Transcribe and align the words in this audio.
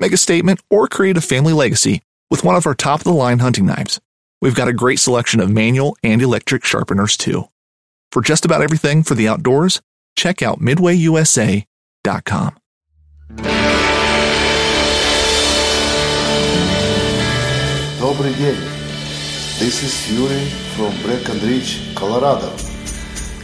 make 0.00 0.12
a 0.12 0.16
statement, 0.16 0.60
or 0.70 0.88
create 0.88 1.16
a 1.16 1.20
family 1.20 1.52
legacy 1.52 2.02
with 2.30 2.44
one 2.44 2.56
of 2.56 2.66
our 2.66 2.74
top 2.74 3.00
of 3.00 3.04
the 3.04 3.12
line 3.12 3.38
hunting 3.40 3.66
knives. 3.66 4.00
We've 4.40 4.54
got 4.54 4.68
a 4.68 4.72
great 4.72 5.00
selection 5.00 5.40
of 5.40 5.50
manual 5.50 5.96
and 6.02 6.22
electric 6.22 6.64
sharpeners 6.64 7.16
too. 7.16 7.48
For 8.12 8.22
just 8.22 8.44
about 8.44 8.62
everything 8.62 9.02
for 9.02 9.14
the 9.14 9.28
outdoors, 9.28 9.80
check 10.16 10.42
out 10.42 10.60
midwayusa.com. 10.60 12.56
Добрый 17.98 18.32
день. 18.34 18.56
This 19.58 19.82
is 19.82 20.12
Yuri 20.12 20.48
from 20.76 20.94
Breckenridge, 21.02 21.92
Colorado. 21.96 22.54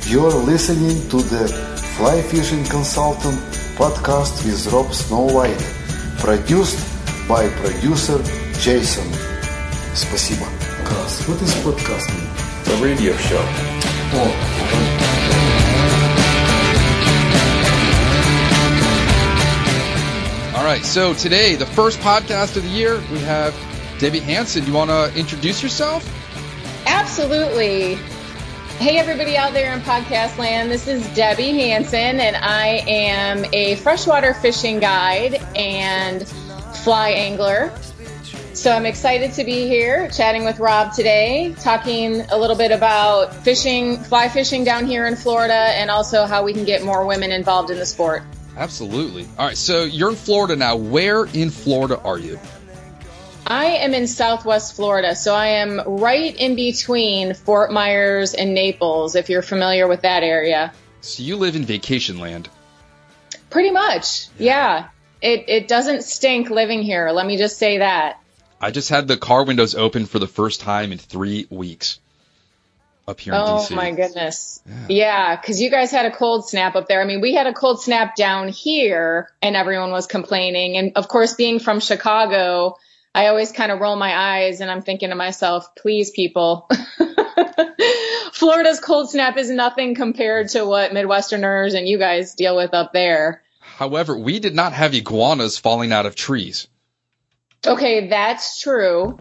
You're 0.07 0.33
listening 0.33 1.09
to 1.11 1.17
the 1.17 1.49
Fly 1.97 2.23
Fishing 2.23 2.65
Consultant 2.67 3.39
podcast 3.77 4.45
with 4.47 4.65
Rob 4.73 4.87
Snowhite. 4.87 5.84
produced 6.18 6.80
by 7.28 7.50
producer 7.50 8.22
Jason. 8.60 9.08
Спасибо. 9.94 10.46
Крас, 10.86 11.28
what 11.28 11.42
is 11.42 11.54
podcast 11.64 12.10
mean? 12.14 12.30
The 12.66 12.76
radio 12.84 13.16
show. 13.18 13.44
All 20.56 20.66
right, 20.66 20.84
so 20.84 21.14
today, 21.14 21.56
the 21.56 21.66
first 21.66 22.00
podcast 22.00 22.58
of 22.58 22.64
the 22.64 22.70
year, 22.70 23.02
we 23.12 23.20
have 23.20 23.56
Debbie 24.00 24.20
Hanson. 24.20 24.66
You 24.66 24.74
want 24.74 24.90
to 24.90 25.12
introduce 25.18 25.64
yourself? 25.64 26.04
Absolutely. 26.86 27.98
Hey, 28.79 28.99
everybody 28.99 29.37
out 29.37 29.55
there 29.55 29.73
in 29.73 29.81
podcast 29.81 30.37
land. 30.37 30.71
This 30.71 30.89
is 30.89 31.07
Debbie 31.15 31.53
Hanson, 31.53 32.21
and 32.21 32.37
I 32.37 32.83
am 32.87 33.47
a 33.55 33.77
freshwater 33.77 34.35
fishing 34.35 34.79
guide 34.79 35.41
and 35.57 36.29
fly 36.83 37.11
angler. 37.11 37.73
So 38.53 38.73
I'm 38.73 38.85
excited 38.85 39.33
to 39.35 39.45
be 39.45 39.67
here 39.69 40.11
chatting 40.11 40.45
with 40.45 40.59
Rob 40.59 40.93
today, 40.93 41.55
talking 41.61 42.23
a 42.31 42.37
little 42.37 42.57
bit 42.57 42.73
about 42.73 43.35
fishing, 43.35 43.97
fly 43.97 44.29
fishing 44.29 44.65
down 44.65 44.87
here 44.87 45.07
in 45.07 45.17
Florida, 45.17 45.55
and 45.55 45.91
also 45.91 46.27
how 46.27 46.45
we 46.45 46.53
can 46.53 46.65
get 46.65 46.85
more 46.85 47.07
women 47.07 47.33
involved 47.33 47.71
in 47.71 47.79
the 47.79 47.87
sport. 47.87 48.23
Absolutely. 48.57 49.27
All 49.39 49.47
right, 49.47 49.57
so 49.57 49.85
you're 49.85 50.11
in 50.11 50.17
Florida 50.17 50.57
now. 50.57 50.77
Where 50.77 51.25
in 51.27 51.49
Florida 51.51 51.99
are 52.01 52.19
you? 52.19 52.39
I 53.47 53.65
am 53.65 53.93
in 53.93 54.07
Southwest 54.07 54.75
Florida, 54.75 55.15
so 55.15 55.35
I 55.35 55.47
am 55.47 55.83
right 55.87 56.35
in 56.35 56.57
between 56.57 57.35
Fort 57.35 57.71
Myers 57.71 58.33
and 58.33 58.55
Naples, 58.55 59.17
if 59.17 59.29
you're 59.29 59.43
familiar 59.43 59.87
with 59.87 60.03
that 60.03 60.23
area. 60.23 60.73
So 61.03 61.23
you 61.23 61.37
live 61.37 61.55
in 61.55 61.65
vacation 61.65 62.19
land. 62.19 62.49
Pretty 63.51 63.71
much, 63.71 64.29
yeah. 64.39 64.89
It, 65.21 65.45
it 65.49 65.69
doesn't 65.69 66.05
stink 66.05 66.49
living 66.49 66.83
here, 66.83 67.11
let 67.11 67.27
me 67.27 67.37
just 67.37 67.59
say 67.59 67.79
that. 67.79 68.19
I 68.61 68.71
just 68.71 68.89
had 68.89 69.09
the 69.09 69.17
car 69.19 69.45
windows 69.45 69.75
open 69.75 70.07
for 70.07 70.19
the 70.19 70.27
first 70.27 70.61
time 70.61 70.91
in 70.91 70.99
three 70.99 71.47
weeks 71.51 72.01
up 73.07 73.21
here 73.21 73.35
in 73.35 73.41
Oh 73.43 73.67
my 73.71 73.91
goodness. 73.91 74.63
Yeah, 74.89 75.37
because 75.37 75.61
you 75.61 75.71
guys 75.71 75.91
had 75.91 76.07
a 76.07 76.11
cold 76.11 76.49
snap 76.49 76.75
up 76.75 76.89
there. 76.89 77.03
I 77.03 77.05
mean, 77.05 77.21
we 77.21 77.35
had 77.35 77.47
a 77.47 77.53
cold 77.53 77.83
snap 77.83 78.17
down 78.17 78.49
here 78.49 79.31
and 79.43 79.57
everyone 79.57 79.91
was 79.91 80.07
complaining. 80.07 80.79
And 80.79 80.93
of 80.97 81.09
course, 81.09 81.35
being 81.35 81.59
from 81.59 81.81
Chicago, 81.81 82.79
I 83.15 83.29
always 83.29 83.53
kind 83.53 83.71
of 83.71 83.81
roll 83.81 83.95
my 83.97 84.17
eyes 84.17 84.61
and 84.61 84.71
I'm 84.71 84.83
thinking 84.83 85.11
to 85.11 85.15
myself, 85.15 85.75
please, 85.77 86.11
people. 86.11 86.69
Florida's 88.33 88.81
cold 88.81 89.11
snap 89.11 89.37
is 89.37 89.51
nothing 89.51 89.95
compared 89.95 90.49
to 90.51 90.67
what 90.67 90.91
Midwesterners 90.91 91.77
and 91.77 91.87
you 91.87 91.99
guys 91.99 92.35
deal 92.35 92.57
with 92.57 92.75
up 92.75 92.93
there. 92.93 93.43
However, 93.61 94.17
we 94.19 94.41
did 94.41 94.55
not 94.55 94.73
have 94.73 94.95
iguanas 94.95 95.59
falling 95.59 95.93
out 95.93 96.07
of 96.07 96.17
trees. 96.17 96.67
Okay, 97.65 98.09
that's 98.09 98.61
true. 98.61 99.19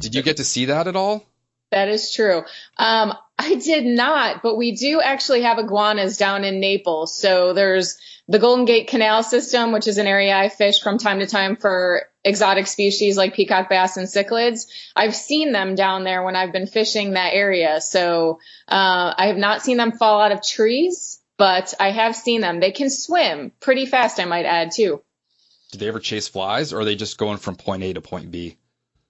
Did 0.00 0.14
you 0.14 0.22
get 0.22 0.38
to 0.38 0.44
see 0.44 0.66
that 0.66 0.88
at 0.88 0.96
all? 0.96 1.24
That 1.70 1.88
is 1.88 2.12
true. 2.12 2.42
Um, 2.76 3.14
I 3.38 3.54
did 3.54 3.86
not, 3.86 4.42
but 4.42 4.56
we 4.56 4.72
do 4.72 5.00
actually 5.00 5.42
have 5.42 5.58
iguanas 5.58 6.18
down 6.18 6.44
in 6.44 6.58
Naples. 6.58 7.16
So 7.16 7.52
there's 7.52 7.98
the 8.28 8.40
Golden 8.40 8.64
Gate 8.64 8.88
Canal 8.88 9.22
System, 9.22 9.72
which 9.72 9.86
is 9.86 9.98
an 9.98 10.06
area 10.06 10.36
I 10.36 10.48
fish 10.48 10.82
from 10.82 10.98
time 10.98 11.20
to 11.20 11.26
time 11.26 11.56
for 11.56 12.09
exotic 12.24 12.66
species 12.66 13.16
like 13.16 13.34
peacock 13.34 13.68
bass 13.68 13.96
and 13.96 14.06
cichlids. 14.06 14.66
I've 14.94 15.14
seen 15.14 15.52
them 15.52 15.74
down 15.74 16.04
there 16.04 16.22
when 16.22 16.36
I've 16.36 16.52
been 16.52 16.66
fishing 16.66 17.12
that 17.12 17.32
area. 17.32 17.80
So 17.80 18.40
uh, 18.68 19.14
I 19.16 19.26
have 19.28 19.36
not 19.36 19.62
seen 19.62 19.76
them 19.76 19.92
fall 19.92 20.20
out 20.20 20.32
of 20.32 20.42
trees, 20.42 21.20
but 21.38 21.72
I 21.80 21.90
have 21.90 22.14
seen 22.14 22.40
them. 22.40 22.60
They 22.60 22.72
can 22.72 22.90
swim 22.90 23.52
pretty 23.60 23.86
fast, 23.86 24.20
I 24.20 24.26
might 24.26 24.44
add, 24.44 24.72
too. 24.72 25.02
Did 25.72 25.80
they 25.80 25.88
ever 25.88 26.00
chase 26.00 26.28
flies, 26.28 26.72
or 26.72 26.80
are 26.80 26.84
they 26.84 26.96
just 26.96 27.16
going 27.16 27.38
from 27.38 27.56
point 27.56 27.82
A 27.82 27.92
to 27.94 28.00
point 28.00 28.30
B? 28.30 28.58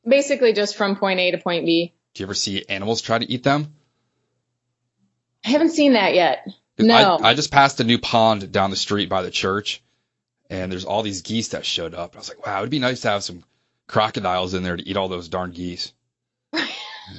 Basically, 0.06 0.52
just 0.52 0.76
from 0.76 0.96
point 0.96 1.18
A 1.18 1.30
to 1.32 1.38
point 1.38 1.66
B. 1.66 1.94
Do 2.14 2.22
you 2.22 2.26
ever 2.26 2.34
see 2.34 2.64
animals 2.68 3.00
try 3.00 3.18
to 3.18 3.30
eat 3.30 3.42
them? 3.42 3.74
I 5.44 5.50
haven't 5.50 5.70
seen 5.70 5.94
that 5.94 6.14
yet. 6.14 6.46
No. 6.78 6.94
I, 6.94 7.30
I 7.30 7.34
just 7.34 7.50
passed 7.50 7.80
a 7.80 7.84
new 7.84 7.98
pond 7.98 8.52
down 8.52 8.70
the 8.70 8.76
street 8.76 9.08
by 9.08 9.22
the 9.22 9.30
church, 9.30 9.82
and 10.50 10.70
there's 10.70 10.84
all 10.84 11.02
these 11.02 11.22
geese 11.22 11.48
that 11.48 11.64
showed 11.64 11.94
up. 11.94 12.14
I 12.14 12.18
was 12.18 12.28
like, 12.28 12.44
wow, 12.46 12.58
it'd 12.58 12.70
be 12.70 12.78
nice 12.80 13.00
to 13.02 13.08
have 13.08 13.22
some 13.24 13.42
crocodiles 13.86 14.52
in 14.52 14.62
there 14.62 14.76
to 14.76 14.86
eat 14.86 14.96
all 14.96 15.08
those 15.08 15.28
darn 15.28 15.52
geese. 15.52 15.92
Make- 16.52 16.68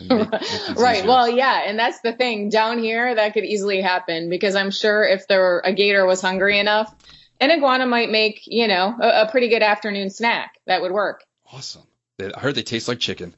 make 0.10 0.32
right. 0.78 1.06
Well, 1.06 1.28
yeah, 1.30 1.64
and 1.66 1.78
that's 1.78 2.00
the 2.02 2.14
thing. 2.14 2.50
Down 2.50 2.80
here, 2.80 3.14
that 3.16 3.34
could 3.34 3.44
easily 3.44 3.82
happen 3.82 4.30
because 4.30 4.56
I'm 4.56 4.72
sure 4.72 5.04
if 5.04 5.28
there 5.28 5.40
were, 5.42 5.62
a 5.66 5.74
gator 5.74 6.06
was 6.06 6.22
hungry 6.22 6.60
enough, 6.60 6.94
an 7.42 7.52
iguana 7.52 7.86
might 7.86 8.10
make, 8.10 8.44
you 8.46 8.68
know, 8.70 8.96
a, 9.02 9.24
a 9.24 9.32
pretty 9.32 9.50
good 9.50 9.64
afternoon 9.64 10.10
snack. 10.10 10.54
That 10.66 10.82
would 10.82 10.92
work. 10.94 11.24
awesome. 11.52 11.82
They- 12.18 12.32
I 12.34 12.40
heard 12.40 12.56
they 12.56 12.64
taste 12.64 12.88
like 12.88 13.00
chicken. 13.00 13.34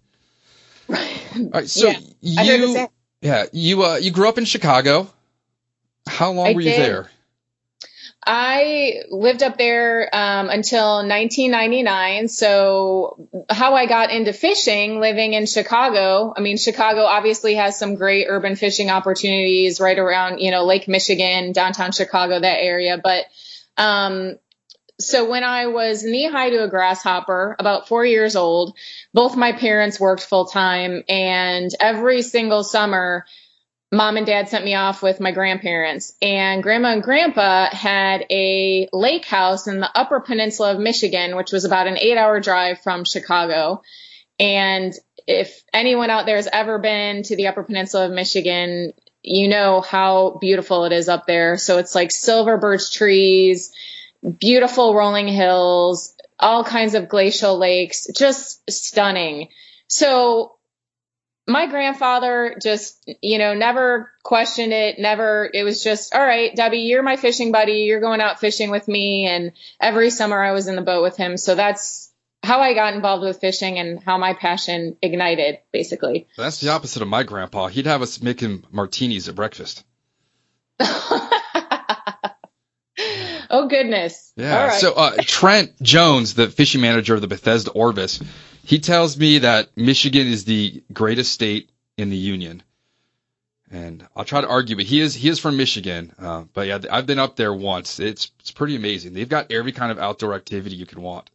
All 0.89 0.95
right, 1.53 1.67
so 1.67 1.89
Yeah, 2.21 2.41
I 2.41 2.45
heard 2.45 2.61
the 2.61 2.67
you. 2.67 2.87
Yeah, 3.21 3.45
you 3.53 3.83
uh, 3.83 3.95
you 3.95 4.11
grew 4.11 4.27
up 4.27 4.37
in 4.37 4.45
Chicago. 4.45 5.09
How 6.07 6.31
long 6.33 6.47
I 6.47 6.53
were 6.53 6.61
you 6.61 6.71
did. 6.71 6.81
there? 6.81 7.09
I 8.25 9.03
lived 9.09 9.43
up 9.43 9.57
there 9.57 10.09
um, 10.13 10.49
until 10.49 10.97
1999. 10.97 12.27
So, 12.29 13.27
how 13.49 13.75
I 13.75 13.85
got 13.85 14.11
into 14.11 14.33
fishing 14.33 14.99
living 14.99 15.33
in 15.33 15.45
Chicago, 15.45 16.33
I 16.35 16.41
mean, 16.41 16.57
Chicago 16.57 17.01
obviously 17.01 17.55
has 17.55 17.77
some 17.77 17.95
great 17.95 18.27
urban 18.29 18.55
fishing 18.55 18.89
opportunities 18.89 19.79
right 19.79 19.97
around, 19.97 20.39
you 20.39 20.51
know, 20.51 20.65
Lake 20.65 20.87
Michigan, 20.87 21.51
downtown 21.51 21.91
Chicago, 21.91 22.39
that 22.39 22.59
area. 22.59 22.97
But 23.01 23.25
um, 23.77 24.37
so, 24.99 25.29
when 25.29 25.43
I 25.43 25.67
was 25.67 26.03
knee 26.03 26.29
high 26.29 26.49
to 26.51 26.63
a 26.63 26.69
grasshopper, 26.69 27.55
about 27.59 27.87
four 27.87 28.05
years 28.05 28.35
old, 28.35 28.77
both 29.13 29.35
my 29.35 29.51
parents 29.51 29.99
worked 29.99 30.23
full 30.23 30.45
time. 30.45 31.03
And 31.09 31.69
every 31.79 32.21
single 32.21 32.63
summer, 32.63 33.25
mom 33.93 34.17
and 34.17 34.25
dad 34.25 34.49
sent 34.49 34.65
me 34.65 34.73
off 34.73 35.03
with 35.03 35.19
my 35.19 35.31
grandparents 35.31 36.15
and 36.21 36.63
grandma 36.63 36.93
and 36.93 37.03
grandpa 37.03 37.67
had 37.71 38.25
a 38.31 38.89
lake 38.91 39.25
house 39.25 39.67
in 39.67 39.79
the 39.79 39.89
upper 39.95 40.19
peninsula 40.19 40.73
of 40.73 40.79
michigan 40.79 41.35
which 41.35 41.51
was 41.51 41.63
about 41.63 41.85
an 41.85 41.97
eight 41.97 42.17
hour 42.17 42.39
drive 42.39 42.81
from 42.81 43.05
chicago. 43.05 43.81
And 44.39 44.93
if 45.27 45.63
anyone 45.71 46.09
out 46.09 46.25
there 46.25 46.37
has 46.37 46.49
ever 46.51 46.79
been 46.79 47.21
to 47.23 47.35
the 47.35 47.47
upper 47.47 47.63
peninsula 47.63 48.07
of 48.07 48.11
michigan 48.11 48.93
you 49.21 49.47
know 49.47 49.79
how 49.79 50.37
beautiful 50.41 50.83
it 50.83 50.91
is 50.91 51.07
up 51.07 51.25
there. 51.27 51.55
So 51.55 51.77
it's 51.77 51.95
like 51.95 52.11
silver 52.11 52.57
birch 52.57 52.91
trees 52.91 53.71
beautiful 54.39 54.95
rolling 54.95 55.27
hills 55.27 56.15
all 56.39 56.63
kinds 56.63 56.95
of 56.95 57.07
glacial 57.07 57.57
lakes 57.57 58.07
just 58.15 58.69
stunning. 58.69 59.49
So 59.87 60.55
my 61.47 61.67
grandfather 61.67 62.55
just, 62.61 63.09
you 63.21 63.37
know, 63.37 63.53
never 63.53 64.11
questioned 64.23 64.71
it, 64.71 64.97
never, 64.97 65.49
it 65.53 65.63
was 65.63 65.83
just, 65.83 66.15
all 66.15 66.25
right, 66.25 66.55
Debbie, 66.55 66.79
you're 66.79 67.03
my 67.03 67.17
fishing 67.17 67.51
buddy. 67.51 67.79
You're 67.79 67.99
going 67.99 68.21
out 68.21 68.39
fishing 68.39 68.71
with 68.71 68.87
me. 68.87 69.27
And 69.27 69.51
every 69.81 70.09
summer 70.09 70.41
I 70.41 70.53
was 70.53 70.67
in 70.67 70.75
the 70.75 70.81
boat 70.81 71.03
with 71.03 71.17
him. 71.17 71.35
So 71.37 71.55
that's 71.55 72.11
how 72.41 72.61
I 72.61 72.73
got 72.73 72.93
involved 72.93 73.23
with 73.23 73.39
fishing 73.39 73.77
and 73.77 74.01
how 74.01 74.17
my 74.17 74.33
passion 74.33 74.97
ignited, 75.01 75.59
basically. 75.71 76.27
That's 76.37 76.61
the 76.61 76.69
opposite 76.69 77.01
of 77.01 77.07
my 77.09 77.23
grandpa. 77.23 77.67
He'd 77.67 77.87
have 77.87 78.01
us 78.01 78.21
making 78.21 78.65
martinis 78.71 79.27
at 79.27 79.35
breakfast. 79.35 79.83
oh, 80.79 81.29
goodness. 83.69 84.31
Yeah. 84.35 84.59
All 84.59 84.67
right. 84.67 84.79
So 84.79 84.93
uh, 84.93 85.15
Trent 85.21 85.81
Jones, 85.81 86.35
the 86.35 86.49
fishing 86.49 86.81
manager 86.81 87.15
of 87.15 87.21
the 87.21 87.27
Bethesda 87.27 87.71
Orvis, 87.71 88.21
he 88.63 88.79
tells 88.79 89.17
me 89.17 89.39
that 89.39 89.75
Michigan 89.75 90.27
is 90.27 90.45
the 90.45 90.81
greatest 90.91 91.31
state 91.33 91.69
in 91.97 92.09
the 92.09 92.17
union. 92.17 92.63
And 93.69 94.05
I'll 94.15 94.25
try 94.25 94.41
to 94.41 94.47
argue, 94.47 94.75
but 94.75 94.85
he 94.85 95.01
is 95.01 95.15
he 95.15 95.29
is 95.29 95.39
from 95.39 95.57
Michigan. 95.57 96.13
Uh, 96.19 96.43
but 96.53 96.67
yeah, 96.67 96.79
I've 96.91 97.07
been 97.07 97.19
up 97.19 97.35
there 97.35 97.53
once. 97.53 97.99
It's 97.99 98.31
it's 98.39 98.51
pretty 98.51 98.75
amazing. 98.75 99.13
They've 99.13 99.27
got 99.27 99.51
every 99.51 99.71
kind 99.71 99.91
of 99.91 99.97
outdoor 99.97 100.35
activity 100.35 100.75
you 100.75 100.85
could 100.85 100.99
want. 100.99 101.29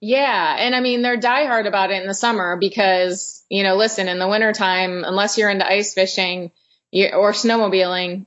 Yeah, 0.00 0.56
and 0.58 0.74
I 0.74 0.80
mean 0.80 1.02
they're 1.02 1.18
diehard 1.18 1.66
about 1.66 1.90
it 1.90 2.00
in 2.00 2.06
the 2.06 2.14
summer 2.14 2.56
because 2.56 3.44
you 3.48 3.64
know, 3.64 3.76
listen, 3.76 4.08
in 4.08 4.20
the 4.20 4.28
wintertime, 4.28 5.02
unless 5.04 5.36
you're 5.36 5.50
into 5.50 5.66
ice 5.66 5.92
fishing 5.92 6.52
or 6.92 7.32
snowmobiling, 7.32 8.26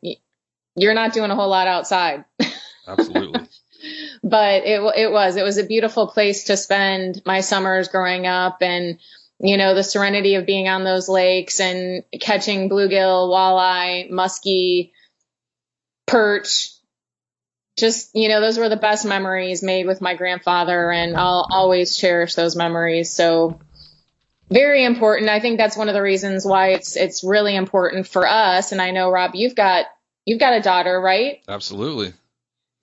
you're 0.75 0.94
not 0.94 1.13
doing 1.13 1.31
a 1.31 1.36
whole 1.36 1.50
lot 1.50 1.68
outside. 1.68 2.25
Absolutely. 2.88 3.48
But 4.24 4.63
it 4.65 4.81
it 4.97 5.12
was 5.12 5.35
it 5.35 5.44
was 5.44 5.57
a 5.57 5.65
beautiful 5.65 6.07
place 6.07 6.45
to 6.45 6.57
spend 6.57 7.21
my 7.25 7.41
summers 7.41 7.88
growing 7.88 8.27
up, 8.27 8.62
and 8.62 9.00
you 9.39 9.57
know 9.57 9.75
the 9.75 9.83
serenity 9.83 10.35
of 10.35 10.45
being 10.45 10.68
on 10.68 10.83
those 10.83 11.09
lakes 11.09 11.59
and 11.59 12.03
catching 12.19 12.69
bluegill, 12.69 13.30
walleye, 13.30 14.09
muskie, 14.09 14.91
perch. 16.06 16.69
Just 17.77 18.12
you 18.13 18.30
know, 18.30 18.39
those 18.39 18.59
were 18.59 18.69
the 18.69 18.75
best 18.75 19.03
memories 19.03 19.63
made 19.63 19.88
with 19.88 20.00
my 20.00 20.15
grandfather, 20.15 20.91
and 20.91 21.18
I'll 21.18 21.47
always 21.50 21.97
cherish 21.97 22.36
those 22.36 22.56
memories. 22.56 23.12
So 23.12 23.59
very 24.50 24.86
important. 24.86 25.29
I 25.29 25.39
think 25.39 25.57
that's 25.57 25.75
one 25.75 25.89
of 25.89 25.95
the 25.95 26.01
reasons 26.01 26.45
why 26.45 26.69
it's 26.69 26.95
it's 26.95 27.24
really 27.24 27.56
important 27.56 28.07
for 28.07 28.27
us. 28.27 28.71
And 28.71 28.81
I 28.81 28.91
know 28.91 29.09
Rob, 29.09 29.31
you've 29.33 29.56
got 29.56 29.88
you've 30.25 30.39
got 30.39 30.53
a 30.53 30.62
daughter, 30.62 31.01
right? 31.01 31.41
Absolutely. 31.47 32.13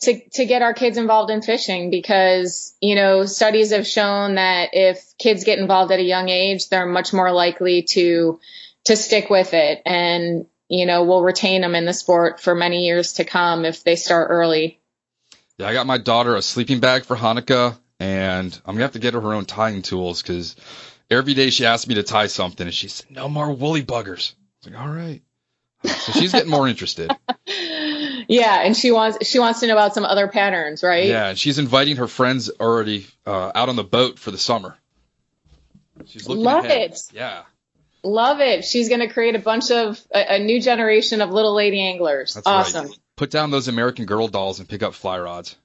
To 0.01 0.21
to 0.31 0.45
get 0.47 0.63
our 0.63 0.75
kids 0.75 0.97
involved 0.97 1.31
in 1.31 1.43
fishing 1.43 1.91
because 1.91 2.75
you 2.81 2.95
know 2.95 3.25
studies 3.27 3.71
have 3.71 3.87
shown 3.87 4.37
that 4.37 4.71
if 4.73 5.15
kids 5.19 5.45
get 5.45 5.59
involved 5.59 5.93
at 5.93 5.99
a 5.99 6.05
young 6.05 6.29
age 6.29 6.69
they're 6.69 6.87
much 6.87 7.13
more 7.13 7.33
likely 7.33 7.83
to 7.83 8.41
to 8.85 8.97
stick 8.97 9.29
with 9.31 9.53
it 9.53 9.83
and 9.85 10.47
you 10.69 10.87
know 10.87 11.05
will 11.05 11.23
retain 11.23 11.61
them 11.61 11.75
in 11.75 11.85
the 11.85 11.93
sport 11.93 12.41
for 12.41 12.55
many 12.55 12.87
years 12.87 13.15
to 13.15 13.25
come 13.25 13.65
if 13.65 13.85
they 13.85 13.97
start 13.97 14.29
early 14.31 14.81
Yeah, 15.59 15.69
I 15.69 15.73
got 15.75 15.87
my 15.87 15.99
daughter 15.99 16.35
a 16.37 16.43
sleeping 16.43 16.81
bag 16.81 17.05
for 17.05 17.17
Hanukkah, 17.17 17.77
and 17.99 18.59
I'm 18.65 18.75
gonna 18.75 18.85
have 18.85 18.93
to 18.93 18.99
get 18.99 19.15
her 19.15 19.21
her 19.21 19.35
own 19.35 19.45
tying 19.45 19.83
tools 19.83 20.23
because 20.23 20.57
every 21.11 21.35
day 21.35 21.51
she 21.51 21.67
asks 21.67 21.87
me 21.87 21.97
to 21.97 22.03
tie 22.03 22.29
something, 22.29 22.67
and 22.67 22.75
she 22.75 22.89
said, 22.89 23.11
"No 23.11 23.29
more 23.29 23.53
woolly 23.53 23.83
buggers." 23.83 24.33
I 24.33 24.69
was 24.69 24.73
like, 24.73 24.81
"All 24.81 24.89
right." 24.89 25.21
So 25.85 26.13
she's 26.13 26.33
getting 26.33 26.51
more 26.51 26.69
interested. 26.69 27.11
yeah 28.31 28.63
and 28.63 28.77
she 28.77 28.93
wants 28.93 29.27
she 29.27 29.39
wants 29.39 29.61
to 29.61 29.67
know 29.67 29.75
about 29.75 29.93
some 29.93 30.05
other 30.05 30.29
patterns 30.29 30.83
right 30.83 31.07
Yeah, 31.07 31.29
and 31.31 31.39
she's 31.39 31.59
inviting 31.59 31.97
her 31.97 32.07
friends 32.09 32.51
already 32.61 33.07
uh, 33.27 33.51
out 33.55 33.69
on 33.69 33.77
the 33.77 33.85
boat 33.85 34.19
for 34.19 34.31
the 34.31 34.39
summer. 34.39 34.77
She's 36.07 36.29
looking 36.29 36.45
Love 36.45 36.65
ahead. 36.65 36.93
it. 36.93 37.01
Yeah, 37.13 37.43
love 38.03 38.41
it 38.41 38.65
she's 38.65 38.89
going 38.89 39.01
to 39.01 39.09
create 39.09 39.35
a 39.35 39.39
bunch 39.41 39.71
of 39.71 40.01
a, 40.15 40.37
a 40.37 40.39
new 40.39 40.61
generation 40.61 41.21
of 41.21 41.31
little 41.31 41.55
lady 41.55 41.83
anglers 41.87 42.35
that's 42.35 42.47
awesome 42.47 42.87
right. 42.87 42.99
Put 43.17 43.31
down 43.31 43.51
those 43.51 43.69
American 43.69 44.07
Girl 44.07 44.29
dolls 44.29 44.61
and 44.61 44.69
pick 44.69 44.83
up 44.83 44.95
fly 44.95 45.19
rods. 45.19 45.57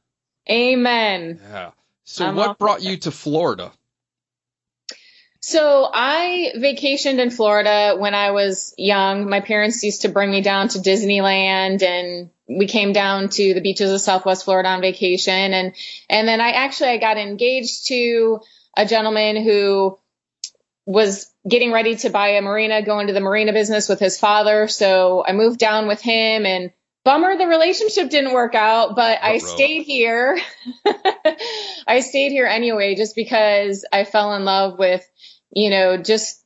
amen 0.50 1.40
Yeah. 1.42 1.72
So 2.04 2.26
I'm 2.26 2.36
what 2.36 2.58
brought 2.58 2.82
you 2.84 2.98
to 2.98 3.12
Florida? 3.12 3.72
So 5.40 5.88
I 5.94 6.54
vacationed 6.58 7.20
in 7.20 7.30
Florida 7.30 7.96
when 7.98 8.16
I 8.16 8.32
was 8.32 8.74
young. 8.78 9.30
My 9.30 9.42
parents 9.42 9.84
used 9.84 10.02
to 10.02 10.10
bring 10.10 10.32
me 10.32 10.42
down 10.42 10.70
to 10.70 10.80
Disneyland 10.80 11.84
and 11.84 12.32
we 12.48 12.68
came 12.68 12.94
down 12.94 13.30
to 13.30 13.54
the 13.54 13.62
beaches 13.62 13.92
of 13.92 14.02
Southwest 14.02 14.46
Florida 14.46 14.70
on 14.70 14.82
vacation 14.82 15.54
and 15.54 15.74
and 16.10 16.28
then 16.28 16.42
I 16.42 16.52
actually 16.52 16.90
I 16.90 16.98
got 16.98 17.18
engaged 17.18 17.88
to 17.88 18.42
a 18.78 18.86
gentleman 18.86 19.44
who 19.44 19.98
was 20.86 21.32
getting 21.48 21.72
ready 21.72 21.96
to 21.96 22.10
buy 22.10 22.30
a 22.30 22.42
marina, 22.42 22.84
go 22.84 23.00
into 23.00 23.14
the 23.14 23.20
marina 23.20 23.54
business 23.54 23.90
with 23.90 24.00
his 24.00 24.20
father. 24.20 24.68
So 24.68 25.24
I 25.28 25.32
moved 25.32 25.60
down 25.60 25.88
with 25.88 26.02
him 26.02 26.46
and 26.46 26.72
bummer 27.04 27.38
the 27.38 27.48
relationship 27.48 28.10
didn't 28.10 28.34
work 28.34 28.56
out, 28.56 28.96
but 28.96 29.20
I 29.22 29.38
stayed 29.40 29.84
here. 29.84 30.40
I 31.88 32.02
stayed 32.02 32.32
here 32.32 32.46
anyway 32.46 32.96
just 32.96 33.16
because 33.16 33.86
I 33.92 34.04
fell 34.04 34.34
in 34.34 34.46
love 34.46 34.78
with, 34.78 35.08
you 35.52 35.70
know, 35.70 35.98
just 35.98 36.45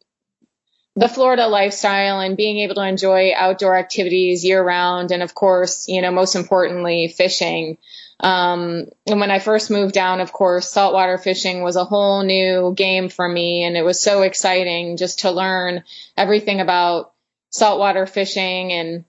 the 0.99 1.07
Florida 1.07 1.47
lifestyle 1.47 2.19
and 2.19 2.35
being 2.35 2.59
able 2.59 2.75
to 2.75 2.85
enjoy 2.85 3.31
outdoor 3.33 3.77
activities 3.77 4.43
year 4.43 4.61
round 4.61 5.13
and 5.13 5.23
of 5.23 5.33
course, 5.33 5.87
you 5.87 6.01
know, 6.01 6.11
most 6.11 6.35
importantly, 6.35 7.07
fishing. 7.07 7.77
Um, 8.19 8.89
and 9.07 9.21
when 9.21 9.31
I 9.31 9.39
first 9.39 9.71
moved 9.71 9.93
down, 9.93 10.19
of 10.19 10.33
course, 10.33 10.69
saltwater 10.69 11.17
fishing 11.17 11.61
was 11.61 11.77
a 11.77 11.85
whole 11.85 12.23
new 12.23 12.73
game 12.75 13.07
for 13.07 13.25
me. 13.25 13.63
And 13.63 13.77
it 13.77 13.85
was 13.85 13.97
so 13.97 14.23
exciting 14.23 14.97
just 14.97 15.19
to 15.19 15.31
learn 15.31 15.85
everything 16.17 16.59
about 16.59 17.13
saltwater 17.49 18.05
fishing 18.05 18.73
and 18.73 19.05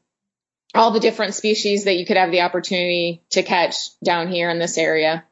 all 0.73 0.92
the 0.92 1.00
different 1.00 1.35
species 1.35 1.85
that 1.85 1.97
you 1.97 2.06
could 2.06 2.16
have 2.16 2.30
the 2.30 2.42
opportunity 2.42 3.20
to 3.30 3.42
catch 3.42 3.99
down 4.00 4.28
here 4.28 4.49
in 4.49 4.61
this 4.61 4.78
area. 4.78 5.25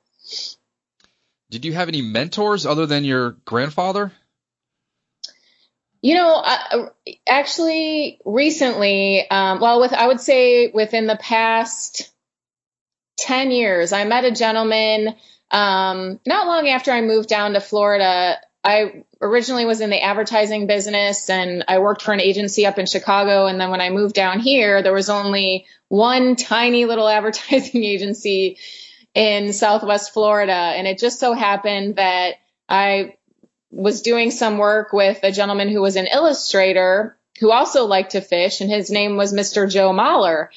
Did 1.50 1.64
you 1.64 1.72
have 1.74 1.86
any 1.86 2.02
mentors 2.02 2.66
other 2.66 2.84
than 2.84 3.04
your 3.04 3.36
grandfather? 3.44 4.10
You 6.00 6.14
know, 6.14 6.42
I, 6.44 6.88
actually, 7.26 8.20
recently, 8.24 9.28
um, 9.30 9.60
well, 9.60 9.80
with 9.80 9.92
I 9.92 10.06
would 10.06 10.20
say 10.20 10.70
within 10.70 11.06
the 11.06 11.16
past 11.16 12.10
ten 13.18 13.50
years, 13.50 13.92
I 13.92 14.04
met 14.04 14.24
a 14.24 14.30
gentleman. 14.30 15.14
Um, 15.50 16.20
not 16.26 16.46
long 16.46 16.68
after 16.68 16.92
I 16.92 17.00
moved 17.00 17.28
down 17.28 17.54
to 17.54 17.60
Florida, 17.60 18.38
I 18.64 19.04
originally 19.20 19.64
was 19.64 19.80
in 19.80 19.90
the 19.90 20.02
advertising 20.02 20.66
business 20.66 21.30
and 21.30 21.64
I 21.68 21.78
worked 21.78 22.02
for 22.02 22.12
an 22.12 22.20
agency 22.20 22.66
up 22.66 22.78
in 22.78 22.86
Chicago. 22.86 23.46
And 23.46 23.60
then 23.60 23.70
when 23.70 23.80
I 23.80 23.90
moved 23.90 24.14
down 24.14 24.40
here, 24.40 24.82
there 24.82 24.92
was 24.92 25.08
only 25.08 25.66
one 25.88 26.36
tiny 26.36 26.84
little 26.84 27.08
advertising 27.08 27.84
agency 27.84 28.58
in 29.14 29.52
Southwest 29.52 30.12
Florida. 30.12 30.52
And 30.52 30.86
it 30.86 30.98
just 30.98 31.18
so 31.20 31.32
happened 31.32 31.96
that 31.96 32.34
I 32.68 33.16
was 33.70 34.02
doing 34.02 34.30
some 34.30 34.58
work 34.58 34.92
with 34.92 35.20
a 35.22 35.32
gentleman 35.32 35.68
who 35.68 35.80
was 35.80 35.96
an 35.96 36.06
illustrator 36.06 37.18
who 37.40 37.52
also 37.52 37.86
liked 37.86 38.12
to 38.12 38.20
fish, 38.20 38.60
and 38.60 38.70
his 38.70 38.90
name 38.90 39.16
was 39.16 39.32
Mr. 39.32 39.70
Joe 39.70 39.92
Mahler. 39.92 40.50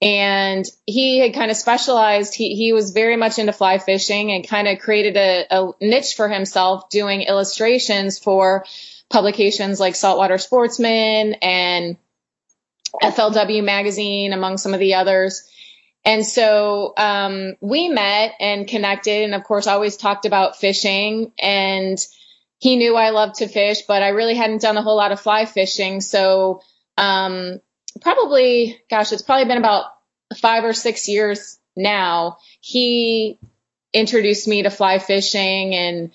And 0.00 0.64
he 0.84 1.20
had 1.20 1.34
kind 1.34 1.50
of 1.50 1.56
specialized, 1.56 2.34
he, 2.34 2.56
he 2.56 2.72
was 2.72 2.90
very 2.90 3.16
much 3.16 3.38
into 3.38 3.52
fly 3.52 3.78
fishing 3.78 4.32
and 4.32 4.46
kind 4.46 4.66
of 4.66 4.80
created 4.80 5.16
a, 5.16 5.46
a 5.50 5.70
niche 5.80 6.14
for 6.16 6.28
himself 6.28 6.88
doing 6.90 7.22
illustrations 7.22 8.18
for 8.18 8.64
publications 9.10 9.78
like 9.78 9.94
Saltwater 9.94 10.38
Sportsman 10.38 11.34
and 11.34 11.96
FLW 13.00 13.62
magazine, 13.62 14.32
among 14.32 14.58
some 14.58 14.74
of 14.74 14.80
the 14.80 14.94
others. 14.94 15.48
And 16.04 16.26
so 16.26 16.94
um, 16.96 17.54
we 17.60 17.88
met 17.88 18.34
and 18.40 18.66
connected, 18.66 19.22
and 19.22 19.34
of 19.34 19.44
course, 19.44 19.68
always 19.68 19.96
talked 19.96 20.26
about 20.26 20.58
fishing. 20.58 21.30
And 21.38 21.96
he 22.62 22.76
knew 22.76 22.94
I 22.94 23.10
loved 23.10 23.36
to 23.36 23.48
fish, 23.48 23.82
but 23.88 24.04
I 24.04 24.10
really 24.10 24.36
hadn't 24.36 24.62
done 24.62 24.76
a 24.76 24.82
whole 24.82 24.96
lot 24.96 25.10
of 25.10 25.18
fly 25.18 25.46
fishing. 25.46 26.00
So 26.00 26.62
um, 26.96 27.60
probably, 28.00 28.80
gosh, 28.88 29.10
it's 29.10 29.22
probably 29.22 29.46
been 29.46 29.58
about 29.58 29.86
five 30.36 30.62
or 30.62 30.72
six 30.72 31.08
years 31.08 31.58
now. 31.76 32.38
He 32.60 33.40
introduced 33.92 34.46
me 34.46 34.62
to 34.62 34.70
fly 34.70 35.00
fishing 35.00 35.74
and 35.74 36.12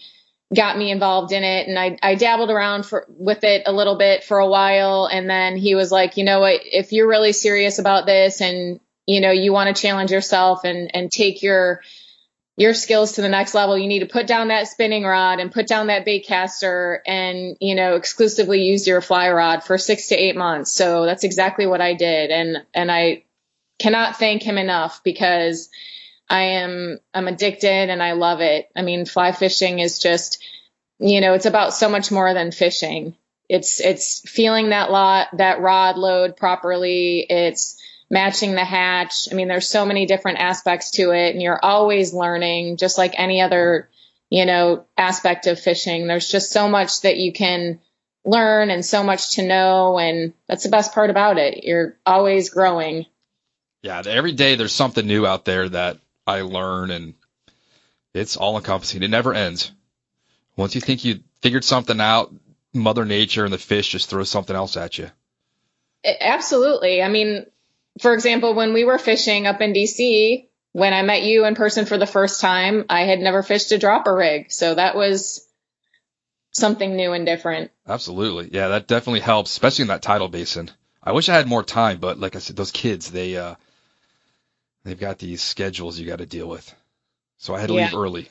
got 0.56 0.78
me 0.78 0.90
involved 0.90 1.34
in 1.34 1.44
it 1.44 1.68
and 1.68 1.78
I, 1.78 1.98
I 2.02 2.16
dabbled 2.16 2.50
around 2.50 2.86
for 2.86 3.06
with 3.10 3.44
it 3.44 3.64
a 3.66 3.74
little 3.74 3.98
bit 3.98 4.24
for 4.24 4.40
a 4.40 4.48
while 4.48 5.10
and 5.12 5.30
then 5.30 5.58
he 5.58 5.76
was 5.76 5.92
like 5.92 6.16
you 6.16 6.24
know 6.24 6.40
what 6.40 6.62
if 6.64 6.94
you're 6.94 7.10
really 7.10 7.34
serious 7.34 7.78
about 7.80 8.06
this 8.06 8.40
and 8.40 8.80
you 9.06 9.20
know 9.20 9.32
you 9.32 9.52
want 9.52 9.76
to 9.76 9.80
challenge 9.82 10.10
yourself 10.10 10.64
and 10.64 10.96
and 10.96 11.12
take 11.12 11.44
your 11.44 11.82
your 12.58 12.74
skills 12.74 13.14
to 13.14 13.22
the 13.22 13.30
next 13.30 13.54
level 13.54 13.78
you 13.78 13.88
need 13.88 14.00
to 14.00 14.08
put 14.08 14.28
down 14.28 14.50
that 14.50 14.68
spinning 14.68 15.04
rod 15.04 15.40
and 15.40 15.52
put 15.52 15.68
down 15.68 15.88
that 15.88 16.06
bait 16.06 16.26
caster 16.26 17.02
and 17.06 17.56
you 17.62 17.76
know 17.76 17.96
exclusively 17.96 18.64
use 18.64 18.88
your 18.88 19.00
fly 19.00 19.30
rod 19.32 19.64
for 19.64 19.78
six 19.78 20.10
to 20.10 20.16
eight 20.16 20.36
months 20.36 20.72
so 20.72 21.06
that's 21.06 21.24
exactly 21.24 21.66
what 21.66 21.82
i 21.82 21.94
did 21.94 22.32
and 22.32 22.58
and 22.74 22.92
i 22.92 23.24
cannot 23.80 24.18
thank 24.18 24.44
him 24.44 24.58
enough 24.58 25.04
because 25.04 25.70
I 26.30 26.42
am 26.42 27.00
I'm 27.14 27.28
addicted 27.28 27.90
and 27.90 28.02
I 28.02 28.14
love 28.14 28.42
it. 28.42 28.70
I 28.76 28.82
mean, 28.82 29.06
fly 29.06 29.32
fishing 29.32 29.80
is 29.80 30.00
just, 30.00 30.44
you 31.00 31.22
know, 31.22 31.34
it's 31.34 31.46
about 31.46 31.74
so 31.74 31.90
much 31.90 32.12
more 32.12 32.34
than 32.34 32.52
fishing. 32.52 33.16
It's 33.50 33.80
it's 33.80 34.28
feeling 34.30 34.70
that 34.70 34.92
lot 34.92 35.30
that 35.38 35.62
rod 35.62 35.98
load 35.98 36.36
properly. 36.36 37.26
It's 37.30 37.77
matching 38.10 38.54
the 38.54 38.66
hatch. 38.66 39.28
I 39.32 39.36
mean, 39.36 39.48
there's 39.48 39.68
so 39.68 39.86
many 39.86 40.06
different 40.06 40.40
aspects 40.40 40.92
to 40.92 41.12
it, 41.12 41.34
and 41.34 41.42
you're 41.42 41.64
always 41.64 42.14
learning, 42.14 42.78
just 42.78 42.98
like 42.98 43.14
any 43.18 43.42
other, 43.42 43.90
you 44.30 44.46
know, 44.46 44.86
aspect 44.98 45.48
of 45.48 45.60
fishing. 45.60 46.08
There's 46.08 46.30
just 46.30 46.52
so 46.52 46.70
much 46.70 47.02
that 47.02 47.18
you 47.18 47.34
can 47.34 47.80
learn 48.24 48.70
and 48.70 48.86
so 48.86 49.04
much 49.04 49.36
to 49.36 49.48
know, 49.48 49.98
and 49.98 50.34
that's 50.48 50.64
the 50.64 50.70
best 50.70 50.94
part 50.94 51.10
about 51.10 51.38
it. 51.38 51.64
You're 51.64 51.98
always 52.06 52.50
growing. 52.50 53.06
Yeah, 53.82 54.02
every 54.06 54.34
day 54.34 54.56
there's 54.56 54.74
something 54.74 55.06
new 55.06 55.26
out 55.26 55.46
there 55.46 55.70
that 55.70 55.98
I 56.26 56.42
learn, 56.42 56.92
and 56.92 57.14
it's 58.14 58.38
all 58.38 58.58
encompassing. 58.58 59.04
It 59.04 59.10
never 59.10 59.34
ends. 59.34 59.72
Once 60.56 60.76
you 60.76 60.82
think 60.82 61.06
you 61.06 61.20
figured 61.42 61.64
something 61.64 62.02
out, 62.02 62.34
Mother 62.74 63.06
Nature 63.06 63.46
and 63.46 63.54
the 63.54 63.58
fish 63.58 63.90
just 63.90 64.10
throw 64.10 64.24
something 64.24 64.56
else 64.56 64.76
at 64.78 64.98
you. 64.98 65.10
Absolutely. 66.04 67.02
I 67.02 67.10
mean, 67.10 67.46
for 68.00 68.14
example, 68.14 68.54
when 68.54 68.74
we 68.74 68.84
were 68.84 68.98
fishing 68.98 69.48
up 69.48 69.62
in 69.62 69.74
DC, 69.74 70.48
when 70.74 70.94
I 70.94 71.02
met 71.02 71.24
you 71.24 71.46
in 71.46 71.56
person 71.56 71.86
for 71.86 71.98
the 71.98 72.06
first 72.06 72.42
time, 72.42 72.86
I 72.90 73.02
had 73.02 73.20
never 73.20 73.44
fished 73.44 73.72
a 73.72 73.78
dropper 73.78 74.16
rig. 74.16 74.52
So 74.52 74.76
that 74.76 74.96
was 74.96 75.48
something 76.52 76.96
new 76.96 77.14
and 77.14 77.26
different. 77.26 77.72
Absolutely. 77.88 78.50
Yeah, 78.52 78.70
that 78.70 78.88
definitely 78.88 79.22
helps, 79.22 79.52
especially 79.52 79.84
in 79.84 79.88
that 79.90 80.02
tidal 80.02 80.28
basin. 80.28 80.70
I 81.02 81.14
wish 81.14 81.30
I 81.30 81.36
had 81.36 81.48
more 81.48 81.64
time, 81.64 82.00
but 82.00 82.20
like 82.20 82.36
I 82.36 82.40
said, 82.40 82.56
those 82.56 82.72
kids, 82.72 83.10
they 83.10 83.38
uh 83.38 83.56
they've 84.84 85.00
got 85.00 85.20
these 85.20 85.42
schedules 85.42 85.98
you 85.98 86.08
got 86.08 86.20
to 86.20 86.26
deal 86.26 86.48
with. 86.48 86.74
So 87.38 87.56
I 87.56 87.60
had 87.60 87.70
to 87.70 87.76
yeah. 87.76 87.86
leave 87.86 87.96
early. 87.96 88.30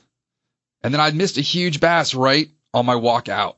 And 0.83 0.93
then 0.93 1.01
I 1.01 1.11
missed 1.11 1.39
a 1.39 1.43
huge 1.43 1.81
bass 1.81 2.15
right 2.15 2.49
on 2.75 2.87
my 2.87 2.97
walk 2.97 3.29
out. 3.29 3.57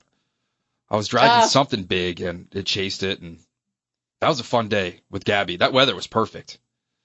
I 0.90 0.96
was 0.96 1.08
dragging 1.08 1.44
uh, 1.44 1.46
something 1.46 1.82
big 1.82 2.20
and 2.20 2.48
it 2.54 2.64
chased 2.64 3.02
it 3.02 3.20
and 3.20 3.38
that 4.20 4.28
was 4.28 4.40
a 4.40 4.44
fun 4.44 4.68
day 4.68 5.00
with 5.10 5.24
Gabby. 5.24 5.56
That 5.56 5.72
weather 5.72 5.94
was 5.94 6.06
perfect. 6.06 6.58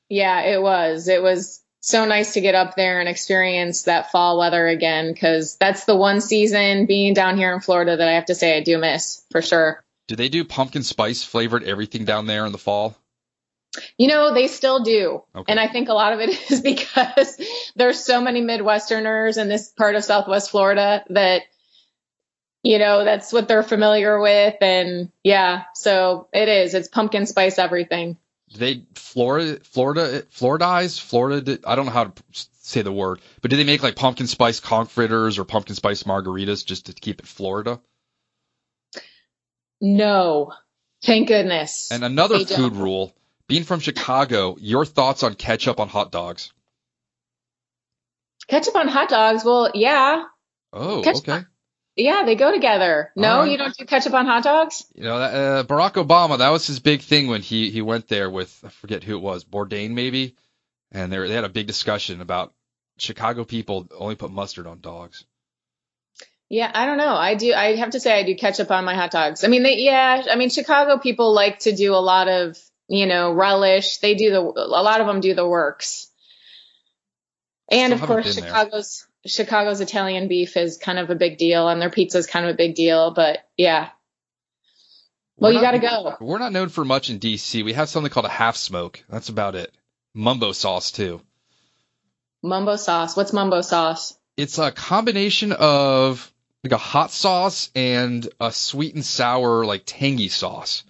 Yeah, 0.10 0.42
it 0.42 0.62
was. 0.62 1.08
It 1.08 1.22
was 1.22 1.62
so 1.80 2.06
nice 2.06 2.34
to 2.34 2.42
get 2.42 2.56
up 2.56 2.76
there 2.76 3.00
and 3.00 3.10
experience 3.10 3.84
that 3.84 4.12
fall 4.12 4.40
weather 4.40 4.68
again 4.68 5.12
because 5.12 5.58
that's 5.58 5.84
the 5.86 5.96
one 5.96 6.22
season 6.22 6.86
being 6.86 7.14
down 7.14 7.38
here 7.38 7.54
in 7.54 7.60
Florida 7.60 7.98
that 7.98 8.08
I 8.08 8.14
have 8.14 8.26
to 8.26 8.36
say 8.36 8.56
I 8.58 8.62
do 8.62 8.78
miss 8.78 9.24
for 9.32 9.42
sure. 9.42 9.84
Do 10.08 10.16
they 10.16 10.30
do 10.30 10.46
pumpkin 10.46 10.84
spice 10.84 11.24
flavored 11.24 11.64
everything 11.64 12.06
down 12.06 12.26
there 12.26 12.46
in 12.46 12.52
the 12.52 12.58
fall? 12.58 12.96
You 13.98 14.08
know, 14.08 14.34
they 14.34 14.48
still 14.48 14.84
do. 14.84 15.24
Okay. 15.36 15.52
And 15.52 15.60
I 15.60 15.68
think 15.68 15.90
a 15.90 15.94
lot 15.94 16.14
of 16.14 16.20
it 16.20 16.30
is 16.52 16.62
because 16.62 17.42
there's 17.76 18.04
so 18.04 18.22
many 18.22 18.42
Midwesterners 18.42 19.42
in 19.42 19.50
this 19.50 19.70
part 19.70 19.96
of 19.96 20.04
Southwest 20.04 20.52
Florida 20.52 21.04
that, 21.10 21.44
you 22.64 22.80
know, 22.80 23.04
that's 23.04 23.34
what 23.34 23.48
they're 23.48 23.64
familiar 23.64 24.20
with. 24.20 24.56
And 24.62 25.12
yeah, 25.24 25.64
so 25.76 26.28
it 26.34 26.48
is. 26.48 26.74
It's 26.74 26.88
pumpkin 26.88 27.26
spice 27.26 27.60
everything. 27.60 28.18
They 28.56 28.84
Florida, 28.96 29.60
Florida, 29.64 30.24
Floridize, 30.32 31.00
Florida. 31.00 31.60
I 31.66 31.76
don't 31.76 31.86
know 31.86 31.92
how 31.92 32.06
to 32.06 32.24
say 32.62 32.82
the 32.82 32.92
word, 32.92 33.20
but 33.42 33.52
do 33.52 33.58
they 33.58 33.64
make 33.64 33.84
like 33.84 33.96
pumpkin 33.96 34.28
spice 34.28 34.60
conch 34.60 34.90
fritters 34.90 35.38
or 35.38 35.44
pumpkin 35.44 35.76
spice 35.76 36.04
margaritas 36.04 36.66
just 36.66 36.86
to 36.86 36.94
keep 36.94 37.20
it 37.20 37.28
Florida? 37.28 37.82
No, 39.82 40.54
thank 41.04 41.28
goodness. 41.28 41.92
And 41.92 42.06
another 42.06 42.38
they 42.38 42.46
food 42.46 42.74
don't. 42.74 42.82
rule 42.82 43.14
being 43.48 43.64
from 43.64 43.82
Chicago, 43.82 44.56
your 44.60 44.86
thoughts 44.86 45.24
on 45.24 45.36
ketchup 45.36 45.80
on 45.80 45.90
hot 45.90 46.12
dogs? 46.12 46.54
Ketchup 48.48 48.76
on 48.76 48.88
hot 48.88 49.10
dogs? 49.10 49.44
Well, 49.44 49.72
yeah. 49.74 50.24
Oh, 50.72 51.02
ketchup 51.02 51.28
okay. 51.28 51.46
Yeah, 51.96 52.24
they 52.26 52.36
go 52.36 52.52
together. 52.52 53.12
No, 53.16 53.40
right. 53.40 53.52
you 53.52 53.58
don't 53.58 53.76
do 53.76 53.86
ketchup 53.86 54.14
on 54.14 54.26
hot 54.26 54.44
dogs? 54.44 54.86
You 54.96 55.04
know, 55.04 55.18
uh, 55.18 55.64
Barack 55.64 55.94
Obama, 55.94 56.38
that 56.38 56.50
was 56.50 56.68
his 56.68 56.80
big 56.80 57.02
thing 57.02 57.28
when 57.28 57.42
he, 57.42 57.70
he 57.70 57.82
went 57.82 58.08
there 58.08 58.30
with, 58.30 58.58
I 58.66 58.70
forget 58.70 59.04
who 59.04 59.16
it 59.16 59.22
was, 59.22 59.44
Bourdain 59.44 59.92
maybe? 59.92 60.36
And 60.92 61.12
they, 61.12 61.18
they 61.18 61.34
had 61.34 61.44
a 61.44 61.50
big 61.50 61.68
discussion 61.68 62.22
about 62.22 62.54
Chicago 62.98 63.44
people 63.44 63.88
only 63.98 64.16
put 64.16 64.32
mustard 64.32 64.68
on 64.68 64.80
dogs. 64.82 65.26
Yeah, 66.50 66.70
I 66.72 66.86
don't 66.86 66.98
know. 66.98 67.16
I 67.16 67.34
do. 67.34 67.54
I 67.54 67.76
have 67.78 67.92
to 67.92 68.00
say, 68.00 68.20
I 68.20 68.24
do 68.24 68.36
ketchup 68.36 68.70
on 68.70 68.86
my 68.86 68.94
hot 68.94 69.10
dogs. 69.10 69.44
I 69.44 69.48
mean, 69.48 69.64
they, 69.64 69.78
yeah. 69.78 70.24
I 70.30 70.36
mean, 70.36 70.50
Chicago 70.50 71.00
people 71.00 71.34
like 71.34 71.60
to 71.60 71.76
do 71.76 71.96
a 71.96 71.98
lot 71.98 72.28
of 72.28 72.58
you 72.88 73.06
know, 73.06 73.34
relish. 73.34 73.98
They 73.98 74.16
do 74.16 74.30
the, 74.30 74.40
a 74.40 74.84
lot 74.84 75.02
of 75.02 75.08
them 75.08 75.20
do 75.20 75.34
the 75.34 75.48
works. 75.48 76.10
And 77.72 77.94
Still 77.94 78.04
of 78.04 78.08
course, 78.08 78.36
Chicago's, 78.36 79.08
there. 79.08 79.13
Chicago's 79.26 79.82
Italian 79.82 80.28
beef 80.28 80.58
is 80.58 80.78
kind 80.78 81.00
of 81.00 81.10
a 81.10 81.16
big 81.16 81.38
deal 81.38 81.68
and 81.68 81.82
their 81.82 81.90
pizza 81.90 82.18
is 82.18 82.28
kind 82.28 82.46
of 82.46 82.54
a 82.54 82.58
big 82.58 82.76
deal, 82.76 83.12
but 83.12 83.40
yeah. 83.58 83.90
Well, 85.38 85.52
we're 85.52 85.56
you 85.56 85.62
got 85.62 85.72
to 85.72 85.80
go. 85.80 86.18
We're 86.20 86.40
not 86.40 86.52
known 86.52 86.70
for 86.70 86.86
much 86.86 87.10
in 87.10 87.20
DC. 87.20 87.64
We 87.64 87.74
have 87.74 87.90
something 87.90 88.12
called 88.12 88.26
a 88.26 88.30
half 88.30 88.56
smoke. 88.56 89.04
That's 89.10 89.30
about 89.30 89.56
it. 89.56 89.74
Mumbo 90.14 90.52
sauce 90.52 90.92
too. 90.92 91.22
Mumbo 92.42 92.76
sauce. 92.76 93.16
What's 93.16 93.34
mumbo 93.34 93.62
sauce? 93.62 94.18
It's 94.36 94.58
a 94.58 94.72
combination 94.72 95.52
of 95.52 96.32
like 96.64 96.74
a 96.74 96.78
hot 96.78 97.12
sauce 97.12 97.70
and 97.76 98.28
a 98.40 98.52
sweet 98.52 98.96
and 98.96 99.06
sour 99.06 99.66
like 99.66 99.84
tangy 99.86 100.28
sauce 100.30 100.84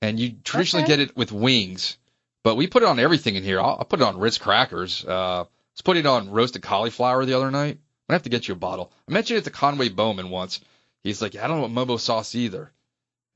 and 0.00 0.18
you 0.18 0.32
traditionally 0.44 0.84
okay. 0.84 0.96
get 0.96 1.00
it 1.00 1.16
with 1.16 1.32
wings, 1.32 1.96
but 2.42 2.56
we 2.56 2.66
put 2.66 2.82
it 2.82 2.88
on 2.88 2.98
everything 2.98 3.34
in 3.34 3.42
here. 3.42 3.60
I'll, 3.60 3.78
I'll 3.80 3.84
put 3.84 4.00
it 4.00 4.04
on 4.04 4.18
Ritz 4.18 4.38
crackers. 4.38 5.04
Uh, 5.04 5.44
let's 5.78 5.84
put 5.84 5.96
it 5.96 6.06
on 6.06 6.32
roasted 6.32 6.60
cauliflower 6.60 7.24
the 7.24 7.34
other 7.34 7.52
night. 7.52 7.76
I'm 7.76 8.08
gonna 8.08 8.16
have 8.16 8.22
to 8.24 8.30
get 8.30 8.48
you 8.48 8.54
a 8.54 8.58
bottle. 8.58 8.92
I 9.08 9.12
mentioned 9.12 9.38
it 9.38 9.44
to 9.44 9.50
Conway 9.50 9.90
Bowman 9.90 10.28
once. 10.28 10.60
He's 11.04 11.22
like, 11.22 11.36
I 11.36 11.46
don't 11.46 11.58
know 11.58 11.62
what 11.62 11.70
mumbo 11.70 11.98
sauce 11.98 12.34
either. 12.34 12.72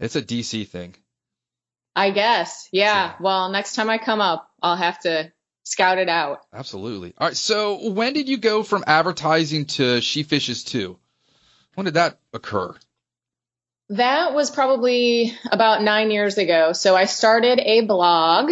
It's 0.00 0.16
a 0.16 0.22
DC 0.22 0.66
thing. 0.66 0.96
I 1.94 2.11
guess. 2.11 2.68
Yeah. 2.72 3.12
So, 3.12 3.16
well, 3.20 3.49
next 3.50 3.76
time 3.76 3.88
I 3.88 3.99
come 3.99 4.20
up, 4.20 4.50
I'll 4.61 4.75
have 4.75 4.99
to 5.02 5.30
scout 5.62 5.99
it 5.99 6.08
out. 6.08 6.40
Absolutely. 6.52 7.14
All 7.16 7.28
right. 7.28 7.37
So 7.37 7.90
when 7.90 8.12
did 8.12 8.28
you 8.28 8.38
go 8.38 8.64
from 8.64 8.82
advertising 8.88 9.66
to 9.66 10.00
She 10.00 10.25
Fishes 10.25 10.64
2? 10.64 10.99
When 11.75 11.84
did 11.84 11.94
that 11.94 12.18
occur? 12.32 12.75
That 13.90 14.34
was 14.34 14.50
probably 14.50 15.32
about 15.52 15.82
nine 15.82 16.11
years 16.11 16.38
ago. 16.38 16.72
So 16.72 16.96
I 16.96 17.04
started 17.04 17.61
a 17.61 17.82
blog, 17.82 18.50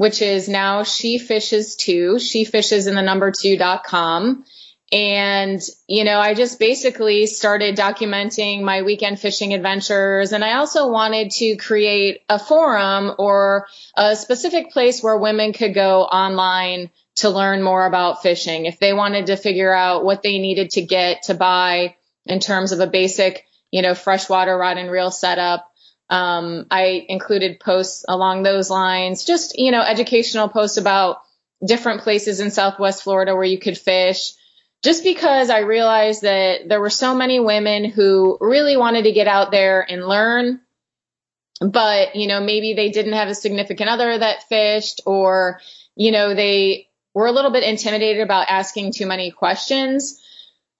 which 0.00 0.22
is 0.22 0.48
now 0.48 0.82
She 0.82 1.18
Fishes 1.18 1.76
Too, 1.76 2.18
She 2.18 2.46
Fishes 2.46 2.86
in 2.86 2.94
the 2.94 3.02
number 3.02 3.30
two 3.30 3.58
dot 3.58 3.84
com. 3.84 4.46
And, 4.90 5.60
you 5.86 6.04
know, 6.04 6.18
I 6.18 6.32
just 6.32 6.58
basically 6.58 7.26
started 7.26 7.76
documenting 7.76 8.62
my 8.62 8.80
weekend 8.80 9.20
fishing 9.20 9.52
adventures. 9.52 10.32
And 10.32 10.42
I 10.42 10.54
also 10.54 10.88
wanted 10.88 11.32
to 11.32 11.56
create 11.56 12.22
a 12.30 12.38
forum 12.38 13.12
or 13.18 13.66
a 13.94 14.16
specific 14.16 14.72
place 14.72 15.02
where 15.02 15.18
women 15.18 15.52
could 15.52 15.74
go 15.74 16.04
online 16.04 16.88
to 17.16 17.28
learn 17.28 17.62
more 17.62 17.84
about 17.84 18.22
fishing. 18.22 18.64
If 18.64 18.78
they 18.78 18.94
wanted 18.94 19.26
to 19.26 19.36
figure 19.36 19.74
out 19.74 20.02
what 20.02 20.22
they 20.22 20.38
needed 20.38 20.70
to 20.70 20.80
get 20.80 21.24
to 21.24 21.34
buy 21.34 21.96
in 22.24 22.40
terms 22.40 22.72
of 22.72 22.80
a 22.80 22.86
basic 22.86 23.44
you 23.70 23.82
know, 23.82 23.94
freshwater 23.94 24.56
rod 24.56 24.78
and 24.78 24.90
reel 24.90 25.10
setup. 25.10 25.69
Um, 26.10 26.66
I 26.70 27.06
included 27.08 27.60
posts 27.60 28.04
along 28.08 28.42
those 28.42 28.68
lines, 28.68 29.24
just, 29.24 29.56
you 29.56 29.70
know, 29.70 29.80
educational 29.80 30.48
posts 30.48 30.76
about 30.76 31.22
different 31.64 32.02
places 32.02 32.40
in 32.40 32.50
Southwest 32.50 33.02
Florida 33.02 33.34
where 33.34 33.44
you 33.44 33.58
could 33.58 33.78
fish. 33.78 34.32
Just 34.82 35.04
because 35.04 35.50
I 35.50 35.60
realized 35.60 36.22
that 36.22 36.68
there 36.68 36.80
were 36.80 36.90
so 36.90 37.14
many 37.14 37.38
women 37.38 37.84
who 37.84 38.38
really 38.40 38.76
wanted 38.76 39.04
to 39.04 39.12
get 39.12 39.28
out 39.28 39.50
there 39.50 39.86
and 39.88 40.06
learn, 40.06 40.60
but 41.60 42.16
you 42.16 42.26
know 42.26 42.40
maybe 42.40 42.74
they 42.74 42.90
didn't 42.90 43.12
have 43.12 43.28
a 43.28 43.34
significant 43.34 43.90
other 43.90 44.18
that 44.18 44.48
fished 44.48 45.02
or 45.04 45.60
you 45.94 46.10
know 46.10 46.34
they 46.34 46.88
were 47.12 47.26
a 47.26 47.32
little 47.32 47.50
bit 47.50 47.62
intimidated 47.62 48.22
about 48.22 48.48
asking 48.48 48.92
too 48.92 49.06
many 49.06 49.30
questions 49.30 50.22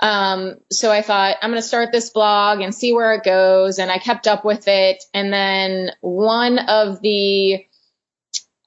um, 0.02 0.56
so 0.70 0.90
i 0.90 1.02
thought 1.02 1.36
i'm 1.42 1.50
going 1.50 1.60
to 1.60 1.66
start 1.66 1.92
this 1.92 2.10
blog 2.10 2.60
and 2.60 2.74
see 2.74 2.92
where 2.92 3.14
it 3.14 3.24
goes 3.24 3.78
and 3.78 3.90
i 3.90 3.98
kept 3.98 4.26
up 4.26 4.44
with 4.44 4.68
it 4.68 5.04
and 5.14 5.32
then 5.32 5.90
one 6.00 6.58
of 6.58 7.00
the 7.00 7.64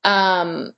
um, 0.04 0.74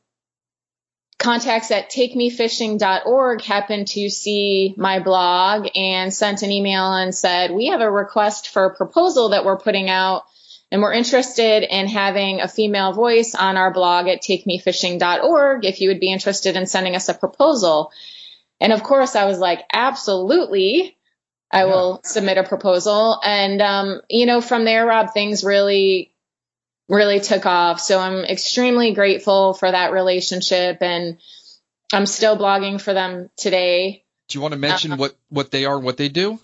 contacts 1.18 1.72
at 1.72 1.90
takemefishing.org 1.90 3.42
happened 3.42 3.88
to 3.88 4.10
see 4.10 4.76
my 4.78 5.00
blog 5.00 5.68
and 5.76 6.14
sent 6.14 6.44
an 6.44 6.52
email 6.52 6.94
and 6.94 7.16
said 7.16 7.52
we 7.52 7.68
have 7.68 7.82
a 7.82 7.90
request 7.90 8.50
for 8.50 8.66
a 8.66 8.76
proposal 8.76 9.30
that 9.30 9.46
we're 9.46 9.58
putting 9.58 9.90
out 9.90 10.26
and 10.72 10.82
we're 10.82 10.94
interested 10.94 11.64
in 11.64 11.88
having 11.88 12.42
a 12.42 12.48
female 12.48 12.92
voice 12.92 13.34
on 13.34 13.56
our 13.56 13.72
blog 13.72 14.08
at 14.08 14.22
takemefishing.org 14.22 15.64
if 15.64 15.80
you 15.80 15.90
would 15.90 16.00
be 16.00 16.12
interested 16.12 16.56
in 16.56 16.66
sending 16.66 16.96
us 16.96 17.08
a 17.08 17.14
proposal. 17.14 17.92
And 18.60 18.72
of 18.74 18.84
course, 18.84 19.16
I 19.16 19.26
was 19.26 19.40
like, 19.40 19.62
absolutely. 19.72 20.98
I 21.52 21.60
yeah. 21.60 21.66
will 21.66 22.02
submit 22.04 22.38
a 22.38 22.44
proposal. 22.44 23.20
And, 23.24 23.62
um, 23.62 24.02
you 24.10 24.26
know, 24.26 24.42
from 24.42 24.66
there, 24.66 24.86
Rob, 24.86 25.14
things 25.14 25.44
really, 25.44 26.14
really 26.90 27.20
took 27.20 27.46
off. 27.46 27.80
So 27.80 28.00
I'm 28.00 28.26
extremely 28.26 28.94
grateful 28.94 29.54
for 29.54 29.72
that 29.72 29.92
relationship. 29.92 30.82
And 30.82 31.18
I'm 31.94 32.06
still 32.06 32.38
blogging 32.38 32.82
for 32.82 32.94
them 32.94 33.30
today. 33.38 34.04
Do 34.28 34.38
you 34.38 34.42
want 34.42 34.54
to 34.54 34.60
mention 34.60 34.94
uh, 34.94 34.98
what, 34.98 35.16
what 35.30 35.52
they 35.52 35.66
are 35.66 35.76
and 35.76 35.86
what 35.86 35.98
they 35.98 36.10
do? 36.10 36.40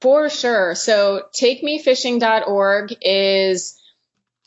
For 0.00 0.28
sure. 0.28 0.74
So 0.74 1.24
takemefishing.org 1.34 2.94
is 3.00 3.80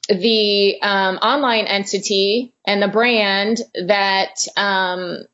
the 0.07 0.81
um, 0.81 1.17
online 1.17 1.65
entity 1.65 2.53
and 2.65 2.81
the 2.81 2.87
brand 2.87 3.59
that 3.75 4.47
um, 4.55 5.25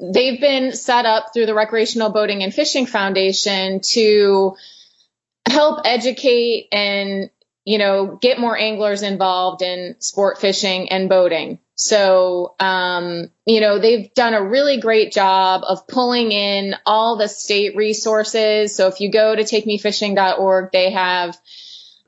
they've 0.00 0.40
been 0.40 0.72
set 0.72 1.06
up 1.06 1.32
through 1.32 1.46
the 1.46 1.54
Recreational 1.54 2.10
Boating 2.10 2.42
and 2.42 2.54
Fishing 2.54 2.86
Foundation 2.86 3.80
to 3.80 4.56
help 5.48 5.80
educate 5.84 6.68
and 6.72 7.30
you 7.64 7.78
know 7.78 8.18
get 8.20 8.38
more 8.38 8.56
anglers 8.56 9.02
involved 9.02 9.62
in 9.62 9.96
sport 10.00 10.40
fishing 10.40 10.90
and 10.90 11.08
boating. 11.08 11.58
So, 11.76 12.54
um, 12.60 13.30
you 13.46 13.60
know, 13.60 13.78
they've 13.80 14.12
done 14.14 14.34
a 14.34 14.42
really 14.42 14.78
great 14.78 15.12
job 15.12 15.62
of 15.66 15.88
pulling 15.88 16.30
in 16.30 16.76
all 16.86 17.16
the 17.16 17.26
state 17.26 17.74
resources. 17.74 18.76
So 18.76 18.86
if 18.86 19.00
you 19.00 19.10
go 19.10 19.34
to 19.34 19.42
takemefishing.org, 19.42 20.70
they 20.72 20.90
have 20.92 21.36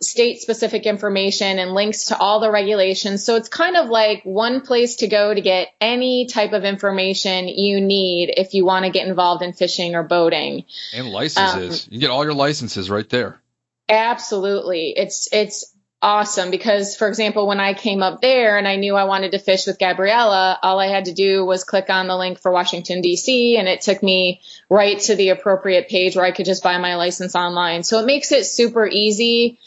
state 0.01 0.41
specific 0.41 0.85
information 0.85 1.59
and 1.59 1.73
links 1.73 2.07
to 2.07 2.19
all 2.19 2.41
the 2.41 2.51
regulations. 2.51 3.25
So 3.25 3.37
it's 3.37 3.49
kind 3.49 3.77
of 3.77 3.89
like 3.89 4.23
one 4.25 4.61
place 4.61 4.97
to 4.97 5.09
go 5.09 5.33
to 5.33 5.41
get 5.41 5.69
any 5.81 6.27
type 6.27 6.53
of 6.53 6.65
information 6.65 7.49
you 7.49 7.81
need 7.81 8.35
if 8.37 8.53
you 8.53 8.67
want 8.67 8.85
to 8.85 8.91
get 8.91 9.09
involved 9.09 9.43
in 9.43 9.53
fishing 9.53 9.95
or 9.95 10.03
boating. 10.03 10.65
And 10.95 11.09
licenses. 11.09 11.87
Um, 11.87 11.95
you 11.95 12.01
get 12.01 12.11
all 12.11 12.25
your 12.25 12.35
licenses 12.35 12.91
right 12.91 13.09
there. 13.09 13.41
Absolutely. 13.89 14.91
It's 14.97 15.29
it's 15.33 15.73
awesome 16.03 16.51
because, 16.51 16.95
for 16.97 17.09
example, 17.09 17.47
when 17.47 17.61
I 17.61 17.75
came 17.75 18.03
up 18.03 18.21
there 18.21 18.59
and 18.59 18.69
I 18.69 18.77
knew 18.77 18.95
I 18.95 19.05
wanted 19.05 19.33
to 19.33 19.39
fish 19.39 19.67
with 19.67 19.79
Gabriella, 19.79 20.59
all 20.63 20.79
I 20.79 20.89
had 20.89 21.07
to 21.07 21.15
do 21.15 21.45
was 21.45 21.65
click 21.65 21.89
on 21.89 22.07
the 22.07 22.17
link 22.17 22.39
for 22.39 22.53
Washington, 22.53 23.01
D.C., 23.01 23.57
and 23.57 23.67
it 23.67 23.81
took 23.81 24.03
me 24.03 24.41
right 24.69 24.99
to 25.01 25.17
the 25.17 25.31
appropriate 25.31 25.89
page 25.89 26.17
where 26.17 26.25
I 26.25 26.33
could 26.33 26.47
just 26.47 26.63
buy 26.63 26.79
my 26.79 26.97
license 26.97 27.35
online. 27.35 27.83
So 27.83 27.99
it 28.01 28.07
makes 28.07 28.31
it 28.33 28.45
super 28.45 28.87
easy. 28.87 29.59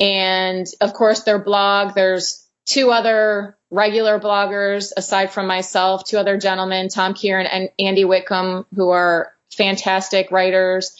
And 0.00 0.66
of 0.80 0.92
course, 0.92 1.24
their 1.24 1.38
blog, 1.38 1.94
there's 1.94 2.46
two 2.64 2.90
other 2.90 3.56
regular 3.70 4.20
bloggers 4.20 4.92
aside 4.96 5.32
from 5.32 5.46
myself, 5.46 6.04
two 6.04 6.18
other 6.18 6.38
gentlemen, 6.38 6.88
Tom 6.88 7.14
Kieran 7.14 7.46
and 7.46 7.70
Andy 7.78 8.04
Whitcomb, 8.04 8.66
who 8.74 8.90
are 8.90 9.32
fantastic 9.50 10.30
writers 10.30 10.96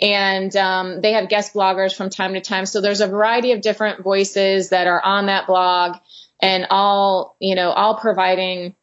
and 0.00 0.54
um, 0.56 1.00
they 1.00 1.12
have 1.12 1.28
guest 1.28 1.54
bloggers 1.54 1.94
from 1.94 2.10
time 2.10 2.34
to 2.34 2.40
time. 2.40 2.66
So 2.66 2.80
there's 2.80 3.00
a 3.00 3.06
variety 3.06 3.52
of 3.52 3.60
different 3.60 4.02
voices 4.02 4.70
that 4.70 4.86
are 4.86 5.02
on 5.02 5.26
that 5.26 5.46
blog, 5.46 5.96
and 6.40 6.66
all 6.70 7.36
you 7.40 7.54
know, 7.54 7.70
all 7.70 7.96
providing 7.96 8.74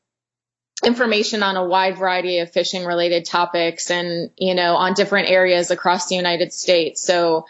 information 0.84 1.44
on 1.44 1.58
a 1.58 1.66
wide 1.66 1.98
variety 1.98 2.40
of 2.40 2.52
fishing 2.52 2.86
related 2.86 3.26
topics 3.26 3.92
and 3.92 4.32
you 4.38 4.56
know 4.56 4.76
on 4.76 4.94
different 4.94 5.30
areas 5.30 5.70
across 5.70 6.08
the 6.08 6.16
United 6.16 6.54
States. 6.54 7.02
So 7.02 7.46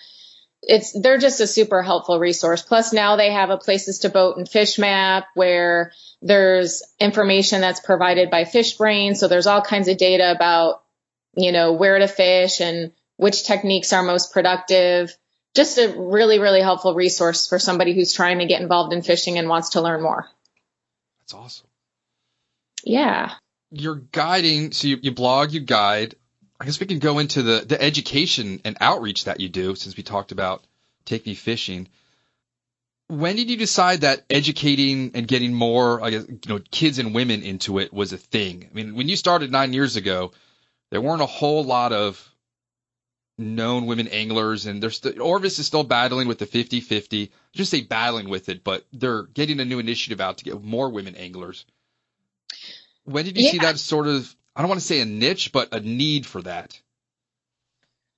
it's 0.62 1.00
they're 1.00 1.18
just 1.18 1.40
a 1.40 1.48
super 1.48 1.82
helpful 1.82 2.20
resource. 2.20 2.62
Plus 2.62 2.94
now 2.94 3.16
they 3.16 3.32
have 3.32 3.50
a 3.50 3.58
places 3.58 4.00
to 4.00 4.10
boat 4.10 4.38
and 4.38 4.48
fish 4.48 4.78
map 4.78 5.28
where 5.34 5.92
there's 6.22 6.84
information 7.00 7.62
that's 7.62 7.80
provided 7.80 8.30
by 8.30 8.44
FishBrain. 8.44 9.16
So 9.16 9.28
there's 9.28 9.48
all 9.48 9.62
kinds 9.62 9.88
of 9.88 9.98
data 9.98 10.32
about 10.32 10.84
you 11.36 11.52
know 11.52 11.74
where 11.74 11.98
to 11.98 12.08
fish 12.08 12.62
and 12.62 12.92
which 13.18 13.46
techniques 13.46 13.94
are 13.94 14.04
most 14.04 14.34
productive. 14.34 15.16
Just 15.54 15.78
a 15.78 15.94
really, 15.98 16.40
really 16.40 16.62
helpful 16.62 16.96
resource 16.96 17.48
for 17.48 17.60
somebody 17.60 17.94
who's 17.94 18.14
trying 18.14 18.40
to 18.40 18.46
get 18.46 18.62
involved 18.62 18.94
in 18.94 19.02
fishing 19.02 19.38
and 19.38 19.50
wants 19.50 19.72
to 19.72 19.82
learn 19.82 20.02
more. 20.02 20.30
That's 21.20 21.34
awesome. 21.34 21.68
Yeah. 22.84 23.34
You're 23.70 24.04
guiding, 24.12 24.72
so 24.72 24.88
you, 24.88 25.00
you 25.02 25.12
blog, 25.12 25.52
you 25.52 25.60
guide. 25.60 26.16
I 26.62 26.66
guess 26.66 26.80
we 26.80 26.86
can 26.86 27.00
go 27.00 27.18
into 27.18 27.42
the, 27.42 27.66
the 27.68 27.82
education 27.82 28.62
and 28.64 28.78
outreach 28.80 29.24
that 29.24 29.40
you 29.40 29.50
do 29.50 29.74
since 29.74 29.98
we 29.98 30.04
talked 30.04 30.32
about 30.32 30.64
Take 31.06 31.26
Me 31.26 31.34
Fishing. 31.34 31.88
When 33.08 33.36
did 33.36 33.50
you 33.50 33.58
decide 33.58 34.02
that 34.02 34.24
educating 34.30 35.12
and 35.16 35.28
getting 35.28 35.56
more, 35.56 36.04
I 36.04 36.12
guess, 36.12 36.28
you 36.30 36.40
know, 36.48 36.60
kids 36.70 37.00
and 37.00 37.16
women 37.16 37.42
into 37.42 37.80
it 37.80 37.92
was 37.92 38.14
a 38.14 38.18
thing? 38.18 38.70
I 38.70 38.74
mean, 38.76 38.94
when 38.94 39.10
you 39.10 39.16
started 39.16 39.52
nine 39.52 39.74
years 39.74 39.96
ago, 39.96 40.34
there 40.92 41.02
weren't 41.02 41.24
a 41.24 41.26
whole 41.26 41.64
lot 41.64 41.94
of 41.94 42.32
known 43.40 43.88
women 43.88 44.08
anglers, 44.10 44.68
and 44.68 44.84
there's 44.84 44.98
st- 44.98 45.20
Orvis 45.20 45.58
is 45.58 45.66
still 45.66 45.84
battling 45.84 46.28
with 46.28 46.38
the 46.38 46.46
50-50. 46.46 47.32
Just 47.54 47.72
say 47.72 47.82
battling 47.82 48.30
with 48.30 48.50
it, 48.50 48.64
but 48.64 48.86
they're 48.94 49.24
getting 49.24 49.60
a 49.62 49.66
new 49.66 49.80
initiative 49.80 50.22
out 50.22 50.38
to 50.38 50.44
get 50.44 50.64
more 50.64 50.92
women 50.92 51.16
anglers. 51.16 51.66
When 53.04 53.26
did 53.26 53.36
you 53.36 53.46
yeah. 53.46 53.52
see 53.52 53.58
that 53.58 53.80
sort 53.80 54.06
of? 54.06 54.36
I 54.56 54.62
don't 54.62 54.70
want 54.70 54.82
to 54.82 54.88
say 54.88 55.02
a 55.02 55.06
niche, 55.06 55.52
but 55.52 55.74
a 55.74 55.80
need 55.80 56.26
for 56.26 56.42
that. 56.42 56.80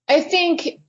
I 0.08 0.22
think 0.22 0.80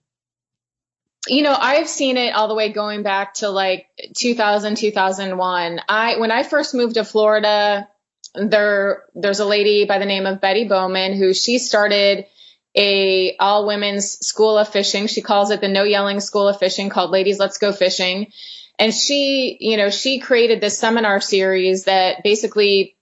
you 1.27 1.41
know 1.41 1.57
i've 1.59 1.89
seen 1.89 2.19
it 2.19 2.35
all 2.35 2.49
the 2.49 2.55
way 2.55 2.71
going 2.71 3.03
back 3.03 3.33
to 3.33 3.49
like 3.49 3.87
2000 4.15 4.77
2001 4.77 5.81
i 5.89 6.19
when 6.19 6.31
i 6.31 6.43
first 6.43 6.75
moved 6.75 6.97
to 6.97 7.05
florida 7.05 7.89
there 8.35 9.05
there's 9.15 9.41
a 9.41 9.47
lady 9.47 9.87
by 9.87 9.99
the 9.99 10.05
name 10.05 10.27
of 10.27 10.43
betty 10.43 10.69
bauman 10.69 11.15
who 11.15 11.33
she 11.33 11.59
started 11.59 12.27
a 12.75 13.37
all 13.39 13.67
women's 13.67 14.27
school 14.27 14.59
of 14.59 14.69
fishing. 14.69 15.07
She 15.07 15.23
calls 15.23 15.51
it 15.51 15.61
the 15.61 15.69
no 15.69 15.85
yelling 15.85 16.21
school 16.21 16.49
of 16.49 16.59
fishing 16.59 16.89
called 16.89 17.11
Ladies 17.11 17.39
Let's 17.39 17.59
Go 17.59 17.73
Fishing. 17.73 18.33
And 18.79 18.93
she, 18.93 19.57
you 19.61 19.77
know, 19.77 19.91
she 19.91 20.19
created 20.19 20.61
this 20.61 20.79
seminar 20.79 21.21
series 21.21 21.85
that 21.85 22.25
basically, 22.25 22.94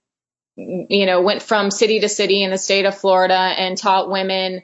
you 0.55 1.05
know, 1.05 1.21
went 1.21 1.41
from 1.41 1.71
city 1.71 1.99
to 2.01 2.09
city 2.09 2.43
in 2.43 2.51
the 2.51 2.57
state 2.57 2.85
of 2.85 2.97
Florida 2.97 3.33
and 3.33 3.77
taught 3.77 4.09
women 4.09 4.61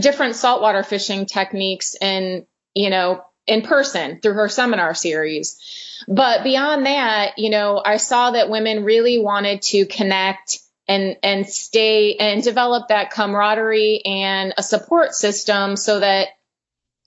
different 0.00 0.36
saltwater 0.36 0.82
fishing 0.82 1.26
techniques 1.26 1.96
and, 2.00 2.46
you 2.74 2.90
know, 2.90 3.24
in 3.46 3.62
person 3.62 4.20
through 4.20 4.34
her 4.34 4.48
seminar 4.48 4.94
series. 4.94 6.04
But 6.06 6.44
beyond 6.44 6.86
that, 6.86 7.38
you 7.38 7.50
know, 7.50 7.82
I 7.84 7.96
saw 7.96 8.30
that 8.30 8.50
women 8.50 8.84
really 8.84 9.18
wanted 9.18 9.62
to 9.62 9.86
connect 9.86 10.58
and 10.86 11.16
and 11.22 11.46
stay 11.46 12.14
and 12.16 12.42
develop 12.42 12.88
that 12.88 13.10
camaraderie 13.10 14.02
and 14.04 14.54
a 14.56 14.62
support 14.62 15.14
system 15.14 15.76
so 15.76 16.00
that 16.00 16.28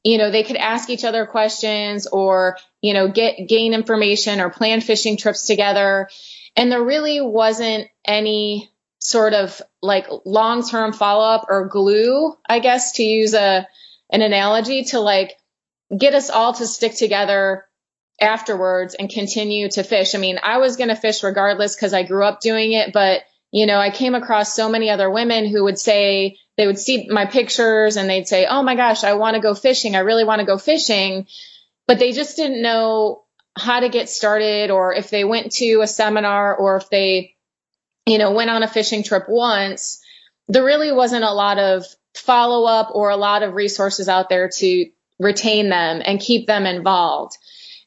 you 0.03 0.17
know 0.17 0.29
they 0.29 0.43
could 0.43 0.55
ask 0.57 0.89
each 0.89 1.03
other 1.03 1.25
questions 1.25 2.05
or 2.05 2.57
you 2.81 2.93
know 2.93 3.07
get 3.07 3.47
gain 3.47 3.73
information 3.73 4.39
or 4.39 4.51
plan 4.51 4.81
fishing 4.81 5.17
trips 5.17 5.47
together 5.47 6.09
and 6.55 6.71
there 6.71 6.83
really 6.83 7.21
wasn't 7.21 7.87
any 8.05 8.69
sort 8.99 9.33
of 9.33 9.61
like 9.81 10.07
long-term 10.25 10.93
follow-up 10.93 11.45
or 11.49 11.67
glue 11.67 12.35
i 12.47 12.59
guess 12.59 12.93
to 12.93 13.03
use 13.03 13.33
a 13.33 13.67
an 14.11 14.21
analogy 14.21 14.83
to 14.83 14.99
like 14.99 15.37
get 15.97 16.13
us 16.13 16.29
all 16.29 16.53
to 16.53 16.67
stick 16.67 16.95
together 16.95 17.65
afterwards 18.19 18.93
and 18.93 19.09
continue 19.09 19.69
to 19.69 19.83
fish 19.83 20.13
i 20.13 20.17
mean 20.17 20.39
i 20.43 20.57
was 20.57 20.77
going 20.77 20.89
to 20.89 20.95
fish 20.95 21.23
regardless 21.23 21.75
because 21.75 21.93
i 21.93 22.03
grew 22.03 22.23
up 22.23 22.41
doing 22.41 22.73
it 22.73 22.93
but 22.93 23.23
you 23.51 23.65
know, 23.65 23.77
I 23.77 23.89
came 23.89 24.15
across 24.15 24.55
so 24.55 24.69
many 24.69 24.89
other 24.89 25.09
women 25.09 25.45
who 25.45 25.65
would 25.65 25.77
say, 25.77 26.37
they 26.57 26.67
would 26.67 26.79
see 26.79 27.07
my 27.09 27.25
pictures 27.25 27.97
and 27.97 28.09
they'd 28.09 28.27
say, 28.27 28.45
Oh 28.45 28.63
my 28.63 28.75
gosh, 28.75 29.03
I 29.03 29.13
want 29.13 29.35
to 29.35 29.41
go 29.41 29.53
fishing. 29.53 29.95
I 29.95 29.99
really 29.99 30.23
want 30.23 30.39
to 30.39 30.45
go 30.45 30.57
fishing. 30.57 31.27
But 31.87 31.99
they 31.99 32.13
just 32.13 32.37
didn't 32.37 32.61
know 32.61 33.23
how 33.57 33.79
to 33.79 33.89
get 33.89 34.09
started 34.09 34.71
or 34.71 34.93
if 34.93 35.09
they 35.09 35.23
went 35.23 35.51
to 35.53 35.81
a 35.81 35.87
seminar 35.87 36.55
or 36.55 36.77
if 36.77 36.89
they, 36.89 37.35
you 38.05 38.17
know, 38.17 38.31
went 38.31 38.49
on 38.49 38.63
a 38.63 38.67
fishing 38.67 39.03
trip 39.03 39.25
once, 39.27 40.01
there 40.47 40.63
really 40.63 40.91
wasn't 40.91 41.23
a 41.23 41.33
lot 41.33 41.57
of 41.57 41.85
follow 42.13 42.65
up 42.65 42.91
or 42.93 43.09
a 43.09 43.17
lot 43.17 43.43
of 43.43 43.53
resources 43.53 44.09
out 44.09 44.29
there 44.29 44.49
to 44.49 44.89
retain 45.19 45.69
them 45.69 46.01
and 46.03 46.19
keep 46.19 46.47
them 46.47 46.65
involved. 46.65 47.37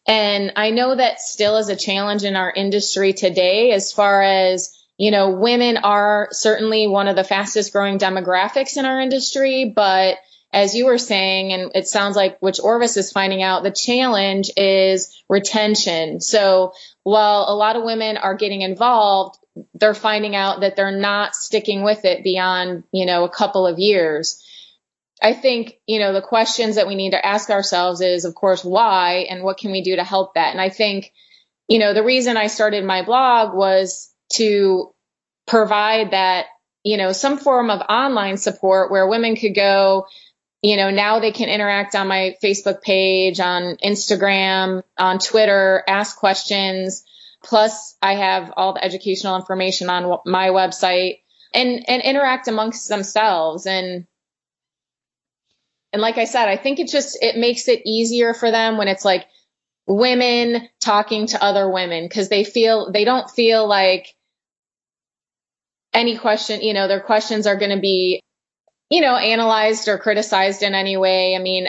And 0.07 0.53
I 0.57 0.71
know 0.71 0.95
that 0.95 1.21
still 1.21 1.57
is 1.57 1.69
a 1.69 1.77
challenge 1.77 2.25
in 2.25 2.37
our 2.37 2.53
industry 2.53 3.13
today 3.13 3.73
as 3.73 3.93
far 3.93 4.23
as, 4.23 4.79
you 4.99 5.11
know, 5.11 5.31
women 5.31 5.79
are 5.79 6.29
certainly 6.31 6.87
one 6.87 7.09
of 7.09 7.17
the 7.17 7.25
fastest 7.25 7.73
growing 7.73 7.99
demographics 7.99 8.77
in 8.77 8.85
our 8.85 9.01
industry, 9.01 9.73
but 9.75 10.19
as 10.55 10.77
you 10.77 10.87
were 10.87 10.99
saying, 10.99 11.53
and 11.53 11.73
it 11.75 11.89
sounds 11.89 12.15
like 12.15 12.39
which 12.39 12.61
Orvis 12.61 12.97
is 12.97 13.11
finding 13.11 13.43
out, 13.43 13.65
the 13.65 13.73
challenge 13.73 14.53
is 14.57 15.21
retention. 15.29 16.21
So 16.21 16.75
while 17.03 17.47
a 17.49 17.57
lot 17.57 17.75
of 17.75 17.83
women 17.83 18.17
are 18.17 18.37
getting 18.37 18.63
involved, 18.63 19.37
they're 19.75 19.95
finding 19.95 20.37
out 20.37 20.61
that 20.61 20.77
they're 20.77 20.97
not 20.97 21.35
sticking 21.35 21.83
with 21.83 22.05
it 22.05 22.23
beyond, 22.23 22.85
you 22.93 23.05
know, 23.05 23.25
a 23.25 23.29
couple 23.29 23.67
of 23.67 23.81
years. 23.81 24.43
I 25.21 25.33
think, 25.33 25.79
you 25.89 25.99
know, 25.99 26.13
the 26.13 26.23
questions 26.23 26.77
that 26.77 26.87
we 26.87 26.95
need 26.95 27.11
to 27.11 27.27
ask 27.27 27.51
ourselves 27.51 28.01
is, 28.01 28.25
of 28.25 28.37
course, 28.37 28.65
why 28.65 29.27
and 29.29 29.43
what 29.43 29.59
can 29.59 29.73
we 29.73 29.83
do 29.83 29.97
to 29.97 30.05
help 30.05 30.35
that? 30.35 30.53
And 30.53 30.61
I 30.61 30.69
think, 30.69 31.13
you 31.67 31.81
know, 31.81 31.95
the 31.95 32.05
reason 32.05 32.37
I 32.37 32.47
started 32.47 32.85
my 32.85 33.03
blog 33.03 33.57
was 33.57 34.13
to 34.35 34.95
provide 35.49 36.13
that, 36.13 36.47
you 36.85 36.97
know, 36.97 37.11
some 37.11 37.39
form 37.39 37.71
of 37.71 37.81
online 37.89 38.37
support 38.37 38.93
where 38.93 39.09
women 39.09 39.35
could 39.35 39.55
go, 39.55 40.07
you 40.65 40.79
know, 40.79 40.89
now 40.89 41.21
they 41.21 41.31
can 41.31 41.51
interact 41.51 41.95
on 41.95 42.09
my 42.09 42.37
Facebook 42.43 42.81
page, 42.81 43.39
on 43.39 43.77
Instagram, 43.85 44.83
on 44.97 45.19
Twitter, 45.19 45.85
ask 45.87 46.17
questions. 46.17 47.05
Plus, 47.43 47.95
I 48.01 48.15
have 48.15 48.51
all 48.57 48.73
the 48.73 48.83
educational 48.83 49.37
information 49.37 49.91
on 49.91 50.21
my 50.25 50.49
website 50.49 51.19
and, 51.53 51.85
and 51.87 52.01
interact 52.01 52.49
amongst 52.49 52.89
themselves. 52.89 53.67
And, 53.67 54.07
and 55.93 56.01
like 56.01 56.17
I 56.17 56.25
said, 56.25 56.49
I 56.49 56.57
think 56.57 56.79
it 56.79 56.89
just, 56.89 57.19
it 57.23 57.37
makes 57.37 57.69
it 57.69 57.83
easier 57.85 58.33
for 58.33 58.51
them 58.51 58.79
when 58.79 58.89
it's 58.89 59.05
like 59.05 59.27
women 59.87 60.67
talking 60.81 61.27
to 61.27 61.45
other 61.45 61.71
women 61.71 62.07
because 62.07 62.31
they 62.31 62.43
feel, 62.43 62.91
they 62.91 63.05
don't 63.05 63.29
feel 63.29 63.69
like 63.69 64.15
any 65.93 66.17
question, 66.17 66.63
you 66.63 66.73
know, 66.73 66.89
their 66.89 67.03
questions 67.03 67.47
are 67.47 67.57
going 67.59 67.77
to 67.77 67.83
be 67.83 68.24
you 68.95 69.01
know, 69.01 69.17
analyzed 69.17 69.89
or 69.89 69.99
criticized 69.99 70.63
in 70.63 70.73
any 70.73 70.97
way. 70.97 71.35
I 71.35 71.41
mean, 71.41 71.67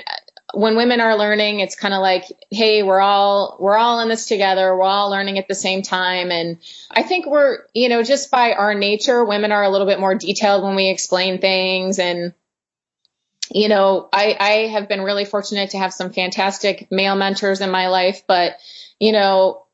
when 0.54 0.78
women 0.78 1.02
are 1.02 1.18
learning, 1.18 1.60
it's 1.60 1.76
kind 1.76 1.96
of 1.96 2.00
like, 2.00 2.26
hey, 2.52 2.84
we're 2.84 3.00
all 3.00 3.58
we're 3.60 3.78
all 3.78 4.00
in 4.02 4.10
this 4.10 4.28
together. 4.28 4.78
We're 4.78 4.84
all 4.84 5.10
learning 5.10 5.40
at 5.40 5.48
the 5.48 5.56
same 5.56 5.82
time. 5.82 6.30
And 6.30 6.60
I 6.92 7.02
think 7.02 7.26
we're, 7.26 7.64
you 7.74 7.90
know, 7.90 8.04
just 8.04 8.30
by 8.30 8.54
our 8.54 8.76
nature, 8.76 9.26
women 9.26 9.52
are 9.52 9.64
a 9.64 9.70
little 9.70 9.88
bit 9.88 10.00
more 10.00 10.14
detailed 10.14 10.64
when 10.64 10.76
we 10.76 10.92
explain 10.92 11.42
things. 11.42 11.98
And 11.98 12.36
you 13.50 13.70
know, 13.70 14.08
I, 14.14 14.38
I 14.40 14.52
have 14.68 14.88
been 14.88 15.02
really 15.02 15.26
fortunate 15.26 15.72
to 15.72 15.80
have 15.80 15.94
some 15.94 16.14
fantastic 16.14 16.92
male 16.92 17.16
mentors 17.16 17.62
in 17.62 17.72
my 17.72 17.88
life, 17.88 18.22
but 18.28 18.58
you 19.00 19.14
know, 19.14 19.65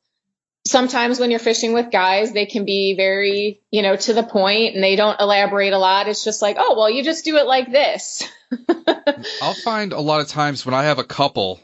sometimes 0.72 1.20
when 1.20 1.30
you're 1.30 1.40
fishing 1.40 1.74
with 1.74 1.92
guys, 1.92 2.32
they 2.32 2.46
can 2.46 2.66
be 2.66 2.96
very, 2.96 3.62
you 3.70 3.82
know, 3.82 3.96
to 3.96 4.14
the 4.14 4.24
point 4.24 4.74
and 4.74 4.84
they 4.84 4.96
don't 4.96 5.20
elaborate 5.20 5.74
a 5.74 5.78
lot. 5.78 6.08
It's 6.08 6.24
just 6.24 6.42
like, 6.42 6.56
oh, 6.58 6.76
well, 6.78 6.90
you 6.90 7.04
just 7.04 7.26
do 7.26 7.36
it 7.36 7.46
like 7.46 7.72
this. 7.72 8.24
I'll 9.42 9.54
find 9.54 9.94
a 9.94 10.00
lot 10.00 10.22
of 10.22 10.30
times 10.30 10.66
when 10.66 10.74
I 10.74 10.84
have 10.84 10.98
a 10.98 11.04
couple, 11.04 11.60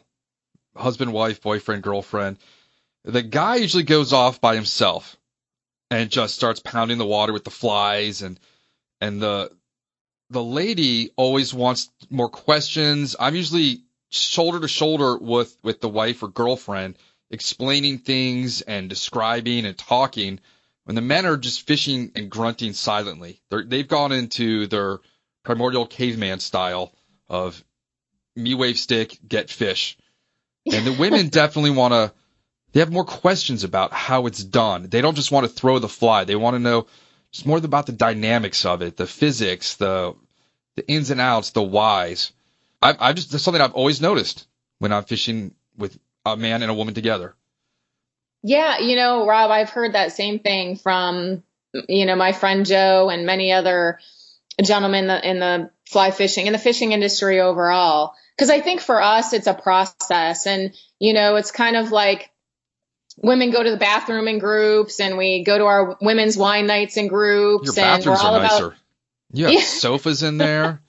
husband, 0.76 1.14
wife, 1.14 1.42
boyfriend, 1.42 1.82
girlfriend, 1.82 2.38
the 3.06 3.24
guy 3.24 3.56
usually 3.56 3.84
goes 3.84 4.12
off 4.12 4.42
by 4.42 4.56
himself 4.56 5.16
and 5.90 6.10
just 6.10 6.36
starts 6.36 6.60
pounding 6.60 6.98
the 6.98 7.06
water 7.06 7.32
with 7.32 7.46
the 7.46 7.50
flies 7.50 8.22
and 8.22 8.40
and 9.00 9.22
the 9.22 9.52
the 10.30 10.44
lady 10.44 11.12
always 11.16 11.54
wants 11.54 11.90
more 12.10 12.28
questions. 12.28 13.16
I'm 13.18 13.36
usually 13.36 13.84
shoulder 14.10 14.60
to 14.60 14.68
shoulder 14.68 15.18
with 15.18 15.58
with 15.64 15.80
the 15.80 15.88
wife 15.88 16.22
or 16.24 16.28
girlfriend 16.28 16.98
explaining 17.30 18.00
things 18.00 18.62
and 18.62 18.90
describing 18.90 19.66
and 19.66 19.78
talking 19.78 20.40
when 20.86 20.96
the 20.96 21.02
men 21.02 21.26
are 21.26 21.38
just 21.38 21.68
fishing 21.68 22.12
and 22.16 22.32
grunting 22.32 22.74
silently. 22.74 23.42
they 23.50 23.80
have 23.80 23.88
gone 23.88 24.14
into 24.14 24.68
their 24.68 25.00
primordial 25.44 25.86
caveman 25.86 26.40
style 26.40 26.94
of 27.28 27.62
me 28.36 28.54
wave 28.54 28.78
stick, 28.78 29.18
get 29.28 29.50
fish. 29.50 29.98
And 30.72 30.86
the 30.86 30.94
women 30.94 31.28
definitely 31.30 31.72
want 31.72 31.94
to, 31.94 32.14
they 32.72 32.80
have 32.80 32.92
more 32.92 33.06
questions 33.06 33.64
about 33.64 33.92
how 33.92 34.28
it's 34.28 34.44
done. 34.44 34.88
They 34.90 35.02
don't 35.02 35.16
just 35.16 35.32
want 35.32 35.46
to 35.46 35.52
throw 35.52 35.80
the 35.80 35.90
fly. 35.90 36.24
They 36.24 36.36
want 36.36 36.56
to 36.56 36.60
know 36.60 36.88
just 37.32 37.46
more 37.46 37.58
about 37.58 37.86
the 37.86 37.92
dynamics 37.92 38.66
of 38.66 38.82
it, 38.82 38.96
the 38.96 39.08
physics, 39.08 39.76
the, 39.76 40.16
the 40.76 40.88
ins 40.88 41.12
and 41.12 41.20
outs, 41.20 41.52
the 41.52 41.64
whys. 41.64 42.32
I, 42.82 42.96
I 42.98 43.14
just, 43.14 43.32
that's 43.32 43.44
something 43.44 43.62
I've 43.62 43.74
always 43.74 44.00
noticed 44.00 44.48
when 44.80 44.94
I'm 44.94 45.04
fishing 45.04 45.54
with 45.78 46.00
a 46.34 46.38
man 46.38 46.62
and 46.62 46.72
a 46.72 46.74
woman 46.74 46.94
together. 46.94 47.36
Yeah, 48.44 48.80
you 48.80 48.96
know, 48.96 49.28
Rob, 49.28 49.52
I've 49.52 49.70
heard 49.70 49.94
that 49.94 50.14
same 50.14 50.40
thing 50.40 50.76
from 50.76 51.44
you 51.88 52.06
know 52.06 52.16
my 52.16 52.32
friend 52.32 52.66
Joe 52.66 53.10
and 53.10 53.26
many 53.26 53.52
other 53.52 54.00
gentlemen 54.64 55.04
in 55.04 55.08
the, 55.08 55.30
in 55.30 55.40
the 55.40 55.72
fly 55.86 56.12
fishing 56.12 56.48
in 56.48 56.54
the 56.54 56.60
fishing 56.60 56.92
industry 56.92 57.40
overall. 57.40 58.14
Because 58.36 58.50
I 58.50 58.62
think 58.62 58.82
for 58.82 59.02
us 59.02 59.34
it's 59.34 59.48
a 59.48 59.54
process, 59.54 60.46
and 60.46 60.74
you 61.00 61.14
know, 61.14 61.36
it's 61.36 61.52
kind 61.52 61.76
of 61.76 61.92
like 61.92 62.32
women 63.18 63.52
go 63.52 63.64
to 63.64 63.72
the 63.72 63.78
bathroom 63.78 64.28
in 64.28 64.38
groups, 64.38 65.00
and 65.00 65.18
we 65.18 65.44
go 65.44 65.58
to 65.58 65.66
our 65.66 65.98
women's 66.02 66.38
wine 66.38 66.68
nights 66.68 66.98
in 66.98 67.08
groups. 67.08 67.66
Your 67.66 67.76
bathrooms 67.76 68.20
and 68.20 68.36
are 68.36 68.42
nicer. 68.42 68.66
About, 68.68 68.78
you 69.34 69.46
have 69.46 69.54
yeah. 69.56 69.62
sofas 69.62 70.24
in 70.24 70.38
there. 70.38 70.82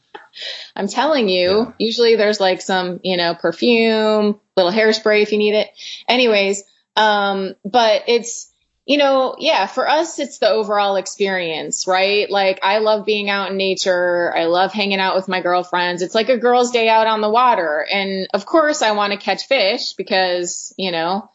I'm 0.79 0.87
telling 0.87 1.29
you, 1.29 1.51
yeah. 1.51 1.73
usually 1.81 2.15
there's 2.15 2.41
like 2.41 2.63
some, 2.63 3.01
you 3.03 3.17
know, 3.17 3.35
perfume, 3.35 4.41
little 4.57 4.73
hairspray 4.73 5.23
if 5.23 5.33
you 5.33 5.39
need 5.39 5.55
it. 5.55 5.69
Anyways, 6.09 6.63
um, 6.95 7.57
but 7.65 8.05
it's, 8.07 8.53
you 8.87 8.97
know, 8.97 9.35
yeah, 9.39 9.67
for 9.67 9.89
us, 9.89 10.21
it's 10.21 10.39
the 10.39 10.49
overall 10.49 10.97
experience, 10.97 11.87
right? 11.89 12.31
Like, 12.31 12.61
I 12.63 12.79
love 12.79 13.05
being 13.05 13.29
out 13.29 13.51
in 13.51 13.57
nature. 13.57 14.33
I 14.35 14.45
love 14.45 14.73
hanging 14.73 15.01
out 15.01 15.17
with 15.17 15.29
my 15.29 15.43
girlfriends. 15.43 16.01
It's 16.01 16.15
like 16.15 16.29
a 16.29 16.39
girl's 16.39 16.71
day 16.71 16.89
out 16.89 17.09
on 17.09 17.21
the 17.21 17.29
water. 17.29 17.85
And 17.93 18.29
of 18.33 18.47
course, 18.47 18.81
I 18.81 18.93
want 18.93 19.13
to 19.13 19.19
catch 19.19 19.47
fish 19.47 19.95
because, 19.95 20.73
you 20.79 20.93
know, 20.93 21.29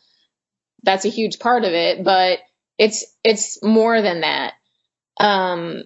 that's 0.83 1.05
a 1.05 1.09
huge 1.09 1.37
part 1.37 1.65
of 1.65 1.73
it, 1.73 2.03
but 2.03 2.39
it's, 2.77 3.05
it's 3.23 3.61
more 3.61 4.01
than 4.01 4.21
that. 4.21 4.53
Um, 5.19 5.83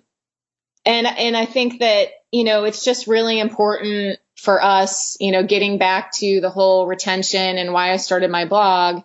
and, 0.86 1.08
and 1.08 1.36
I 1.36 1.46
think 1.46 1.80
that 1.80 2.10
you 2.32 2.44
know, 2.44 2.66
it's 2.66 2.84
just 2.84 3.08
really 3.08 3.40
important 3.40 4.20
for 4.36 4.62
us, 4.64 5.18
you 5.20 5.32
know, 5.32 5.44
getting 5.44 5.78
back 5.78 6.12
to 6.14 6.40
the 6.42 6.50
whole 6.50 6.86
retention 6.86 7.58
and 7.58 7.74
why 7.74 7.92
I 7.92 7.98
started 7.98 8.30
my 8.30 8.46
blog. 8.46 9.04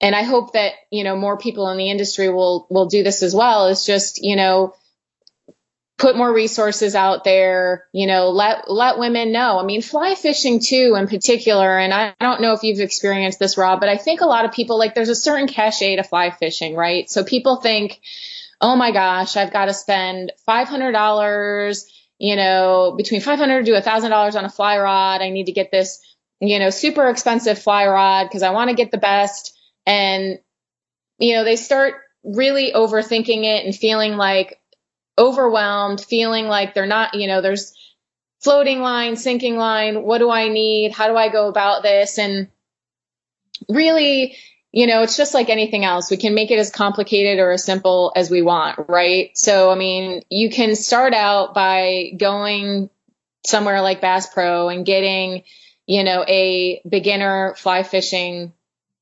And 0.00 0.14
I 0.14 0.22
hope 0.22 0.54
that, 0.54 0.72
you 0.90 1.04
know, 1.04 1.16
more 1.16 1.36
people 1.36 1.68
in 1.70 1.76
the 1.76 1.90
industry 1.90 2.28
will 2.30 2.66
will 2.70 2.86
do 2.86 3.02
this 3.02 3.22
as 3.22 3.34
well. 3.34 3.68
Is 3.68 3.84
just, 3.84 4.22
you 4.22 4.34
know, 4.34 4.74
put 5.98 6.16
more 6.16 6.32
resources 6.32 6.94
out 6.94 7.22
there, 7.24 7.84
you 7.92 8.06
know, 8.06 8.30
let 8.30 8.70
let 8.70 8.98
women 8.98 9.30
know. 9.30 9.60
I 9.60 9.64
mean, 9.64 9.82
fly 9.82 10.14
fishing 10.14 10.58
too 10.58 10.96
in 10.98 11.06
particular, 11.06 11.78
and 11.78 11.92
I, 11.92 12.14
I 12.18 12.24
don't 12.24 12.40
know 12.40 12.54
if 12.54 12.62
you've 12.62 12.80
experienced 12.80 13.38
this, 13.38 13.58
Rob, 13.58 13.78
but 13.80 13.90
I 13.90 13.98
think 13.98 14.22
a 14.22 14.26
lot 14.26 14.46
of 14.46 14.52
people 14.52 14.78
like 14.78 14.94
there's 14.94 15.10
a 15.10 15.14
certain 15.14 15.46
cachet 15.46 15.96
to 15.96 16.02
fly 16.02 16.30
fishing, 16.30 16.74
right? 16.74 17.08
So 17.10 17.22
people 17.22 17.56
think, 17.56 18.00
oh 18.62 18.74
my 18.74 18.92
gosh, 18.92 19.36
I've 19.36 19.52
got 19.52 19.66
to 19.66 19.74
spend 19.74 20.32
five 20.46 20.68
hundred 20.68 20.92
dollars 20.92 21.92
you 22.20 22.36
know, 22.36 22.92
between 22.98 23.22
500 23.22 23.64
to 23.64 23.72
a 23.72 23.80
$1,000 23.80 24.34
on 24.36 24.44
a 24.44 24.50
fly 24.50 24.78
rod. 24.78 25.22
I 25.22 25.30
need 25.30 25.46
to 25.46 25.52
get 25.52 25.72
this, 25.72 26.00
you 26.38 26.58
know, 26.58 26.68
super 26.68 27.08
expensive 27.08 27.58
fly 27.58 27.86
rod 27.86 28.24
because 28.24 28.42
I 28.42 28.50
want 28.50 28.68
to 28.68 28.76
get 28.76 28.90
the 28.90 28.98
best. 28.98 29.58
And, 29.86 30.38
you 31.18 31.34
know, 31.34 31.44
they 31.44 31.56
start 31.56 31.94
really 32.22 32.72
overthinking 32.74 33.44
it 33.44 33.64
and 33.64 33.74
feeling 33.74 34.18
like 34.18 34.60
overwhelmed, 35.16 36.02
feeling 36.02 36.44
like 36.44 36.74
they're 36.74 36.84
not, 36.84 37.14
you 37.14 37.26
know, 37.26 37.40
there's 37.40 37.72
floating 38.42 38.80
line, 38.80 39.16
sinking 39.16 39.56
line. 39.56 40.02
What 40.02 40.18
do 40.18 40.30
I 40.30 40.48
need? 40.48 40.92
How 40.92 41.08
do 41.08 41.16
I 41.16 41.30
go 41.30 41.48
about 41.48 41.82
this? 41.82 42.18
And 42.18 42.48
really, 43.66 44.36
you 44.72 44.86
know, 44.86 45.02
it's 45.02 45.16
just 45.16 45.34
like 45.34 45.48
anything 45.48 45.84
else. 45.84 46.10
We 46.10 46.16
can 46.16 46.34
make 46.34 46.50
it 46.50 46.58
as 46.58 46.70
complicated 46.70 47.40
or 47.40 47.50
as 47.50 47.64
simple 47.64 48.12
as 48.14 48.30
we 48.30 48.42
want, 48.42 48.88
right? 48.88 49.36
So, 49.36 49.70
I 49.70 49.74
mean, 49.74 50.22
you 50.30 50.48
can 50.50 50.76
start 50.76 51.12
out 51.12 51.54
by 51.54 52.12
going 52.16 52.88
somewhere 53.44 53.80
like 53.80 54.00
Bass 54.00 54.32
Pro 54.32 54.68
and 54.68 54.86
getting, 54.86 55.42
you 55.86 56.04
know, 56.04 56.24
a 56.26 56.82
beginner 56.88 57.54
fly 57.56 57.82
fishing 57.82 58.52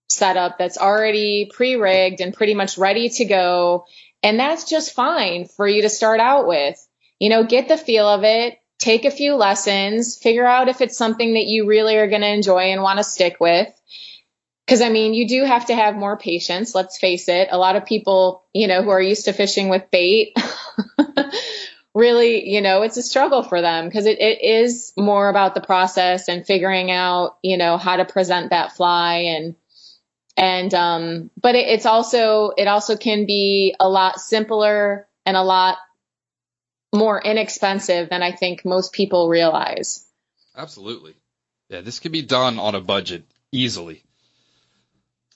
setup 0.09 0.57
that's 0.57 0.78
already 0.78 1.50
pre 1.52 1.76
rigged 1.76 2.22
and 2.22 2.33
pretty 2.33 2.54
much 2.54 2.78
ready 2.78 3.11
to 3.11 3.26
go. 3.26 3.87
And 4.22 4.40
that's 4.40 4.64
just 4.64 4.94
fine 4.94 5.44
for 5.44 5.68
you 5.68 5.83
to 5.83 5.90
start 5.90 6.18
out 6.18 6.48
with. 6.48 6.83
You 7.18 7.28
know, 7.28 7.44
get 7.44 7.68
the 7.68 7.76
feel 7.76 8.09
of 8.09 8.24
it, 8.24 8.59
take 8.78 9.04
a 9.04 9.11
few 9.11 9.35
lessons, 9.35 10.16
figure 10.16 10.46
out 10.46 10.68
if 10.68 10.81
it's 10.81 10.96
something 10.96 11.35
that 11.35 11.44
you 11.44 11.66
really 11.66 11.96
are 11.96 12.09
going 12.09 12.22
to 12.22 12.33
enjoy 12.33 12.70
and 12.70 12.81
want 12.81 12.98
to 12.98 13.04
stick 13.04 13.37
with 13.38 13.68
because 14.68 14.83
I 14.83 14.90
mean, 14.90 15.14
you 15.14 15.26
do 15.26 15.44
have 15.44 15.64
to 15.66 15.74
have 15.74 15.96
more 15.96 16.18
patience. 16.18 16.74
Let's 16.74 16.98
face 16.98 17.26
it. 17.31 17.48
A 17.50 17.57
lot 17.57 17.76
of 17.76 17.87
people, 17.87 18.44
you 18.52 18.66
know, 18.66 18.83
who 18.83 18.90
are 18.90 19.00
used 19.00 19.24
to 19.24 19.33
fishing 19.33 19.70
with 19.70 19.90
bait, 19.90 20.37
really, 21.94 22.46
you 22.46 22.61
know, 22.61 22.83
it's 22.83 22.98
a 22.98 23.02
struggle 23.02 23.42
for 23.42 23.62
them 23.62 23.87
because 23.87 24.04
it, 24.04 24.20
it 24.20 24.42
is 24.42 24.92
more 24.94 25.31
about 25.31 25.54
the 25.54 25.62
process 25.62 26.28
and 26.28 26.46
figuring 26.46 26.90
out, 26.90 27.38
you 27.42 27.57
know, 27.57 27.78
how 27.78 27.96
to 27.96 28.04
present 28.04 28.50
that 28.50 28.76
fly 28.76 29.20
and, 29.20 29.57
And, 30.37 30.74
um, 30.74 31.31
but 31.40 31.54
it, 31.54 31.66
it's 31.66 31.87
also, 31.87 32.50
it 32.50 32.68
also 32.68 32.94
can 32.98 33.24
be 33.24 33.74
a 33.81 33.88
lot 33.88 34.20
simpler 34.20 35.09
and 35.24 35.35
a 35.35 35.42
lot 35.42 35.78
more 36.94 37.18
inexpensive 37.22 38.11
than 38.11 38.22
I 38.22 38.33
think 38.33 38.66
most 38.66 38.92
people 38.92 39.31
realize. 39.31 40.07
Absolutely. 40.54 41.14
Yeah, 41.70 41.81
this 41.81 42.00
could 42.00 42.12
be 42.12 42.20
done 42.20 42.59
on 42.59 42.74
a 42.74 42.83
budget 42.83 43.24
easily. 43.50 44.04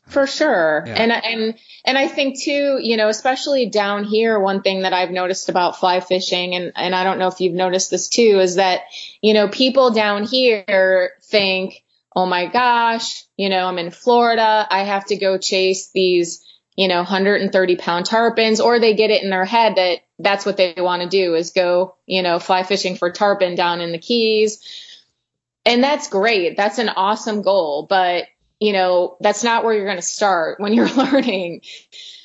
For 0.09 0.27
sure. 0.27 0.85
Yeah. 0.87 0.95
And 0.95 1.13
and 1.13 1.55
and 1.85 1.99
I 1.99 2.09
think 2.09 2.41
too, 2.41 2.79
you 2.81 2.97
know, 2.97 3.09
especially 3.09 3.67
down 3.67 4.05
here, 4.05 4.39
one 4.39 4.63
thing 4.63 4.83
that 4.83 4.93
I've 4.93 5.11
noticed 5.11 5.49
about 5.49 5.79
fly 5.79 6.01
fishing 6.01 6.55
and 6.55 6.73
and 6.77 6.95
I 6.95 7.05
don't 7.05 7.19
know 7.19 7.29
if 7.29 7.41
you've 7.41 7.55
noticed 7.55 7.91
this 7.91 8.09
too 8.09 8.41
is 8.41 8.57
that, 8.57 8.83
you 9.21 9.33
know, 9.33 9.49
people 9.49 9.91
down 9.91 10.25
here 10.25 11.13
think, 11.23 11.83
"Oh 12.15 12.27
my 12.27 12.47
gosh, 12.47 13.25
you 13.37 13.49
know, 13.49 13.67
I'm 13.67 13.79
in 13.79 13.91
Florida, 13.91 14.67
I 14.71 14.83
have 14.83 15.07
to 15.07 15.17
go 15.17 15.39
chase 15.39 15.91
these, 15.93 16.45
you 16.77 16.89
know, 16.89 16.99
130 16.99 17.77
pound 17.77 18.07
tarpons," 18.07 18.63
or 18.63 18.81
they 18.81 18.95
get 18.95 19.11
it 19.11 19.23
in 19.23 19.31
their 19.31 19.47
head 19.47 19.77
that 19.77 20.01
that's 20.19 20.45
what 20.45 20.57
they 20.57 20.75
want 20.77 21.03
to 21.03 21.09
do 21.09 21.35
is 21.35 21.53
go, 21.53 21.95
you 22.07 22.23
know, 22.23 22.39
fly 22.39 22.65
fishing 22.65 22.97
for 22.97 23.11
tarpon 23.11 23.55
down 23.55 23.81
in 23.81 23.93
the 23.93 23.99
Keys. 23.99 24.61
And 25.65 25.83
that's 25.83 26.09
great. 26.09 26.57
That's 26.57 26.79
an 26.79 26.89
awesome 26.91 27.43
goal, 27.43 27.87
but 27.89 28.25
you 28.63 28.73
know, 28.73 29.17
that's 29.19 29.43
not 29.43 29.65
where 29.65 29.75
you're 29.75 29.87
going 29.87 29.97
to 29.97 30.03
start 30.03 30.61
when 30.61 30.73
you're 30.73 30.89
learning. 30.95 31.63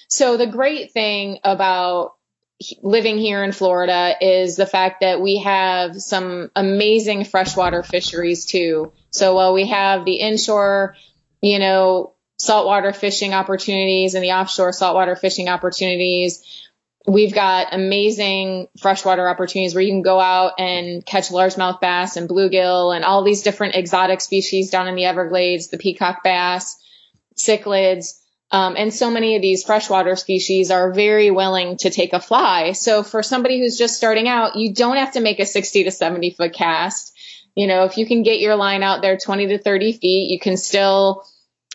So 0.07 0.37
the 0.37 0.45
great 0.45 0.91
thing 0.91 1.39
about 1.43 2.13
living 2.83 3.17
here 3.17 3.43
in 3.43 3.51
Florida 3.51 4.15
is 4.21 4.55
the 4.55 4.67
fact 4.67 5.01
that 5.01 5.19
we 5.19 5.39
have 5.39 5.99
some 5.99 6.51
amazing 6.55 7.23
freshwater 7.23 7.81
fisheries 7.81 8.45
too. 8.45 8.91
So 9.09 9.33
while 9.33 9.53
we 9.53 9.67
have 9.67 10.05
the 10.05 10.17
inshore, 10.17 10.95
you 11.41 11.57
know, 11.57 12.13
saltwater 12.37 12.93
fishing 12.93 13.33
opportunities 13.33 14.13
and 14.13 14.23
the 14.23 14.33
offshore 14.33 14.73
saltwater 14.73 15.15
fishing 15.15 15.49
opportunities, 15.49 16.43
we've 17.07 17.33
got 17.33 17.73
amazing 17.73 18.67
freshwater 18.79 19.27
opportunities 19.29 19.73
where 19.73 19.83
you 19.83 19.91
can 19.91 20.01
go 20.01 20.19
out 20.19 20.53
and 20.59 21.05
catch 21.05 21.29
largemouth 21.29 21.79
bass 21.79 22.17
and 22.17 22.27
bluegill 22.29 22.93
and 22.93 23.05
all 23.05 23.23
these 23.23 23.43
different 23.43 23.75
exotic 23.75 24.19
species 24.19 24.69
down 24.69 24.89
in 24.89 24.95
the 24.95 25.05
Everglades, 25.05 25.69
the 25.69 25.77
peacock 25.77 26.21
bass, 26.21 26.77
cichlids. 27.35 28.19
Um, 28.51 28.75
and 28.77 28.93
so 28.93 29.09
many 29.09 29.37
of 29.37 29.41
these 29.41 29.63
freshwater 29.63 30.17
species 30.17 30.69
are 30.69 30.93
very 30.93 31.31
willing 31.31 31.77
to 31.77 31.89
take 31.89 32.11
a 32.11 32.19
fly. 32.19 32.73
So 32.73 33.03
for 33.03 33.23
somebody 33.23 33.59
who's 33.59 33.77
just 33.77 33.95
starting 33.95 34.27
out, 34.27 34.57
you 34.57 34.73
don't 34.73 34.97
have 34.97 35.13
to 35.13 35.21
make 35.21 35.39
a 35.39 35.45
60 35.45 35.85
to 35.85 35.91
70 35.91 36.31
foot 36.31 36.53
cast. 36.53 37.13
You 37.55 37.67
know, 37.67 37.85
if 37.85 37.97
you 37.97 38.05
can 38.05 38.23
get 38.23 38.39
your 38.39 38.55
line 38.55 38.83
out 38.83 39.01
there 39.01 39.17
20 39.17 39.47
to 39.47 39.57
30 39.57 39.93
feet, 39.93 40.29
you 40.29 40.39
can 40.39 40.57
still 40.57 41.25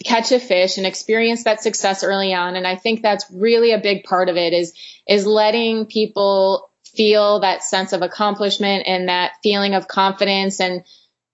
catch 0.04 0.32
a 0.32 0.40
fish 0.40 0.78
and 0.78 0.86
experience 0.86 1.44
that 1.44 1.62
success 1.62 2.02
early 2.02 2.34
on. 2.34 2.56
And 2.56 2.66
I 2.66 2.76
think 2.76 3.02
that's 3.02 3.26
really 3.30 3.72
a 3.72 3.80
big 3.80 4.04
part 4.04 4.28
of 4.28 4.36
it 4.36 4.52
is, 4.52 4.74
is 5.06 5.26
letting 5.26 5.86
people 5.86 6.70
feel 6.84 7.40
that 7.40 7.62
sense 7.62 7.92
of 7.92 8.02
accomplishment 8.02 8.84
and 8.86 9.08
that 9.08 9.32
feeling 9.42 9.74
of 9.74 9.88
confidence. 9.88 10.60
And, 10.60 10.84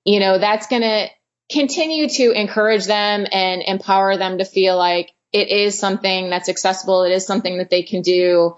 you 0.04 0.20
know, 0.20 0.38
that's 0.38 0.66
going 0.66 0.82
to 0.82 1.08
continue 1.50 2.08
to 2.08 2.32
encourage 2.32 2.86
them 2.86 3.26
and 3.30 3.62
empower 3.62 4.16
them 4.16 4.38
to 4.38 4.44
feel 4.44 4.76
like 4.76 5.12
it 5.32 5.48
is 5.48 5.78
something 5.78 6.30
that's 6.30 6.48
accessible. 6.48 7.04
It 7.04 7.12
is 7.12 7.26
something 7.26 7.58
that 7.58 7.70
they 7.70 7.82
can 7.82 8.02
do. 8.02 8.56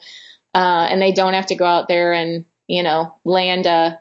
Uh, 0.55 0.89
and 0.91 1.01
they 1.01 1.13
don't 1.13 1.35
have 1.35 1.47
to 1.47 1.55
go 1.55 1.65
out 1.65 1.89
there 1.89 2.13
and, 2.13 2.45
you 2.67 2.83
know, 2.83 3.19
land 3.25 3.67
a 3.67 4.01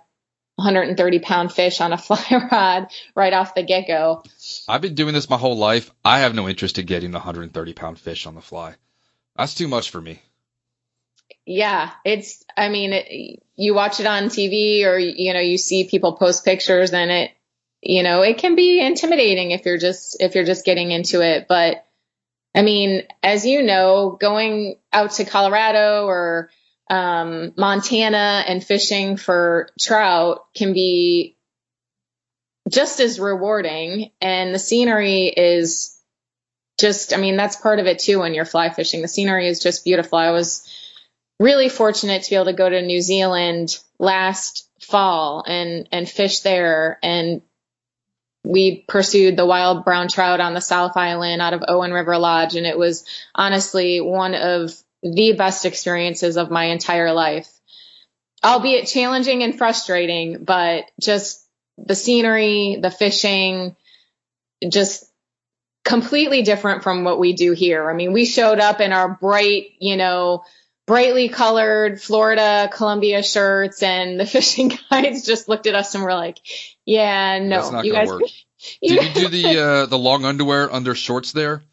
130 0.55 1.19
pound 1.19 1.51
fish 1.53 1.79
on 1.81 1.93
a 1.93 1.97
fly 1.97 2.47
rod 2.51 2.87
right 3.15 3.33
off 3.33 3.55
the 3.55 3.63
get 3.63 3.87
go. 3.87 4.23
I've 4.69 4.81
been 4.81 4.93
doing 4.93 5.13
this 5.15 5.29
my 5.29 5.37
whole 5.37 5.57
life. 5.57 5.91
I 6.05 6.19
have 6.19 6.35
no 6.35 6.47
interest 6.47 6.77
in 6.77 6.85
getting 6.85 7.09
a 7.11 7.17
130 7.17 7.73
pound 7.73 7.99
fish 7.99 8.27
on 8.27 8.35
the 8.35 8.41
fly. 8.41 8.75
That's 9.35 9.55
too 9.55 9.67
much 9.67 9.89
for 9.89 9.99
me. 9.99 10.21
Yeah, 11.45 11.91
it's, 12.05 12.45
I 12.55 12.69
mean, 12.69 12.93
it, 12.93 13.41
you 13.55 13.73
watch 13.73 13.99
it 13.99 14.05
on 14.05 14.25
TV 14.25 14.85
or, 14.85 14.99
you 14.99 15.33
know, 15.33 15.39
you 15.39 15.57
see 15.57 15.85
people 15.85 16.13
post 16.13 16.45
pictures 16.45 16.91
and 16.91 17.09
it, 17.09 17.31
you 17.81 18.03
know, 18.03 18.21
it 18.21 18.37
can 18.37 18.55
be 18.55 18.79
intimidating 18.79 19.51
if 19.51 19.65
you're 19.65 19.79
just, 19.79 20.21
if 20.21 20.35
you're 20.35 20.45
just 20.45 20.65
getting 20.65 20.91
into 20.91 21.21
it. 21.21 21.47
But 21.47 21.87
I 22.53 22.61
mean, 22.61 23.03
as 23.23 23.45
you 23.45 23.63
know, 23.63 24.17
going 24.19 24.75
out 24.93 25.11
to 25.13 25.25
Colorado 25.25 26.05
or, 26.05 26.51
um, 26.91 27.53
Montana 27.57 28.43
and 28.47 28.63
fishing 28.63 29.17
for 29.17 29.69
trout 29.79 30.45
can 30.53 30.73
be 30.73 31.37
just 32.69 32.99
as 32.99 33.19
rewarding. 33.19 34.11
And 34.21 34.53
the 34.53 34.59
scenery 34.59 35.27
is 35.27 35.99
just, 36.79 37.13
I 37.13 37.17
mean, 37.17 37.35
that's 37.35 37.55
part 37.55 37.79
of 37.79 37.87
it 37.87 37.99
too 37.99 38.19
when 38.19 38.33
you're 38.33 38.45
fly 38.45 38.69
fishing. 38.69 39.01
The 39.01 39.07
scenery 39.07 39.47
is 39.47 39.59
just 39.59 39.83
beautiful. 39.83 40.17
I 40.17 40.31
was 40.31 40.67
really 41.39 41.69
fortunate 41.69 42.23
to 42.23 42.29
be 42.29 42.35
able 42.35 42.45
to 42.45 42.53
go 42.53 42.69
to 42.69 42.81
New 42.81 43.01
Zealand 43.01 43.77
last 43.97 44.69
fall 44.81 45.43
and, 45.45 45.87
and 45.91 46.09
fish 46.09 46.39
there. 46.39 46.99
And 47.03 47.41
we 48.43 48.83
pursued 48.87 49.35
the 49.35 49.45
wild 49.45 49.83
brown 49.83 50.07
trout 50.07 50.39
on 50.39 50.53
the 50.53 50.61
South 50.61 50.95
Island 50.95 51.41
out 51.41 51.53
of 51.53 51.63
Owen 51.67 51.91
River 51.91 52.17
Lodge. 52.17 52.55
And 52.55 52.65
it 52.65 52.77
was 52.77 53.05
honestly 53.35 53.99
one 53.99 54.35
of 54.35 54.73
the 55.03 55.33
best 55.33 55.65
experiences 55.65 56.37
of 56.37 56.51
my 56.51 56.65
entire 56.65 57.13
life, 57.13 57.49
albeit 58.43 58.87
challenging 58.87 59.43
and 59.43 59.57
frustrating, 59.57 60.43
but 60.43 60.85
just 60.99 61.45
the 61.85 61.95
scenery, 61.95 62.77
the 62.81 62.91
fishing, 62.91 63.75
just 64.67 65.05
completely 65.83 66.41
different 66.43 66.83
from 66.83 67.03
what 67.03 67.19
we 67.19 67.33
do 67.33 67.53
here. 67.53 67.89
I 67.89 67.93
mean, 67.93 68.13
we 68.13 68.25
showed 68.25 68.59
up 68.59 68.81
in 68.81 68.93
our 68.93 69.09
bright, 69.09 69.71
you 69.79 69.97
know, 69.97 70.43
brightly 70.85 71.29
colored 71.29 72.01
Florida 72.01 72.69
Columbia 72.71 73.23
shirts 73.23 73.83
and 73.83 74.19
the 74.19 74.25
fishing 74.35 74.77
guides 74.89 75.25
just 75.25 75.47
looked 75.47 75.67
at 75.67 75.75
us 75.75 75.95
and 75.95 76.03
were 76.03 76.13
like, 76.13 76.39
yeah, 76.85 77.39
no, 77.39 77.81
you 77.81 77.93
guys. 77.93 78.09
Work. 78.09 78.21
Did 78.83 79.03
you 79.03 79.13
do 79.13 79.27
the 79.29 79.59
uh, 79.59 79.85
the 79.85 79.97
long 79.97 80.25
underwear 80.25 80.71
under 80.73 80.93
shorts 80.93 81.31
there? 81.31 81.63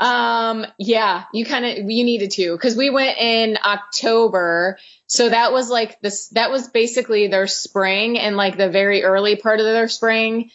Um, 0.00 0.66
yeah, 0.78 1.24
you 1.32 1.44
kind 1.44 1.64
of 1.64 1.90
you 1.90 2.04
needed 2.04 2.32
to 2.32 2.52
because 2.52 2.76
we 2.76 2.90
went 2.90 3.16
in 3.18 3.58
October, 3.64 4.78
so 5.06 5.28
that 5.28 5.52
was 5.52 5.70
like 5.70 6.00
this. 6.00 6.28
That 6.30 6.50
was 6.50 6.68
basically 6.68 7.28
their 7.28 7.46
spring 7.46 8.18
and 8.18 8.36
like 8.36 8.56
the 8.56 8.68
very 8.68 9.04
early 9.04 9.36
part 9.36 9.60
of 9.60 9.66
their 9.66 9.88
spring. 9.88 10.50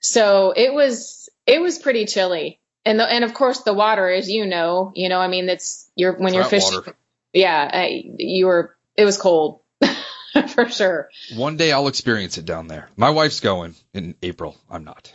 So 0.00 0.52
it 0.56 0.72
was 0.72 1.28
it 1.46 1.60
was 1.60 1.78
pretty 1.78 2.06
chilly, 2.06 2.60
and 2.84 2.98
the, 2.98 3.04
and 3.04 3.24
of 3.24 3.34
course 3.34 3.60
the 3.60 3.74
water, 3.74 4.08
as 4.08 4.30
you 4.30 4.46
know, 4.46 4.92
you 4.94 5.10
know, 5.10 5.20
I 5.20 5.28
mean, 5.28 5.48
it's 5.48 5.90
you're 5.94 6.14
when 6.14 6.32
you're 6.32 6.44
fishing. 6.44 6.74
Water. 6.74 6.96
Yeah, 7.34 7.70
I, 7.72 8.04
you 8.18 8.46
were. 8.46 8.74
It 8.96 9.04
was 9.04 9.18
cold. 9.18 9.60
For 10.48 10.68
sure. 10.68 11.10
One 11.34 11.56
day 11.56 11.72
I'll 11.72 11.88
experience 11.88 12.38
it 12.38 12.46
down 12.46 12.68
there. 12.68 12.88
My 12.96 13.10
wife's 13.10 13.40
going 13.40 13.74
in 13.92 14.14
April. 14.22 14.56
I'm 14.70 14.84
not. 14.84 15.14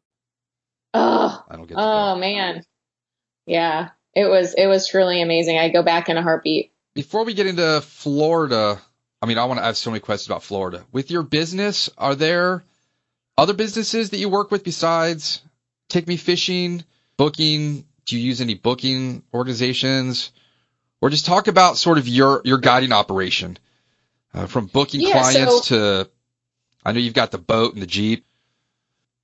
Oh, 0.93 1.45
I 1.49 1.55
don't 1.55 1.67
get 1.67 1.77
oh 1.77 2.15
man. 2.15 2.63
Yeah, 3.45 3.89
it 4.13 4.25
was 4.25 4.53
it 4.53 4.67
was 4.67 4.87
truly 4.87 5.21
amazing. 5.21 5.57
I 5.57 5.69
go 5.69 5.83
back 5.83 6.09
in 6.09 6.17
a 6.17 6.21
heartbeat. 6.21 6.71
Before 6.93 7.23
we 7.23 7.33
get 7.33 7.47
into 7.47 7.81
Florida, 7.81 8.81
I 9.21 9.25
mean, 9.25 9.37
I 9.37 9.45
want 9.45 9.59
to 9.59 9.65
ask 9.65 9.81
so 9.81 9.91
many 9.91 10.01
questions 10.01 10.27
about 10.27 10.43
Florida. 10.43 10.83
With 10.91 11.11
your 11.11 11.23
business, 11.23 11.89
are 11.97 12.15
there 12.15 12.63
other 13.37 13.53
businesses 13.53 14.09
that 14.09 14.17
you 14.17 14.29
work 14.29 14.51
with 14.51 14.63
besides 14.63 15.41
Take 15.89 16.07
Me 16.07 16.17
Fishing, 16.17 16.83
booking? 17.17 17.85
Do 18.05 18.17
you 18.17 18.23
use 18.23 18.41
any 18.41 18.55
booking 18.55 19.23
organizations? 19.33 20.31
Or 21.01 21.09
just 21.09 21.25
talk 21.25 21.47
about 21.47 21.77
sort 21.77 21.97
of 21.97 22.07
your, 22.07 22.41
your 22.45 22.57
guiding 22.57 22.91
operation 22.91 23.57
uh, 24.33 24.45
from 24.47 24.67
booking 24.67 25.01
Yeah, 25.01 25.13
clients 25.13 25.67
to, 25.69 26.09
I 26.83 26.91
know 26.91 26.99
you've 26.99 27.13
got 27.13 27.31
the 27.31 27.37
boat 27.37 27.73
and 27.73 27.81
the 27.81 27.87
Jeep. 27.87 28.25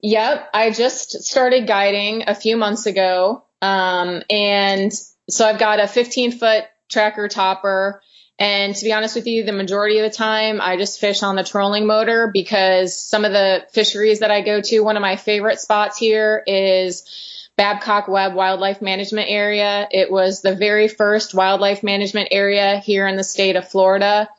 Yep, 0.02 0.50
I 0.54 0.72
just 0.72 1.24
started 1.24 1.68
guiding 1.68 2.24
a 2.28 2.36
few 2.36 2.56
months 2.56 2.86
ago. 2.86 3.44
Um, 3.62 4.22
and 4.30 4.92
so 5.30 5.46
I've 5.46 5.60
got 5.60 5.80
a 5.80 5.88
15 5.88 6.34
foot 6.34 6.66
tracker 6.90 7.28
topper. 7.28 8.02
And 8.40 8.76
to 8.76 8.86
be 8.86 8.94
honest 8.94 9.16
with 9.16 9.26
you, 9.26 9.44
the 9.44 9.52
majority 9.52 9.98
of 9.98 10.10
the 10.10 10.16
time 10.16 10.62
I 10.62 10.78
just 10.78 11.00
fish 11.00 11.24
on 11.24 11.36
the 11.36 11.44
trolling 11.44 11.88
motor 11.88 12.30
because 12.32 12.98
some 12.98 13.26
of 13.26 13.32
the 13.32 13.66
fisheries 13.72 14.20
that 14.20 14.30
I 14.30 14.42
go 14.42 14.62
to, 14.62 14.82
one 14.82 14.96
of 14.96 15.02
my 15.02 15.16
favorite 15.16 15.60
spots 15.60 15.98
here 15.98 16.44
is 16.46 17.50
Babcock 17.58 18.08
Webb 18.08 18.36
Wildlife 18.36 18.80
Management 18.80 19.32
Area. 19.32 19.88
It 19.90 20.12
was 20.12 20.42
the 20.44 20.56
very 20.56 20.88
first 20.88 21.34
wildlife 21.34 21.82
management 21.82 22.28
area 22.30 22.78
here 22.78 23.08
in 23.08 23.16
the 23.16 23.24
state 23.24 23.56
of 23.56 23.68
Florida. 23.68 24.30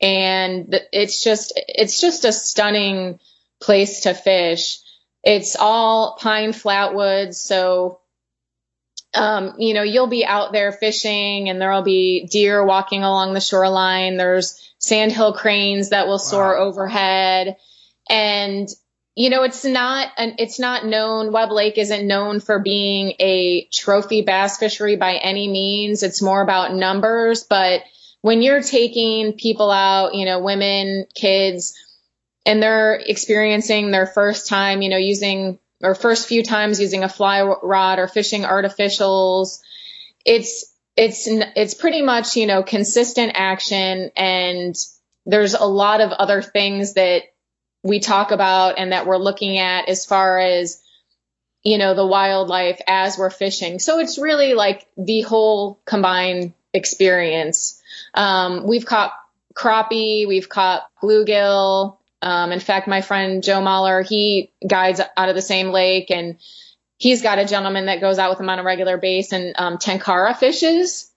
And 0.00 0.74
it's 0.92 1.22
just, 1.22 1.52
it's 1.56 2.00
just 2.00 2.24
a 2.24 2.32
stunning 2.32 3.20
place 3.60 4.00
to 4.00 4.14
fish. 4.14 4.78
It's 5.24 5.56
all 5.56 6.18
pine 6.20 6.52
flatwoods. 6.52 7.36
So, 7.36 8.00
um, 9.14 9.54
you 9.58 9.74
know, 9.74 9.82
you'll 9.82 10.06
be 10.06 10.26
out 10.26 10.52
there 10.52 10.70
fishing 10.70 11.48
and 11.48 11.60
there'll 11.60 11.82
be 11.82 12.26
deer 12.26 12.64
walking 12.64 13.02
along 13.02 13.32
the 13.32 13.40
shoreline. 13.40 14.16
There's 14.16 14.60
sandhill 14.78 15.32
cranes 15.32 15.90
that 15.90 16.06
will 16.06 16.18
soar 16.18 16.56
wow. 16.58 16.64
overhead. 16.64 17.56
And 18.10 18.68
you 19.16 19.30
know, 19.30 19.44
it's 19.44 19.64
not 19.64 20.08
an, 20.16 20.34
it's 20.38 20.58
not 20.58 20.84
known. 20.84 21.32
Webb 21.32 21.52
Lake 21.52 21.78
isn't 21.78 22.06
known 22.06 22.40
for 22.40 22.58
being 22.58 23.14
a 23.20 23.68
trophy 23.72 24.22
bass 24.22 24.58
fishery 24.58 24.96
by 24.96 25.14
any 25.14 25.46
means. 25.46 26.02
It's 26.02 26.20
more 26.20 26.42
about 26.42 26.74
numbers. 26.74 27.44
But 27.44 27.82
when 28.22 28.42
you're 28.42 28.62
taking 28.62 29.34
people 29.34 29.70
out, 29.70 30.14
you 30.14 30.24
know, 30.24 30.40
women, 30.40 31.06
kids, 31.14 31.74
and 32.46 32.62
they're 32.62 32.94
experiencing 32.94 33.90
their 33.90 34.06
first 34.06 34.48
time, 34.48 34.82
you 34.82 34.88
know, 34.88 34.96
using 34.96 35.58
or 35.82 35.94
first 35.94 36.28
few 36.28 36.42
times 36.42 36.80
using 36.80 37.04
a 37.04 37.08
fly 37.08 37.42
rod 37.42 37.98
or 37.98 38.08
fishing 38.08 38.42
artificials, 38.42 39.60
it's 40.24 40.72
it's 40.96 41.26
it's 41.28 41.74
pretty 41.74 42.02
much 42.02 42.36
you 42.36 42.46
know 42.46 42.62
consistent 42.62 43.32
action 43.34 44.10
and 44.16 44.76
there's 45.26 45.54
a 45.54 45.64
lot 45.64 46.00
of 46.00 46.12
other 46.12 46.42
things 46.42 46.94
that 46.94 47.22
we 47.82 48.00
talk 48.00 48.30
about 48.30 48.78
and 48.78 48.92
that 48.92 49.06
we're 49.06 49.18
looking 49.18 49.58
at 49.58 49.88
as 49.88 50.06
far 50.06 50.38
as 50.38 50.80
you 51.62 51.78
know 51.78 51.94
the 51.94 52.06
wildlife 52.06 52.80
as 52.86 53.18
we're 53.18 53.30
fishing. 53.30 53.78
So 53.78 53.98
it's 53.98 54.18
really 54.18 54.54
like 54.54 54.86
the 54.96 55.22
whole 55.22 55.80
combined 55.84 56.54
experience. 56.72 57.82
Um, 58.14 58.66
we've 58.66 58.86
caught 58.86 59.12
crappie 59.54 60.26
we've 60.26 60.48
caught 60.48 60.88
bluegill 61.02 61.98
um, 62.24 62.52
in 62.52 62.60
fact 62.60 62.88
my 62.88 63.00
friend 63.00 63.42
joe 63.42 63.60
mahler 63.60 64.02
he 64.02 64.52
guides 64.66 65.00
out 65.16 65.28
of 65.28 65.34
the 65.34 65.42
same 65.42 65.68
lake 65.68 66.10
and 66.10 66.38
he's 66.96 67.22
got 67.22 67.38
a 67.38 67.46
gentleman 67.46 67.86
that 67.86 68.00
goes 68.00 68.18
out 68.18 68.30
with 68.30 68.40
him 68.40 68.48
on 68.48 68.58
a 68.58 68.64
regular 68.64 68.98
basis 68.98 69.32
and 69.32 69.54
um, 69.56 69.78
tenkara 69.78 70.36
fishes 70.36 71.10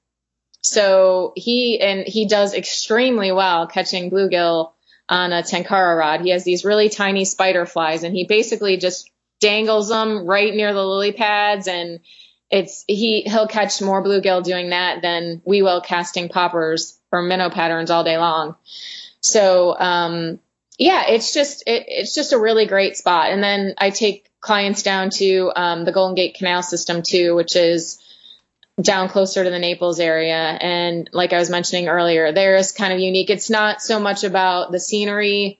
so 0.61 1.33
he 1.35 1.79
and 1.79 2.05
he 2.05 2.27
does 2.27 2.53
extremely 2.53 3.31
well 3.31 3.67
catching 3.67 4.11
bluegill 4.11 4.71
on 5.09 5.31
a 5.31 5.41
tenkara 5.41 5.97
rod. 5.97 6.21
He 6.21 6.31
has 6.31 6.43
these 6.43 6.65
really 6.65 6.89
tiny 6.89 7.25
spider 7.25 7.65
flies 7.65 8.03
and 8.03 8.13
he 8.13 8.25
basically 8.25 8.77
just 8.77 9.09
dangles 9.39 9.87
them 9.89 10.25
right 10.25 10.53
near 10.53 10.73
the 10.73 10.83
lily 10.83 11.11
pads 11.13 11.67
and 11.67 11.99
it's 12.49 12.83
he 12.87 13.21
he'll 13.21 13.47
catch 13.47 13.81
more 13.81 14.03
bluegill 14.03 14.43
doing 14.43 14.69
that 14.71 15.01
than 15.01 15.41
we 15.45 15.61
will 15.61 15.81
casting 15.81 16.29
poppers 16.29 16.97
or 17.11 17.21
minnow 17.21 17.49
patterns 17.49 17.91
all 17.91 18.03
day 18.03 18.17
long. 18.17 18.55
So 19.21 19.77
um, 19.77 20.39
yeah, 20.77 21.07
it's 21.07 21.33
just 21.33 21.63
it, 21.65 21.85
it's 21.87 22.13
just 22.13 22.33
a 22.33 22.39
really 22.39 22.65
great 22.65 22.97
spot. 22.97 23.31
And 23.31 23.43
then 23.43 23.73
I 23.77 23.89
take 23.89 24.29
clients 24.39 24.83
down 24.83 25.09
to 25.11 25.51
um, 25.55 25.85
the 25.85 25.91
Golden 25.91 26.15
Gate 26.15 26.35
Canal 26.35 26.61
System 26.61 27.01
too, 27.01 27.35
which 27.35 27.55
is 27.55 27.99
down 28.79 29.09
closer 29.09 29.43
to 29.43 29.49
the 29.49 29.59
Naples 29.59 29.99
area. 29.99 30.35
And 30.35 31.09
like 31.11 31.33
I 31.33 31.39
was 31.39 31.49
mentioning 31.49 31.87
earlier, 31.87 32.31
there 32.31 32.55
is 32.55 32.71
kind 32.71 32.93
of 32.93 32.99
unique. 32.99 33.31
It's 33.31 33.49
not 33.49 33.81
so 33.81 33.99
much 33.99 34.23
about 34.23 34.71
the 34.71 34.79
scenery 34.79 35.59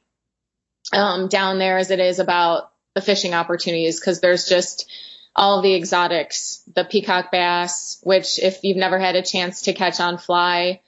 um, 0.93 1.27
down 1.27 1.58
there 1.58 1.80
as 1.80 1.89
it 1.89 1.99
is 1.99 2.19
about 2.19 2.71
the 2.93 3.01
fishing 3.01 3.34
opportunities 3.34 3.99
because 3.99 4.21
there's 4.21 4.47
just 4.47 4.89
all 5.36 5.62
the 5.62 5.75
exotics, 5.75 6.63
the 6.75 6.84
peacock 6.84 7.32
bass, 7.32 7.99
which 8.03 8.39
if 8.39 8.63
you've 8.63 8.77
never 8.77 8.99
had 8.99 9.15
a 9.15 9.21
chance 9.21 9.63
to 9.63 9.73
catch 9.73 9.99
on 9.99 10.17
fly, 10.17 10.82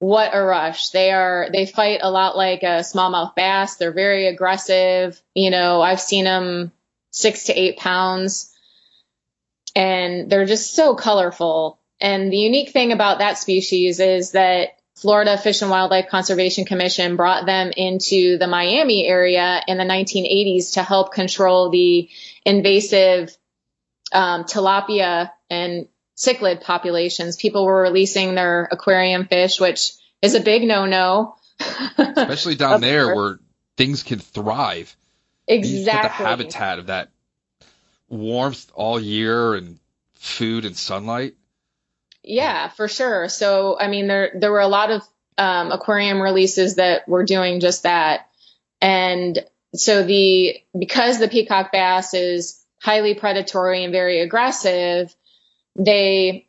what 0.00 0.34
a 0.34 0.42
rush. 0.42 0.88
They 0.90 1.12
are, 1.12 1.48
they 1.52 1.66
fight 1.66 2.00
a 2.02 2.10
lot 2.10 2.36
like 2.36 2.62
a 2.62 2.80
smallmouth 2.80 3.34
bass. 3.34 3.76
They're 3.76 3.92
very 3.92 4.26
aggressive. 4.26 5.20
You 5.34 5.50
know, 5.50 5.82
I've 5.82 6.00
seen 6.00 6.24
them 6.24 6.72
six 7.10 7.44
to 7.44 7.52
eight 7.52 7.76
pounds 7.76 8.52
and 9.76 10.30
they're 10.30 10.46
just 10.46 10.74
so 10.74 10.94
colorful. 10.94 11.78
And 12.00 12.32
the 12.32 12.38
unique 12.38 12.70
thing 12.70 12.92
about 12.92 13.18
that 13.18 13.36
species 13.36 14.00
is 14.00 14.32
that 14.32 14.70
Florida 14.96 15.36
Fish 15.36 15.60
and 15.60 15.70
Wildlife 15.70 16.08
Conservation 16.08 16.64
Commission 16.64 17.16
brought 17.16 17.44
them 17.44 17.70
into 17.76 18.38
the 18.38 18.46
Miami 18.46 19.06
area 19.06 19.62
in 19.68 19.76
the 19.76 19.84
1980s 19.84 20.74
to 20.74 20.82
help 20.82 21.12
control 21.12 21.68
the 21.68 22.08
invasive 22.46 23.36
um, 24.12 24.44
tilapia 24.44 25.30
and 25.50 25.88
cichlid 26.20 26.60
populations. 26.60 27.36
People 27.36 27.64
were 27.64 27.80
releasing 27.80 28.34
their 28.34 28.68
aquarium 28.70 29.26
fish, 29.26 29.58
which 29.58 29.92
is 30.20 30.34
a 30.34 30.40
big 30.40 30.62
no-no. 30.62 31.36
Especially 31.98 32.56
down 32.56 32.80
there 32.80 33.06
course. 33.06 33.16
where 33.16 33.38
things 33.76 34.02
can 34.02 34.18
thrive. 34.18 34.94
Exactly. 35.48 36.24
the 36.24 36.28
habitat 36.28 36.78
of 36.78 36.86
that 36.86 37.08
warmth 38.08 38.70
all 38.74 39.00
year 39.00 39.54
and 39.54 39.78
food 40.14 40.64
and 40.64 40.76
sunlight? 40.76 41.34
Yeah, 42.22 42.68
for 42.68 42.86
sure. 42.86 43.28
So, 43.28 43.78
I 43.80 43.88
mean, 43.88 44.06
there 44.06 44.32
there 44.34 44.52
were 44.52 44.60
a 44.60 44.68
lot 44.68 44.90
of 44.90 45.02
um, 45.38 45.72
aquarium 45.72 46.20
releases 46.20 46.74
that 46.74 47.08
were 47.08 47.24
doing 47.24 47.60
just 47.60 47.84
that, 47.84 48.28
and 48.82 49.38
so 49.74 50.02
the 50.02 50.60
because 50.78 51.18
the 51.18 51.28
peacock 51.28 51.72
bass 51.72 52.12
is 52.12 52.62
highly 52.82 53.14
predatory 53.14 53.84
and 53.84 53.92
very 53.92 54.20
aggressive, 54.20 55.14
they 55.76 56.48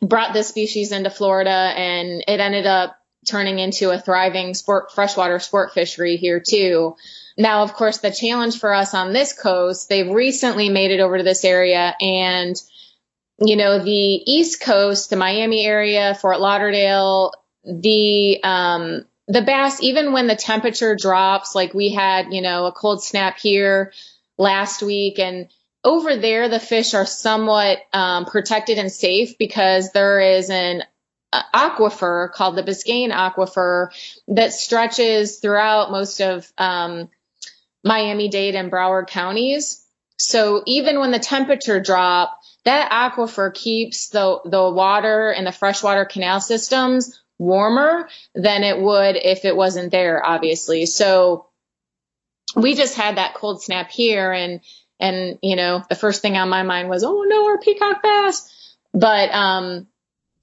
brought 0.00 0.32
this 0.32 0.48
species 0.48 0.92
into 0.92 1.10
Florida, 1.10 1.50
and 1.50 2.24
it 2.26 2.40
ended 2.40 2.66
up 2.66 2.98
turning 3.26 3.58
into 3.58 3.90
a 3.90 4.00
thriving 4.00 4.52
sport 4.54 4.92
freshwater 4.92 5.38
sport 5.38 5.72
fishery 5.72 6.16
here 6.16 6.40
too. 6.40 6.96
Now, 7.38 7.62
of 7.62 7.72
course, 7.74 7.98
the 7.98 8.10
challenge 8.10 8.58
for 8.58 8.74
us 8.74 8.94
on 8.94 9.12
this 9.12 9.32
coast, 9.32 9.88
they've 9.88 10.10
recently 10.10 10.68
made 10.68 10.90
it 10.90 11.00
over 11.00 11.18
to 11.18 11.24
this 11.24 11.44
area 11.44 11.94
and 12.00 12.60
you 13.44 13.56
know, 13.56 13.78
the 13.78 13.90
East 13.90 14.60
Coast, 14.60 15.10
the 15.10 15.16
Miami 15.16 15.64
area, 15.66 16.14
Fort 16.14 16.40
Lauderdale, 16.40 17.32
the 17.64 18.40
um, 18.42 19.04
the 19.28 19.42
bass, 19.42 19.82
even 19.82 20.12
when 20.12 20.26
the 20.26 20.36
temperature 20.36 20.94
drops, 20.94 21.54
like 21.54 21.74
we 21.74 21.90
had, 21.90 22.32
you 22.32 22.42
know, 22.42 22.66
a 22.66 22.72
cold 22.72 23.02
snap 23.02 23.38
here 23.38 23.92
last 24.36 24.82
week, 24.82 25.18
and 25.18 25.48
over 25.84 26.16
there 26.16 26.48
the 26.48 26.60
fish 26.60 26.94
are 26.94 27.06
somewhat 27.06 27.78
um, 27.92 28.24
protected 28.24 28.78
and 28.78 28.90
safe 28.90 29.36
because 29.38 29.92
there 29.92 30.20
is 30.20 30.50
an 30.50 30.84
aquifer 31.32 32.30
called 32.32 32.56
the 32.56 32.62
Biscayne 32.62 33.10
Aquifer 33.10 33.88
that 34.28 34.52
stretches 34.52 35.38
throughout 35.38 35.90
most 35.90 36.20
of 36.20 36.50
um, 36.58 37.08
Miami 37.82 38.28
Dade 38.28 38.54
and 38.54 38.70
Broward 38.70 39.08
counties. 39.08 39.84
So 40.18 40.62
even 40.66 41.00
when 41.00 41.10
the 41.10 41.18
temperature 41.18 41.80
drop, 41.80 42.38
that 42.64 42.90
aquifer 42.92 43.52
keeps 43.52 44.10
the, 44.10 44.40
the 44.44 44.70
water 44.70 45.30
and 45.30 45.46
the 45.46 45.52
freshwater 45.52 46.04
canal 46.04 46.40
systems 46.40 47.18
warmer 47.38 48.08
than 48.34 48.62
it 48.62 48.78
would 48.78 49.16
if 49.16 49.44
it 49.44 49.56
wasn't 49.56 49.90
there, 49.90 50.24
obviously. 50.24 50.86
So 50.86 51.46
we 52.54 52.74
just 52.74 52.94
had 52.94 53.16
that 53.16 53.34
cold 53.34 53.62
snap 53.62 53.90
here 53.90 54.32
and, 54.32 54.60
and, 55.02 55.38
you 55.42 55.56
know, 55.56 55.84
the 55.88 55.94
first 55.94 56.22
thing 56.22 56.36
on 56.38 56.48
my 56.48 56.62
mind 56.62 56.88
was, 56.88 57.04
oh 57.04 57.24
no, 57.26 57.46
our 57.46 57.58
peacock 57.58 58.02
bass. 58.02 58.76
But, 58.94 59.30
um, 59.34 59.86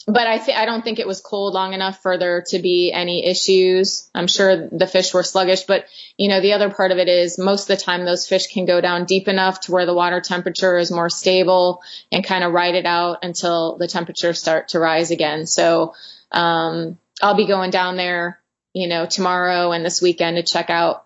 but 0.09 0.25
I 0.27 0.39
th- 0.39 0.57
I 0.57 0.65
don't 0.65 0.83
think 0.83 0.99
it 0.99 1.07
was 1.07 1.21
cold 1.21 1.53
long 1.53 1.73
enough 1.73 2.01
for 2.01 2.17
there 2.17 2.41
to 2.47 2.59
be 2.59 2.91
any 2.91 3.25
issues. 3.25 4.09
I'm 4.15 4.27
sure 4.27 4.67
the 4.67 4.87
fish 4.87 5.13
were 5.13 5.23
sluggish, 5.23 5.63
but 5.63 5.85
you 6.17 6.29
know 6.29 6.41
the 6.41 6.53
other 6.53 6.71
part 6.71 6.91
of 6.91 6.97
it 6.97 7.07
is 7.07 7.37
most 7.37 7.69
of 7.69 7.77
the 7.77 7.83
time 7.83 8.05
those 8.05 8.27
fish 8.27 8.47
can 8.47 8.65
go 8.65 8.81
down 8.81 9.05
deep 9.05 9.27
enough 9.27 9.61
to 9.61 9.71
where 9.71 9.85
the 9.85 9.93
water 9.93 10.19
temperature 10.19 10.77
is 10.77 10.91
more 10.91 11.09
stable 11.09 11.81
and 12.11 12.23
kind 12.23 12.43
of 12.43 12.53
ride 12.53 12.75
it 12.75 12.85
out 12.85 13.19
until 13.23 13.77
the 13.77 13.87
temperatures 13.87 14.39
start 14.39 14.69
to 14.69 14.79
rise 14.79 15.11
again. 15.11 15.45
So 15.45 15.93
um, 16.31 16.97
I'll 17.21 17.35
be 17.35 17.47
going 17.47 17.69
down 17.69 17.97
there, 17.97 18.39
you 18.73 18.87
know, 18.87 19.05
tomorrow 19.05 19.71
and 19.73 19.85
this 19.85 20.01
weekend 20.01 20.37
to 20.37 20.43
check 20.43 20.69
out 20.69 21.05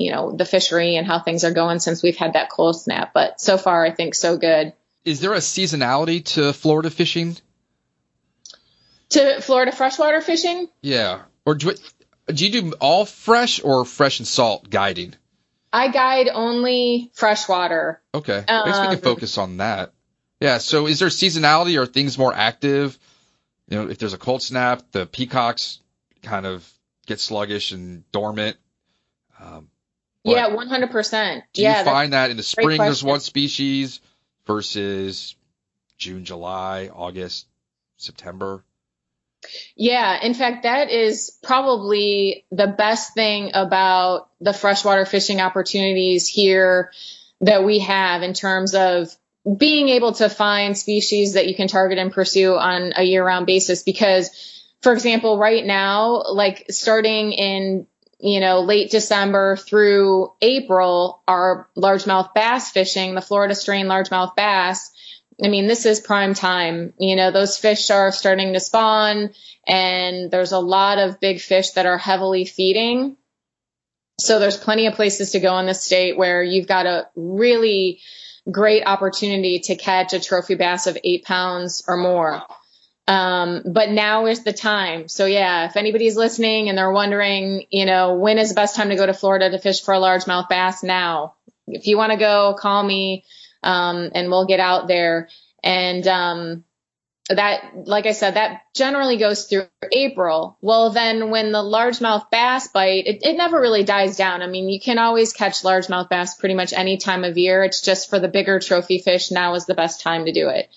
you 0.00 0.10
know 0.12 0.32
the 0.32 0.44
fishery 0.44 0.96
and 0.96 1.06
how 1.06 1.20
things 1.20 1.44
are 1.44 1.52
going 1.52 1.78
since 1.78 2.02
we've 2.02 2.16
had 2.16 2.32
that 2.32 2.50
cold 2.50 2.80
snap. 2.80 3.12
But 3.12 3.40
so 3.40 3.58
far, 3.58 3.84
I 3.84 3.90
think 3.90 4.14
so 4.14 4.36
good. 4.36 4.72
Is 5.04 5.20
there 5.20 5.32
a 5.32 5.38
seasonality 5.38 6.24
to 6.34 6.52
Florida 6.52 6.90
fishing? 6.90 7.36
to 9.10 9.40
Florida 9.40 9.72
freshwater 9.72 10.20
fishing. 10.20 10.68
Yeah. 10.82 11.22
Or 11.44 11.54
do, 11.54 11.74
do 12.26 12.46
you 12.46 12.62
do 12.62 12.72
all 12.80 13.04
fresh 13.04 13.62
or 13.62 13.84
fresh 13.84 14.18
and 14.18 14.26
salt 14.26 14.70
guiding? 14.70 15.14
I 15.72 15.88
guide 15.88 16.28
only 16.32 17.10
freshwater. 17.14 18.00
Okay. 18.14 18.44
I 18.48 18.64
guess 18.64 18.80
we 18.80 18.86
can 18.86 18.94
um, 18.94 19.00
focus 19.00 19.38
on 19.38 19.58
that. 19.58 19.92
Yeah. 20.40 20.58
So 20.58 20.86
is 20.86 20.98
there 20.98 21.08
seasonality? 21.08 21.80
Are 21.80 21.86
things 21.86 22.18
more 22.18 22.34
active? 22.34 22.98
You 23.68 23.78
know, 23.78 23.88
if 23.88 23.98
there's 23.98 24.14
a 24.14 24.18
cold 24.18 24.42
snap, 24.42 24.82
the 24.90 25.06
peacocks 25.06 25.78
kind 26.22 26.46
of 26.46 26.68
get 27.06 27.20
sluggish 27.20 27.72
and 27.72 28.10
dormant. 28.10 28.56
Um, 29.40 29.69
yeah, 30.24 30.50
100%. 30.50 31.42
Do 31.52 31.62
yeah, 31.62 31.78
you 31.78 31.84
find 31.84 32.12
that 32.12 32.30
in 32.30 32.36
the 32.36 32.42
spring 32.42 32.78
there's 32.78 33.02
one 33.02 33.20
species, 33.20 34.00
versus 34.50 35.36
June, 35.96 36.24
July, 36.24 36.90
August, 36.92 37.46
September? 37.96 38.64
Yeah, 39.76 40.18
in 40.22 40.34
fact, 40.34 40.64
that 40.64 40.90
is 40.90 41.38
probably 41.42 42.44
the 42.50 42.66
best 42.66 43.14
thing 43.14 43.52
about 43.54 44.28
the 44.40 44.52
freshwater 44.52 45.04
fishing 45.04 45.40
opportunities 45.40 46.26
here 46.26 46.90
that 47.40 47.64
we 47.64 47.78
have 47.78 48.22
in 48.22 48.34
terms 48.34 48.74
of 48.74 49.16
being 49.56 49.88
able 49.88 50.12
to 50.14 50.28
find 50.28 50.76
species 50.76 51.34
that 51.34 51.46
you 51.46 51.54
can 51.54 51.68
target 51.68 51.98
and 51.98 52.12
pursue 52.12 52.56
on 52.56 52.92
a 52.96 53.02
year 53.04 53.24
round 53.24 53.46
basis. 53.46 53.82
Because, 53.82 54.30
for 54.82 54.92
example, 54.92 55.38
right 55.38 55.64
now, 55.64 56.24
like 56.32 56.66
starting 56.70 57.32
in 57.32 57.86
you 58.20 58.40
know, 58.40 58.60
late 58.60 58.90
December 58.90 59.56
through 59.56 60.32
April, 60.40 61.22
our 61.26 61.68
largemouth 61.76 62.34
bass 62.34 62.70
fishing, 62.70 63.14
the 63.14 63.22
Florida 63.22 63.54
strain 63.54 63.86
largemouth 63.86 64.36
bass, 64.36 64.90
I 65.42 65.48
mean, 65.48 65.66
this 65.66 65.86
is 65.86 66.00
prime 66.00 66.34
time. 66.34 66.92
You 66.98 67.16
know, 67.16 67.30
those 67.30 67.56
fish 67.56 67.90
are 67.90 68.12
starting 68.12 68.52
to 68.52 68.60
spawn 68.60 69.30
and 69.66 70.30
there's 70.30 70.52
a 70.52 70.58
lot 70.58 70.98
of 70.98 71.20
big 71.20 71.40
fish 71.40 71.70
that 71.70 71.86
are 71.86 71.98
heavily 71.98 72.44
feeding. 72.44 73.16
So 74.18 74.38
there's 74.38 74.58
plenty 74.58 74.86
of 74.86 74.94
places 74.94 75.30
to 75.30 75.40
go 75.40 75.58
in 75.58 75.66
the 75.66 75.74
state 75.74 76.16
where 76.16 76.42
you've 76.42 76.66
got 76.66 76.86
a 76.86 77.08
really 77.16 78.00
great 78.50 78.84
opportunity 78.84 79.60
to 79.60 79.76
catch 79.76 80.12
a 80.12 80.20
trophy 80.20 80.56
bass 80.56 80.86
of 80.86 80.98
eight 81.04 81.24
pounds 81.24 81.82
or 81.88 81.96
more. 81.96 82.42
Um, 83.10 83.62
but 83.66 83.90
now 83.90 84.26
is 84.26 84.44
the 84.44 84.52
time. 84.52 85.08
So 85.08 85.26
yeah, 85.26 85.66
if 85.66 85.76
anybody's 85.76 86.14
listening 86.14 86.68
and 86.68 86.78
they're 86.78 86.92
wondering, 86.92 87.66
you 87.68 87.84
know, 87.84 88.14
when 88.14 88.38
is 88.38 88.50
the 88.50 88.54
best 88.54 88.76
time 88.76 88.90
to 88.90 88.94
go 88.94 89.04
to 89.04 89.12
Florida 89.12 89.50
to 89.50 89.58
fish 89.58 89.82
for 89.82 89.92
a 89.92 89.98
largemouth 89.98 90.48
bass? 90.48 90.84
Now, 90.84 91.34
if 91.66 91.88
you 91.88 91.96
want 91.96 92.12
to 92.12 92.18
go, 92.18 92.54
call 92.56 92.80
me, 92.84 93.24
um, 93.64 94.12
and 94.14 94.28
we'll 94.28 94.46
get 94.46 94.60
out 94.60 94.86
there. 94.86 95.28
And, 95.64 96.06
um, 96.06 96.64
that, 97.28 97.72
like 97.74 98.06
I 98.06 98.12
said, 98.12 98.34
that 98.34 98.62
generally 98.74 99.16
goes 99.16 99.46
through 99.46 99.66
April. 99.90 100.56
Well, 100.60 100.90
then 100.90 101.30
when 101.30 101.50
the 101.50 101.58
largemouth 101.58 102.30
bass 102.30 102.68
bite, 102.68 103.06
it, 103.06 103.24
it 103.24 103.36
never 103.36 103.60
really 103.60 103.82
dies 103.82 104.16
down. 104.16 104.40
I 104.40 104.46
mean, 104.46 104.68
you 104.68 104.80
can 104.80 104.98
always 104.98 105.32
catch 105.32 105.62
largemouth 105.62 106.08
bass 106.08 106.36
pretty 106.36 106.54
much 106.54 106.72
any 106.72 106.96
time 106.96 107.24
of 107.24 107.36
year. 107.36 107.64
It's 107.64 107.82
just 107.82 108.08
for 108.08 108.20
the 108.20 108.28
bigger 108.28 108.60
trophy 108.60 108.98
fish. 108.98 109.32
Now 109.32 109.54
is 109.54 109.66
the 109.66 109.74
best 109.74 110.00
time 110.00 110.26
to 110.26 110.32
do 110.32 110.48
it. 110.48 110.70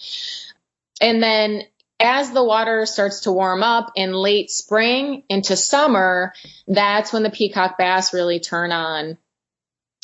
And 0.99 1.21
then 1.21 1.63
as 2.03 2.31
the 2.31 2.43
water 2.43 2.85
starts 2.85 3.21
to 3.21 3.31
warm 3.31 3.63
up 3.63 3.93
in 3.95 4.11
late 4.11 4.51
spring 4.51 5.23
into 5.29 5.55
summer, 5.55 6.33
that's 6.67 7.13
when 7.13 7.23
the 7.23 7.29
peacock 7.29 7.77
bass 7.77 8.13
really 8.13 8.41
turn 8.41 8.73
on. 8.73 9.17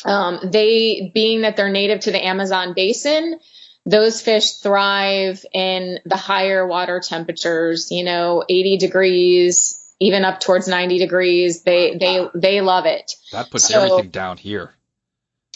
Um, 0.06 0.40
they, 0.46 1.12
being 1.14 1.42
that 1.42 1.58
they're 1.58 1.70
native 1.70 2.00
to 2.02 2.12
the 2.12 2.26
Amazon 2.26 2.74
basin, 2.74 3.38
those 3.86 4.22
fish 4.22 4.54
thrive 4.54 5.46
in 5.54 6.00
the 6.06 6.16
higher 6.16 6.66
water 6.66 7.02
temperatures, 7.04 7.92
you 7.92 8.06
know, 8.06 8.46
80 8.48 8.78
degrees, 8.78 9.94
even 10.00 10.24
up 10.24 10.40
towards 10.40 10.70
90 10.70 11.00
degrees. 11.00 11.64
They, 11.64 11.98
they, 11.98 12.28
they 12.34 12.62
love 12.62 12.86
it. 12.86 13.16
That 13.34 13.52
puts 13.52 13.68
so, 13.68 13.82
everything 13.82 14.10
down 14.10 14.38
here. 14.38 14.74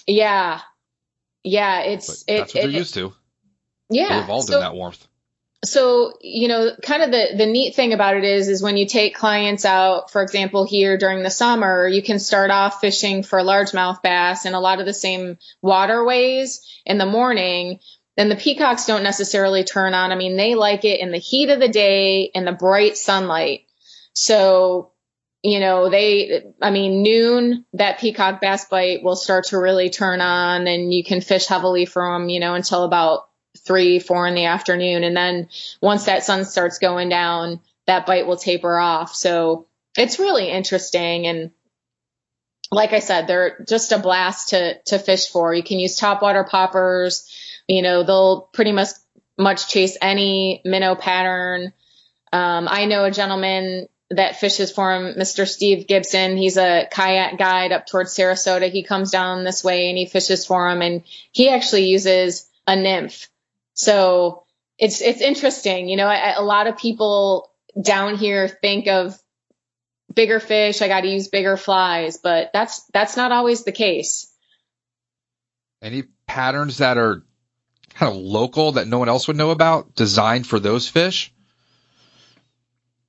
Yeah. 0.05 0.59
Yeah. 1.41 1.81
It's, 1.83 2.23
it, 2.27 2.37
that's 2.39 2.53
what 2.53 2.61
they're 2.63 2.69
it, 2.71 2.75
used 2.75 2.95
to. 2.95 3.13
Yeah. 3.89 4.09
They 4.09 4.23
evolved 4.25 4.49
so, 4.49 4.55
in 4.55 4.59
that 4.59 4.75
warmth 4.75 5.07
so 5.63 6.13
you 6.21 6.47
know 6.47 6.71
kind 6.81 7.03
of 7.03 7.11
the 7.11 7.37
the 7.37 7.45
neat 7.45 7.75
thing 7.75 7.93
about 7.93 8.17
it 8.17 8.23
is 8.23 8.47
is 8.49 8.61
when 8.61 8.77
you 8.77 8.85
take 8.85 9.15
clients 9.15 9.65
out 9.65 10.11
for 10.11 10.21
example 10.21 10.65
here 10.65 10.97
during 10.97 11.23
the 11.23 11.29
summer 11.29 11.87
you 11.87 12.03
can 12.03 12.19
start 12.19 12.51
off 12.51 12.81
fishing 12.81 13.23
for 13.23 13.39
largemouth 13.39 14.01
bass 14.01 14.45
in 14.45 14.53
a 14.53 14.59
lot 14.59 14.79
of 14.79 14.85
the 14.85 14.93
same 14.93 15.37
waterways 15.61 16.61
in 16.85 16.97
the 16.97 17.05
morning. 17.05 17.79
Then 18.15 18.29
the 18.29 18.35
peacocks 18.35 18.85
don't 18.85 19.03
necessarily 19.03 19.63
turn 19.63 19.93
on. 19.93 20.11
I 20.11 20.15
mean 20.15 20.37
they 20.37 20.55
like 20.55 20.85
it 20.85 20.99
in 20.99 21.11
the 21.11 21.17
heat 21.17 21.49
of 21.49 21.59
the 21.59 21.69
day 21.69 22.23
in 22.23 22.45
the 22.45 22.51
bright 22.51 22.97
sunlight. 22.97 23.61
So 24.13 24.91
you 25.41 25.59
know 25.59 25.89
they 25.89 26.45
i 26.61 26.71
mean 26.71 27.03
noon 27.03 27.65
that 27.73 27.99
peacock 27.99 28.39
bass 28.39 28.65
bite 28.65 29.03
will 29.03 29.17
start 29.17 29.45
to 29.45 29.57
really 29.57 29.89
turn 29.89 30.21
on 30.21 30.67
and 30.67 30.93
you 30.93 31.03
can 31.03 31.19
fish 31.19 31.47
heavily 31.47 31.85
from 31.85 32.29
you 32.29 32.39
know 32.39 32.53
until 32.53 32.83
about 32.83 33.27
three, 33.59 33.99
four 33.99 34.27
in 34.27 34.35
the 34.35 34.45
afternoon. 34.45 35.03
And 35.03 35.15
then 35.15 35.49
once 35.81 36.05
that 36.05 36.23
sun 36.23 36.45
starts 36.45 36.79
going 36.79 37.09
down, 37.09 37.59
that 37.85 38.05
bite 38.05 38.27
will 38.27 38.37
taper 38.37 38.77
off. 38.77 39.15
So 39.15 39.67
it's 39.97 40.19
really 40.19 40.49
interesting. 40.49 41.27
And 41.27 41.51
like 42.71 42.93
I 42.93 42.99
said, 42.99 43.27
they're 43.27 43.63
just 43.67 43.91
a 43.91 43.99
blast 43.99 44.49
to, 44.49 44.79
to 44.85 44.99
fish 44.99 45.29
for. 45.29 45.53
You 45.53 45.63
can 45.63 45.79
use 45.79 45.99
topwater 45.99 46.47
poppers. 46.47 47.29
You 47.67 47.81
know, 47.81 48.03
they'll 48.03 48.41
pretty 48.53 48.71
much, 48.71 48.89
much 49.37 49.67
chase 49.67 49.97
any 50.01 50.61
minnow 50.65 50.95
pattern. 50.95 51.73
Um, 52.31 52.67
I 52.69 52.85
know 52.85 53.03
a 53.03 53.11
gentleman 53.11 53.87
that 54.09 54.37
fishes 54.37 54.71
for 54.71 54.93
him, 54.93 55.15
Mr. 55.15 55.47
Steve 55.47 55.87
Gibson. 55.87 56.37
He's 56.37 56.57
a 56.57 56.87
kayak 56.91 57.37
guide 57.37 57.71
up 57.71 57.85
towards 57.85 58.15
Sarasota. 58.15 58.71
He 58.71 58.83
comes 58.83 59.11
down 59.11 59.43
this 59.43 59.63
way 59.63 59.89
and 59.89 59.97
he 59.97 60.05
fishes 60.05 60.45
for 60.45 60.69
him 60.69 60.81
and 60.81 61.03
he 61.31 61.49
actually 61.49 61.85
uses 61.85 62.49
a 62.67 62.75
nymph 62.75 63.29
so 63.73 64.45
it's 64.77 65.01
it's 65.01 65.21
interesting. 65.21 65.87
You 65.89 65.97
know, 65.97 66.07
a, 66.07 66.35
a 66.37 66.43
lot 66.43 66.67
of 66.67 66.77
people 66.77 67.51
down 67.79 68.17
here 68.17 68.47
think 68.47 68.87
of 68.87 69.17
bigger 70.13 70.39
fish. 70.39 70.81
I 70.81 70.87
got 70.87 71.01
to 71.01 71.07
use 71.07 71.27
bigger 71.27 71.57
flies, 71.57 72.17
but 72.17 72.51
that's 72.53 72.83
that's 72.93 73.17
not 73.17 73.31
always 73.31 73.63
the 73.63 73.71
case. 73.71 74.31
Any 75.81 76.03
patterns 76.27 76.77
that 76.77 76.97
are 76.97 77.23
kind 77.95 78.15
of 78.15 78.21
local 78.21 78.73
that 78.73 78.87
no 78.87 78.99
one 78.99 79.09
else 79.09 79.27
would 79.27 79.37
know 79.37 79.51
about, 79.51 79.95
designed 79.95 80.47
for 80.47 80.59
those 80.59 80.87
fish? 80.87 81.33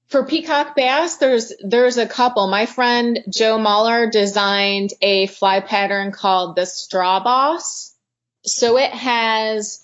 For 0.08 0.26
peacock 0.26 0.76
bass, 0.76 1.16
there's 1.16 1.52
there's 1.64 1.96
a 1.96 2.06
couple. 2.06 2.46
My 2.46 2.66
friend 2.66 3.18
Joe 3.28 3.58
Mahler 3.58 4.10
designed 4.10 4.90
a 5.00 5.26
fly 5.26 5.60
pattern 5.60 6.12
called 6.12 6.56
the 6.56 6.66
Straw 6.66 7.22
Boss. 7.22 7.94
So 8.44 8.76
it 8.78 8.90
has 8.90 9.83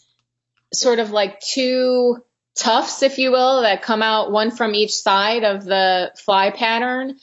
sort 0.72 0.98
of 0.98 1.10
like 1.10 1.40
two 1.40 2.22
tufts, 2.56 3.02
if 3.02 3.18
you 3.18 3.30
will, 3.30 3.62
that 3.62 3.82
come 3.82 4.02
out 4.02 4.30
one 4.30 4.50
from 4.50 4.74
each 4.74 4.94
side 4.94 5.44
of 5.44 5.64
the 5.64 6.12
fly 6.16 6.50
pattern 6.50 7.18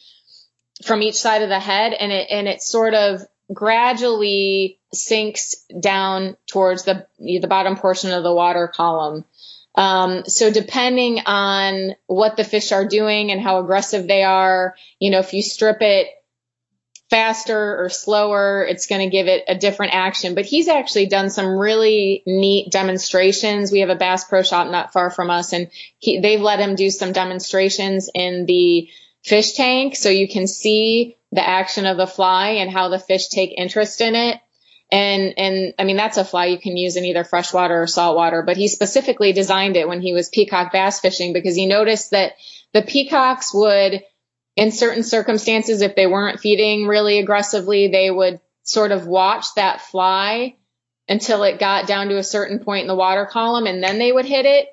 from 0.86 1.02
each 1.02 1.16
side 1.16 1.42
of 1.42 1.50
the 1.50 1.60
head. 1.60 1.94
And 1.94 2.12
it, 2.12 2.28
and 2.30 2.48
it 2.48 2.62
sort 2.62 2.94
of 2.94 3.22
gradually 3.54 4.80
sinks 4.94 5.56
down 5.80 6.38
towards 6.48 6.84
the, 6.84 7.08
the 7.20 7.48
bottom 7.48 7.78
portion 7.78 8.12
of 8.12 8.24
the 8.24 8.34
water 8.34 8.68
column. 8.68 9.26
Um, 9.76 10.26
so 10.26 10.52
depending 10.52 11.20
on 11.26 11.96
what 12.08 12.36
the 12.36 12.44
fish 12.44 12.72
are 12.72 12.88
doing 12.88 13.32
and 13.32 13.40
how 13.40 13.60
aggressive 13.60 14.08
they 14.08 14.24
are, 14.24 14.76
you 15.00 15.12
know, 15.12 15.20
if 15.20 15.34
you 15.34 15.44
strip 15.44 15.78
it 15.82 16.08
faster 17.10 17.84
or 17.84 17.90
slower, 17.90 18.66
it's 18.66 18.88
going 18.88 19.02
to 19.02 19.10
give 19.10 19.28
it 19.28 19.46
a 19.48 19.56
different 19.56 19.94
action. 19.94 20.36
But 20.36 20.46
he's 20.46 20.68
actually 20.68 21.08
done 21.08 21.30
some 21.30 21.58
really 21.58 22.24
neat 22.26 22.72
demonstrations. 22.72 23.72
We 23.72 23.80
have 23.80 23.90
a 23.90 23.96
Bass 23.96 24.26
Pro 24.26 24.44
Shop 24.44 24.70
not 24.70 24.92
far 24.92 25.10
from 25.10 25.30
us, 25.30 25.54
and 25.54 25.70
he, 26.00 26.20
they've 26.20 26.42
let 26.42 26.60
him 26.60 26.76
do 26.76 26.90
some 26.90 27.14
demonstrations 27.14 28.10
in 28.14 28.46
the 28.46 28.90
fish 29.24 29.54
tank 29.54 29.96
so 29.96 30.10
you 30.10 30.28
can 30.28 30.48
see 30.48 31.16
the 31.32 31.48
action 31.48 31.86
of 31.86 31.98
the 31.98 32.08
fly 32.08 32.50
and 32.52 32.72
how 32.72 32.90
the 32.90 33.00
fish 33.00 33.28
take 33.28 33.54
interest 33.58 34.02
in 34.02 34.16
it. 34.16 34.40
And, 34.90 35.34
and 35.38 35.74
I 35.78 35.84
mean, 35.84 35.98
that's 35.98 36.18
a 36.18 36.24
fly 36.24 36.46
you 36.46 36.60
can 36.60 36.78
use 36.78 36.96
in 36.96 37.04
either 37.04 37.26
freshwater 37.26 37.82
or 37.82 37.88
saltwater, 37.88 38.42
but 38.42 38.56
he 38.56 38.70
specifically 38.70 39.34
designed 39.34 39.76
it 39.76 39.88
when 39.88 40.02
he 40.02 40.14
was 40.14 40.30
peacock 40.30 40.72
bass 40.72 41.02
fishing 41.02 41.34
because 41.34 41.56
he 41.56 41.66
noticed 41.66 42.12
that 42.12 42.34
the 42.72 42.82
peacocks 42.82 43.54
would 43.54 44.04
in 44.58 44.72
certain 44.72 45.04
circumstances, 45.04 45.82
if 45.82 45.96
they 45.96 46.08
weren't 46.08 46.40
feeding 46.40 46.88
really 46.88 47.20
aggressively, 47.20 47.88
they 47.88 48.10
would 48.10 48.42
sort 48.64 48.92
of 48.92 49.06
watch 49.06 49.46
that 49.56 49.82
fly 49.82 50.56
until 51.08 51.44
it 51.44 51.60
got 51.60 51.88
down 51.88 52.10
to 52.10 52.18
a 52.18 52.24
certain 52.24 52.60
point 52.60 52.82
in 52.82 52.88
the 52.88 52.96
water 52.96 53.26
column 53.26 53.68
and 53.68 53.82
then 53.82 54.00
they 54.00 54.12
would 54.12 54.26
hit 54.26 54.46
it. 54.46 54.68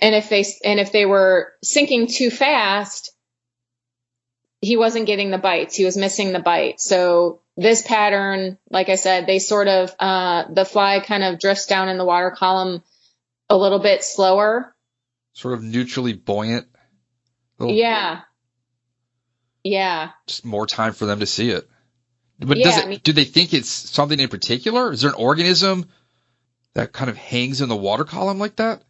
And 0.00 0.14
if 0.14 0.30
they, 0.30 0.44
and 0.64 0.80
if 0.80 0.90
they 0.90 1.04
were 1.04 1.52
sinking 1.62 2.08
too 2.08 2.30
fast, 2.30 3.12
he 4.62 4.78
wasn't 4.78 5.06
getting 5.06 5.30
the 5.30 5.38
bites. 5.38 5.76
He 5.76 5.84
was 5.84 5.96
missing 5.96 6.32
the 6.32 6.40
bite. 6.40 6.80
So 6.80 7.42
this 7.56 7.82
pattern, 7.82 8.58
like 8.70 8.88
I 8.88 8.94
said, 8.94 9.26
they 9.26 9.38
sort 9.38 9.68
of, 9.68 9.94
uh, 10.00 10.44
the 10.50 10.64
fly 10.64 11.00
kind 11.00 11.22
of 11.22 11.38
drifts 11.38 11.66
down 11.66 11.90
in 11.90 11.98
the 11.98 12.04
water 12.04 12.30
column 12.30 12.82
a 13.50 13.58
little 13.58 13.78
bit 13.78 14.02
slower. 14.02 14.74
Sort 15.34 15.52
of 15.52 15.62
neutrally 15.62 16.14
buoyant. 16.14 16.66
Little... 17.58 17.76
Yeah. 17.76 18.22
Yeah. 19.64 20.10
Just 20.26 20.44
more 20.44 20.66
time 20.66 20.92
for 20.92 21.06
them 21.06 21.20
to 21.20 21.26
see 21.26 21.50
it. 21.50 21.68
But 22.38 22.58
yeah, 22.58 22.64
does 22.64 22.78
it, 22.78 22.84
I 22.84 22.88
mean, 22.88 23.00
do 23.02 23.12
they 23.12 23.24
think 23.24 23.54
it's 23.54 23.68
something 23.68 24.18
in 24.18 24.28
particular? 24.28 24.92
Is 24.92 25.02
there 25.02 25.10
an 25.10 25.16
organism 25.16 25.88
that 26.74 26.92
kind 26.92 27.10
of 27.10 27.16
hangs 27.16 27.60
in 27.60 27.68
the 27.68 27.76
water 27.76 28.04
column 28.04 28.38
like 28.38 28.56
that? 28.56 28.82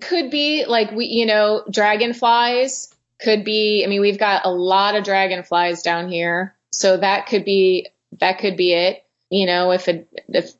Could 0.00 0.30
be 0.30 0.66
like 0.66 0.92
we, 0.92 1.06
you 1.06 1.26
know, 1.26 1.64
dragonflies 1.70 2.94
could 3.20 3.44
be. 3.44 3.82
I 3.84 3.88
mean, 3.88 4.00
we've 4.00 4.18
got 4.18 4.44
a 4.44 4.50
lot 4.50 4.94
of 4.94 5.04
dragonflies 5.04 5.82
down 5.82 6.08
here, 6.10 6.54
so 6.70 6.96
that 6.96 7.26
could 7.26 7.44
be 7.44 7.88
that 8.18 8.38
could 8.38 8.56
be 8.56 8.72
it. 8.72 9.04
You 9.30 9.46
know, 9.46 9.72
if 9.72 9.88
it 9.88 10.08
if 10.28 10.52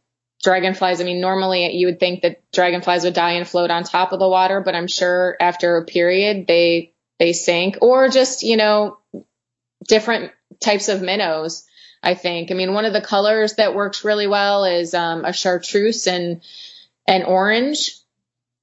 dragonflies. 0.43 1.01
I 1.01 1.05
mean, 1.05 1.20
normally 1.20 1.76
you 1.76 1.86
would 1.86 2.01
think 2.01 2.22
that 2.22 2.43
dragonflies 2.53 3.05
would 3.05 3.14
die 3.14 3.32
and 3.32 3.47
float 3.47 3.70
on 3.70 3.84
top 3.84 4.12
of 4.12 4.18
the 4.18 4.28
water, 4.28 4.61
but 4.61 4.74
I'm 4.74 4.88
sure 4.88 5.36
after 5.41 5.76
a 5.76 5.84
period 5.84 6.47
they 6.47 6.89
they 7.20 7.32
sink 7.32 7.78
or 7.80 8.08
just, 8.08 8.42
you 8.42 8.56
know, 8.56 8.98
different 9.86 10.32
types 10.58 10.88
of 10.88 11.02
minnows. 11.02 11.64
I 12.02 12.14
think. 12.14 12.50
I 12.50 12.54
mean, 12.54 12.72
one 12.72 12.86
of 12.86 12.94
the 12.94 13.02
colors 13.02 13.56
that 13.56 13.74
works 13.74 14.04
really 14.04 14.26
well 14.26 14.64
is 14.64 14.94
um, 14.94 15.24
a 15.24 15.34
chartreuse 15.34 16.06
and 16.06 16.40
an 17.06 17.24
orange. 17.24 17.96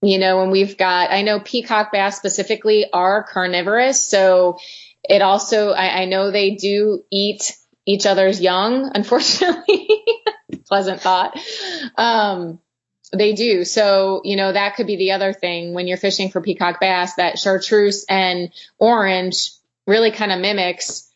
You 0.01 0.20
know, 0.20 0.41
and 0.41 0.51
we've 0.51 0.78
got. 0.78 1.12
I 1.12 1.22
know 1.22 1.39
peacock 1.39 1.91
bass 1.91 2.18
specifically 2.18 2.91
are 2.91 3.24
carnivorous, 3.24 4.03
so 4.03 4.60
it 5.03 5.22
also. 5.22 5.72
I, 5.72 6.01
I 6.01 6.05
know 6.05 6.32
they 6.32 6.55
do 6.55 7.03
eat 7.12 7.55
each 7.86 8.05
other's 8.05 8.41
young. 8.41 8.91
Unfortunately, 8.95 9.88
pleasant 10.66 11.01
thought. 11.01 11.39
Um, 11.95 12.60
they 13.14 13.34
do. 13.34 13.64
So, 13.64 14.22
you 14.24 14.36
know, 14.36 14.51
that 14.51 14.76
could 14.76 14.88
be 14.88 14.97
the 14.97 15.12
other 15.14 15.34
thing 15.34 15.74
when 15.74 15.88
you're 15.88 15.97
fishing 15.97 16.30
for 16.30 16.41
peacock 16.41 16.80
bass 16.80 17.16
that 17.16 17.39
chartreuse 17.39 18.05
and 18.10 18.51
orange 18.78 19.51
really 19.86 20.12
kind 20.12 20.32
of 20.32 20.39
mimics 20.39 21.10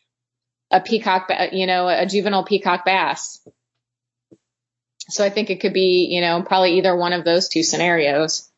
a 0.70 0.80
peacock, 0.80 1.30
you 1.52 1.66
know, 1.66 1.86
a 1.88 2.06
juvenile 2.06 2.44
peacock 2.44 2.84
bass. 2.84 3.46
So 5.08 5.24
I 5.24 5.28
think 5.28 5.50
it 5.50 5.60
could 5.60 5.74
be, 5.74 6.08
you 6.10 6.22
know, 6.22 6.42
probably 6.42 6.78
either 6.78 6.96
one 6.96 7.12
of 7.12 7.24
those 7.24 7.48
two 7.48 7.62
scenarios. 7.62 8.48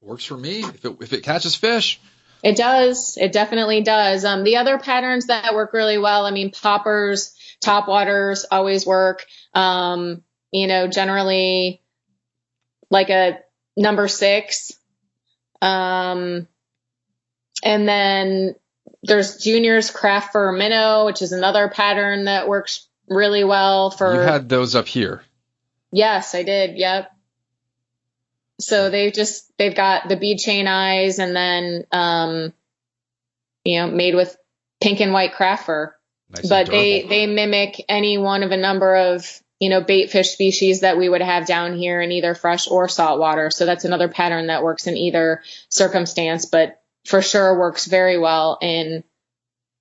Works 0.00 0.24
for 0.24 0.36
me 0.36 0.60
if 0.60 0.84
it, 0.84 0.96
if 1.00 1.12
it 1.12 1.24
catches 1.24 1.56
fish. 1.56 2.00
It 2.42 2.56
does. 2.56 3.16
It 3.16 3.32
definitely 3.32 3.80
does. 3.80 4.24
Um, 4.24 4.44
the 4.44 4.58
other 4.58 4.78
patterns 4.78 5.26
that 5.26 5.54
work 5.54 5.72
really 5.72 5.98
well, 5.98 6.26
I 6.26 6.30
mean, 6.30 6.50
poppers, 6.52 7.34
top 7.60 7.88
waters 7.88 8.44
always 8.48 8.86
work. 8.86 9.24
Um, 9.54 10.22
you 10.52 10.66
know, 10.66 10.86
generally 10.86 11.80
like 12.90 13.10
a 13.10 13.38
number 13.76 14.08
six. 14.08 14.72
Um, 15.60 16.46
and 17.62 17.88
then 17.88 18.54
there's 19.02 19.36
juniors 19.36 19.90
craft 19.90 20.32
fur 20.32 20.52
minnow, 20.52 21.06
which 21.06 21.22
is 21.22 21.32
another 21.32 21.68
pattern 21.68 22.24
that 22.24 22.48
works 22.48 22.86
really 23.08 23.44
well 23.44 23.90
for. 23.90 24.14
You 24.14 24.20
had 24.20 24.48
those 24.48 24.74
up 24.74 24.86
here. 24.86 25.22
Yes, 25.92 26.34
I 26.34 26.42
did. 26.42 26.76
Yep. 26.76 27.10
So 28.60 28.90
they've 28.90 29.12
just 29.12 29.50
they've 29.58 29.74
got 29.74 30.08
the 30.08 30.16
bead 30.16 30.38
chain 30.38 30.66
eyes 30.66 31.18
and 31.18 31.34
then 31.34 31.86
um, 31.92 32.52
you 33.64 33.80
know 33.80 33.90
made 33.90 34.14
with 34.14 34.36
pink 34.80 35.00
and 35.00 35.12
white 35.12 35.34
craft 35.34 35.66
fur. 35.66 35.94
Nice 36.30 36.48
but 36.48 36.70
they 36.70 37.02
they 37.02 37.26
mimic 37.26 37.84
any 37.88 38.18
one 38.18 38.42
of 38.42 38.50
a 38.52 38.56
number 38.56 38.94
of 38.96 39.42
you 39.64 39.70
know 39.70 39.80
bait 39.80 40.10
fish 40.10 40.28
species 40.28 40.80
that 40.80 40.98
we 40.98 41.08
would 41.08 41.22
have 41.22 41.46
down 41.46 41.74
here 41.74 42.02
in 42.02 42.12
either 42.12 42.34
fresh 42.34 42.68
or 42.68 42.86
salt 42.86 43.18
water. 43.18 43.50
So 43.50 43.64
that's 43.64 43.86
another 43.86 44.08
pattern 44.08 44.48
that 44.48 44.62
works 44.62 44.86
in 44.86 44.94
either 44.94 45.40
circumstance. 45.70 46.44
But 46.44 46.82
for 47.06 47.22
sure 47.22 47.58
works 47.58 47.86
very 47.86 48.18
well 48.18 48.58
in 48.60 49.04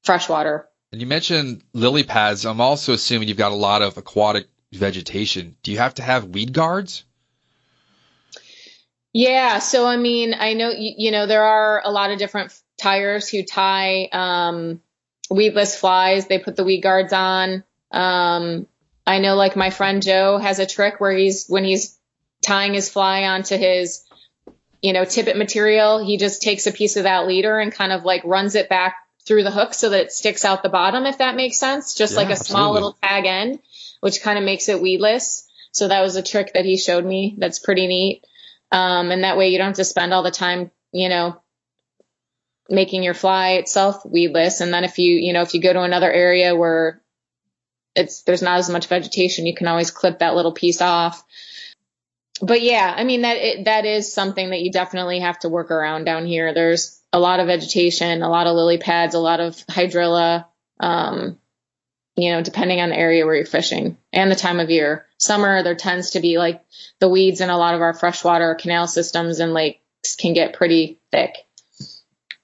freshwater. 0.03 0.69
And 0.93 1.01
you 1.01 1.07
mentioned 1.07 1.63
lily 1.73 2.03
pads. 2.03 2.45
I'm 2.45 2.61
also 2.61 2.93
assuming 2.93 3.27
you've 3.27 3.37
got 3.37 3.51
a 3.51 3.55
lot 3.55 3.81
of 3.81 3.97
aquatic 3.97 4.47
vegetation. 4.71 5.57
Do 5.63 5.73
you 5.73 5.79
have 5.79 5.95
to 5.95 6.01
have 6.01 6.29
weed 6.29 6.53
guards? 6.53 7.03
Yeah. 9.11 9.59
So, 9.59 9.85
I 9.85 9.97
mean, 9.97 10.33
I 10.33 10.53
know, 10.53 10.69
you, 10.69 10.93
you 10.97 11.11
know, 11.11 11.27
there 11.27 11.43
are 11.43 11.81
a 11.83 11.91
lot 11.91 12.11
of 12.11 12.19
different 12.19 12.57
tyers 12.77 13.27
who 13.27 13.43
tie 13.43 14.07
um, 14.13 14.81
weedless 15.29 15.75
flies. 15.75 16.27
They 16.27 16.39
put 16.39 16.55
the 16.55 16.63
weed 16.63 16.79
guards 16.79 17.11
on. 17.11 17.65
Um, 17.91 18.65
I 19.05 19.19
know, 19.19 19.35
like, 19.35 19.55
my 19.55 19.69
friend 19.69 20.01
Joe 20.01 20.37
has 20.37 20.59
a 20.59 20.65
trick 20.65 20.99
where 20.99 21.11
he's, 21.11 21.47
when 21.47 21.63
he's 21.63 21.97
tying 22.41 22.73
his 22.73 22.89
fly 22.89 23.25
onto 23.25 23.57
his 23.57 24.03
you 24.83 24.91
know, 24.91 25.05
tippet 25.05 25.37
material, 25.37 26.05
he 26.05 26.17
just 26.17 26.41
takes 26.41 26.67
a 26.67 26.71
piece 26.71 26.97
of 26.97 27.03
that 27.03 27.25
leader 27.25 27.57
and 27.57 27.71
kind 27.71 27.93
of 27.93 28.03
like 28.03 28.21
runs 28.25 28.53
it 28.53 28.67
back 28.67 28.97
through 29.25 29.43
the 29.43 29.49
hook 29.49 29.73
so 29.73 29.89
that 29.89 30.01
it 30.01 30.11
sticks 30.11 30.43
out 30.43 30.61
the 30.61 30.67
bottom, 30.67 31.05
if 31.05 31.19
that 31.19 31.37
makes 31.37 31.57
sense. 31.57 31.95
Just 31.95 32.13
yeah, 32.13 32.19
like 32.19 32.29
a 32.29 32.35
small 32.35 32.73
little 32.73 32.97
tag 33.01 33.25
end, 33.25 33.59
which 34.01 34.21
kind 34.21 34.37
of 34.37 34.43
makes 34.43 34.67
it 34.67 34.81
weedless. 34.81 35.47
So 35.71 35.87
that 35.87 36.01
was 36.01 36.17
a 36.17 36.21
trick 36.21 36.53
that 36.53 36.65
he 36.65 36.77
showed 36.77 37.05
me. 37.05 37.33
That's 37.37 37.59
pretty 37.59 37.87
neat. 37.87 38.25
Um, 38.73 39.11
and 39.11 39.23
that 39.23 39.37
way 39.37 39.49
you 39.49 39.57
don't 39.57 39.67
have 39.67 39.77
to 39.77 39.85
spend 39.85 40.13
all 40.13 40.21
the 40.21 40.31
time, 40.31 40.69
you 40.91 41.07
know, 41.07 41.41
making 42.69 43.03
your 43.03 43.13
fly 43.13 43.51
itself 43.51 44.05
weedless. 44.05 44.59
And 44.59 44.73
then 44.73 44.83
if 44.83 44.99
you, 44.99 45.15
you 45.15 45.31
know, 45.31 45.43
if 45.43 45.53
you 45.53 45.61
go 45.61 45.71
to 45.71 45.81
another 45.81 46.11
area 46.11 46.57
where 46.57 47.01
it's, 47.95 48.23
there's 48.23 48.41
not 48.41 48.59
as 48.59 48.69
much 48.69 48.87
vegetation, 48.87 49.45
you 49.45 49.55
can 49.55 49.67
always 49.67 49.91
clip 49.91 50.19
that 50.19 50.35
little 50.35 50.53
piece 50.53 50.81
off 50.81 51.23
but 52.41 52.61
yeah, 52.61 52.93
I 52.95 53.03
mean 53.03 53.21
that 53.21 53.37
it, 53.37 53.65
that 53.65 53.85
is 53.85 54.11
something 54.11 54.49
that 54.49 54.61
you 54.61 54.71
definitely 54.71 55.19
have 55.19 55.39
to 55.39 55.49
work 55.49 55.71
around 55.71 56.03
down 56.03 56.25
here. 56.25 56.53
There's 56.53 56.99
a 57.13 57.19
lot 57.19 57.39
of 57.39 57.47
vegetation, 57.47 58.21
a 58.21 58.29
lot 58.29 58.47
of 58.47 58.55
lily 58.55 58.77
pads, 58.77 59.15
a 59.15 59.19
lot 59.19 59.39
of 59.39 59.55
hydrilla. 59.67 60.45
Um, 60.79 61.39
you 62.15 62.31
know, 62.31 62.43
depending 62.43 62.79
on 62.79 62.89
the 62.89 62.97
area 62.97 63.25
where 63.25 63.35
you're 63.35 63.45
fishing 63.45 63.97
and 64.11 64.29
the 64.29 64.35
time 64.35 64.59
of 64.59 64.69
year. 64.69 65.07
Summer, 65.17 65.63
there 65.63 65.73
tends 65.73 66.11
to 66.11 66.19
be 66.19 66.37
like 66.37 66.63
the 66.99 67.09
weeds 67.09 67.41
in 67.41 67.49
a 67.49 67.57
lot 67.57 67.73
of 67.73 67.81
our 67.81 67.93
freshwater 67.93 68.53
canal 68.53 68.87
systems 68.87 69.39
and 69.39 69.53
lakes 69.53 70.15
can 70.15 70.33
get 70.33 70.53
pretty 70.53 70.99
thick. 71.11 71.47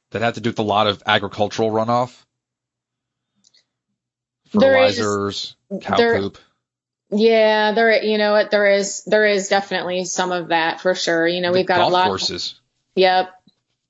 That 0.10 0.24
have 0.24 0.36
to 0.36 0.42
do 0.42 0.50
with 0.50 0.58
a 0.58 0.64
lot 0.64 0.88
of 0.88 1.04
agricultural 1.06 1.70
runoff, 1.70 2.24
fertilizers, 4.52 5.56
cow 5.82 5.98
there, 5.98 6.20
poop. 6.20 6.38
Yeah, 7.12 7.72
there 7.72 8.04
you 8.04 8.18
know 8.18 8.32
what 8.32 8.52
there 8.52 8.70
is 8.70 9.04
there 9.06 9.26
is 9.26 9.48
definitely 9.48 10.06
some 10.06 10.32
of 10.32 10.50
that 10.50 10.82
for 10.82 10.94
sure. 10.94 11.28
You 11.28 11.42
know, 11.42 11.52
the 11.52 11.60
we've 11.60 11.68
got 11.68 11.82
a 11.82 11.88
lot 11.88 12.08
courses. 12.08 12.56
Yep. 12.96 13.32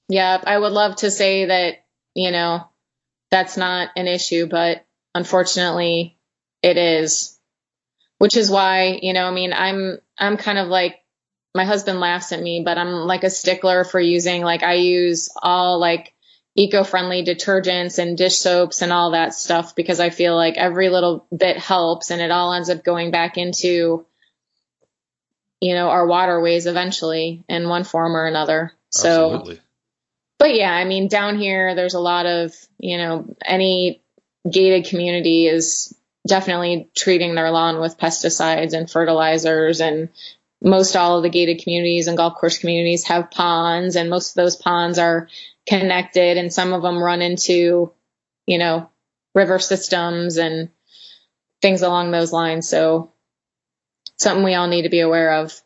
Yep. 0.10 0.44
I 0.48 0.58
would 0.58 0.72
love 0.72 0.96
to 0.98 1.12
say 1.12 1.46
that, 1.46 1.84
you 2.16 2.32
know, 2.32 2.68
that's 3.30 3.58
not 3.58 3.90
an 3.96 4.08
issue, 4.08 4.48
but 4.48 4.86
unfortunately 5.14 6.18
it 6.62 6.78
is. 6.78 7.38
Which 8.18 8.36
is 8.36 8.52
why, 8.52 9.00
you 9.02 9.14
know, 9.14 9.26
I 9.26 9.32
mean, 9.32 9.54
I'm 9.54 10.00
I'm 10.18 10.38
kind 10.38 10.58
of 10.58 10.68
like 10.68 11.02
my 11.56 11.66
husband 11.66 12.00
laughs 12.00 12.32
at 12.32 12.42
me, 12.42 12.64
but 12.64 12.78
I'm 12.78 12.92
like 12.92 13.24
a 13.24 13.30
stickler 13.30 13.84
for 13.84 14.00
using 14.00 14.44
like 14.44 14.64
I 14.64 14.74
use 14.74 15.30
all 15.42 15.80
like 15.80 16.14
eco-friendly 16.56 17.24
detergents 17.24 18.00
and 18.00 18.18
dish 18.18 18.38
soaps 18.38 18.82
and 18.82 18.92
all 18.92 19.12
that 19.12 19.34
stuff 19.34 19.76
because 19.76 20.00
I 20.00 20.10
feel 20.10 20.36
like 20.36 20.58
every 20.58 20.90
little 20.90 21.26
bit 21.36 21.58
helps 21.58 22.12
and 22.12 22.22
it 22.22 22.32
all 22.32 22.54
ends 22.54 22.70
up 22.70 22.84
going 22.84 23.12
back 23.12 23.38
into 23.38 24.06
you 25.62 25.74
know 25.74 25.90
our 25.90 26.08
waterways 26.08 26.66
eventually 26.66 27.44
in 27.48 27.70
one 27.70 27.84
form 27.84 28.16
or 28.16 28.26
another. 28.26 28.74
So 28.90 29.36
Absolutely. 29.36 29.62
But 30.40 30.56
yeah, 30.56 30.72
I 30.72 30.86
mean 30.86 31.10
down 31.10 31.38
here 31.38 31.76
there's 31.76 31.94
a 31.94 32.00
lot 32.00 32.26
of, 32.26 32.56
you 32.80 32.98
know, 32.98 33.36
any 33.46 34.02
gated 34.50 34.86
community 34.86 35.48
is 35.48 35.96
definitely 36.26 36.90
treating 36.96 37.36
their 37.36 37.52
lawn 37.52 37.80
with 37.82 37.98
pesticides 37.98 38.74
and 38.74 38.90
fertilizers 38.90 39.82
and 39.82 40.10
most 40.62 40.96
all 40.96 41.18
of 41.18 41.24
the 41.24 41.30
gated 41.30 41.62
communities 41.62 42.08
and 42.08 42.18
golf 42.18 42.36
course 42.36 42.58
communities 42.58 43.06
have 43.06 43.32
ponds 43.32 43.96
and 43.96 44.10
most 44.10 44.32
of 44.32 44.36
those 44.36 44.56
ponds 44.56 44.98
are 44.98 45.28
connected 45.70 46.38
and 46.38 46.52
some 46.52 46.74
of 46.74 46.82
them 46.82 47.02
run 47.02 47.22
into, 47.22 47.94
you 48.48 48.58
know, 48.58 48.90
river 49.36 49.60
systems 49.60 50.38
and 50.38 50.70
things 51.62 51.84
along 51.84 52.12
those 52.12 52.34
lines. 52.34 52.68
So 52.68 53.14
something 54.18 54.44
we 54.44 54.56
all 54.56 54.68
need 54.68 54.82
to 54.82 54.90
be 54.90 55.02
aware 55.02 55.36
of. 55.36 55.62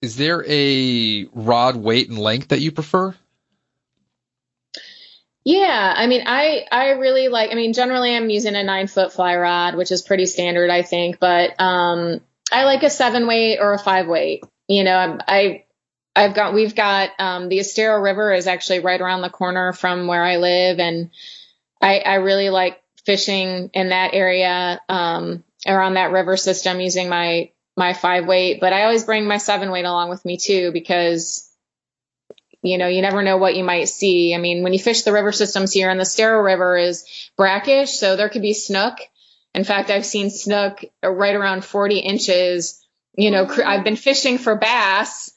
Is 0.00 0.16
there 0.16 0.44
a 0.48 1.26
rod 1.32 1.76
weight 1.76 2.08
and 2.08 2.18
length 2.18 2.48
that 2.48 2.60
you 2.60 2.72
prefer? 2.72 3.14
Yeah, 5.44 5.94
I 5.96 6.06
mean, 6.06 6.22
I 6.26 6.66
I 6.70 6.90
really 6.90 7.28
like. 7.28 7.50
I 7.50 7.54
mean, 7.54 7.72
generally, 7.72 8.14
I'm 8.14 8.30
using 8.30 8.54
a 8.54 8.62
nine 8.62 8.86
foot 8.86 9.12
fly 9.12 9.36
rod, 9.36 9.74
which 9.74 9.90
is 9.90 10.02
pretty 10.02 10.26
standard, 10.26 10.70
I 10.70 10.82
think. 10.82 11.18
But 11.18 11.58
um, 11.60 12.20
I 12.52 12.64
like 12.64 12.82
a 12.82 12.90
seven 12.90 13.26
weight 13.26 13.58
or 13.58 13.72
a 13.72 13.78
five 13.78 14.06
weight. 14.06 14.44
You 14.68 14.84
know, 14.84 15.18
I 15.26 15.64
I've 16.14 16.34
got 16.34 16.54
we've 16.54 16.74
got 16.74 17.10
um, 17.18 17.48
the 17.48 17.60
Estero 17.60 18.00
River 18.00 18.32
is 18.32 18.46
actually 18.46 18.80
right 18.80 19.00
around 19.00 19.22
the 19.22 19.30
corner 19.30 19.72
from 19.72 20.06
where 20.06 20.24
I 20.24 20.36
live, 20.36 20.78
and 20.78 21.10
I, 21.80 22.00
I 22.00 22.14
really 22.16 22.50
like 22.50 22.82
fishing 23.04 23.70
in 23.72 23.90
that 23.90 24.12
area 24.12 24.80
um, 24.88 25.44
around 25.66 25.94
that 25.94 26.12
river 26.12 26.36
system 26.36 26.80
using 26.80 27.08
my 27.08 27.50
my 27.76 27.92
five 27.92 28.26
weight. 28.26 28.60
But 28.60 28.72
I 28.72 28.84
always 28.84 29.04
bring 29.04 29.26
my 29.26 29.38
seven 29.38 29.70
weight 29.70 29.84
along 29.84 30.10
with 30.10 30.24
me 30.24 30.36
too 30.36 30.72
because 30.72 31.48
you 32.60 32.76
know 32.76 32.88
you 32.88 33.02
never 33.02 33.22
know 33.22 33.36
what 33.36 33.54
you 33.54 33.62
might 33.62 33.88
see. 33.88 34.34
I 34.34 34.38
mean, 34.38 34.64
when 34.64 34.72
you 34.72 34.80
fish 34.80 35.02
the 35.02 35.12
river 35.12 35.30
systems 35.30 35.72
here, 35.72 35.90
and 35.90 36.00
the 36.00 36.02
Estero 36.02 36.40
River 36.42 36.76
is 36.76 37.06
brackish, 37.36 37.92
so 37.92 38.16
there 38.16 38.28
could 38.28 38.42
be 38.42 38.54
snook. 38.54 38.98
In 39.54 39.64
fact, 39.64 39.90
I've 39.90 40.06
seen 40.06 40.30
snook 40.30 40.84
right 41.02 41.34
around 41.34 41.64
40 41.64 41.98
inches. 41.98 42.84
You 43.16 43.30
know, 43.30 43.48
I've 43.64 43.84
been 43.84 43.96
fishing 43.96 44.38
for 44.38 44.54
bass 44.54 45.29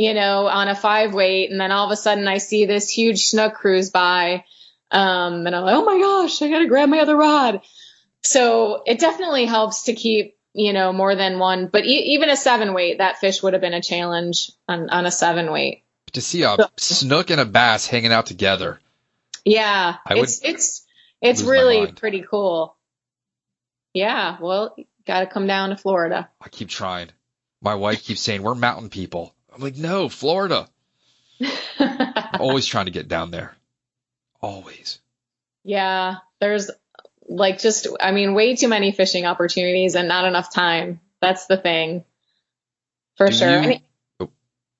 you 0.00 0.14
know, 0.14 0.46
on 0.46 0.68
a 0.68 0.74
five 0.74 1.12
weight. 1.12 1.50
And 1.50 1.60
then 1.60 1.72
all 1.72 1.84
of 1.84 1.90
a 1.90 1.96
sudden 1.96 2.26
I 2.26 2.38
see 2.38 2.64
this 2.64 2.90
huge 2.90 3.26
snook 3.26 3.54
cruise 3.54 3.90
by. 3.90 4.44
Um, 4.90 5.46
and 5.46 5.54
I'm 5.54 5.64
like, 5.64 5.74
oh 5.76 5.84
my 5.84 5.98
gosh, 5.98 6.40
I 6.42 6.48
got 6.48 6.60
to 6.60 6.66
grab 6.66 6.88
my 6.88 7.00
other 7.00 7.16
rod. 7.16 7.60
So 8.22 8.82
it 8.86 8.98
definitely 8.98 9.46
helps 9.46 9.84
to 9.84 9.94
keep 9.94 10.36
you 10.52 10.72
know, 10.72 10.92
more 10.92 11.14
than 11.14 11.38
one, 11.38 11.68
but 11.68 11.84
e- 11.86 12.14
even 12.14 12.28
a 12.28 12.36
seven 12.36 12.74
weight, 12.74 12.98
that 12.98 13.18
fish 13.18 13.42
would 13.42 13.52
have 13.52 13.62
been 13.62 13.74
a 13.74 13.82
challenge 13.82 14.50
on, 14.66 14.90
on 14.90 15.06
a 15.06 15.10
seven 15.10 15.52
weight. 15.52 15.84
To 16.12 16.20
see 16.20 16.42
a 16.42 16.56
snook 16.76 17.30
and 17.30 17.40
a 17.40 17.44
bass 17.44 17.86
hanging 17.86 18.12
out 18.12 18.26
together. 18.26 18.80
Yeah, 19.44 19.98
it's 20.10 20.40
it's 20.42 20.84
it's 21.22 21.42
really 21.42 21.92
pretty 21.92 22.24
cool. 22.28 22.76
Yeah, 23.94 24.38
well, 24.40 24.74
got 25.06 25.20
to 25.20 25.26
come 25.26 25.46
down 25.46 25.70
to 25.70 25.76
Florida. 25.76 26.28
I 26.40 26.48
keep 26.48 26.68
trying. 26.68 27.10
My 27.62 27.76
wife 27.76 28.02
keeps 28.02 28.20
saying 28.20 28.42
we're 28.42 28.56
mountain 28.56 28.90
people. 28.90 29.34
I'm 29.54 29.60
like, 29.62 29.76
no, 29.76 30.08
Florida. 30.08 30.68
Always 32.38 32.66
trying 32.66 32.86
to 32.86 32.90
get 32.90 33.08
down 33.08 33.30
there. 33.30 33.54
Always. 34.42 34.98
yeah, 35.64 36.16
there's 36.40 36.70
like 37.28 37.58
just, 37.60 37.86
I 38.00 38.10
mean, 38.12 38.32
way 38.34 38.56
too 38.56 38.68
many 38.68 38.90
fishing 38.92 39.26
opportunities 39.26 39.94
and 39.94 40.08
not 40.08 40.24
enough 40.24 40.52
time. 40.52 41.00
That's 41.20 41.46
the 41.46 41.56
thing, 41.58 42.04
for 43.16 43.26
Do 43.28 43.32
sure. 43.34 43.50
you- 43.50 43.58
I 43.58 43.66
mean- 43.66 43.82
Oh. 44.20 44.30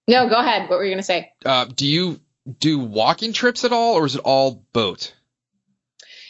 no, 0.08 0.28
go 0.28 0.36
ahead. 0.36 0.68
What 0.70 0.78
were 0.78 0.84
you 0.84 0.92
gonna 0.92 1.02
say? 1.02 1.32
Uh, 1.44 1.66
do 1.66 1.86
you 1.86 2.20
do 2.58 2.78
walking 2.78 3.32
trips 3.34 3.64
at 3.64 3.72
all, 3.72 3.94
or 3.94 4.06
is 4.06 4.14
it 4.16 4.22
all 4.24 4.64
boat? 4.72 5.14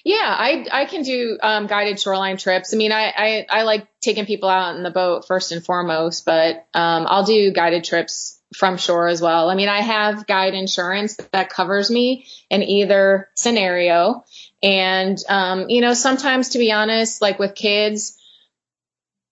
Yeah, 0.04 0.34
I 0.38 0.66
I 0.72 0.84
can 0.86 1.02
do 1.02 1.38
um, 1.42 1.66
guided 1.66 2.00
shoreline 2.00 2.38
trips. 2.38 2.72
I 2.72 2.76
mean, 2.76 2.92
I, 2.92 3.12
I 3.16 3.46
I 3.50 3.62
like 3.62 3.86
taking 4.00 4.24
people 4.24 4.48
out 4.48 4.76
in 4.76 4.82
the 4.82 4.90
boat 4.90 5.26
first 5.26 5.52
and 5.52 5.64
foremost, 5.64 6.24
but 6.24 6.66
um, 6.72 7.06
I'll 7.06 7.24
do 7.24 7.52
guided 7.52 7.84
trips 7.84 8.40
from 8.56 8.78
shore 8.78 9.08
as 9.08 9.20
well. 9.20 9.50
I 9.50 9.54
mean, 9.54 9.68
I 9.68 9.80
have 9.80 10.26
guide 10.26 10.54
insurance 10.54 11.16
that 11.32 11.50
covers 11.50 11.90
me 11.90 12.26
in 12.48 12.62
either 12.62 13.28
scenario, 13.34 14.24
and 14.62 15.18
um, 15.28 15.68
you 15.68 15.82
know, 15.82 15.92
sometimes 15.92 16.50
to 16.50 16.58
be 16.58 16.72
honest, 16.72 17.20
like 17.20 17.38
with 17.38 17.54
kids, 17.54 18.18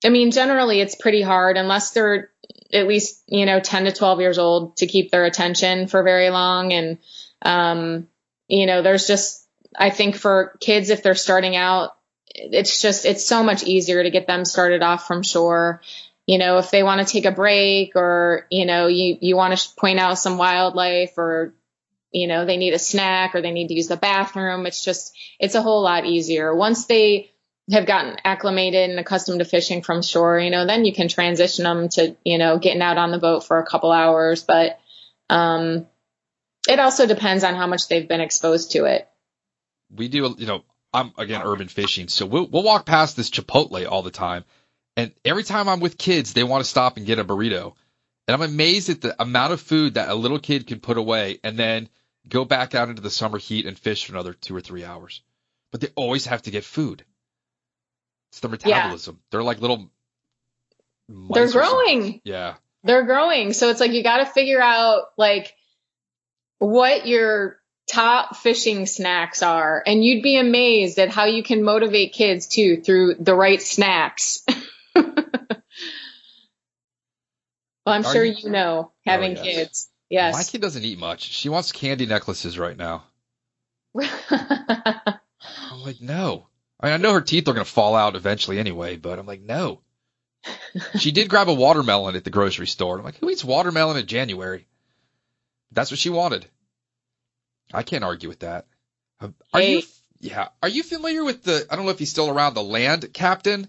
I 0.04 0.10
mean, 0.10 0.30
generally 0.32 0.80
it's 0.80 0.94
pretty 0.94 1.22
hard 1.22 1.56
unless 1.56 1.92
they're 1.92 2.30
at 2.74 2.86
least 2.86 3.22
you 3.26 3.46
know 3.46 3.60
10 3.60 3.86
to 3.86 3.92
12 3.92 4.20
years 4.20 4.38
old 4.38 4.76
to 4.76 4.86
keep 4.86 5.10
their 5.10 5.24
attention 5.24 5.86
for 5.86 6.02
very 6.02 6.28
long 6.28 6.74
and 6.74 6.98
um, 7.42 8.06
you 8.46 8.66
know 8.66 8.82
there's 8.82 9.06
just 9.06 9.47
i 9.76 9.90
think 9.90 10.16
for 10.16 10.56
kids 10.60 10.90
if 10.90 11.02
they're 11.02 11.14
starting 11.14 11.56
out 11.56 11.96
it's 12.34 12.80
just 12.80 13.04
it's 13.04 13.24
so 13.24 13.42
much 13.42 13.62
easier 13.62 14.02
to 14.02 14.10
get 14.10 14.26
them 14.26 14.44
started 14.44 14.82
off 14.82 15.06
from 15.06 15.22
shore 15.22 15.80
you 16.26 16.38
know 16.38 16.58
if 16.58 16.70
they 16.70 16.82
want 16.82 17.04
to 17.04 17.12
take 17.12 17.24
a 17.24 17.30
break 17.30 17.96
or 17.96 18.46
you 18.50 18.66
know 18.66 18.86
you 18.86 19.16
you 19.20 19.36
want 19.36 19.56
to 19.56 19.68
point 19.76 19.98
out 19.98 20.18
some 20.18 20.38
wildlife 20.38 21.16
or 21.16 21.54
you 22.12 22.26
know 22.26 22.44
they 22.44 22.56
need 22.56 22.74
a 22.74 22.78
snack 22.78 23.34
or 23.34 23.42
they 23.42 23.52
need 23.52 23.68
to 23.68 23.74
use 23.74 23.88
the 23.88 23.96
bathroom 23.96 24.66
it's 24.66 24.84
just 24.84 25.16
it's 25.38 25.54
a 25.54 25.62
whole 25.62 25.82
lot 25.82 26.06
easier 26.06 26.54
once 26.54 26.86
they 26.86 27.30
have 27.70 27.86
gotten 27.86 28.16
acclimated 28.24 28.90
and 28.90 28.98
accustomed 28.98 29.40
to 29.40 29.44
fishing 29.44 29.82
from 29.82 30.02
shore, 30.02 30.38
you 30.38 30.50
know, 30.50 30.66
then 30.66 30.84
you 30.84 30.92
can 30.92 31.08
transition 31.08 31.64
them 31.64 31.88
to, 31.90 32.16
you 32.24 32.38
know, 32.38 32.58
getting 32.58 32.82
out 32.82 32.96
on 32.96 33.10
the 33.10 33.18
boat 33.18 33.44
for 33.44 33.58
a 33.58 33.66
couple 33.66 33.92
hours. 33.92 34.42
But 34.42 34.80
um, 35.28 35.86
it 36.68 36.78
also 36.78 37.06
depends 37.06 37.44
on 37.44 37.54
how 37.54 37.66
much 37.66 37.88
they've 37.88 38.08
been 38.08 38.20
exposed 38.20 38.72
to 38.72 38.86
it. 38.86 39.08
We 39.94 40.08
do, 40.08 40.34
you 40.38 40.46
know, 40.46 40.64
I'm 40.92 41.12
again 41.18 41.42
urban 41.44 41.68
fishing, 41.68 42.08
so 42.08 42.26
we'll 42.26 42.46
we'll 42.46 42.62
walk 42.62 42.86
past 42.86 43.16
this 43.16 43.30
Chipotle 43.30 43.90
all 43.90 44.02
the 44.02 44.10
time, 44.10 44.44
and 44.96 45.12
every 45.24 45.44
time 45.44 45.68
I'm 45.68 45.80
with 45.80 45.98
kids, 45.98 46.32
they 46.32 46.44
want 46.44 46.64
to 46.64 46.70
stop 46.70 46.96
and 46.96 47.06
get 47.06 47.18
a 47.18 47.24
burrito, 47.24 47.74
and 48.26 48.34
I'm 48.34 48.42
amazed 48.42 48.90
at 48.90 49.00
the 49.00 49.20
amount 49.20 49.52
of 49.52 49.60
food 49.60 49.94
that 49.94 50.08
a 50.08 50.14
little 50.14 50.38
kid 50.38 50.66
can 50.66 50.80
put 50.80 50.98
away 50.98 51.40
and 51.42 51.58
then 51.58 51.88
go 52.28 52.44
back 52.44 52.74
out 52.74 52.88
into 52.88 53.02
the 53.02 53.10
summer 53.10 53.38
heat 53.38 53.66
and 53.66 53.78
fish 53.78 54.04
for 54.04 54.12
another 54.12 54.34
two 54.34 54.54
or 54.54 54.60
three 54.60 54.84
hours. 54.84 55.22
But 55.70 55.80
they 55.80 55.88
always 55.96 56.26
have 56.26 56.42
to 56.42 56.50
get 56.50 56.64
food. 56.64 57.04
It's 58.30 58.40
their 58.40 58.50
metabolism. 58.50 59.20
They're 59.30 59.42
like 59.42 59.60
little. 59.60 59.90
They're 61.08 61.50
growing. 61.50 62.20
Yeah. 62.24 62.54
They're 62.84 63.04
growing. 63.04 63.52
So 63.52 63.70
it's 63.70 63.80
like 63.80 63.92
you 63.92 64.02
got 64.02 64.18
to 64.18 64.26
figure 64.26 64.60
out 64.60 65.04
like 65.16 65.54
what 66.58 67.06
your 67.06 67.57
top 67.88 68.36
fishing 68.36 68.86
snacks 68.86 69.42
are. 69.42 69.82
And 69.84 70.04
you'd 70.04 70.22
be 70.22 70.38
amazed 70.38 70.98
at 70.98 71.08
how 71.08 71.24
you 71.24 71.42
can 71.42 71.62
motivate 71.62 72.12
kids 72.12 72.46
too 72.46 72.80
through 72.82 73.14
the 73.14 73.34
right 73.34 73.60
snacks. 73.60 74.44
well, 74.94 75.06
I'm 77.86 78.04
Are 78.04 78.12
sure 78.12 78.24
you- 78.24 78.36
you 78.38 78.50
know 78.50 78.90
oh, 78.90 78.92
having 79.06 79.36
yes. 79.36 79.44
kids. 79.44 79.90
Yes. 80.10 80.34
My 80.34 80.42
kid 80.44 80.62
doesn't 80.62 80.84
eat 80.84 80.98
much. 80.98 81.22
She 81.22 81.48
wants 81.48 81.72
candy 81.72 82.06
necklaces 82.06 82.58
right 82.58 82.76
now. 82.76 83.04
I'm 83.98 85.80
like, 85.84 86.00
no. 86.00 86.46
I 86.80 86.86
mean, 86.86 86.94
I 86.94 86.96
know 86.96 87.12
her 87.12 87.20
teeth 87.20 87.48
are 87.48 87.52
going 87.52 87.64
to 87.64 87.70
fall 87.70 87.94
out 87.94 88.16
eventually 88.16 88.58
anyway, 88.58 88.96
but 88.96 89.18
I'm 89.18 89.26
like, 89.26 89.42
no. 89.42 89.80
she 90.98 91.10
did 91.10 91.28
grab 91.28 91.48
a 91.48 91.54
watermelon 91.54 92.16
at 92.16 92.24
the 92.24 92.30
grocery 92.30 92.66
store. 92.66 92.98
I'm 92.98 93.04
like, 93.04 93.18
who 93.18 93.28
eats 93.28 93.44
watermelon 93.44 93.96
in 93.96 94.06
January? 94.06 94.66
That's 95.72 95.90
what 95.90 96.00
she 96.00 96.10
wanted. 96.10 96.46
I 97.72 97.82
can't 97.82 98.04
argue 98.04 98.28
with 98.28 98.40
that. 98.40 98.66
Are 99.52 99.62
you? 99.62 99.82
Yeah. 100.20 100.48
Are 100.62 100.68
you 100.68 100.82
familiar 100.82 101.24
with 101.24 101.42
the? 101.42 101.66
I 101.70 101.76
don't 101.76 101.84
know 101.84 101.90
if 101.90 101.98
he's 101.98 102.10
still 102.10 102.28
around. 102.30 102.54
The 102.54 102.62
Land 102.62 103.12
Captain. 103.12 103.68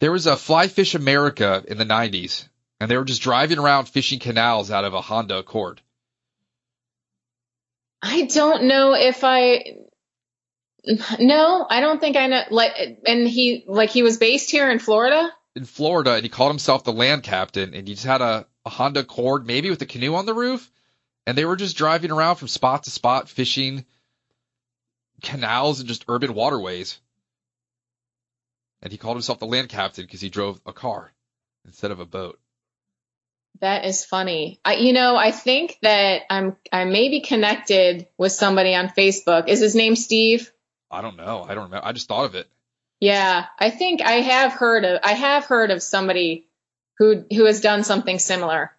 There 0.00 0.12
was 0.12 0.26
a 0.26 0.36
Fly 0.36 0.68
Fish 0.68 0.94
America 0.94 1.64
in 1.66 1.78
the 1.78 1.84
'90s, 1.84 2.48
and 2.80 2.90
they 2.90 2.96
were 2.96 3.04
just 3.04 3.22
driving 3.22 3.58
around 3.58 3.86
fishing 3.86 4.18
canals 4.18 4.70
out 4.70 4.84
of 4.84 4.94
a 4.94 5.00
Honda 5.00 5.38
Accord. 5.38 5.80
I 8.02 8.22
don't 8.26 8.64
know 8.64 8.94
if 8.94 9.24
I. 9.24 9.76
No, 11.18 11.66
I 11.68 11.80
don't 11.80 12.00
think 12.00 12.16
I 12.16 12.26
know. 12.26 12.42
Like, 12.50 12.72
and 13.06 13.26
he 13.26 13.64
like 13.66 13.90
he 13.90 14.02
was 14.02 14.18
based 14.18 14.50
here 14.50 14.70
in 14.70 14.78
Florida. 14.78 15.32
in 15.56 15.64
Florida 15.64 16.14
and 16.14 16.22
he 16.22 16.28
called 16.28 16.50
himself 16.50 16.84
the 16.84 16.92
land 16.92 17.22
captain 17.22 17.74
and 17.74 17.88
he 17.88 17.94
just 17.94 18.06
had 18.06 18.20
a, 18.20 18.46
a 18.66 18.70
Honda 18.70 19.00
Accord, 19.00 19.46
maybe 19.46 19.70
with 19.70 19.80
a 19.80 19.86
canoe 19.86 20.14
on 20.14 20.26
the 20.26 20.34
roof. 20.34 20.70
And 21.26 21.38
they 21.38 21.44
were 21.44 21.56
just 21.56 21.76
driving 21.76 22.10
around 22.10 22.36
from 22.36 22.48
spot 22.48 22.84
to 22.84 22.90
spot, 22.90 23.28
fishing 23.28 23.84
canals 25.22 25.80
and 25.80 25.88
just 25.88 26.04
urban 26.08 26.34
waterways. 26.34 26.98
And 28.82 28.92
he 28.92 28.98
called 28.98 29.16
himself 29.16 29.38
the 29.38 29.46
land 29.46 29.70
captain 29.70 30.04
because 30.04 30.20
he 30.20 30.28
drove 30.28 30.60
a 30.66 30.72
car 30.72 31.12
instead 31.64 31.90
of 31.90 32.00
a 32.00 32.04
boat. 32.04 32.38
That 33.60 33.86
is 33.86 34.04
funny. 34.04 34.60
I, 34.64 34.74
you 34.74 34.92
know, 34.92 35.16
I 35.16 35.30
think 35.30 35.78
that 35.80 36.22
I'm 36.28 36.56
I 36.72 36.84
may 36.84 37.08
be 37.08 37.20
connected 37.20 38.06
with 38.18 38.32
somebody 38.32 38.74
on 38.74 38.88
Facebook. 38.88 39.48
Is 39.48 39.60
his 39.60 39.74
name 39.74 39.96
Steve? 39.96 40.52
I 40.90 41.00
don't 41.00 41.16
know. 41.16 41.44
I 41.48 41.54
don't 41.54 41.64
remember. 41.64 41.86
I 41.86 41.92
just 41.92 42.08
thought 42.08 42.26
of 42.26 42.34
it. 42.34 42.46
Yeah, 43.00 43.46
I 43.58 43.70
think 43.70 44.02
I 44.02 44.12
have 44.12 44.52
heard 44.52 44.84
of 44.84 45.00
I 45.04 45.12
have 45.12 45.44
heard 45.46 45.70
of 45.70 45.82
somebody 45.82 46.46
who 46.98 47.24
who 47.32 47.44
has 47.46 47.60
done 47.60 47.84
something 47.84 48.18
similar. 48.18 48.72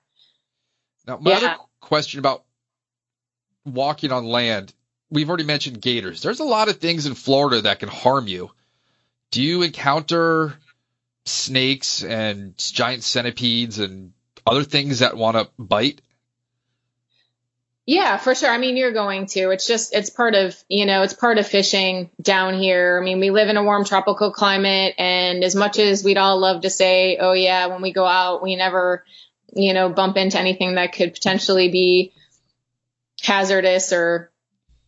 Now, 1.08 1.18
my 1.18 1.32
Yeah. 1.32 1.38
other 1.38 1.56
question 1.86 2.20
about 2.20 2.44
walking 3.64 4.12
on 4.12 4.26
land, 4.26 4.74
we've 5.10 5.30
already 5.30 5.46
mentioned 5.46 5.82
gators. 5.82 6.22
There's 6.22 6.40
a 6.40 6.44
lot 6.44 6.68
of 6.68 6.78
things 6.78 7.06
in 7.06 7.14
Florida 7.14 7.62
that 7.62 7.80
can 7.80 7.90
harm 7.90 8.28
you. 8.28 8.52
Do 9.32 9.42
you 9.42 9.62
encounter 9.62 10.56
snakes 11.26 12.04
and 12.04 12.58
giant 12.58 13.04
centipedes 13.04 13.80
and 13.80 14.14
other 14.46 14.64
things 14.64 15.00
that 15.00 15.18
want 15.18 15.38
to 15.38 15.50
bite? 15.58 16.02
Yeah, 17.88 18.18
for 18.18 18.34
sure. 18.34 18.50
I 18.50 18.58
mean, 18.58 18.78
you're 18.78 18.94
going 18.94 19.28
to. 19.28 19.52
It's 19.52 19.68
just, 19.68 19.94
it's 19.94 20.10
part 20.10 20.34
of, 20.34 20.56
you 20.68 20.88
know, 20.88 21.04
it's 21.04 21.14
part 21.14 21.38
of 21.38 21.46
fishing 21.46 22.10
down 22.20 22.56
here. 22.56 23.00
I 23.00 23.06
mean, 23.06 23.20
we 23.20 23.30
live 23.30 23.48
in 23.48 23.58
a 23.58 23.64
warm 23.64 23.86
tropical 23.86 24.32
climate, 24.32 24.96
and 24.98 25.44
as 25.44 25.56
much 25.56 25.78
as 25.78 26.04
we'd 26.04 26.18
all 26.18 26.40
love 26.40 26.62
to 26.62 26.72
say, 26.72 27.18
oh, 27.18 27.34
yeah, 27.34 27.68
when 27.68 27.84
we 27.84 27.94
go 27.94 28.06
out, 28.06 28.42
we 28.42 28.56
never, 28.56 29.06
you 29.54 29.74
know, 29.74 29.90
bump 29.90 30.18
into 30.18 30.40
anything 30.40 30.76
that 30.76 30.94
could 30.94 31.14
potentially 31.14 31.70
be 31.70 32.14
hazardous 33.22 33.94
or 33.94 34.32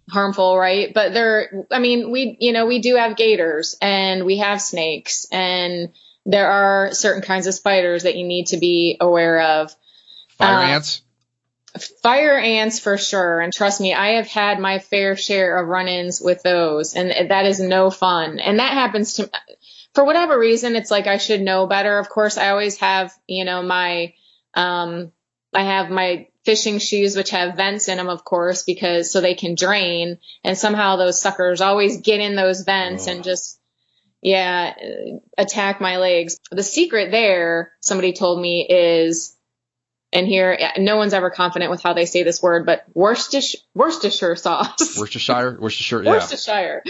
harmful, 0.10 0.58
right? 0.58 0.94
But 0.94 1.14
there, 1.14 1.66
I 1.72 1.80
mean, 1.80 2.12
we, 2.12 2.38
you 2.40 2.54
know, 2.54 2.66
we 2.66 2.80
do 2.80 2.96
have 2.96 3.18
gators 3.18 3.76
and 3.82 4.26
we 4.26 4.38
have 4.38 4.62
snakes, 4.62 5.28
and 5.32 5.94
there 6.26 6.50
are 6.50 6.94
certain 6.94 7.22
kinds 7.22 7.48
of 7.48 7.54
spiders 7.54 8.04
that 8.04 8.16
you 8.16 8.28
need 8.28 8.48
to 8.48 8.58
be 8.58 8.98
aware 9.00 9.42
of. 9.42 9.76
Fire 10.38 10.60
Uh, 10.60 10.68
ants? 10.74 11.02
Fire 12.02 12.38
ants 12.38 12.80
for 12.80 12.98
sure. 12.98 13.40
And 13.40 13.54
trust 13.54 13.80
me, 13.80 13.94
I 13.94 14.14
have 14.16 14.28
had 14.28 14.60
my 14.60 14.80
fair 14.80 15.16
share 15.16 15.58
of 15.58 15.68
run 15.68 15.88
ins 15.88 16.20
with 16.22 16.42
those, 16.42 16.96
and 16.96 17.30
that 17.30 17.46
is 17.46 17.60
no 17.60 17.90
fun. 17.90 18.40
And 18.40 18.60
that 18.60 18.74
happens 18.74 19.14
to, 19.16 19.30
for 19.94 20.04
whatever 20.06 20.38
reason, 20.40 20.76
it's 20.76 20.92
like 20.92 21.08
I 21.08 21.18
should 21.18 21.42
know 21.42 21.68
better. 21.68 22.00
Of 22.00 22.10
course, 22.10 22.38
I 22.38 22.50
always 22.50 22.78
have, 22.78 23.14
you 23.28 23.46
know, 23.46 23.62
my, 23.62 24.14
um, 24.58 25.14
I 25.54 25.64
have 25.64 25.90
my 25.90 26.28
fishing 26.44 26.80
shoes, 26.80 27.16
which 27.16 27.30
have 27.30 27.56
vents 27.56 27.88
in 27.88 27.98
them, 27.98 28.10
of 28.10 28.26
course, 28.26 28.64
because 28.64 29.12
so 29.12 29.22
they 29.22 29.36
can 29.36 29.56
drain. 29.56 30.18
And 30.44 30.58
somehow 30.58 30.98
those 30.98 31.22
suckers 31.22 31.62
always 31.62 32.02
get 32.02 32.20
in 32.20 32.36
those 32.36 32.62
vents 32.62 33.08
Oh. 33.08 33.12
and 33.12 33.24
just, 33.24 33.60
yeah, 34.22 34.74
attack 35.38 35.80
my 35.80 35.98
legs. 35.98 36.40
The 36.52 36.64
secret 36.64 37.12
there, 37.12 37.72
somebody 37.82 38.14
told 38.14 38.42
me, 38.42 38.68
is 38.68 39.37
And 40.18 40.28
here, 40.28 40.58
no 40.80 40.98
one's 40.98 41.14
ever 41.14 41.30
confident 41.30 41.70
with 41.70 41.84
how 41.84 41.94
they 41.94 42.08
say 42.08 42.24
this 42.24 42.42
word, 42.42 42.66
but 42.66 42.84
Worcestershire, 42.96 43.60
Worcestershire 43.76 44.36
sauce. 44.36 44.98
Worcestershire, 45.00 45.60
Worcestershire, 45.62 46.02
yeah. 46.02 46.10
Worcestershire. 46.10 46.84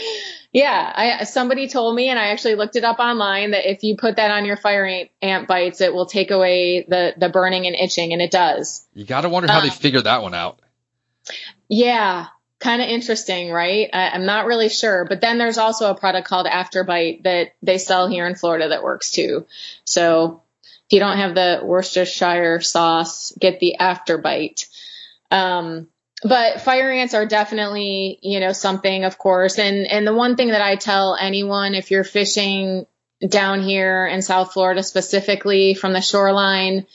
Yeah, 0.53 0.93
I, 0.95 1.23
somebody 1.25 1.67
told 1.67 1.93
me, 1.93 2.07
and 2.07 2.17
I 2.17 2.27
actually 2.27 2.55
looked 2.55 2.77
it 2.77 2.85
up 2.85 2.99
online 2.99 3.51
that 3.51 3.69
if 3.69 3.83
you 3.83 3.97
put 3.97 4.15
that 4.15 4.31
on 4.31 4.45
your 4.45 4.55
fire 4.55 4.85
ant, 4.85 5.09
ant 5.21 5.45
bites, 5.45 5.81
it 5.81 5.93
will 5.93 6.05
take 6.05 6.31
away 6.31 6.85
the 6.87 7.15
the 7.17 7.27
burning 7.27 7.67
and 7.67 7.75
itching, 7.75 8.13
and 8.13 8.21
it 8.21 8.31
does. 8.31 8.87
You 8.93 9.03
got 9.03 9.21
to 9.21 9.29
wonder 9.29 9.51
how 9.51 9.59
um, 9.59 9.65
they 9.65 9.73
figured 9.73 10.05
that 10.05 10.21
one 10.21 10.33
out. 10.33 10.61
Yeah, 11.67 12.27
kind 12.59 12.81
of 12.81 12.87
interesting, 12.87 13.51
right? 13.51 13.89
I, 13.91 14.15
am 14.15 14.25
not 14.25 14.45
really 14.45 14.69
sure. 14.69 15.03
But 15.03 15.19
then 15.19 15.37
there's 15.37 15.57
also 15.57 15.91
a 15.91 15.95
product 15.95 16.29
called 16.29 16.47
Afterbite 16.47 17.23
that 17.23 17.55
they 17.61 17.77
sell 17.77 18.07
here 18.07 18.25
in 18.25 18.35
Florida 18.35 18.69
that 18.69 18.83
works 18.83 19.11
too. 19.11 19.45
So 19.83 20.43
if 20.87 20.93
you 20.93 20.99
don't 20.99 21.17
have 21.17 21.35
the 21.35 21.59
Worcestershire 21.63 22.61
sauce, 22.61 23.33
get 23.37 23.59
the 23.59 23.75
Afterbite. 23.79 24.67
Um, 25.29 25.87
but 26.23 26.61
fire 26.61 26.91
ants 26.91 27.13
are 27.13 27.25
definitely, 27.25 28.19
you 28.21 28.39
know, 28.39 28.53
something, 28.53 29.03
of 29.03 29.17
course. 29.17 29.59
And 29.59 29.85
and 29.85 30.07
the 30.07 30.13
one 30.13 30.35
thing 30.35 30.49
that 30.49 30.61
I 30.61 30.77
tell 30.77 31.15
anyone, 31.15 31.75
if 31.75 31.91
you're 31.91 32.05
fishing 32.05 32.87
down 33.27 33.61
here 33.61 34.07
in 34.07 34.21
South 34.21 34.53
Florida 34.53 34.81
specifically 34.81 35.73
from 35.73 35.93
the 35.93 36.01
shoreline, 36.01 36.87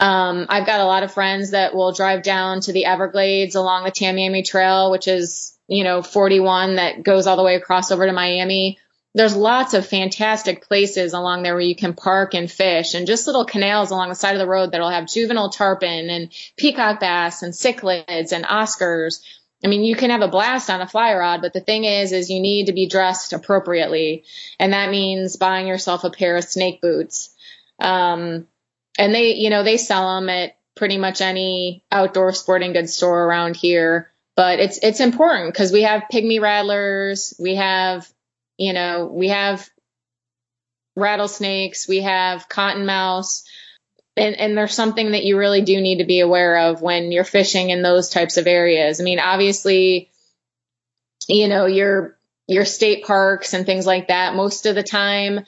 um, 0.00 0.46
I've 0.48 0.66
got 0.66 0.80
a 0.80 0.84
lot 0.84 1.02
of 1.02 1.12
friends 1.12 1.50
that 1.50 1.74
will 1.74 1.92
drive 1.92 2.22
down 2.22 2.60
to 2.62 2.72
the 2.72 2.86
Everglades 2.86 3.54
along 3.54 3.84
the 3.84 3.92
Tamiami 3.92 4.44
Trail, 4.44 4.90
which 4.90 5.08
is, 5.08 5.56
you 5.66 5.84
know, 5.84 6.02
41 6.02 6.76
that 6.76 7.02
goes 7.02 7.26
all 7.26 7.36
the 7.36 7.42
way 7.42 7.54
across 7.54 7.90
over 7.90 8.06
to 8.06 8.12
Miami. 8.12 8.78
There's 9.18 9.34
lots 9.34 9.74
of 9.74 9.84
fantastic 9.84 10.62
places 10.62 11.12
along 11.12 11.42
there 11.42 11.54
where 11.54 11.60
you 11.60 11.74
can 11.74 11.92
park 11.92 12.34
and 12.34 12.48
fish 12.48 12.94
and 12.94 13.04
just 13.04 13.26
little 13.26 13.44
canals 13.44 13.90
along 13.90 14.10
the 14.10 14.14
side 14.14 14.36
of 14.36 14.38
the 14.38 14.46
road 14.46 14.70
that'll 14.70 14.88
have 14.88 15.08
juvenile 15.08 15.50
tarpon 15.50 16.08
and 16.08 16.30
peacock 16.56 17.00
bass 17.00 17.42
and 17.42 17.52
cichlids 17.52 18.30
and 18.30 18.44
Oscars. 18.44 19.20
I 19.64 19.66
mean, 19.66 19.82
you 19.82 19.96
can 19.96 20.10
have 20.10 20.20
a 20.20 20.28
blast 20.28 20.70
on 20.70 20.80
a 20.80 20.86
fly 20.86 21.12
rod, 21.14 21.42
but 21.42 21.52
the 21.52 21.60
thing 21.60 21.82
is, 21.82 22.12
is 22.12 22.30
you 22.30 22.38
need 22.38 22.66
to 22.66 22.72
be 22.72 22.86
dressed 22.86 23.32
appropriately. 23.32 24.22
And 24.60 24.72
that 24.72 24.88
means 24.88 25.34
buying 25.34 25.66
yourself 25.66 26.04
a 26.04 26.10
pair 26.10 26.36
of 26.36 26.44
snake 26.44 26.80
boots. 26.80 27.34
Um, 27.80 28.46
and 28.96 29.12
they, 29.12 29.34
you 29.34 29.50
know, 29.50 29.64
they 29.64 29.78
sell 29.78 30.14
them 30.14 30.28
at 30.28 30.56
pretty 30.76 30.96
much 30.96 31.22
any 31.22 31.82
outdoor 31.90 32.34
sporting 32.34 32.72
goods 32.72 32.94
store 32.94 33.24
around 33.24 33.56
here. 33.56 34.12
But 34.36 34.60
it's 34.60 34.78
it's 34.80 35.00
important 35.00 35.52
because 35.52 35.72
we 35.72 35.82
have 35.82 36.04
pygmy 36.12 36.40
rattlers, 36.40 37.34
we 37.40 37.56
have, 37.56 38.08
you 38.58 38.72
know, 38.72 39.06
we 39.06 39.28
have 39.28 39.68
rattlesnakes, 40.96 41.88
we 41.88 42.02
have 42.02 42.48
cottonmouths, 42.48 43.44
and, 44.16 44.36
and 44.36 44.58
there's 44.58 44.74
something 44.74 45.12
that 45.12 45.24
you 45.24 45.38
really 45.38 45.62
do 45.62 45.80
need 45.80 45.98
to 45.98 46.04
be 46.04 46.20
aware 46.20 46.58
of 46.70 46.82
when 46.82 47.12
you're 47.12 47.24
fishing 47.24 47.70
in 47.70 47.82
those 47.82 48.10
types 48.10 48.36
of 48.36 48.46
areas. 48.46 49.00
I 49.00 49.04
mean, 49.04 49.20
obviously, 49.20 50.10
you 51.28 51.48
know, 51.48 51.66
your 51.66 52.18
your 52.48 52.64
state 52.64 53.04
parks 53.04 53.54
and 53.54 53.64
things 53.64 53.86
like 53.86 54.08
that. 54.08 54.34
Most 54.34 54.66
of 54.66 54.74
the 54.74 54.82
time, 54.82 55.44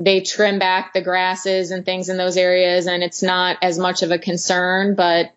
they 0.00 0.20
trim 0.20 0.58
back 0.58 0.92
the 0.92 1.02
grasses 1.02 1.70
and 1.70 1.84
things 1.84 2.08
in 2.08 2.16
those 2.16 2.38
areas 2.38 2.86
and 2.86 3.02
it's 3.02 3.22
not 3.22 3.58
as 3.62 3.78
much 3.78 4.02
of 4.02 4.10
a 4.10 4.18
concern 4.18 4.94
but 4.94 5.30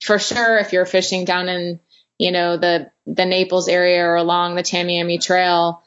for 0.00 0.18
sure 0.18 0.58
if 0.58 0.72
you're 0.72 0.84
fishing 0.84 1.24
down 1.24 1.48
in 1.48 1.80
you 2.18 2.32
know 2.32 2.56
the 2.56 2.90
the 3.06 3.24
Naples 3.24 3.68
area 3.68 4.04
or 4.04 4.16
along 4.16 4.56
the 4.56 4.62
Tamiami 4.62 5.22
Trail 5.22 5.82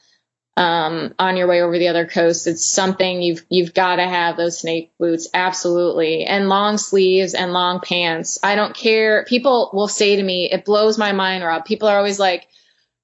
um, 0.57 1.13
on 1.17 1.37
your 1.37 1.47
way 1.47 1.61
over 1.61 1.77
the 1.79 1.87
other 1.87 2.05
coast 2.05 2.47
it's 2.47 2.65
something 2.65 3.21
you've 3.21 3.45
you've 3.49 3.73
got 3.73 3.95
to 3.95 4.03
have 4.07 4.37
those 4.37 4.59
snake 4.59 4.91
boots 4.99 5.29
absolutely 5.33 6.25
and 6.25 6.49
long 6.49 6.77
sleeves 6.77 7.33
and 7.33 7.53
long 7.53 7.79
pants 7.79 8.37
I 8.43 8.55
don't 8.55 8.75
care 8.75 9.25
people 9.25 9.69
will 9.73 9.87
say 9.87 10.17
to 10.17 10.23
me 10.23 10.49
it 10.51 10.65
blows 10.65 10.97
my 10.97 11.13
mind 11.13 11.43
Rob 11.43 11.65
people 11.65 11.87
are 11.87 11.97
always 11.97 12.19
like 12.19 12.47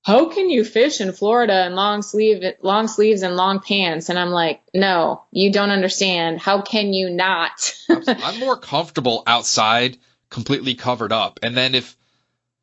how 0.08 0.30
can 0.30 0.50
you 0.50 0.64
fish 0.64 1.02
in 1.02 1.12
Florida 1.12 1.66
in 1.66 1.76
long 1.76 2.02
sleeve 2.02 2.42
long 2.62 2.88
sleeves 2.88 3.24
and 3.24 3.36
long 3.36 3.60
pants? 3.60 4.08
And 4.08 4.18
I'm 4.18 4.30
like, 4.30 4.62
no, 4.74 5.24
you 5.32 5.52
don't 5.52 5.70
understand. 5.70 6.40
How 6.40 6.62
can 6.62 6.94
you 6.94 7.10
not? 7.10 7.78
I'm 7.90 8.40
more 8.40 8.56
comfortable 8.56 9.24
outside, 9.28 9.98
completely 10.30 10.76
covered 10.76 11.12
up. 11.12 11.42
And 11.44 11.58
then 11.58 11.76
if 11.76 11.98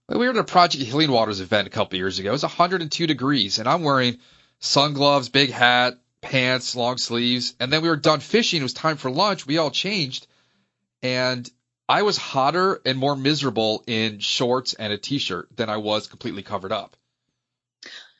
we 0.08 0.16
were 0.16 0.30
at 0.30 0.38
a 0.38 0.44
Project 0.44 0.84
Healing 0.84 1.10
Waters 1.10 1.40
event 1.40 1.66
a 1.66 1.70
couple 1.70 1.98
years 1.98 2.18
ago, 2.18 2.30
it 2.30 2.32
was 2.32 2.44
102 2.44 3.06
degrees, 3.06 3.58
and 3.58 3.68
I'm 3.68 3.82
wearing 3.82 4.16
sun 4.64 4.94
gloves, 4.94 5.28
big 5.28 5.50
hat, 5.50 5.98
pants, 6.20 6.74
long 6.74 6.96
sleeves, 6.96 7.54
and 7.60 7.72
then 7.72 7.82
we 7.82 7.88
were 7.88 7.96
done 7.96 8.20
fishing. 8.20 8.60
It 8.60 8.64
was 8.64 8.72
time 8.72 8.96
for 8.96 9.10
lunch. 9.10 9.46
We 9.46 9.58
all 9.58 9.70
changed, 9.70 10.26
and 11.02 11.48
I 11.88 12.02
was 12.02 12.16
hotter 12.16 12.80
and 12.86 12.98
more 12.98 13.14
miserable 13.14 13.84
in 13.86 14.20
shorts 14.20 14.72
and 14.72 14.92
a 14.92 14.98
t-shirt 14.98 15.48
than 15.54 15.68
I 15.68 15.76
was 15.76 16.06
completely 16.06 16.42
covered 16.42 16.72
up. 16.72 16.96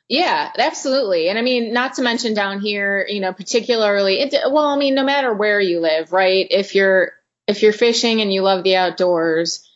Yeah, 0.07 0.51
absolutely. 0.59 1.29
And 1.29 1.39
I 1.39 1.41
mean, 1.41 1.73
not 1.73 1.95
to 1.95 2.03
mention 2.03 2.35
down 2.35 2.59
here, 2.59 3.07
you 3.09 3.21
know, 3.21 3.33
particularly, 3.33 4.19
it, 4.19 4.35
well, 4.51 4.67
I 4.67 4.77
mean, 4.77 4.93
no 4.93 5.03
matter 5.03 5.33
where 5.33 5.59
you 5.59 5.79
live, 5.79 6.13
right? 6.13 6.45
If 6.51 6.75
you're, 6.75 7.13
if 7.47 7.63
you're 7.63 7.73
fishing 7.73 8.21
and 8.21 8.31
you 8.31 8.43
love 8.43 8.63
the 8.63 8.75
outdoors, 8.75 9.67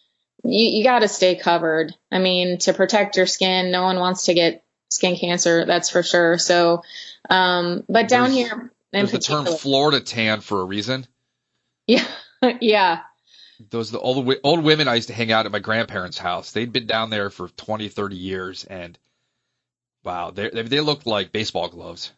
you, 0.44 0.78
you 0.78 0.84
got 0.84 1.00
to 1.00 1.08
stay 1.08 1.34
covered. 1.36 1.96
I 2.12 2.20
mean, 2.20 2.60
to 2.60 2.74
protect 2.74 3.18
your 3.18 3.26
skin, 3.26 3.72
no 3.72 3.82
one 3.82 3.98
wants 3.98 4.26
to 4.26 4.36
get 4.36 4.64
skin 4.90 5.16
cancer, 5.16 5.66
that's 5.66 5.90
for 5.90 6.04
sure. 6.04 6.38
So, 6.38 6.84
um, 7.30 7.84
but 7.88 8.08
down 8.08 8.32
there's, 8.32 8.50
here, 8.50 8.72
there's 8.92 9.12
the 9.12 9.20
term 9.20 9.46
Florida 9.46 10.00
tan 10.00 10.42
for 10.42 10.62
a 10.62 10.66
reason. 10.66 11.08
Yeah. 11.88 12.08
yeah. 12.62 13.02
Those 13.70 13.92
the 13.92 14.00
old 14.00 14.34
old 14.44 14.64
women 14.64 14.88
I 14.88 14.96
used 14.96 15.10
to 15.10 15.14
hang 15.14 15.32
out 15.32 15.46
at 15.46 15.52
my 15.52 15.60
grandparents' 15.60 16.18
house. 16.18 16.52
They'd 16.52 16.72
been 16.72 16.88
down 16.88 17.10
there 17.10 17.30
for 17.30 17.50
20, 17.50 17.90
30 17.90 18.16
years, 18.16 18.64
and 18.64 18.98
Wow, 20.04 20.32
they 20.32 20.50
they 20.50 20.80
look 20.80 21.06
like 21.06 21.32
baseball 21.32 21.68
gloves. 21.68 22.12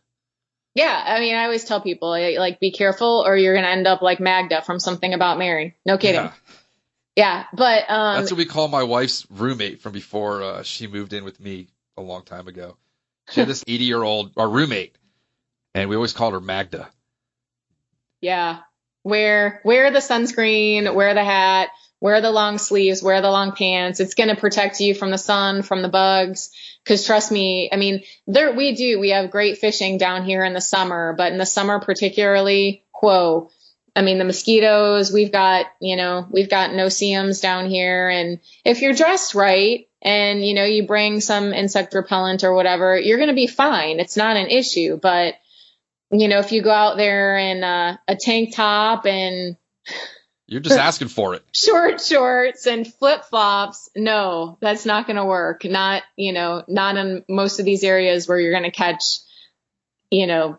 Yeah, 0.74 1.04
I 1.06 1.20
mean, 1.20 1.36
I 1.36 1.44
always 1.44 1.66
tell 1.66 1.82
people 1.82 2.10
like, 2.10 2.60
be 2.60 2.72
careful, 2.72 3.24
or 3.26 3.36
you're 3.36 3.56
gonna 3.56 3.68
end 3.68 3.88
up 3.88 4.02
like 4.02 4.20
Magda 4.20 4.62
from 4.62 4.80
Something 4.80 5.14
About 5.14 5.38
Mary. 5.38 5.76
No 5.86 5.98
kidding. 5.98 6.22
Yeah, 6.22 6.32
yeah 7.16 7.46
but 7.54 7.90
um, 7.90 8.20
that's 8.20 8.32
what 8.32 8.38
we 8.38 8.46
call 8.46 8.68
my 8.68 8.84
wife's 8.84 9.26
roommate 9.30 9.82
from 9.82 9.94
before 9.94 10.44
uh, 10.44 10.64
she 10.64 10.88
moved 10.88 11.14
in 11.14 11.24
with 11.24 11.40
me 11.40 11.68
a 12.02 12.08
long 12.08 12.24
time 12.24 12.48
ago. 12.48 12.78
She 13.30 13.40
had 13.40 13.50
this 13.50 13.64
80 13.68 13.84
year 13.86 14.04
old 14.04 14.32
our 14.38 14.50
roommate, 14.50 14.96
and 15.74 15.90
we 15.90 15.96
always 15.96 16.14
called 16.14 16.34
her 16.34 16.42
Magda. 16.42 16.90
Yeah, 18.20 18.60
wear 19.04 19.62
wear 19.64 19.92
the 19.92 20.00
sunscreen, 20.00 20.94
wear 20.94 21.14
the 21.14 21.24
hat, 21.24 21.70
wear 22.00 22.22
the 22.22 22.32
long 22.32 22.58
sleeves, 22.58 23.02
wear 23.02 23.22
the 23.22 23.32
long 23.32 23.54
pants. 23.54 24.00
It's 24.00 24.16
gonna 24.16 24.36
protect 24.36 24.80
you 24.80 24.94
from 24.94 25.12
the 25.12 25.18
sun, 25.18 25.62
from 25.62 25.82
the 25.82 25.90
bugs 25.90 26.52
Cause 26.86 27.06
trust 27.06 27.32
me, 27.32 27.70
I 27.72 27.76
mean, 27.76 28.04
there, 28.26 28.54
we 28.54 28.76
do, 28.76 29.00
we 29.00 29.10
have 29.10 29.30
great 29.30 29.60
fishing 29.60 30.00
down 30.00 30.26
here 30.26 30.44
in 30.44 30.54
the 30.54 30.62
summer, 30.62 31.14
but 31.16 31.32
in 31.32 31.38
the 31.38 31.46
summer 31.46 31.80
particularly, 31.80 32.84
whoa. 32.94 33.52
I 33.96 34.02
mean, 34.02 34.18
the 34.18 34.26
mosquitoes, 34.26 35.12
we've 35.12 35.32
got, 35.32 35.68
you 35.80 35.96
know, 35.96 36.26
we've 36.32 36.50
got 36.50 36.74
no-see-ums 36.74 37.40
down 37.40 37.70
here. 37.70 38.10
And 38.10 38.40
if 38.66 38.82
you're 38.82 38.94
dressed 38.94 39.36
right 39.36 39.88
and, 40.02 40.46
you 40.46 40.54
know, 40.54 40.66
you 40.66 40.88
bring 40.88 41.22
some 41.22 41.54
insect 41.54 41.94
repellent 41.94 42.44
or 42.44 42.54
whatever, 42.54 43.00
you're 43.00 43.18
going 43.18 43.30
to 43.30 43.36
be 43.36 43.48
fine. 43.48 44.00
It's 44.00 44.18
not 44.18 44.38
an 44.38 44.48
issue. 44.48 44.98
But, 45.02 45.36
you 46.10 46.28
know, 46.28 46.40
if 46.40 46.52
you 46.52 46.62
go 46.62 46.72
out 46.72 46.98
there 46.98 47.38
in 47.38 47.64
uh, 47.64 47.98
a 48.08 48.16
tank 48.16 48.56
top 48.56 49.06
and 49.06 49.58
you're 50.48 50.60
just 50.60 50.78
asking 50.80 51.08
for 51.08 51.36
it. 51.36 51.44
Short 51.54 52.02
shorts 52.02 52.68
and 52.68 52.86
flip 52.86 53.26
flops. 53.26 53.90
No, 53.96 54.58
that's 54.60 54.86
not 54.86 55.08
going 55.08 55.18
to 55.18 55.26
work. 55.26 55.64
Not, 55.64 56.04
you 56.18 56.34
know, 56.34 56.64
not 56.68 56.98
in 56.98 57.24
most 57.30 57.60
of 57.60 57.66
these 57.66 57.84
areas 57.84 58.28
where 58.28 58.40
you're 58.40 58.52
going 58.52 58.64
to 58.64 58.72
catch, 58.72 59.20
you 60.10 60.28
know, 60.28 60.58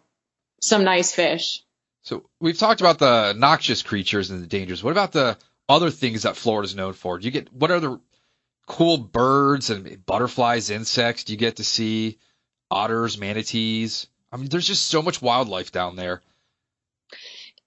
some 0.61 0.85
nice 0.85 1.13
fish. 1.13 1.63
So 2.03 2.25
we've 2.41 2.59
talked 2.59 2.81
about 2.81 2.99
the 2.99 3.35
noxious 3.35 3.83
creatures 3.83 4.31
and 4.31 4.43
the 4.43 4.47
dangers. 4.47 4.83
What 4.83 4.93
about 4.93 5.13
the 5.13 5.37
other 5.69 5.91
things 5.91 6.23
that 6.23 6.37
Florida's 6.37 6.75
known 6.75 6.95
for? 6.95 7.19
Do 7.19 7.27
you 7.27 7.31
get 7.31 7.53
what 7.53 7.71
are 7.71 7.81
the 7.81 8.01
cool 8.67 8.99
birds 8.99 9.71
and 9.71 10.05
butterflies, 10.05 10.71
insects? 10.71 11.29
You 11.29 11.37
get 11.37 11.57
to 11.57 11.65
see 11.65 12.19
otters, 12.71 13.19
manatees? 13.19 14.07
I 14.31 14.37
mean, 14.37 14.49
there's 14.49 14.67
just 14.67 14.87
so 14.87 15.03
much 15.03 15.21
wildlife 15.21 15.73
down 15.73 15.97
there. 15.97 16.23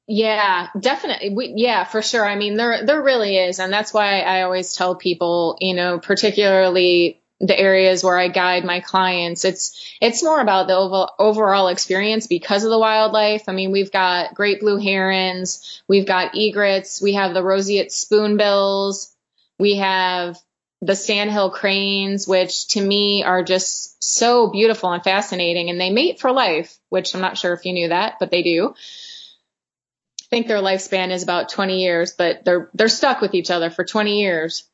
Yeah, 0.07 0.67
definitely. 0.79 1.29
We, 1.29 1.53
yeah, 1.55 1.83
for 1.83 2.01
sure. 2.01 2.25
I 2.25 2.35
mean, 2.35 2.57
there 2.57 2.85
there 2.85 3.01
really 3.01 3.37
is, 3.37 3.59
and 3.59 3.73
that's 3.73 3.93
why 3.93 4.21
I 4.21 4.43
always 4.43 4.73
tell 4.73 4.95
people, 4.95 5.57
you 5.59 5.73
know, 5.73 5.99
particularly 5.99 7.21
the 7.39 7.57
areas 7.57 8.03
where 8.03 8.17
I 8.17 8.27
guide 8.27 8.63
my 8.63 8.79
clients. 8.79 9.45
It's 9.45 9.97
it's 9.99 10.23
more 10.23 10.39
about 10.39 10.67
the 10.67 10.75
over, 10.75 11.07
overall 11.19 11.67
experience 11.67 12.27
because 12.27 12.63
of 12.63 12.69
the 12.69 12.79
wildlife. 12.79 13.43
I 13.47 13.53
mean, 13.53 13.71
we've 13.71 13.91
got 13.91 14.35
great 14.35 14.59
blue 14.59 14.77
herons, 14.77 15.81
we've 15.87 16.05
got 16.05 16.35
egrets, 16.35 17.01
we 17.01 17.13
have 17.13 17.33
the 17.33 17.43
roseate 17.43 17.91
spoonbills, 17.91 19.13
we 19.59 19.77
have 19.77 20.37
the 20.81 20.95
sandhill 20.95 21.49
cranes, 21.49 22.27
which 22.27 22.67
to 22.69 22.81
me 22.81 23.23
are 23.23 23.43
just 23.43 24.03
so 24.03 24.47
beautiful 24.47 24.91
and 24.91 25.03
fascinating, 25.03 25.69
and 25.69 25.79
they 25.79 25.89
mate 25.89 26.19
for 26.19 26.31
life. 26.31 26.77
Which 26.89 27.15
I'm 27.15 27.21
not 27.21 27.37
sure 27.37 27.53
if 27.53 27.65
you 27.65 27.73
knew 27.73 27.89
that, 27.89 28.15
but 28.19 28.31
they 28.31 28.43
do. 28.43 28.73
I 28.75 30.27
think 30.29 30.47
their 30.47 30.57
lifespan 30.57 31.11
is 31.11 31.23
about 31.23 31.49
20 31.49 31.81
years, 31.81 32.13
but 32.13 32.43
they're 32.43 32.69
they're 32.73 32.89
stuck 32.89 33.21
with 33.21 33.33
each 33.35 33.51
other 33.51 33.69
for 33.69 33.83
20 33.85 34.19
years. 34.21 34.65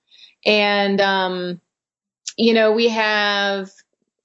And 0.45 0.99
um, 1.01 1.61
you 2.37 2.53
know, 2.53 2.71
we 2.71 2.89
have 2.89 3.69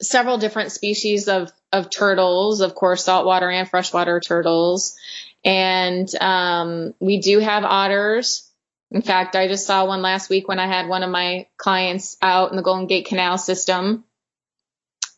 several 0.01 0.39
different 0.39 0.73
species 0.73 1.29
of 1.29 1.53
of 1.73 1.91
turtles, 1.91 2.61
of 2.61 2.75
course, 2.75 3.05
saltwater 3.05 3.51
and 3.51 3.69
freshwater 3.69 4.21
turtles. 4.21 4.97
And 5.45 6.13
um, 6.21 6.95
we 7.01 7.21
do 7.21 7.39
have 7.39 7.65
otters. 7.65 8.51
In 8.91 9.03
fact, 9.03 9.35
I 9.37 9.49
just 9.49 9.67
saw 9.67 9.87
one 9.87 10.03
last 10.03 10.31
week 10.31 10.49
when 10.49 10.59
I 10.59 10.67
had 10.67 10.89
one 10.89 11.03
of 11.03 11.11
my 11.11 11.49
clients 11.57 12.17
out 12.23 12.51
in 12.51 12.57
the 12.57 12.63
Golden 12.63 12.87
Gate 12.87 13.07
Canal 13.07 13.37
system. 13.39 14.05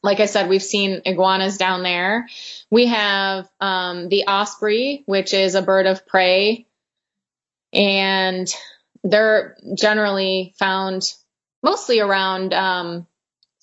Like 0.02 0.20
I 0.20 0.26
said, 0.26 0.48
we've 0.48 0.62
seen 0.62 1.02
iguanas 1.04 1.58
down 1.58 1.82
there. 1.82 2.28
We 2.70 2.86
have 2.86 3.48
um, 3.60 4.08
the 4.08 4.24
osprey, 4.26 5.02
which 5.06 5.34
is 5.34 5.54
a 5.54 5.62
bird 5.62 5.86
of 5.86 6.06
prey, 6.06 6.66
and 7.72 8.48
they're 9.04 9.56
generally 9.74 10.54
found 10.58 11.12
mostly 11.62 12.00
around, 12.00 12.54
um, 12.54 13.06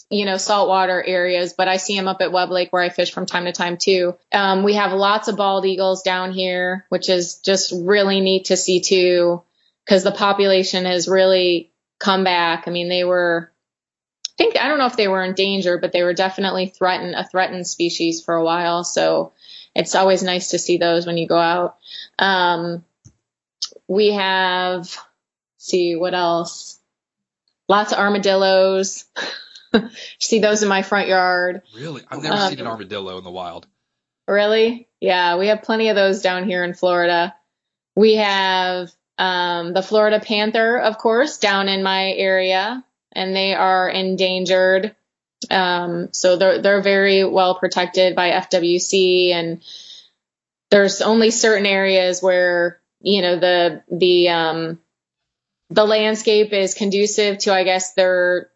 you 0.09 0.25
know, 0.25 0.37
saltwater 0.37 1.01
areas, 1.01 1.53
but 1.53 1.67
I 1.67 1.77
see 1.77 1.95
them 1.95 2.07
up 2.07 2.21
at 2.21 2.31
Webb 2.31 2.51
Lake 2.51 2.71
where 2.71 2.83
I 2.83 2.89
fish 2.89 3.11
from 3.11 3.25
time 3.25 3.45
to 3.45 3.51
time 3.51 3.77
too. 3.77 4.15
Um, 4.31 4.63
we 4.63 4.75
have 4.75 4.91
lots 4.91 5.27
of 5.27 5.37
bald 5.37 5.65
eagles 5.65 6.03
down 6.03 6.31
here, 6.31 6.85
which 6.89 7.09
is 7.09 7.39
just 7.39 7.73
really 7.75 8.21
neat 8.21 8.45
to 8.45 8.57
see 8.57 8.81
too, 8.81 9.41
because 9.85 10.03
the 10.03 10.11
population 10.11 10.85
has 10.85 11.07
really 11.07 11.71
come 11.99 12.23
back. 12.23 12.67
I 12.67 12.71
mean, 12.71 12.89
they 12.89 13.03
were, 13.03 13.51
I 14.27 14.31
think, 14.37 14.57
I 14.59 14.67
don't 14.67 14.79
know 14.79 14.87
if 14.87 14.97
they 14.97 15.07
were 15.07 15.23
in 15.23 15.33
danger, 15.33 15.77
but 15.77 15.91
they 15.91 16.03
were 16.03 16.13
definitely 16.13 16.67
threatened, 16.67 17.15
a 17.15 17.23
threatened 17.27 17.67
species 17.67 18.23
for 18.23 18.35
a 18.35 18.43
while. 18.43 18.83
So 18.83 19.33
it's 19.75 19.95
always 19.95 20.23
nice 20.23 20.49
to 20.49 20.59
see 20.59 20.77
those 20.77 21.05
when 21.05 21.17
you 21.17 21.27
go 21.27 21.37
out. 21.37 21.77
Um, 22.19 22.83
we 23.87 24.13
have, 24.13 24.95
see 25.57 25.95
what 25.95 26.13
else? 26.13 26.79
Lots 27.69 27.91
of 27.91 27.99
armadillos. 27.99 29.05
see 30.19 30.39
those 30.39 30.63
in 30.63 30.69
my 30.69 30.81
front 30.81 31.07
yard. 31.07 31.61
Really? 31.75 32.01
I've 32.09 32.21
never 32.23 32.35
Um, 32.35 32.49
seen 32.49 32.59
an 32.59 32.67
armadillo 32.67 33.17
in 33.17 33.23
the 33.23 33.31
wild. 33.31 33.67
Really? 34.27 34.87
Yeah, 34.99 35.37
we 35.37 35.47
have 35.47 35.61
plenty 35.61 35.89
of 35.89 35.95
those 35.95 36.21
down 36.21 36.45
here 36.45 36.63
in 36.63 36.73
Florida. 36.73 37.35
We 37.95 38.15
have 38.15 38.91
um, 39.17 39.73
the 39.73 39.81
Florida 39.81 40.19
panther, 40.19 40.77
of 40.77 40.97
course, 40.97 41.37
down 41.37 41.69
in 41.69 41.83
my 41.83 42.11
area, 42.11 42.83
and 43.11 43.35
they 43.35 43.53
are 43.53 43.89
endangered. 43.89 44.95
Um, 45.49 46.09
so 46.11 46.37
they're 46.37 46.61
they're 46.61 46.81
very 46.81 47.23
well 47.23 47.55
protected 47.55 48.15
by 48.15 48.31
FWC, 48.31 49.31
and 49.31 49.63
there's 50.69 51.01
only 51.01 51.31
certain 51.31 51.65
areas 51.65 52.21
where 52.21 52.79
you 53.01 53.21
know 53.21 53.39
the 53.39 53.83
the 53.89 54.29
um, 54.29 54.79
the 55.69 55.85
landscape 55.85 56.53
is 56.53 56.73
conducive 56.73 57.39
to, 57.39 57.53
I 57.53 57.63
guess, 57.63 57.93
their 57.93 58.49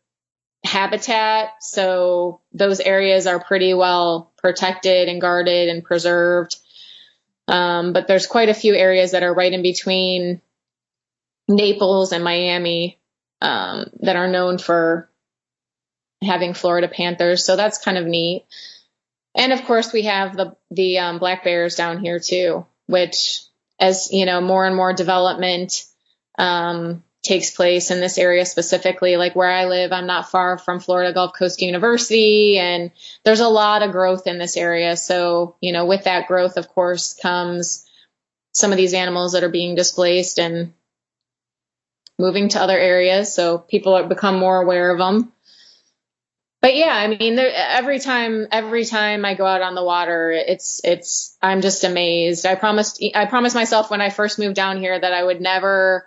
habitat. 0.63 1.63
So 1.63 2.41
those 2.53 2.79
areas 2.79 3.27
are 3.27 3.39
pretty 3.39 3.73
well 3.73 4.31
protected 4.37 5.07
and 5.07 5.21
guarded 5.21 5.69
and 5.69 5.83
preserved. 5.83 6.57
Um, 7.47 7.93
but 7.93 8.07
there's 8.07 8.27
quite 8.27 8.49
a 8.49 8.53
few 8.53 8.75
areas 8.75 9.11
that 9.11 9.23
are 9.23 9.33
right 9.33 9.51
in 9.51 9.63
between 9.63 10.41
Naples 11.49 12.13
and 12.13 12.23
Miami 12.23 12.97
um, 13.41 13.87
that 14.01 14.15
are 14.15 14.27
known 14.29 14.59
for 14.59 15.09
having 16.23 16.53
Florida 16.53 16.87
panthers. 16.87 17.43
So 17.43 17.55
that's 17.55 17.83
kind 17.83 17.97
of 17.97 18.05
neat. 18.05 18.45
And 19.35 19.51
of 19.51 19.63
course, 19.65 19.91
we 19.91 20.03
have 20.03 20.37
the 20.37 20.55
the 20.71 20.99
um, 20.99 21.19
black 21.19 21.43
bears 21.43 21.75
down 21.75 21.99
here 21.99 22.19
too, 22.19 22.65
which, 22.87 23.41
as 23.79 24.11
you 24.11 24.25
know, 24.25 24.41
more 24.41 24.65
and 24.65 24.75
more 24.75 24.93
development 24.93 25.85
um, 26.37 27.03
takes 27.23 27.51
place 27.51 27.91
in 27.91 27.99
this 27.99 28.17
area 28.17 28.45
specifically. 28.45 29.17
Like 29.17 29.35
where 29.35 29.49
I 29.49 29.65
live, 29.65 29.91
I'm 29.91 30.07
not 30.07 30.29
far 30.29 30.57
from 30.57 30.79
Florida 30.79 31.13
Gulf 31.13 31.33
Coast 31.33 31.61
University, 31.61 32.57
and 32.57 32.91
there's 33.23 33.39
a 33.39 33.47
lot 33.47 33.81
of 33.81 33.91
growth 33.91 34.27
in 34.27 34.39
this 34.39 34.57
area. 34.57 34.97
So, 34.97 35.55
you 35.61 35.73
know, 35.73 35.85
with 35.85 36.03
that 36.03 36.27
growth, 36.27 36.57
of 36.57 36.67
course, 36.67 37.13
comes 37.13 37.85
some 38.51 38.71
of 38.71 38.77
these 38.77 38.93
animals 38.93 39.33
that 39.33 39.43
are 39.43 39.49
being 39.49 39.75
displaced 39.75 40.39
and 40.39 40.73
moving 42.19 42.49
to 42.49 42.61
other 42.61 42.77
areas. 42.77 43.33
So 43.33 43.57
people 43.57 43.95
have 43.97 44.09
become 44.09 44.37
more 44.37 44.61
aware 44.61 44.91
of 44.91 44.99
them. 44.99 45.31
But 46.61 46.75
yeah, 46.75 46.93
I 46.93 47.07
mean, 47.07 47.35
there, 47.35 47.51
every 47.53 47.99
time, 47.99 48.47
every 48.51 48.83
time 48.83 49.23
I 49.23 49.33
go 49.33 49.45
out 49.45 49.61
on 49.61 49.75
the 49.75 49.83
water, 49.83 50.31
it's, 50.31 50.81
it's, 50.83 51.37
I'm 51.41 51.61
just 51.61 51.85
amazed. 51.85 52.45
I 52.45 52.55
promised, 52.55 53.01
I 53.15 53.25
promised 53.25 53.55
myself 53.55 53.89
when 53.89 54.01
I 54.01 54.09
first 54.09 54.37
moved 54.37 54.55
down 54.55 54.77
here 54.77 54.99
that 54.99 55.13
I 55.13 55.23
would 55.23 55.39
never, 55.39 56.05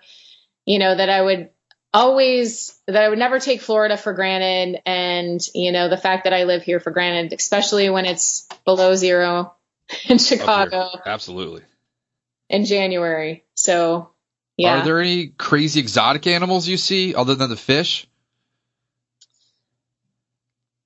you 0.66 0.78
know, 0.78 0.94
that 0.94 1.08
I 1.08 1.22
would 1.22 1.48
always, 1.94 2.78
that 2.86 3.02
I 3.02 3.08
would 3.08 3.18
never 3.18 3.38
take 3.38 3.62
Florida 3.62 3.96
for 3.96 4.12
granted. 4.12 4.82
And, 4.84 5.40
you 5.54 5.72
know, 5.72 5.88
the 5.88 5.96
fact 5.96 6.24
that 6.24 6.34
I 6.34 6.44
live 6.44 6.62
here 6.62 6.80
for 6.80 6.90
granted, 6.90 7.32
especially 7.32 7.88
when 7.88 8.04
it's 8.04 8.46
below 8.66 8.94
zero 8.94 9.54
in. 10.06 10.18
Chicago 10.18 10.90
Absolutely. 11.06 11.62
in 12.50 12.66
January. 12.66 13.42
So, 13.54 14.11
yeah. 14.62 14.80
Are 14.80 14.84
there 14.84 15.00
any 15.00 15.28
crazy 15.28 15.80
exotic 15.80 16.26
animals 16.26 16.68
you 16.68 16.76
see 16.76 17.14
other 17.14 17.34
than 17.34 17.50
the 17.50 17.56
fish? 17.56 18.06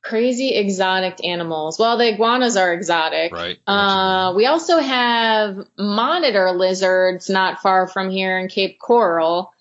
Crazy 0.03 0.55
exotic 0.55 1.25
animals. 1.25 1.79
Well, 1.79 1.99
the 1.99 2.13
iguanas 2.13 2.57
are 2.57 2.73
exotic. 2.73 3.33
Right. 3.33 3.59
Uh, 3.67 4.33
we 4.37 4.47
also 4.47 4.79
have 4.79 5.67
monitor 5.77 6.53
lizards 6.53 7.29
not 7.29 7.61
far 7.61 7.89
from 7.89 8.11
here 8.11 8.39
in 8.39 8.49
Cape 8.49 8.79
Coral, 8.79 9.53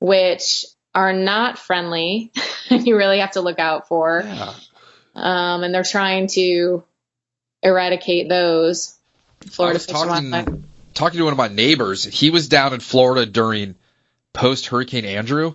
which 0.00 0.66
are 0.94 1.12
not 1.12 1.58
friendly. 1.58 2.32
you 2.68 2.96
really 2.96 3.20
have 3.20 3.32
to 3.32 3.40
look 3.40 3.58
out 3.58 3.88
for. 3.88 4.22
yeah. 4.24 4.54
Um, 5.14 5.62
and 5.62 5.74
they're 5.74 5.84
trying 5.84 6.26
to 6.28 6.82
eradicate 7.62 8.28
those. 8.28 8.96
Florida 9.50 9.78
Fish 9.78 9.94
and 9.94 10.10
Wildlife. 10.10 10.48
Talking 10.92 11.18
to 11.18 11.24
one 11.24 11.32
of 11.32 11.38
my 11.38 11.48
neighbors. 11.48 12.04
He 12.04 12.30
was 12.30 12.48
down 12.48 12.72
in 12.72 12.80
Florida 12.80 13.26
during 13.26 13.76
post 14.32 14.66
Hurricane 14.66 15.04
Andrew, 15.04 15.54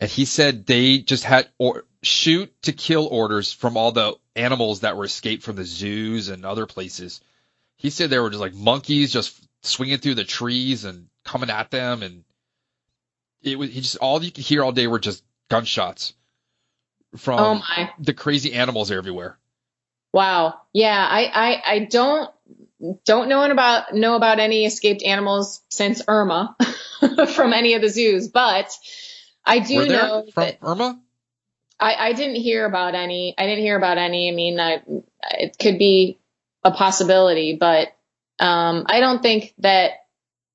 and 0.00 0.10
he 0.10 0.24
said 0.24 0.66
they 0.66 0.98
just 0.98 1.24
had 1.24 1.48
or 1.58 1.84
shoot 2.02 2.52
to 2.62 2.72
kill 2.72 3.06
orders 3.06 3.52
from 3.52 3.76
all 3.76 3.92
the 3.92 4.14
animals 4.36 4.80
that 4.80 4.96
were 4.96 5.04
escaped 5.04 5.42
from 5.42 5.56
the 5.56 5.64
zoos 5.64 6.28
and 6.28 6.44
other 6.44 6.66
places. 6.66 7.20
He 7.76 7.90
said 7.90 8.10
there 8.10 8.22
were 8.22 8.30
just 8.30 8.40
like 8.40 8.54
monkeys 8.54 9.12
just 9.12 9.38
swinging 9.62 9.98
through 9.98 10.14
the 10.14 10.24
trees 10.24 10.84
and 10.84 11.08
coming 11.24 11.50
at 11.50 11.70
them, 11.70 12.02
and 12.02 12.24
it 13.42 13.58
was 13.58 13.70
he 13.70 13.80
just 13.80 13.98
all 13.98 14.22
you 14.22 14.30
could 14.30 14.44
hear 14.44 14.62
all 14.62 14.72
day 14.72 14.86
were 14.86 14.98
just 14.98 15.24
gunshots 15.48 16.14
from 17.16 17.38
Oh 17.40 17.86
the 17.98 18.14
crazy 18.14 18.52
animals 18.52 18.90
everywhere. 18.90 19.38
Wow. 20.12 20.62
Yeah, 20.72 21.06
I, 21.08 21.24
I, 21.26 21.74
I 21.74 21.78
don't 21.80 22.30
don't 23.04 23.28
know 23.28 23.42
about 23.42 23.94
know 23.94 24.16
about 24.16 24.38
any 24.38 24.64
escaped 24.64 25.02
animals 25.02 25.62
since 25.68 26.02
Irma 26.06 26.56
from 27.34 27.52
any 27.52 27.74
of 27.74 27.82
the 27.82 27.88
zoos, 27.88 28.28
but 28.28 28.70
I 29.44 29.58
do 29.60 29.86
know 29.86 30.24
from 30.32 30.44
that 30.44 30.58
Irma? 30.62 31.00
I, 31.80 32.08
I 32.08 32.12
didn't 32.12 32.36
hear 32.36 32.64
about 32.66 32.94
any. 32.94 33.34
I 33.38 33.46
didn't 33.46 33.64
hear 33.64 33.76
about 33.76 33.98
any. 33.98 34.30
I 34.30 34.34
mean, 34.34 34.58
I, 34.58 34.82
it 35.30 35.56
could 35.58 35.78
be 35.78 36.18
a 36.64 36.70
possibility, 36.70 37.56
but 37.58 37.88
um, 38.38 38.86
I 38.88 39.00
don't 39.00 39.22
think 39.22 39.54
that 39.58 39.92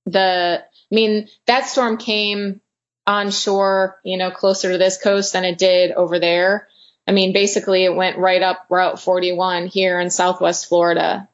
the. 0.05 0.63
I 0.63 0.95
mean, 0.95 1.27
that 1.47 1.65
storm 1.65 1.97
came 1.97 2.61
on 3.07 3.31
shore, 3.31 3.99
you 4.03 4.17
know, 4.17 4.31
closer 4.31 4.71
to 4.71 4.77
this 4.77 5.01
coast 5.01 5.33
than 5.33 5.43
it 5.43 5.57
did 5.57 5.91
over 5.91 6.19
there. 6.19 6.67
I 7.07 7.11
mean, 7.11 7.33
basically, 7.33 7.83
it 7.83 7.95
went 7.95 8.17
right 8.17 8.41
up 8.41 8.67
Route 8.69 8.99
41 8.99 9.67
here 9.67 9.99
in 9.99 10.09
Southwest 10.09 10.67
Florida, 10.67 11.27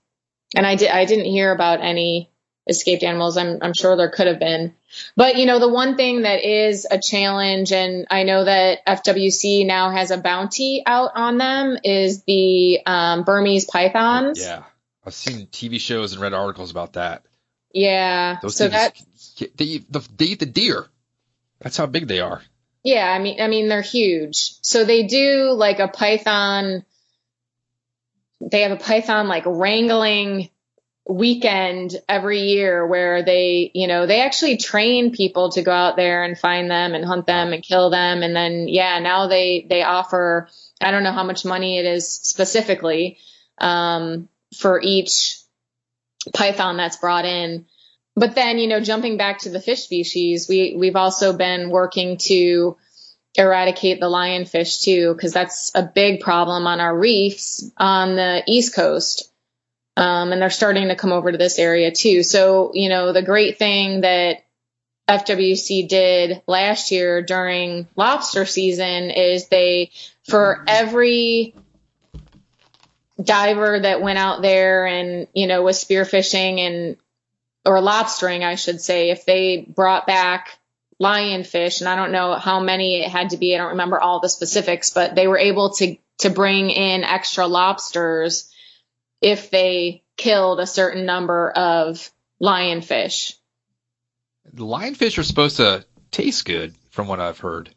and 0.55 0.65
I 0.65 0.75
did. 0.75 0.89
I 0.89 1.05
didn't 1.05 1.25
hear 1.25 1.51
about 1.51 1.81
any 1.81 2.29
escaped 2.67 3.03
animals. 3.03 3.37
I'm 3.37 3.59
I'm 3.61 3.73
sure 3.73 3.95
there 3.95 4.09
could 4.09 4.27
have 4.27 4.39
been. 4.39 4.75
But 5.15 5.37
you 5.37 5.45
know, 5.45 5.59
the 5.59 5.69
one 5.69 5.97
thing 5.97 6.21
that 6.23 6.43
is 6.43 6.87
a 6.89 6.99
challenge, 6.99 7.71
and 7.71 8.07
I 8.09 8.23
know 8.23 8.43
that 8.43 8.85
FWC 8.85 9.65
now 9.65 9.91
has 9.91 10.11
a 10.11 10.17
bounty 10.17 10.83
out 10.85 11.11
on 11.15 11.37
them, 11.37 11.77
is 11.83 12.23
the 12.23 12.79
um, 12.85 13.23
Burmese 13.23 13.65
pythons. 13.65 14.41
Yeah, 14.41 14.63
I've 15.05 15.13
seen 15.13 15.47
TV 15.47 15.79
shows 15.79 16.13
and 16.13 16.21
read 16.21 16.33
articles 16.33 16.71
about 16.71 16.93
that. 16.93 17.23
Yeah. 17.71 18.39
Those 18.41 18.55
so 18.55 18.67
that 18.67 18.99
they 19.55 19.65
eat 19.65 19.91
the 19.91 20.07
they 20.17 20.25
eat 20.25 20.39
the 20.39 20.45
deer. 20.45 20.87
That's 21.59 21.77
how 21.77 21.85
big 21.85 22.07
they 22.07 22.19
are. 22.19 22.41
yeah, 22.83 23.11
I 23.11 23.19
mean 23.19 23.41
I 23.41 23.47
mean 23.47 23.69
they're 23.69 23.81
huge. 23.81 24.55
So 24.61 24.85
they 24.85 25.03
do 25.05 25.51
like 25.51 25.79
a 25.79 25.87
python 25.87 26.83
they 28.41 28.61
have 28.61 28.71
a 28.71 28.77
python 28.77 29.27
like 29.27 29.43
wrangling 29.45 30.49
weekend 31.07 31.95
every 32.07 32.41
year 32.41 32.85
where 32.85 33.23
they, 33.23 33.71
you 33.73 33.87
know, 33.87 34.05
they 34.05 34.21
actually 34.21 34.57
train 34.57 35.11
people 35.11 35.49
to 35.51 35.63
go 35.63 35.71
out 35.71 35.95
there 35.95 36.23
and 36.23 36.37
find 36.37 36.69
them 36.69 36.93
and 36.93 37.03
hunt 37.03 37.25
them 37.25 37.51
and 37.51 37.63
kill 37.63 37.89
them. 37.89 38.21
And 38.21 38.35
then 38.35 38.67
yeah, 38.67 38.99
now 38.99 39.27
they 39.27 39.65
they 39.67 39.83
offer 39.83 40.47
I 40.79 40.91
don't 40.91 41.03
know 41.03 41.11
how 41.11 41.23
much 41.23 41.45
money 41.45 41.79
it 41.79 41.85
is 41.85 42.07
specifically 42.07 43.17
um 43.57 44.29
for 44.55 44.79
each 44.81 45.39
python 46.33 46.77
that's 46.77 46.97
brought 46.97 47.25
in. 47.25 47.65
But 48.15 48.35
then, 48.35 48.57
you 48.57 48.67
know, 48.67 48.81
jumping 48.81 49.17
back 49.17 49.39
to 49.39 49.49
the 49.49 49.61
fish 49.61 49.83
species, 49.83 50.49
we, 50.49 50.75
we've 50.77 50.97
also 50.97 51.31
been 51.31 51.69
working 51.69 52.17
to 52.17 52.75
eradicate 53.35 53.99
the 53.99 54.07
lionfish 54.07 54.83
too, 54.83 55.13
because 55.13 55.33
that's 55.33 55.71
a 55.75 55.83
big 55.83 56.21
problem 56.21 56.67
on 56.67 56.79
our 56.79 56.97
reefs 56.97 57.69
on 57.77 58.15
the 58.15 58.43
East 58.47 58.75
Coast. 58.75 59.31
Um, 59.97 60.31
and 60.31 60.41
they're 60.41 60.49
starting 60.49 60.87
to 60.87 60.95
come 60.95 61.11
over 61.11 61.31
to 61.31 61.37
this 61.37 61.59
area 61.59 61.91
too. 61.91 62.23
So, 62.23 62.71
you 62.73 62.89
know, 62.89 63.11
the 63.11 63.21
great 63.21 63.57
thing 63.57 64.01
that 64.01 64.45
FWC 65.09 65.87
did 65.89 66.41
last 66.47 66.91
year 66.91 67.21
during 67.21 67.87
lobster 67.95 68.45
season 68.45 69.09
is 69.09 69.47
they, 69.47 69.91
for 70.23 70.63
every 70.67 71.53
diver 73.21 73.79
that 73.79 74.01
went 74.01 74.19
out 74.19 74.41
there 74.41 74.85
and, 74.85 75.27
you 75.33 75.47
know, 75.47 75.63
was 75.63 75.83
spearfishing 75.83 76.59
and, 76.59 76.97
or 77.65 77.79
lobstering, 77.79 78.43
I 78.43 78.55
should 78.55 78.79
say, 78.79 79.09
if 79.09 79.25
they 79.25 79.65
brought 79.67 80.07
back 80.07 80.58
lionfish, 81.01 81.79
and 81.79 81.89
I 81.89 81.95
don't 81.95 82.11
know 82.11 82.35
how 82.35 82.59
many 82.59 83.01
it 83.01 83.09
had 83.09 83.31
to 83.31 83.37
be. 83.37 83.55
I 83.55 83.57
don't 83.57 83.69
remember 83.69 83.99
all 83.99 84.19
the 84.19 84.29
specifics, 84.29 84.91
but 84.91 85.15
they 85.15 85.27
were 85.27 85.37
able 85.37 85.73
to 85.75 85.97
to 86.19 86.29
bring 86.29 86.69
in 86.69 87.03
extra 87.03 87.47
lobsters 87.47 88.51
if 89.21 89.49
they 89.49 90.03
killed 90.17 90.59
a 90.59 90.67
certain 90.67 91.05
number 91.05 91.49
of 91.49 92.11
lionfish. 92.41 93.35
Lionfish 94.53 95.17
are 95.17 95.23
supposed 95.23 95.57
to 95.57 95.85
taste 96.11 96.45
good, 96.45 96.73
from 96.89 97.07
what 97.07 97.19
I've 97.19 97.39
heard. 97.39 97.69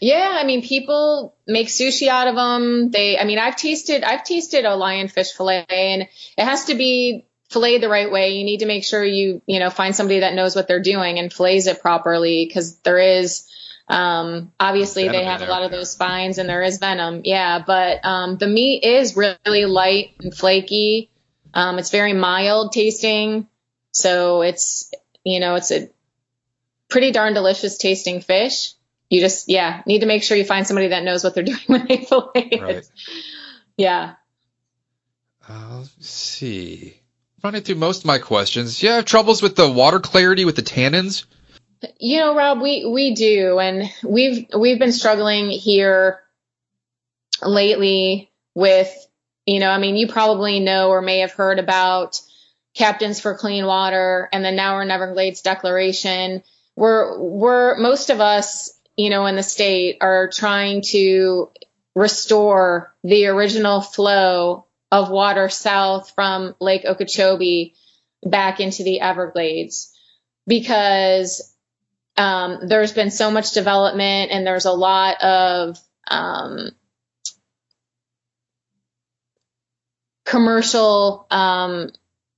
Yeah, 0.00 0.36
I 0.40 0.44
mean, 0.44 0.62
people 0.62 1.36
make 1.46 1.68
sushi 1.68 2.08
out 2.08 2.26
of 2.26 2.34
them. 2.34 2.90
They, 2.90 3.18
I 3.18 3.24
mean, 3.24 3.38
I've 3.38 3.56
tasted, 3.56 4.02
I've 4.02 4.24
tasted 4.24 4.64
a 4.64 4.70
lionfish 4.70 5.32
fillet, 5.32 5.66
and 5.68 6.02
it 6.02 6.44
has 6.44 6.66
to 6.66 6.74
be 6.74 7.26
filleted 7.54 7.82
the 7.82 7.88
right 7.88 8.10
way. 8.10 8.34
You 8.34 8.44
need 8.44 8.58
to 8.58 8.66
make 8.66 8.84
sure 8.84 9.02
you, 9.02 9.40
you 9.46 9.60
know, 9.60 9.70
find 9.70 9.96
somebody 9.96 10.20
that 10.20 10.34
knows 10.34 10.54
what 10.54 10.68
they're 10.68 10.82
doing 10.82 11.18
and 11.18 11.32
fillets 11.32 11.66
it 11.66 11.80
properly 11.80 12.44
because 12.44 12.76
there 12.80 12.98
is, 12.98 13.48
um, 13.88 14.52
obviously 14.58 15.08
they 15.08 15.24
have 15.24 15.40
a 15.40 15.46
lot 15.46 15.62
of 15.62 15.70
those 15.70 15.90
spines 15.90 16.38
and 16.38 16.48
there 16.48 16.62
is 16.62 16.78
venom. 16.78 17.22
Yeah. 17.24 17.62
But, 17.64 18.04
um, 18.04 18.36
the 18.36 18.48
meat 18.48 18.82
is 18.84 19.16
really 19.16 19.64
light 19.64 20.16
and 20.20 20.34
flaky. 20.34 21.10
Um, 21.54 21.78
it's 21.78 21.90
very 21.90 22.12
mild 22.12 22.72
tasting. 22.72 23.46
So 23.92 24.42
it's, 24.42 24.92
you 25.22 25.38
know, 25.38 25.54
it's 25.54 25.70
a 25.70 25.88
pretty 26.88 27.12
darn 27.12 27.34
delicious 27.34 27.78
tasting 27.78 28.20
fish. 28.20 28.72
You 29.08 29.20
just, 29.20 29.48
yeah, 29.48 29.82
need 29.86 30.00
to 30.00 30.06
make 30.06 30.24
sure 30.24 30.36
you 30.36 30.44
find 30.44 30.66
somebody 30.66 30.88
that 30.88 31.04
knows 31.04 31.22
what 31.22 31.34
they're 31.34 31.44
doing 31.54 31.58
when 31.68 31.86
they 31.86 31.98
fillet 31.98 32.30
it. 32.34 32.62
Right. 32.62 32.90
Yeah. 33.76 34.14
Let's 35.48 35.94
see 36.04 37.03
running 37.44 37.62
through 37.62 37.74
most 37.74 38.00
of 38.00 38.06
my 38.06 38.18
questions. 38.18 38.80
Have 38.80 39.04
troubles 39.04 39.42
with 39.42 39.54
the 39.54 39.70
water 39.70 40.00
clarity 40.00 40.46
with 40.46 40.56
the 40.56 40.62
tannins? 40.62 41.26
You 42.00 42.20
know, 42.20 42.34
Rob, 42.34 42.62
we 42.62 42.86
we 42.86 43.14
do, 43.14 43.58
and 43.58 43.90
we've 44.02 44.46
we've 44.56 44.78
been 44.78 44.92
struggling 44.92 45.50
here 45.50 46.20
lately 47.42 48.30
with, 48.54 48.90
you 49.44 49.60
know, 49.60 49.68
I 49.68 49.78
mean, 49.78 49.96
you 49.96 50.08
probably 50.08 50.60
know 50.60 50.88
or 50.88 51.02
may 51.02 51.18
have 51.18 51.32
heard 51.32 51.58
about 51.58 52.22
Captains 52.74 53.20
for 53.20 53.36
Clean 53.36 53.66
Water 53.66 54.30
and 54.32 54.42
the 54.42 54.50
Now 54.50 54.76
or 54.76 54.84
Neverglades 54.86 55.42
Declaration. 55.42 56.42
We're 56.74 57.18
we're 57.20 57.76
most 57.76 58.08
of 58.08 58.20
us, 58.20 58.72
you 58.96 59.10
know, 59.10 59.26
in 59.26 59.36
the 59.36 59.42
state 59.42 59.98
are 60.00 60.30
trying 60.32 60.80
to 60.92 61.50
restore 61.94 62.94
the 63.04 63.26
original 63.26 63.82
flow 63.82 64.63
of 64.94 65.10
water 65.10 65.48
south 65.48 66.12
from 66.14 66.54
Lake 66.60 66.84
Okeechobee 66.84 67.74
back 68.22 68.60
into 68.60 68.84
the 68.84 69.00
Everglades 69.00 69.92
because 70.46 71.52
um, 72.16 72.68
there's 72.68 72.92
been 72.92 73.10
so 73.10 73.32
much 73.32 73.50
development 73.50 74.30
and 74.30 74.46
there's 74.46 74.66
a 74.66 74.72
lot 74.72 75.20
of 75.20 75.76
um, 76.06 76.70
commercial, 80.24 81.26
um, 81.28 81.90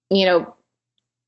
you 0.09 0.25
know, 0.25 0.57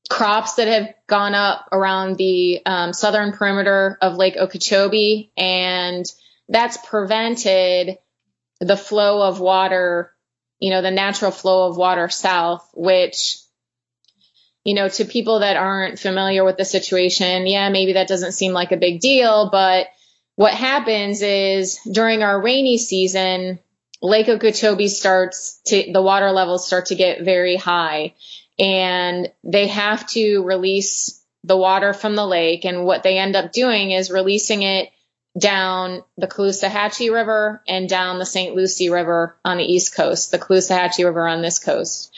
crops 0.09 0.55
that 0.55 0.67
have 0.67 0.95
gone 1.05 1.35
up 1.35 1.69
around 1.71 2.17
the 2.17 2.65
um, 2.65 2.91
southern 2.91 3.33
perimeter 3.33 3.99
of 4.01 4.15
Lake 4.15 4.35
Okeechobee, 4.35 5.31
and 5.37 6.11
that's 6.47 6.77
prevented 6.77 7.99
the 8.59 8.75
flow 8.75 9.21
of 9.21 9.39
water 9.39 10.11
you 10.59 10.69
know, 10.69 10.81
the 10.81 10.91
natural 10.91 11.31
flow 11.31 11.67
of 11.67 11.77
water 11.77 12.09
south, 12.09 12.69
which, 12.73 13.37
you 14.63 14.73
know, 14.73 14.89
to 14.89 15.05
people 15.05 15.39
that 15.39 15.57
aren't 15.57 15.99
familiar 15.99 16.43
with 16.43 16.57
the 16.57 16.65
situation, 16.65 17.47
yeah, 17.47 17.69
maybe 17.69 17.93
that 17.93 18.07
doesn't 18.07 18.33
seem 18.33 18.51
like 18.51 18.71
a 18.71 18.77
big 18.77 18.99
deal, 18.99 19.49
but 19.51 19.87
what 20.35 20.53
happens 20.53 21.21
is 21.21 21.79
during 21.91 22.23
our 22.23 22.41
rainy 22.41 22.77
season, 22.77 23.59
Lake 24.01 24.29
Okeechobee 24.29 24.87
starts 24.87 25.59
to, 25.65 25.91
the 25.91 26.01
water 26.01 26.31
levels 26.31 26.65
start 26.65 26.87
to 26.87 26.95
get 26.95 27.23
very 27.23 27.57
high 27.57 28.13
and 28.57 29.31
they 29.43 29.67
have 29.67 30.07
to 30.07 30.41
release 30.43 31.21
the 31.43 31.57
water 31.57 31.93
from 31.93 32.15
the 32.15 32.25
lake. 32.25 32.65
And 32.65 32.85
what 32.85 33.03
they 33.03 33.17
end 33.17 33.35
up 33.35 33.51
doing 33.51 33.91
is 33.91 34.11
releasing 34.11 34.63
it 34.63 34.89
down 35.37 36.03
the 36.17 36.27
Caloosahatchee 36.27 37.13
River 37.13 37.63
and 37.67 37.87
down 37.87 38.19
the 38.19 38.25
St. 38.25 38.55
Lucie 38.55 38.89
River 38.89 39.37
on 39.45 39.57
the 39.57 39.63
East 39.63 39.95
Coast, 39.95 40.31
the 40.31 40.39
Caloosahatchee 40.39 41.05
River 41.05 41.27
on 41.27 41.41
this 41.41 41.59
coast. 41.59 42.15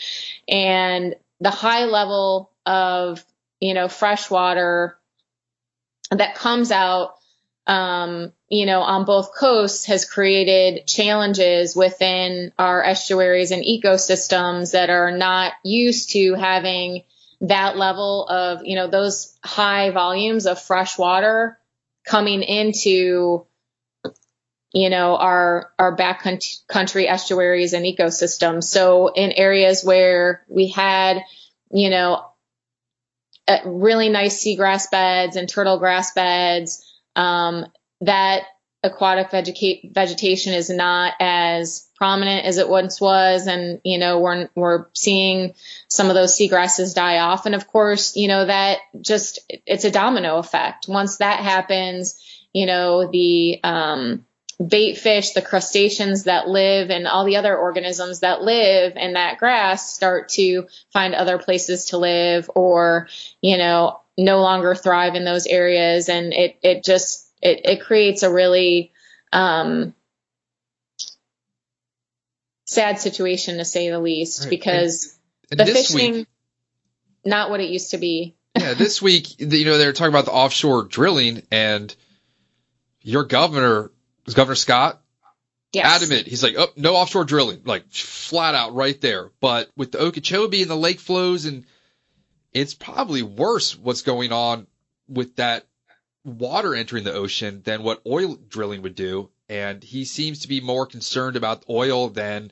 And 0.48 1.16
the 1.40 1.50
high 1.50 1.86
level 1.86 2.52
of, 2.66 3.24
you 3.60 3.74
know, 3.74 3.88
fresh 3.88 4.30
water 4.30 4.98
that 6.12 6.36
comes 6.36 6.72
out, 6.72 7.16
um, 7.68 8.32
you 8.50 8.66
know, 8.66 8.82
on 8.82 9.06
both 9.06 9.36
coasts 9.36 9.86
has 9.86 10.06
created 10.06 10.88
challenges 10.88 11.76
within 11.76 12.54
our 12.58 12.84
estuaries 12.84 13.52
and 13.52 13.64
ecosystems 13.64 14.72
that 14.72 14.90
are 14.90 15.12
not 15.12 15.54
used 15.64 16.12
to 16.12 16.34
having 16.34 17.04
that 17.42 17.76
level 17.76 18.28
of, 18.28 18.66
you 18.66 18.76
know, 18.76 18.88
those 18.88 19.38
high 19.44 19.90
volumes 19.90 20.46
of 20.46 20.62
fresh 20.62 20.98
water 20.98 21.58
coming 22.06 22.42
into 22.44 23.46
you 24.74 24.90
know 24.90 25.18
our 25.18 25.72
our 25.78 25.96
backcountry 25.96 27.10
estuaries 27.10 27.74
and 27.74 27.86
ecosystems 27.86 28.64
so 28.64 29.10
in 29.10 29.32
areas 29.32 29.84
where 29.84 30.46
we 30.48 30.68
had 30.68 31.22
you 31.72 31.90
know 31.90 32.26
really 33.66 34.10
nice 34.10 34.44
seagrass 34.44 34.90
beds 34.90 35.36
and 35.36 35.50
turtle 35.50 35.78
grass 35.78 36.14
beds 36.14 36.86
um, 37.16 37.66
that 38.02 38.44
aquatic 38.84 39.30
vegeta- 39.30 39.94
vegetation 39.94 40.54
is 40.54 40.70
not 40.70 41.14
as 41.20 41.88
prominent 42.02 42.48
as 42.48 42.58
it 42.58 42.68
once 42.68 43.00
was. 43.00 43.46
And 43.46 43.80
you 43.84 44.00
know 44.00 44.20
we're 44.22 44.50
we're 44.56 44.88
seeing 44.94 45.54
some 45.88 46.10
of 46.10 46.16
those 46.16 46.36
seagrasses 46.36 46.96
die 46.96 47.20
off. 47.20 47.46
And 47.46 47.54
of 47.54 47.68
course 47.68 48.16
you 48.16 48.28
know 48.28 48.44
that 48.44 48.80
just 49.00 49.40
it's 49.68 49.86
a 49.86 49.92
domino 49.92 50.38
effect. 50.38 50.88
Once 50.88 51.18
that 51.18 51.42
happens 51.42 52.20
you 52.54 52.66
know 52.66 53.12
the 53.12 53.60
um, 53.64 54.26
bait 54.68 54.98
fish 54.98 55.32
the 55.32 55.44
crustaceans 55.44 56.24
that 56.24 56.48
live 56.48 56.90
and 56.90 57.06
all 57.06 57.24
the 57.24 57.38
other 57.38 57.56
organisms 57.56 58.22
that 58.22 58.42
live 58.42 58.98
in 58.98 59.14
that 59.14 59.38
grass 59.38 59.94
start 59.94 60.30
to 60.30 60.66
find 60.92 61.14
other 61.14 61.38
places 61.38 61.86
to 61.86 62.00
live 62.00 62.50
or 62.56 63.10
you 63.42 63.60
know 63.60 64.02
no 64.18 64.42
longer 64.42 64.74
thrive 64.74 65.14
in 65.14 65.24
those 65.24 65.46
areas. 65.46 66.10
And 66.10 66.34
it 66.34 66.58
it 66.64 66.84
just 66.84 67.32
it, 67.44 67.62
it 67.66 67.82
creates 67.84 68.24
a 68.24 68.34
really 68.34 68.92
um, 69.32 69.94
sad 72.72 73.00
situation 73.00 73.58
to 73.58 73.66
say 73.66 73.90
the 73.90 74.00
least 74.00 74.42
right. 74.42 74.50
because 74.50 75.18
and, 75.50 75.60
and 75.60 75.70
the 75.70 75.74
fishing 75.74 76.14
week, 76.14 76.28
not 77.26 77.50
what 77.50 77.60
it 77.60 77.70
used 77.70 77.92
to 77.92 77.98
be. 77.98 78.36
yeah, 78.58 78.74
this 78.74 79.02
week 79.02 79.40
you 79.40 79.66
know 79.66 79.78
they're 79.78 79.94
talking 79.94 80.14
about 80.14 80.26
the 80.26 80.32
offshore 80.32 80.84
drilling 80.84 81.44
and 81.52 81.96
your 83.02 83.24
governor 83.24 83.92
is 84.26 84.34
Governor 84.34 84.56
Scott 84.56 85.02
yes. 85.74 86.02
adamant. 86.02 86.28
He's 86.28 86.44
like, 86.44 86.56
oh, 86.58 86.68
no 86.76 86.96
offshore 86.96 87.26
drilling, 87.26 87.62
like 87.66 87.90
flat 87.92 88.56
out 88.56 88.74
right 88.74 89.00
there. 89.02 89.32
But 89.40 89.70
with 89.76 89.92
the 89.92 90.00
Okeechobee 90.00 90.62
and 90.62 90.72
the 90.72 90.76
lake 90.76 91.00
flows 91.00 91.46
and 91.46 91.66
it's 92.54 92.74
probably 92.74 93.24
worse 93.24 93.78
what's 93.78 94.02
going 94.02 94.32
on 94.32 94.68
with 95.08 95.38
that 95.38 95.66
water 96.24 96.76
entering 96.76 97.04
the 97.04 97.14
ocean 97.14 97.62
than 97.64 97.84
what 97.84 98.02
oil 98.06 98.36
drilling 98.36 98.82
would 98.82 98.96
do. 98.96 99.30
And 99.50 99.84
he 99.84 100.06
seems 100.06 100.40
to 100.40 100.48
be 100.48 100.62
more 100.62 100.86
concerned 100.86 101.36
about 101.36 101.66
oil 101.70 102.10
than 102.10 102.52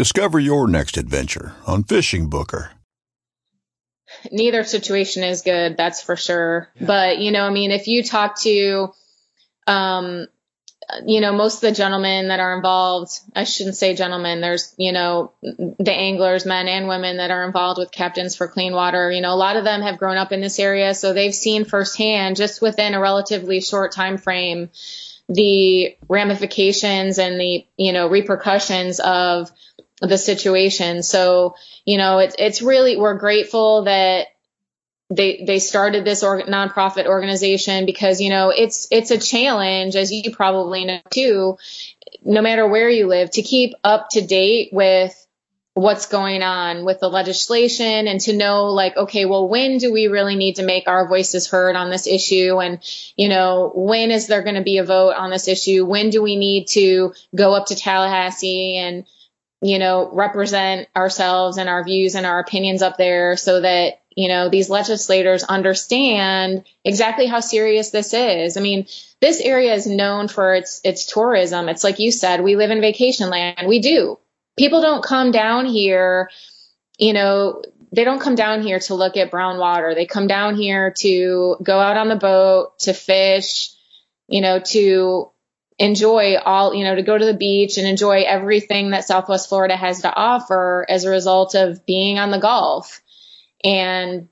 Discover 0.00 0.38
your 0.38 0.66
next 0.66 0.96
adventure 0.96 1.52
on 1.66 1.84
Fishing 1.84 2.30
Booker. 2.30 2.70
Neither 4.32 4.64
situation 4.64 5.22
is 5.22 5.42
good, 5.42 5.76
that's 5.76 6.00
for 6.02 6.16
sure. 6.16 6.70
But, 6.80 7.18
you 7.18 7.32
know, 7.32 7.42
I 7.42 7.50
mean, 7.50 7.70
if 7.70 7.86
you 7.86 8.02
talk 8.02 8.40
to, 8.40 8.94
um, 9.66 10.26
you 11.06 11.20
know, 11.20 11.34
most 11.34 11.56
of 11.56 11.60
the 11.60 11.72
gentlemen 11.72 12.28
that 12.28 12.40
are 12.40 12.56
involved, 12.56 13.10
I 13.36 13.44
shouldn't 13.44 13.76
say 13.76 13.94
gentlemen, 13.94 14.40
there's, 14.40 14.74
you 14.78 14.92
know, 14.92 15.32
the 15.42 15.92
anglers, 15.92 16.46
men 16.46 16.66
and 16.66 16.88
women 16.88 17.18
that 17.18 17.30
are 17.30 17.44
involved 17.44 17.78
with 17.78 17.92
Captains 17.92 18.34
for 18.34 18.48
Clean 18.48 18.72
Water. 18.72 19.12
You 19.12 19.20
know, 19.20 19.34
a 19.34 19.36
lot 19.36 19.56
of 19.56 19.64
them 19.64 19.82
have 19.82 19.98
grown 19.98 20.16
up 20.16 20.32
in 20.32 20.40
this 20.40 20.58
area, 20.58 20.94
so 20.94 21.12
they've 21.12 21.34
seen 21.34 21.66
firsthand, 21.66 22.36
just 22.36 22.62
within 22.62 22.94
a 22.94 23.00
relatively 23.00 23.60
short 23.60 23.92
time 23.92 24.16
frame, 24.16 24.70
the 25.28 25.94
ramifications 26.08 27.18
and 27.18 27.38
the, 27.38 27.66
you 27.76 27.92
know, 27.92 28.08
repercussions 28.08 28.98
of 28.98 29.50
the 30.00 30.18
situation. 30.18 31.02
So, 31.02 31.56
you 31.84 31.98
know, 31.98 32.18
it's, 32.18 32.34
it's 32.38 32.62
really, 32.62 32.96
we're 32.96 33.18
grateful 33.18 33.84
that 33.84 34.28
they 35.10 35.42
they 35.44 35.58
started 35.58 36.04
this 36.04 36.22
org- 36.22 36.46
nonprofit 36.46 37.06
organization 37.06 37.84
because 37.84 38.20
you 38.20 38.30
know 38.30 38.50
it's 38.50 38.86
it's 38.90 39.10
a 39.10 39.18
challenge 39.18 39.96
as 39.96 40.12
you 40.12 40.30
probably 40.30 40.84
know 40.84 41.00
too 41.10 41.58
no 42.24 42.40
matter 42.40 42.66
where 42.66 42.88
you 42.88 43.06
live 43.06 43.30
to 43.30 43.42
keep 43.42 43.74
up 43.82 44.08
to 44.10 44.20
date 44.24 44.70
with 44.72 45.14
what's 45.74 46.06
going 46.06 46.42
on 46.42 46.84
with 46.84 47.00
the 47.00 47.08
legislation 47.08 48.06
and 48.06 48.20
to 48.20 48.36
know 48.36 48.66
like 48.66 48.96
okay 48.96 49.24
well 49.24 49.48
when 49.48 49.78
do 49.78 49.92
we 49.92 50.06
really 50.06 50.36
need 50.36 50.56
to 50.56 50.64
make 50.64 50.86
our 50.86 51.08
voices 51.08 51.48
heard 51.48 51.74
on 51.74 51.90
this 51.90 52.06
issue 52.06 52.60
and 52.60 52.80
you 53.16 53.28
know 53.28 53.72
when 53.74 54.10
is 54.10 54.26
there 54.26 54.42
going 54.42 54.56
to 54.56 54.62
be 54.62 54.78
a 54.78 54.84
vote 54.84 55.14
on 55.14 55.30
this 55.30 55.48
issue 55.48 55.84
when 55.84 56.10
do 56.10 56.22
we 56.22 56.36
need 56.36 56.66
to 56.66 57.12
go 57.34 57.54
up 57.54 57.66
to 57.66 57.74
Tallahassee 57.74 58.76
and 58.76 59.06
you 59.60 59.78
know 59.78 60.10
represent 60.12 60.88
ourselves 60.96 61.58
and 61.58 61.68
our 61.68 61.84
views 61.84 62.14
and 62.14 62.26
our 62.26 62.40
opinions 62.40 62.82
up 62.82 62.96
there 62.96 63.36
so 63.36 63.60
that 63.60 64.00
you 64.16 64.28
know, 64.28 64.48
these 64.48 64.68
legislators 64.68 65.44
understand 65.44 66.64
exactly 66.84 67.26
how 67.26 67.40
serious 67.40 67.90
this 67.90 68.12
is. 68.12 68.56
I 68.56 68.60
mean, 68.60 68.86
this 69.20 69.40
area 69.40 69.72
is 69.72 69.86
known 69.86 70.28
for 70.28 70.54
its 70.54 70.80
its 70.84 71.06
tourism. 71.06 71.68
It's 71.68 71.84
like 71.84 71.98
you 71.98 72.10
said, 72.10 72.42
we 72.42 72.56
live 72.56 72.70
in 72.70 72.80
vacation 72.80 73.30
land. 73.30 73.66
We 73.66 73.80
do. 73.80 74.18
People 74.58 74.82
don't 74.82 75.02
come 75.02 75.30
down 75.30 75.66
here, 75.66 76.30
you 76.98 77.12
know, 77.12 77.62
they 77.92 78.04
don't 78.04 78.20
come 78.20 78.34
down 78.34 78.62
here 78.62 78.78
to 78.80 78.94
look 78.94 79.16
at 79.16 79.30
brown 79.30 79.58
water. 79.58 79.94
They 79.94 80.06
come 80.06 80.26
down 80.26 80.56
here 80.56 80.92
to 80.98 81.56
go 81.62 81.78
out 81.78 81.96
on 81.96 82.08
the 82.08 82.16
boat, 82.16 82.78
to 82.80 82.92
fish, 82.92 83.70
you 84.28 84.40
know, 84.40 84.60
to 84.60 85.30
enjoy 85.80 86.36
all, 86.36 86.74
you 86.74 86.84
know, 86.84 86.94
to 86.94 87.02
go 87.02 87.18
to 87.18 87.24
the 87.24 87.34
beach 87.34 87.78
and 87.78 87.86
enjoy 87.86 88.22
everything 88.22 88.90
that 88.90 89.06
Southwest 89.06 89.48
Florida 89.48 89.76
has 89.76 90.02
to 90.02 90.14
offer 90.14 90.86
as 90.88 91.04
a 91.04 91.10
result 91.10 91.56
of 91.56 91.84
being 91.86 92.18
on 92.18 92.30
the 92.30 92.38
Gulf. 92.38 93.00
And 93.64 94.28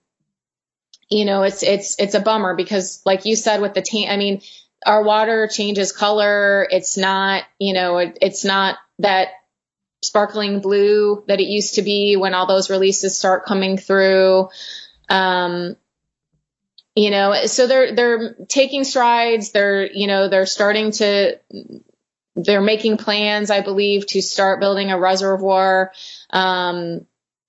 you 1.10 1.24
know 1.24 1.42
it's 1.42 1.62
it's 1.62 1.98
it's 1.98 2.14
a 2.14 2.20
bummer 2.20 2.54
because 2.54 3.00
like 3.06 3.24
you 3.24 3.34
said 3.34 3.62
with 3.62 3.72
the 3.72 3.80
tank 3.80 4.10
i 4.10 4.18
mean 4.18 4.42
our 4.86 5.02
water 5.02 5.48
changes 5.48 5.92
color. 5.92 6.66
It's 6.70 6.96
not 6.96 7.44
you 7.58 7.74
know 7.74 7.98
it, 7.98 8.18
it's 8.20 8.44
not 8.44 8.78
that 9.00 9.28
sparkling 10.02 10.60
blue 10.60 11.24
that 11.26 11.40
it 11.40 11.48
used 11.48 11.74
to 11.74 11.82
be 11.82 12.16
when 12.16 12.34
all 12.34 12.46
those 12.46 12.70
releases 12.70 13.18
start 13.18 13.44
coming 13.44 13.76
through. 13.76 14.48
Um 15.08 15.76
you 16.98 17.10
know 17.10 17.46
so 17.46 17.66
they're 17.66 17.94
they're 17.94 18.34
taking 18.48 18.82
strides 18.84 19.52
they're 19.52 19.90
you 19.90 20.06
know 20.06 20.28
they're 20.28 20.46
starting 20.46 20.90
to 20.90 21.38
they're 22.34 22.60
making 22.60 22.96
plans 22.96 23.50
i 23.50 23.60
believe 23.60 24.06
to 24.06 24.20
start 24.20 24.60
building 24.60 24.90
a 24.90 24.98
reservoir 24.98 25.92
um 26.30 27.06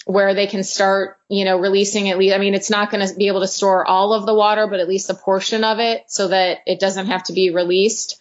where 0.10 0.34
they 0.34 0.48
can 0.48 0.64
start, 0.64 1.18
you 1.30 1.46
know, 1.46 1.60
releasing 1.60 2.10
at 2.10 2.18
least, 2.18 2.34
I 2.34 2.40
mean, 2.40 2.56
it's 2.56 2.72
not 2.72 2.90
going 2.90 3.08
to 3.08 3.14
be 3.14 3.28
able 3.28 3.42
to 3.42 3.48
store 3.48 3.86
all 3.86 4.14
of 4.14 4.26
the 4.26 4.34
water, 4.34 4.66
but 4.66 4.80
at 4.80 4.90
least 4.90 5.12
a 5.12 5.14
portion 5.14 5.64
of 5.64 5.80
it 5.80 6.06
so 6.08 6.30
that 6.30 6.60
it 6.66 6.80
doesn't 6.80 7.06
have 7.06 7.24
to 7.26 7.34
be 7.34 7.52
released. 7.52 8.20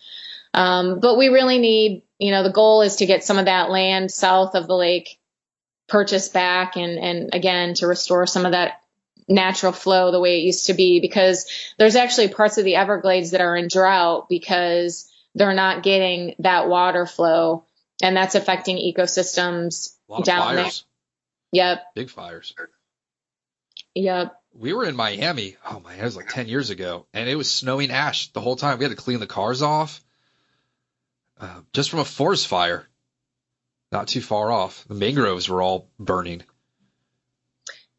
Um, 0.53 1.01
but 1.01 1.17
we 1.17 1.29
really 1.29 1.59
need, 1.59 2.03
you 2.19 2.31
know, 2.31 2.43
the 2.43 2.53
goal 2.53 2.83
is 2.83 2.97
to 2.97 3.07
get 3.07 3.25
some 3.25 3.39
of 3.39 3.47
that 3.47 3.71
land 3.71 4.11
south 4.11 4.55
of 4.55 4.67
the 4.67 4.77
lake 4.77 5.19
purchased 5.89 6.35
back 6.35 6.77
and, 6.77 6.99
and 6.99 7.35
again, 7.35 7.73
to 7.75 7.87
restore 7.87 8.27
some 8.27 8.45
of 8.45 8.53
that 8.53 8.83
natural 9.29 9.73
flow 9.73 10.11
the 10.11 10.21
way 10.21 10.39
it 10.39 10.45
used 10.45 10.67
to 10.67 10.75
be 10.75 11.01
because 11.01 11.47
there's 11.79 11.97
actually 11.97 12.29
parts 12.29 12.59
of 12.59 12.65
the 12.65 12.77
Everglades 12.77 13.33
that 13.33 13.41
are 13.41 13.57
in 13.57 13.69
drought 13.69 14.29
because 14.29 15.11
they're 15.35 15.55
not 15.55 15.83
getting 15.83 16.35
that 16.39 16.69
water 16.69 17.07
flow 17.07 17.65
and 18.03 18.17
that's 18.17 18.35
affecting 18.35 18.77
ecosystems 18.77 19.95
down 20.25 20.57
there. 20.57 20.71
Yep. 21.53 21.83
Big 21.95 22.11
fires. 22.11 22.55
Yep. 23.95 24.35
We 24.55 24.73
were 24.73 24.85
in 24.85 24.97
Miami. 24.97 25.57
Oh 25.69 25.81
my, 25.81 25.95
it 25.95 26.03
was 26.03 26.17
like 26.17 26.29
10 26.29 26.49
years 26.49 26.71
ago, 26.71 27.07
and 27.13 27.29
it 27.29 27.37
was 27.37 27.51
snowing 27.51 27.91
ash 27.91 28.33
the 28.33 28.41
whole 28.41 28.57
time. 28.57 28.79
We 28.79 28.85
had 28.85 28.91
to 28.91 28.97
clean 28.97 29.21
the 29.21 29.27
cars 29.27 29.63
off 29.63 30.03
uh, 31.41 31.61
just 31.73 31.91
from 31.91 32.01
a 32.01 32.05
forest 32.05 32.47
fire. 32.47 32.87
Not 33.91 34.09
too 34.09 34.21
far 34.21 34.51
off. 34.51 34.85
The 34.89 34.95
mangroves 34.95 35.49
were 35.49 35.63
all 35.63 35.89
burning. 35.99 36.43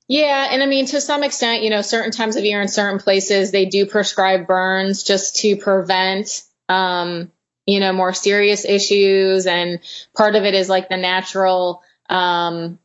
Yeah, 0.09 0.49
and 0.51 0.63
I 0.63 0.65
mean 0.65 0.87
to 0.87 1.01
some 1.01 1.23
extent, 1.23 1.63
you 1.63 1.69
know, 1.69 1.83
certain 1.83 2.11
times 2.11 2.35
of 2.35 2.43
year 2.43 2.61
in 2.61 2.67
certain 2.67 2.99
places 2.99 3.51
they 3.51 3.65
do 3.65 3.85
prescribe 3.85 4.47
burns 4.47 5.03
just 5.03 5.37
to 5.37 5.55
prevent 5.55 6.43
um, 6.67 7.31
you 7.67 7.79
know, 7.79 7.93
more 7.93 8.13
serious 8.13 8.65
issues 8.65 9.45
and 9.47 9.79
part 10.17 10.35
of 10.35 10.43
it 10.45 10.55
is 10.55 10.69
like 10.69 10.89
the 10.89 10.97
natural 10.97 11.83
um, 12.09 12.79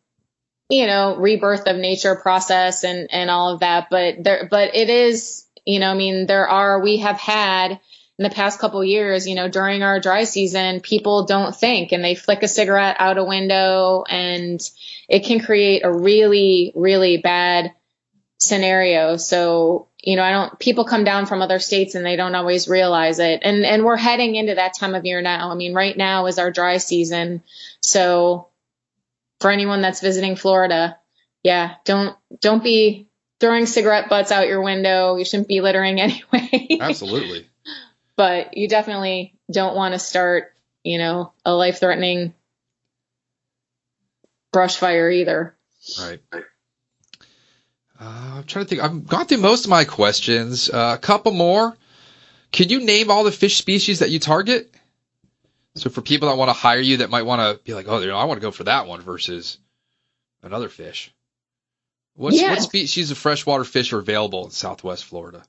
you 0.69 0.87
know, 0.87 1.17
rebirth 1.17 1.67
of 1.67 1.77
nature 1.77 2.17
process 2.17 2.85
and, 2.85 3.09
and 3.13 3.31
all 3.31 3.55
of 3.55 3.61
that. 3.61 3.89
But 3.91 4.23
there, 4.23 4.49
but 4.51 4.75
it 4.77 4.91
is, 4.91 5.47
you 5.67 5.81
know, 5.81 5.91
I 5.91 5.95
mean, 5.95 6.27
there 6.27 6.49
are, 6.49 6.81
we 6.81 6.99
have 6.99 7.19
had 7.19 7.81
in 8.19 8.23
the 8.23 8.31
past 8.31 8.61
couple 8.61 8.85
years, 8.85 9.27
you 9.27 9.35
know, 9.35 9.49
during 9.49 9.83
our 9.83 9.99
dry 9.99 10.25
season, 10.25 10.81
people 10.81 11.25
don't 11.25 11.55
think 11.55 11.93
and 11.93 12.05
they 12.05 12.15
flick 12.15 12.43
a 12.43 12.49
cigarette 12.49 12.97
out 12.99 13.19
a 13.19 13.25
window 13.25 14.05
and 14.09 14.61
it 15.09 15.25
can 15.25 15.41
create 15.41 15.85
a 15.85 15.93
really, 15.93 16.73
really 16.77 17.17
bad 17.17 17.73
scenario. 18.39 19.17
So, 19.17 19.89
you 20.01 20.15
know, 20.17 20.23
I 20.23 20.31
don't, 20.31 20.59
people 20.61 20.85
come 20.85 21.03
down 21.03 21.27
from 21.27 21.43
other 21.43 21.59
states 21.59 21.97
and 21.97 22.07
they 22.07 22.15
don't 22.15 22.37
always 22.37 22.69
realize 22.69 23.19
it. 23.19 23.41
And, 23.43 23.65
and 23.65 23.85
we're 23.85 23.97
heading 23.97 24.37
into 24.37 24.55
that 24.55 24.75
time 24.79 24.95
of 24.95 25.05
year 25.05 25.21
now. 25.21 25.51
I 25.51 25.55
mean, 25.55 25.75
right 25.75 25.97
now 25.97 26.27
is 26.27 26.39
our 26.39 26.53
dry 26.53 26.77
season. 26.77 27.43
So, 27.81 28.49
for 29.41 29.51
anyone 29.51 29.83
that's 29.83 30.01
visiting 30.01 30.37
Florida, 30.37 30.97
yeah, 31.43 31.75
don't 31.85 32.17
don't 32.41 32.65
be 32.65 33.09
throwing 33.41 33.67
cigarette 33.67 34.09
butts 34.09 34.33
out 34.33 34.49
your 34.49 34.63
window. 34.63 35.17
You 35.17 35.25
shouldn't 35.25 35.49
be 35.49 35.61
littering 35.61 36.01
anyway. 36.01 36.79
Absolutely. 36.81 37.47
But 38.17 38.57
you 38.57 38.69
definitely 38.69 39.35
don't 39.51 39.77
want 39.77 39.95
to 39.95 39.99
start, 39.99 40.55
you 40.83 40.99
know, 40.99 41.33
a 41.45 41.53
life 41.55 41.81
threatening 41.81 42.35
brush 44.53 44.77
fire 44.77 45.11
either. 45.11 45.55
Right. 46.01 46.21
Uh, 48.01 48.35
I'm 48.37 48.45
trying 48.45 48.65
to 48.65 48.69
think. 48.69 48.83
I've 48.83 49.07
gone 49.07 49.27
through 49.27 49.39
most 49.39 49.65
of 49.65 49.71
my 49.71 49.85
questions. 49.85 50.71
Uh, 50.71 50.95
a 50.97 50.99
couple 50.99 51.33
more. 51.33 51.77
Can 52.53 52.69
you 52.69 52.81
name 52.81 53.11
all 53.11 53.25
the 53.25 53.33
fish 53.33 53.57
species 53.57 53.99
that 53.99 54.11
you 54.11 54.19
target? 54.19 54.73
So 55.77 55.91
for 55.91 56.03
people 56.03 56.29
that 56.29 56.37
want 56.37 56.51
to 56.51 56.53
hire 56.53 56.81
you 56.81 56.99
that 56.99 57.11
might 57.11 57.23
want 57.23 57.41
to 57.41 57.63
be 57.65 57.75
like, 57.75 57.87
oh, 57.89 57.99
you 57.99 58.07
know, 58.07 58.17
I 58.17 58.25
want 58.25 58.41
to 58.41 58.47
go 58.47 58.53
for 58.53 58.65
that 58.65 58.87
one 58.87 59.01
versus 59.01 59.59
another 60.43 60.69
fish. 60.69 61.13
What's, 62.15 62.41
yeah. 62.41 62.51
What 62.51 62.63
species 62.63 63.11
of 63.11 63.19
freshwater 63.19 63.65
fish 63.65 63.93
are 63.93 63.99
available 63.99 64.45
in 64.45 64.53
Southwest 64.53 65.05
Florida? 65.05 65.43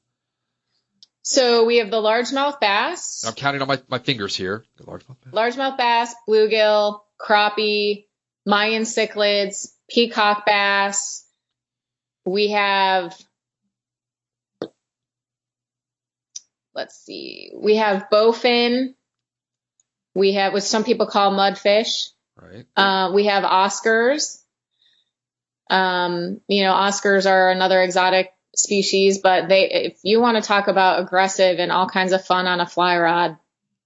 So 1.27 1.65
we 1.65 1.77
have 1.77 1.89
the 1.89 1.97
largemouth 1.97 2.59
bass. 2.59 3.23
I'm 3.25 3.33
counting 3.33 3.59
on 3.63 3.67
my, 3.67 3.81
my 3.87 3.97
fingers 3.97 4.35
here. 4.35 4.63
Largemouth 4.79 5.17
bass. 5.23 5.33
largemouth 5.33 5.75
bass, 5.75 6.13
bluegill, 6.29 6.99
crappie, 7.19 8.05
Mayan 8.45 8.83
cichlids, 8.83 9.69
peacock 9.89 10.45
bass. 10.45 11.25
We 12.27 12.51
have, 12.51 13.19
let's 16.75 16.95
see, 17.03 17.51
we 17.55 17.77
have 17.77 18.05
bowfin, 18.13 18.93
we 20.13 20.33
have 20.33 20.53
what 20.53 20.61
some 20.61 20.83
people 20.83 21.07
call 21.07 21.31
mudfish. 21.31 22.09
Right. 22.39 22.67
Uh, 22.75 23.11
we 23.15 23.25
have 23.25 23.43
Oscars. 23.43 24.43
Um, 25.71 26.41
you 26.47 26.63
know, 26.63 26.73
Oscars 26.73 27.27
are 27.27 27.49
another 27.49 27.81
exotic 27.81 28.34
species, 28.57 29.19
but 29.19 29.49
they, 29.49 29.69
if 29.69 29.99
you 30.03 30.19
want 30.19 30.37
to 30.37 30.41
talk 30.41 30.67
about 30.67 31.01
aggressive 31.01 31.59
and 31.59 31.71
all 31.71 31.87
kinds 31.87 32.11
of 32.11 32.25
fun 32.25 32.47
on 32.47 32.59
a 32.59 32.65
fly 32.65 32.97
rod, 32.97 33.37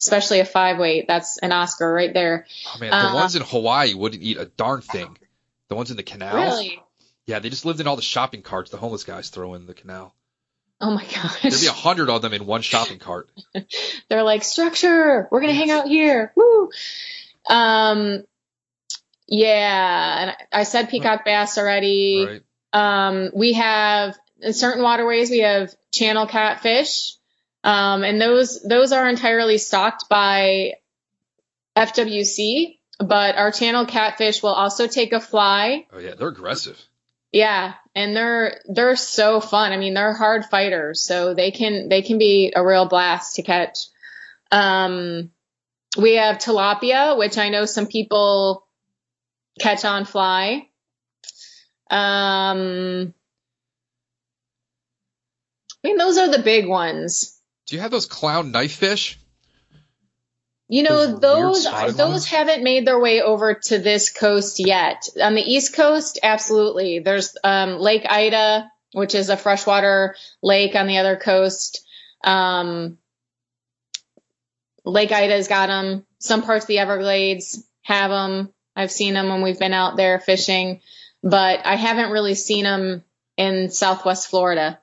especially 0.02 0.40
a 0.40 0.46
five 0.46 0.78
weight, 0.78 1.06
that's 1.08 1.38
an 1.40 1.52
Oscar 1.52 1.91
right 1.91 2.14
there. 2.14 2.46
Oh 2.68 2.80
man, 2.80 2.91
the 2.91 2.98
uh, 2.98 3.16
ones 3.16 3.36
in 3.36 3.41
Hawaii 3.41 3.94
wouldn't 3.94 4.24
eat 4.24 4.38
a 4.38 4.46
darn 4.46 4.82
thing. 4.82 5.18
The 5.68 5.76
ones 5.76 5.91
in 5.91 5.98
the 5.98 6.04
canals. 6.04 6.34
Really? 6.34 6.82
Yeah, 7.28 7.40
they 7.40 7.50
just 7.50 7.66
lived 7.66 7.80
in 7.80 7.88
all 7.88 7.96
the 7.96 8.02
shopping 8.02 8.41
carts 8.41 8.72
the 8.72 8.78
homeless 8.78 9.04
guys 9.04 9.30
throw 9.30 9.54
in 9.54 9.68
the 9.68 9.76
canal. 9.76 10.16
Oh 10.82 10.91
my 10.91 11.04
gosh. 11.04 11.41
There'd 11.41 11.60
be 11.60 11.68
a 11.68 11.72
hundred 11.72 12.10
of 12.10 12.22
them 12.22 12.34
in 12.34 12.46
one 12.46 12.62
shopping 12.62 13.00
cart. 13.00 13.30
They're 14.10 14.24
like, 14.24 14.44
structure, 14.44 15.28
we're 15.30 15.41
going 15.41 15.54
to 15.54 15.60
hang 15.60 15.72
out 15.72 15.88
here. 15.88 16.32
Woo. 16.36 16.70
Um, 17.50 18.24
yeah. 19.28 20.22
And 20.22 20.30
I 20.32 20.62
I 20.62 20.64
said 20.64 20.90
peacock 20.90 21.26
bass 21.26 21.58
already. 21.58 22.26
Right. 22.26 22.44
Um, 22.72 23.32
we 23.34 23.54
have 23.54 24.18
in 24.41 24.53
certain 24.53 24.84
waterways, 24.84 25.30
we 25.30 25.40
have 25.40 25.74
channel 25.91 26.28
catfish. 26.28 27.14
Um, 27.64 28.03
and 28.03 28.22
those, 28.22 28.61
those 28.61 28.91
are 28.91 29.07
entirely 29.07 29.57
stocked 29.57 30.07
by 30.10 30.76
FWC, 31.76 32.78
but 32.99 33.36
our 33.36 33.52
channel 33.52 33.86
catfish 33.86 34.41
will 34.41 34.53
also 34.53 34.88
take 34.88 35.14
a 35.14 35.20
fly. 35.20 35.88
Oh 35.91 35.99
yeah, 35.99 36.16
they're 36.16 36.30
aggressive. 36.30 36.80
Yeah, 37.32 37.76
and 37.94 38.16
they're 38.16 38.61
they're 38.66 38.95
so 38.95 39.40
fun. 39.40 39.72
I 39.72 39.78
mean, 39.78 39.94
they're 39.94 40.16
hard 40.16 40.45
fighters, 40.45 41.02
so 41.02 41.36
they 41.36 41.52
can 41.52 41.88
they 41.88 42.02
can 42.02 42.18
be 42.18 42.53
a 42.56 42.66
real 42.66 42.88
blast 42.88 43.36
to 43.36 43.44
catch. 43.44 43.88
Um, 44.52 45.30
we 45.98 46.16
have 46.16 46.38
tilapia, 46.40 47.18
which 47.18 47.38
I 47.38 47.49
know 47.49 47.66
some 47.66 47.86
people 47.86 48.66
catch 49.60 49.86
on 49.86 50.06
fly. 50.06 50.68
Um, 51.90 53.14
I 55.84 55.88
mean, 55.88 55.98
those 55.98 56.18
are 56.18 56.30
the 56.30 56.40
big 56.40 56.68
ones. 56.68 57.40
Do 57.66 57.76
you 57.76 57.82
have 57.82 57.92
those 57.92 58.06
clown 58.06 58.52
knife 58.52 58.74
fish? 58.74 59.20
You 60.72 60.84
know, 60.84 61.18
Those 61.18 61.64
those 61.64 61.98
those 61.98 62.26
haven't 62.28 62.64
made 62.64 62.86
their 62.86 63.00
way 63.00 63.24
over 63.24 63.56
to 63.56 63.80
this 63.80 64.12
coast 64.12 64.60
yet. 64.60 65.10
On 65.20 65.34
the 65.34 65.42
East 65.42 65.74
Coast, 65.74 66.20
absolutely. 66.22 67.00
There's 67.00 67.36
um, 67.44 67.80
Lake 67.80 68.06
Ida, 68.08 68.72
which 68.94 69.16
is 69.16 69.30
a 69.30 69.38
freshwater 69.38 70.16
lake 70.44 70.76
on 70.76 70.86
the 70.86 71.00
other 71.00 71.16
coast. 71.16 71.84
Um, 72.24 73.00
lake 74.86 75.12
Ida's 75.12 75.48
got 75.48 75.68
them. 75.68 76.06
Some 76.20 76.44
parts 76.44 76.66
of 76.66 76.68
the 76.68 76.80
Everglades 76.80 77.64
have 77.82 78.12
them. 78.12 78.54
I've 78.76 78.92
seen 78.92 79.16
them 79.16 79.30
when 79.30 79.42
we've 79.42 79.60
been 79.60 79.74
out 79.74 79.98
there 79.98 80.20
fishing, 80.20 80.82
but 81.24 81.66
I 81.66 81.78
haven't 81.78 82.12
really 82.12 82.36
seen 82.36 82.66
them 82.66 83.04
in 83.38 83.72
Southwest 83.72 84.30
Florida 84.30 84.80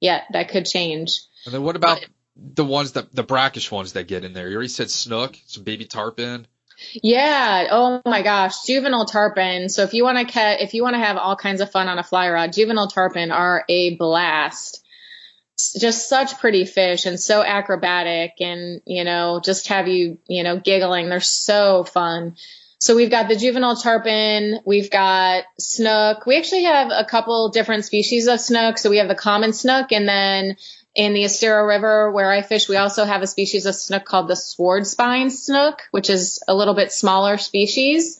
yet. 0.00 0.24
That 0.32 0.48
could 0.48 0.66
change. 0.66 1.20
And 1.44 1.54
then 1.54 1.62
what 1.62 1.76
about 1.76 2.04
the 2.36 2.64
ones 2.64 2.92
that 2.92 3.14
the 3.14 3.22
brackish 3.22 3.70
ones 3.70 3.92
that 3.92 4.08
get 4.08 4.24
in 4.24 4.32
there? 4.32 4.48
You 4.48 4.54
already 4.54 4.68
said 4.68 4.90
snook, 4.90 5.36
some 5.46 5.64
baby 5.64 5.84
tarpon. 5.84 6.46
Yeah. 6.94 7.68
Oh 7.70 8.02
my 8.06 8.22
gosh. 8.22 8.64
Juvenile 8.66 9.04
tarpon. 9.04 9.68
So 9.68 9.82
if 9.82 9.92
you 9.92 10.02
want 10.02 10.18
to 10.18 10.32
catch, 10.32 10.60
if 10.60 10.74
you 10.74 10.82
want 10.82 10.94
to 10.94 11.00
have 11.00 11.16
all 11.18 11.36
kinds 11.36 11.60
of 11.60 11.70
fun 11.70 11.88
on 11.88 11.98
a 11.98 12.02
fly 12.02 12.30
rod, 12.30 12.52
juvenile 12.52 12.88
tarpon 12.88 13.30
are 13.30 13.64
a 13.68 13.96
blast. 13.96 14.84
Just 15.78 16.08
such 16.08 16.38
pretty 16.38 16.64
fish 16.64 17.04
and 17.04 17.20
so 17.20 17.42
acrobatic 17.44 18.32
and, 18.40 18.80
you 18.86 19.04
know, 19.04 19.40
just 19.44 19.68
have 19.68 19.88
you, 19.88 20.16
you 20.26 20.42
know, 20.42 20.58
giggling. 20.58 21.10
They're 21.10 21.20
so 21.20 21.84
fun. 21.84 22.36
So 22.80 22.96
we've 22.96 23.10
got 23.10 23.28
the 23.28 23.36
juvenile 23.36 23.76
tarpon. 23.76 24.60
We've 24.64 24.90
got 24.90 25.44
snook. 25.58 26.24
We 26.24 26.38
actually 26.38 26.64
have 26.64 26.90
a 26.90 27.04
couple 27.04 27.50
different 27.50 27.84
species 27.84 28.26
of 28.26 28.40
snook. 28.40 28.78
So 28.78 28.88
we 28.88 28.96
have 28.96 29.08
the 29.08 29.14
common 29.14 29.52
snook 29.52 29.92
and 29.92 30.08
then 30.08 30.56
in 30.94 31.12
the 31.12 31.24
Estero 31.24 31.64
River 31.66 32.10
where 32.10 32.30
I 32.30 32.40
fish, 32.40 32.70
we 32.70 32.76
also 32.76 33.04
have 33.04 33.20
a 33.20 33.26
species 33.26 33.66
of 33.66 33.74
snook 33.74 34.06
called 34.06 34.28
the 34.28 34.34
sword 34.34 34.86
spine 34.86 35.30
snook, 35.30 35.82
which 35.90 36.08
is 36.08 36.42
a 36.48 36.54
little 36.54 36.74
bit 36.74 36.90
smaller 36.90 37.36
species, 37.36 38.18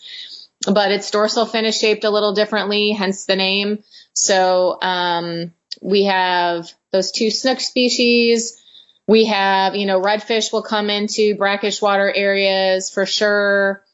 but 0.70 0.92
its 0.92 1.10
dorsal 1.10 1.46
fin 1.46 1.64
is 1.64 1.78
shaped 1.78 2.04
a 2.04 2.10
little 2.10 2.34
differently, 2.34 2.90
hence 2.90 3.24
the 3.24 3.36
name. 3.36 3.82
So 4.12 4.78
um, 4.82 5.52
we 5.80 6.04
have 6.04 6.70
those 6.92 7.12
two 7.12 7.30
snook 7.30 7.60
species. 7.60 8.60
We 9.06 9.24
have, 9.24 9.74
you 9.74 9.86
know, 9.86 10.00
redfish 10.00 10.52
will 10.52 10.62
come 10.62 10.90
into 10.90 11.34
brackish 11.34 11.80
water 11.80 12.12
areas 12.14 12.90
for 12.90 13.06
sure. 13.06 13.84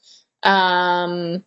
Um, 0.43 1.45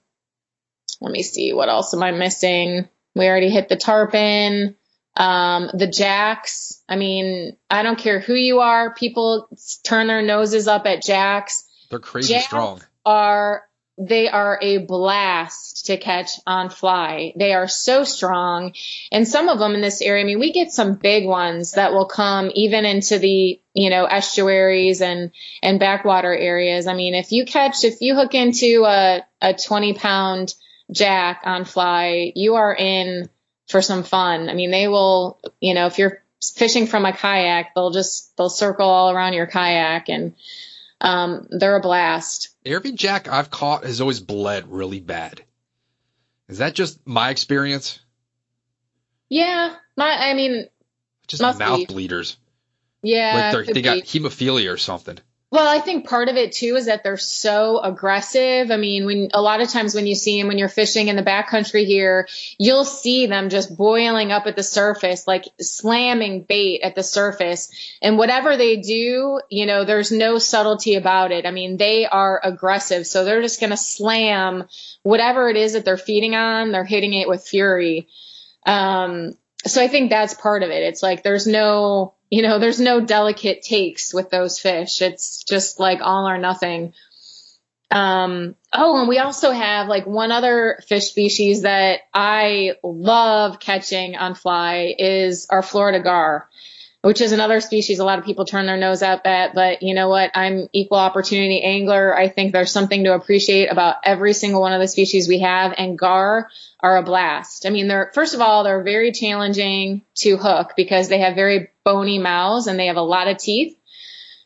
let 1.01 1.11
me 1.11 1.23
see, 1.23 1.53
what 1.53 1.69
else 1.69 1.93
am 1.93 2.03
I 2.03 2.11
missing? 2.11 2.87
We 3.15 3.27
already 3.27 3.49
hit 3.49 3.69
the 3.69 3.75
tarpon. 3.75 4.75
Um, 5.15 5.69
the 5.73 5.87
jacks. 5.87 6.81
I 6.87 6.95
mean, 6.95 7.57
I 7.69 7.83
don't 7.83 7.99
care 7.99 8.19
who 8.19 8.33
you 8.33 8.59
are. 8.59 8.93
People 8.93 9.49
turn 9.83 10.07
their 10.07 10.21
noses 10.21 10.67
up 10.67 10.85
at 10.85 11.03
jacks. 11.03 11.65
They're 11.89 11.99
crazy 11.99 12.33
Jacks 12.33 12.45
strong. 12.45 12.81
Are 13.05 13.63
they 13.99 14.29
are 14.29 14.57
a 14.61 14.77
blast 14.77 15.87
to 15.87 15.97
catch 15.97 16.39
on 16.47 16.69
fly. 16.69 17.33
They 17.35 17.53
are 17.53 17.67
so 17.67 18.05
strong. 18.05 18.73
And 19.11 19.27
some 19.27 19.49
of 19.49 19.59
them 19.59 19.75
in 19.75 19.81
this 19.81 20.01
area, 20.01 20.23
I 20.23 20.25
mean, 20.25 20.39
we 20.39 20.53
get 20.53 20.71
some 20.71 20.95
big 20.95 21.25
ones 21.25 21.73
that 21.73 21.91
will 21.91 22.05
come 22.05 22.49
even 22.55 22.85
into 22.85 23.19
the, 23.19 23.59
you 23.73 23.89
know, 23.89 24.05
estuaries 24.05 25.01
and, 25.01 25.31
and 25.61 25.81
backwater 25.81 26.33
areas. 26.33 26.87
I 26.87 26.93
mean, 26.93 27.13
if 27.13 27.33
you 27.33 27.45
catch, 27.45 27.83
if 27.83 27.99
you 27.99 28.15
hook 28.15 28.33
into 28.33 28.85
a, 28.85 29.25
a 29.41 29.53
20 29.53 29.93
pound 29.95 30.55
jack 30.89 31.41
on 31.43 31.65
fly, 31.65 32.31
you 32.35 32.55
are 32.55 32.73
in 32.73 33.29
for 33.67 33.81
some 33.81 34.03
fun. 34.03 34.49
I 34.49 34.53
mean, 34.53 34.71
they 34.71 34.87
will, 34.87 35.41
you 35.59 35.73
know, 35.73 35.87
if 35.87 35.99
you're 35.99 36.23
fishing 36.55 36.87
from 36.87 37.05
a 37.05 37.11
kayak, 37.11 37.75
they'll 37.75 37.91
just, 37.91 38.35
they'll 38.37 38.49
circle 38.49 38.87
all 38.87 39.11
around 39.11 39.33
your 39.33 39.45
kayak 39.45 40.07
and, 40.07 40.35
um, 41.01 41.47
they're 41.49 41.75
a 41.75 41.81
blast. 41.81 42.49
Every 42.65 42.91
jack 42.91 43.27
I've 43.27 43.49
caught 43.49 43.83
has 43.85 44.01
always 44.01 44.19
bled 44.19 44.71
really 44.71 44.99
bad. 44.99 45.41
Is 46.47 46.57
that 46.57 46.73
just 46.75 46.99
my 47.05 47.29
experience? 47.29 47.99
Yeah. 49.29 49.75
My, 49.95 50.29
I 50.29 50.33
mean, 50.33 50.65
Just 51.27 51.41
mouth 51.41 51.79
be. 51.79 51.85
bleeders. 51.85 52.37
yeah. 53.03 53.51
like 53.53 53.67
they 53.67 53.81
got 53.81 53.99
hemophilia 53.99 54.73
or 54.73 54.77
something. 54.77 55.17
Well, 55.51 55.67
I 55.67 55.79
think 55.79 56.07
part 56.07 56.29
of 56.29 56.35
it 56.35 56.51
too 56.51 56.75
is 56.75 56.85
that 56.85 57.03
they're 57.03 57.17
so 57.17 57.79
aggressive. 57.79 58.69
I 58.69 58.77
mean, 58.77 59.07
when 59.07 59.29
a 59.33 59.41
lot 59.41 59.61
of 59.61 59.69
times 59.69 59.95
when 59.95 60.05
you 60.05 60.13
see 60.13 60.39
them 60.39 60.47
when 60.47 60.59
you're 60.59 60.69
fishing 60.69 61.07
in 61.07 61.15
the 61.15 61.23
backcountry 61.23 61.87
here, 61.87 62.27
you'll 62.59 62.85
see 62.85 63.25
them 63.25 63.49
just 63.49 63.75
boiling 63.75 64.31
up 64.31 64.45
at 64.45 64.55
the 64.55 64.61
surface, 64.61 65.25
like 65.25 65.45
slamming 65.59 66.43
bait 66.43 66.81
at 66.81 66.93
the 66.93 67.01
surface. 67.01 67.71
And 67.99 68.19
whatever 68.19 68.57
they 68.57 68.77
do, 68.77 69.41
you 69.49 69.65
know, 69.65 69.85
there's 69.85 70.11
no 70.11 70.37
subtlety 70.37 70.93
about 70.93 71.31
it. 71.31 71.47
I 71.47 71.51
mean, 71.51 71.77
they 71.77 72.05
are 72.05 72.39
aggressive. 72.43 73.07
So 73.07 73.25
they're 73.25 73.41
just 73.41 73.59
going 73.59 73.71
to 73.71 73.77
slam 73.77 74.65
whatever 75.01 75.49
it 75.49 75.57
is 75.57 75.73
that 75.73 75.83
they're 75.83 75.97
feeding 75.97 76.35
on. 76.35 76.71
They're 76.71 76.83
hitting 76.83 77.13
it 77.13 77.27
with 77.27 77.43
fury. 77.43 78.07
Um, 78.67 79.35
so 79.65 79.81
I 79.81 79.87
think 79.87 80.11
that's 80.11 80.35
part 80.35 80.61
of 80.61 80.69
it. 80.69 80.83
It's 80.83 81.01
like 81.01 81.23
there's 81.23 81.47
no, 81.47 82.13
you 82.29 82.41
know, 82.43 82.59
there's 82.59 82.79
no 82.79 83.01
delicate 83.01 83.61
takes 83.61 84.13
with 84.13 84.29
those 84.29 84.59
fish. 84.59 85.01
It's 85.01 85.43
just 85.43 85.79
like 85.79 85.99
all 86.01 86.27
or 86.27 86.37
nothing. 86.37 86.93
Um, 87.91 88.55
oh, 88.71 88.99
and 88.99 89.09
we 89.09 89.17
also 89.17 89.51
have 89.51 89.87
like 89.87 90.05
one 90.05 90.31
other 90.31 90.79
fish 90.87 91.09
species 91.09 91.63
that 91.63 92.01
I 92.13 92.73
love 92.83 93.59
catching 93.59 94.15
on 94.15 94.35
fly 94.35 94.93
is 94.97 95.47
our 95.49 95.63
Florida 95.63 95.99
gar, 95.99 96.47
which 97.01 97.21
is 97.21 97.31
another 97.31 97.61
species 97.61 97.99
a 97.99 98.05
lot 98.05 98.19
of 98.19 98.25
people 98.25 98.45
turn 98.45 98.65
their 98.65 98.77
nose 98.77 99.01
up 99.01 99.25
at. 99.25 99.53
But 99.53 99.83
you 99.83 99.93
know 99.93 100.09
what? 100.09 100.31
I'm 100.35 100.67
equal 100.73 100.97
opportunity 100.97 101.61
angler. 101.61 102.15
I 102.15 102.27
think 102.27 102.51
there's 102.51 102.71
something 102.71 103.05
to 103.05 103.13
appreciate 103.13 103.67
about 103.67 103.97
every 104.03 104.33
single 104.33 104.61
one 104.61 104.73
of 104.73 104.81
the 104.81 104.87
species 104.87 105.27
we 105.27 105.39
have, 105.39 105.73
and 105.77 105.97
gar 105.97 106.49
are 106.79 106.97
a 106.97 107.03
blast. 107.03 107.65
I 107.65 107.69
mean, 107.69 107.87
they're 107.87 108.11
first 108.13 108.33
of 108.33 108.41
all 108.41 108.63
they're 108.63 108.83
very 108.83 109.11
challenging 109.11 110.01
to 110.15 110.37
hook 110.37 110.73
because 110.75 111.07
they 111.09 111.19
have 111.19 111.35
very 111.35 111.69
bony 111.83 112.19
mouths 112.19 112.67
and 112.67 112.79
they 112.79 112.87
have 112.87 112.97
a 112.97 113.01
lot 113.01 113.27
of 113.27 113.37
teeth. 113.37 113.77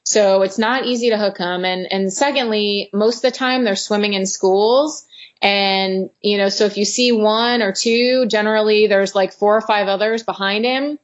So 0.05 0.41
it's 0.41 0.57
not 0.57 0.85
easy 0.85 1.09
to 1.11 1.17
hook 1.17 1.38
them. 1.38 1.63
And, 1.65 1.91
and 1.91 2.11
secondly, 2.11 2.89
most 2.93 3.23
of 3.23 3.31
the 3.31 3.38
time 3.38 3.63
they're 3.63 3.75
swimming 3.75 4.13
in 4.13 4.25
schools. 4.25 5.05
And, 5.41 6.09
you 6.21 6.38
know, 6.38 6.49
so 6.49 6.65
if 6.65 6.77
you 6.77 6.85
see 6.85 7.11
one 7.11 7.61
or 7.61 7.71
two, 7.71 8.25
generally 8.27 8.88
there's 8.88 9.15
like 9.15 9.34
four 9.34 9.55
or 9.55 9.61
five 9.61 9.88
others 9.88 10.23
behind 10.23 10.65
him. 10.65 10.99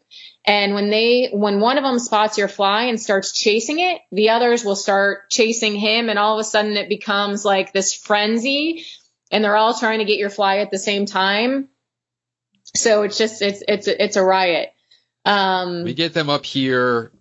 And 0.46 0.74
when 0.74 0.90
they, 0.90 1.30
when 1.32 1.60
one 1.60 1.78
of 1.78 1.84
them 1.84 2.00
spots 2.00 2.38
your 2.38 2.48
fly 2.48 2.84
and 2.86 3.00
starts 3.00 3.34
chasing 3.34 3.80
it, 3.80 4.02
the 4.12 4.30
others 4.30 4.64
will 4.64 4.76
start 4.76 5.30
chasing 5.30 5.76
him. 5.76 6.10
And 6.10 6.18
all 6.18 6.40
of 6.40 6.42
a 6.42 6.44
sudden 6.44 6.78
it 6.78 6.90
becomes 6.90 7.46
like 7.46 7.72
this 7.74 7.94
frenzy 7.94 8.86
and 9.32 9.44
they're 9.44 9.58
all 9.58 9.78
trying 9.78 10.00
to 10.00 10.06
get 10.06 10.18
your 10.18 10.30
fly 10.32 10.58
at 10.60 10.72
the 10.72 10.80
same 10.80 11.06
time. 11.06 11.70
So 12.76 13.04
it's 13.04 13.18
just, 13.18 13.42
it's, 13.42 13.62
it's, 13.68 13.88
it's 13.88 14.16
a 14.16 14.24
riot. 14.24 14.74
Um, 15.26 15.84
We 15.84 15.94
get 15.94 16.14
them 16.14 16.30
up 16.30 16.46
here 16.46 17.12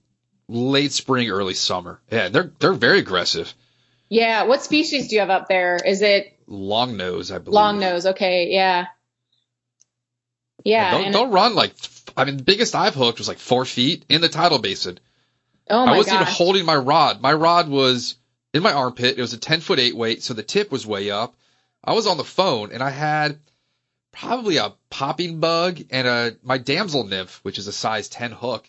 late 0.48 0.92
spring, 0.92 1.28
early 1.28 1.54
summer. 1.54 2.00
Yeah, 2.10 2.28
they're 2.28 2.50
they're 2.58 2.72
very 2.72 3.00
aggressive. 3.00 3.52
yeah. 4.08 4.44
What 4.44 4.62
species 4.62 5.08
do 5.08 5.16
you 5.16 5.20
have 5.20 5.30
up 5.30 5.48
there? 5.48 5.76
Is 5.76 6.00
it 6.00 6.38
Long 6.46 6.96
nose, 6.96 7.30
I 7.30 7.38
believe. 7.38 7.54
Long 7.54 7.78
nose. 7.80 8.06
Okay. 8.06 8.48
Yeah. 8.50 8.86
Yeah. 10.64 10.90
Don't 10.92 11.04
and- 11.06 11.14
they'll 11.14 11.28
run 11.28 11.54
like 11.54 11.74
I 12.16 12.24
mean, 12.24 12.36
the 12.38 12.42
biggest 12.42 12.74
I've 12.74 12.94
hooked 12.94 13.18
was 13.18 13.28
like 13.28 13.38
four 13.38 13.64
feet 13.64 14.04
in 14.08 14.20
the 14.20 14.28
tidal 14.28 14.58
basin. 14.58 14.98
oh 15.70 15.86
my 15.86 15.86
god. 15.86 15.94
I 15.94 15.96
wasn't 15.98 16.14
even 16.20 16.26
holding 16.32 16.64
my 16.66 16.76
rod. 16.76 17.20
My 17.20 17.32
rod 17.32 17.68
was 17.68 18.16
in 18.52 18.62
my 18.62 18.72
armpit. 18.72 19.18
It 19.18 19.20
was 19.20 19.34
a 19.34 19.38
10 19.38 19.60
foot 19.60 19.78
eight 19.78 19.94
weight, 19.96 20.22
so 20.22 20.34
the 20.34 20.42
tip 20.42 20.72
was 20.72 20.86
way 20.86 21.10
up. 21.10 21.36
I 21.84 21.92
was 21.92 22.06
on 22.06 22.16
the 22.16 22.24
phone 22.24 22.72
and 22.72 22.82
I 22.82 22.90
had 22.90 23.38
probably 24.10 24.56
a 24.56 24.72
popping 24.90 25.38
bug 25.38 25.80
and 25.90 26.08
a 26.08 26.36
my 26.42 26.58
damsel 26.58 27.04
nymph, 27.04 27.40
which 27.44 27.58
is 27.58 27.68
a 27.68 27.72
size 27.72 28.08
10 28.08 28.32
hook. 28.32 28.68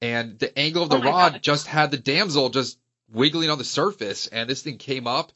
And 0.00 0.38
the 0.38 0.56
angle 0.58 0.82
of 0.82 0.90
the 0.90 0.98
Oh 0.98 1.02
rod 1.02 1.42
just 1.42 1.66
had 1.66 1.90
the 1.90 1.96
damsel 1.96 2.48
just 2.50 2.78
wiggling 3.12 3.50
on 3.50 3.58
the 3.58 3.64
surface, 3.64 4.26
and 4.26 4.48
this 4.48 4.62
thing 4.62 4.78
came 4.78 5.06
up, 5.06 5.32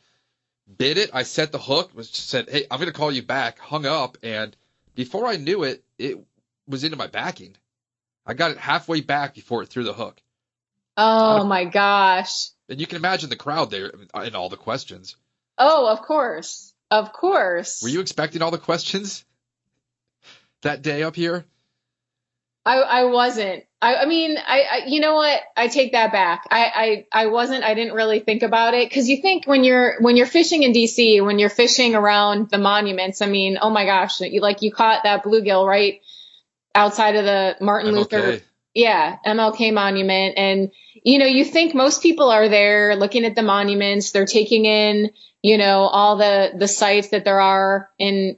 bit 0.78 0.98
it. 0.98 1.10
I 1.14 1.22
set 1.22 1.50
the 1.52 1.58
hook, 1.58 1.90
was 1.94 2.10
just 2.10 2.28
said, 2.28 2.48
"Hey, 2.50 2.66
I'm 2.70 2.78
gonna 2.78 2.92
call 2.92 3.10
you 3.10 3.22
back." 3.22 3.58
Hung 3.58 3.86
up, 3.86 4.18
and 4.22 4.54
before 4.94 5.26
I 5.26 5.36
knew 5.36 5.64
it, 5.64 5.84
it 5.98 6.18
was 6.66 6.84
into 6.84 6.96
my 6.96 7.06
backing. 7.06 7.56
I 8.26 8.34
got 8.34 8.50
it 8.50 8.58
halfway 8.58 9.00
back 9.00 9.34
before 9.34 9.62
it 9.62 9.68
threw 9.68 9.84
the 9.84 9.92
hook. 9.92 10.20
Oh 10.96 11.44
my 11.44 11.64
gosh. 11.64 12.50
And 12.68 12.80
you 12.80 12.86
can 12.86 12.96
imagine 12.96 13.30
the 13.30 13.36
crowd 13.36 13.70
there 13.70 13.92
and 14.14 14.36
all 14.36 14.48
the 14.48 14.56
questions. 14.56 15.16
Oh, 15.58 15.88
of 15.88 16.02
course. 16.02 16.72
Of 16.90 17.12
course. 17.12 17.82
Were 17.82 17.88
you 17.88 18.00
expecting 18.00 18.42
all 18.42 18.50
the 18.50 18.58
questions 18.58 19.24
that 20.62 20.82
day 20.82 21.02
up 21.02 21.16
here? 21.16 21.44
I, 22.64 22.76
I 22.80 23.04
wasn't. 23.04 23.64
I, 23.82 23.96
I 23.96 24.06
mean, 24.06 24.36
I, 24.36 24.62
I, 24.70 24.82
you 24.86 25.00
know 25.00 25.14
what? 25.14 25.40
I 25.56 25.68
take 25.68 25.92
that 25.92 26.12
back. 26.12 26.46
I, 26.50 27.06
I, 27.12 27.22
I 27.22 27.26
wasn't. 27.26 27.64
I 27.64 27.74
didn't 27.74 27.94
really 27.94 28.20
think 28.20 28.42
about 28.42 28.74
it 28.74 28.88
because 28.88 29.08
you 29.08 29.22
think 29.22 29.46
when 29.46 29.64
you're 29.64 30.00
when 30.00 30.16
you're 30.16 30.26
fishing 30.26 30.64
in 30.64 30.72
DC, 30.72 31.24
when 31.24 31.38
you're 31.38 31.48
fishing 31.48 31.94
around 31.94 32.50
the 32.50 32.58
monuments. 32.58 33.22
I 33.22 33.26
mean, 33.26 33.58
oh 33.60 33.70
my 33.70 33.86
gosh, 33.86 34.20
you 34.20 34.40
like 34.40 34.62
you 34.62 34.70
caught 34.70 35.04
that 35.04 35.24
bluegill 35.24 35.66
right 35.66 36.02
outside 36.74 37.16
of 37.16 37.24
the 37.24 37.56
Martin 37.60 37.92
Luther 37.94 38.40
yeah, 38.74 39.18
MLK 39.26 39.72
monument. 39.72 40.34
And, 40.36 40.70
you 41.02 41.18
know, 41.18 41.26
you 41.26 41.44
think 41.44 41.74
most 41.74 42.02
people 42.02 42.30
are 42.30 42.48
there 42.48 42.96
looking 42.96 43.24
at 43.24 43.34
the 43.34 43.42
monuments. 43.42 44.12
They're 44.12 44.26
taking 44.26 44.64
in, 44.64 45.10
you 45.42 45.58
know, 45.58 45.82
all 45.82 46.16
the, 46.16 46.52
the 46.56 46.68
sites 46.68 47.08
that 47.08 47.24
there 47.24 47.40
are 47.40 47.90
in 47.98 48.36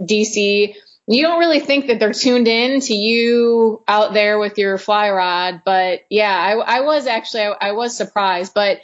DC. 0.00 0.74
You 1.08 1.22
don't 1.22 1.40
really 1.40 1.60
think 1.60 1.88
that 1.88 1.98
they're 1.98 2.12
tuned 2.12 2.46
in 2.46 2.80
to 2.80 2.94
you 2.94 3.82
out 3.88 4.14
there 4.14 4.38
with 4.38 4.56
your 4.56 4.78
fly 4.78 5.10
rod. 5.10 5.62
But 5.64 6.02
yeah, 6.08 6.32
I, 6.32 6.78
I 6.78 6.80
was 6.82 7.06
actually, 7.06 7.42
I, 7.42 7.56
I 7.60 7.72
was 7.72 7.96
surprised. 7.96 8.54
But, 8.54 8.80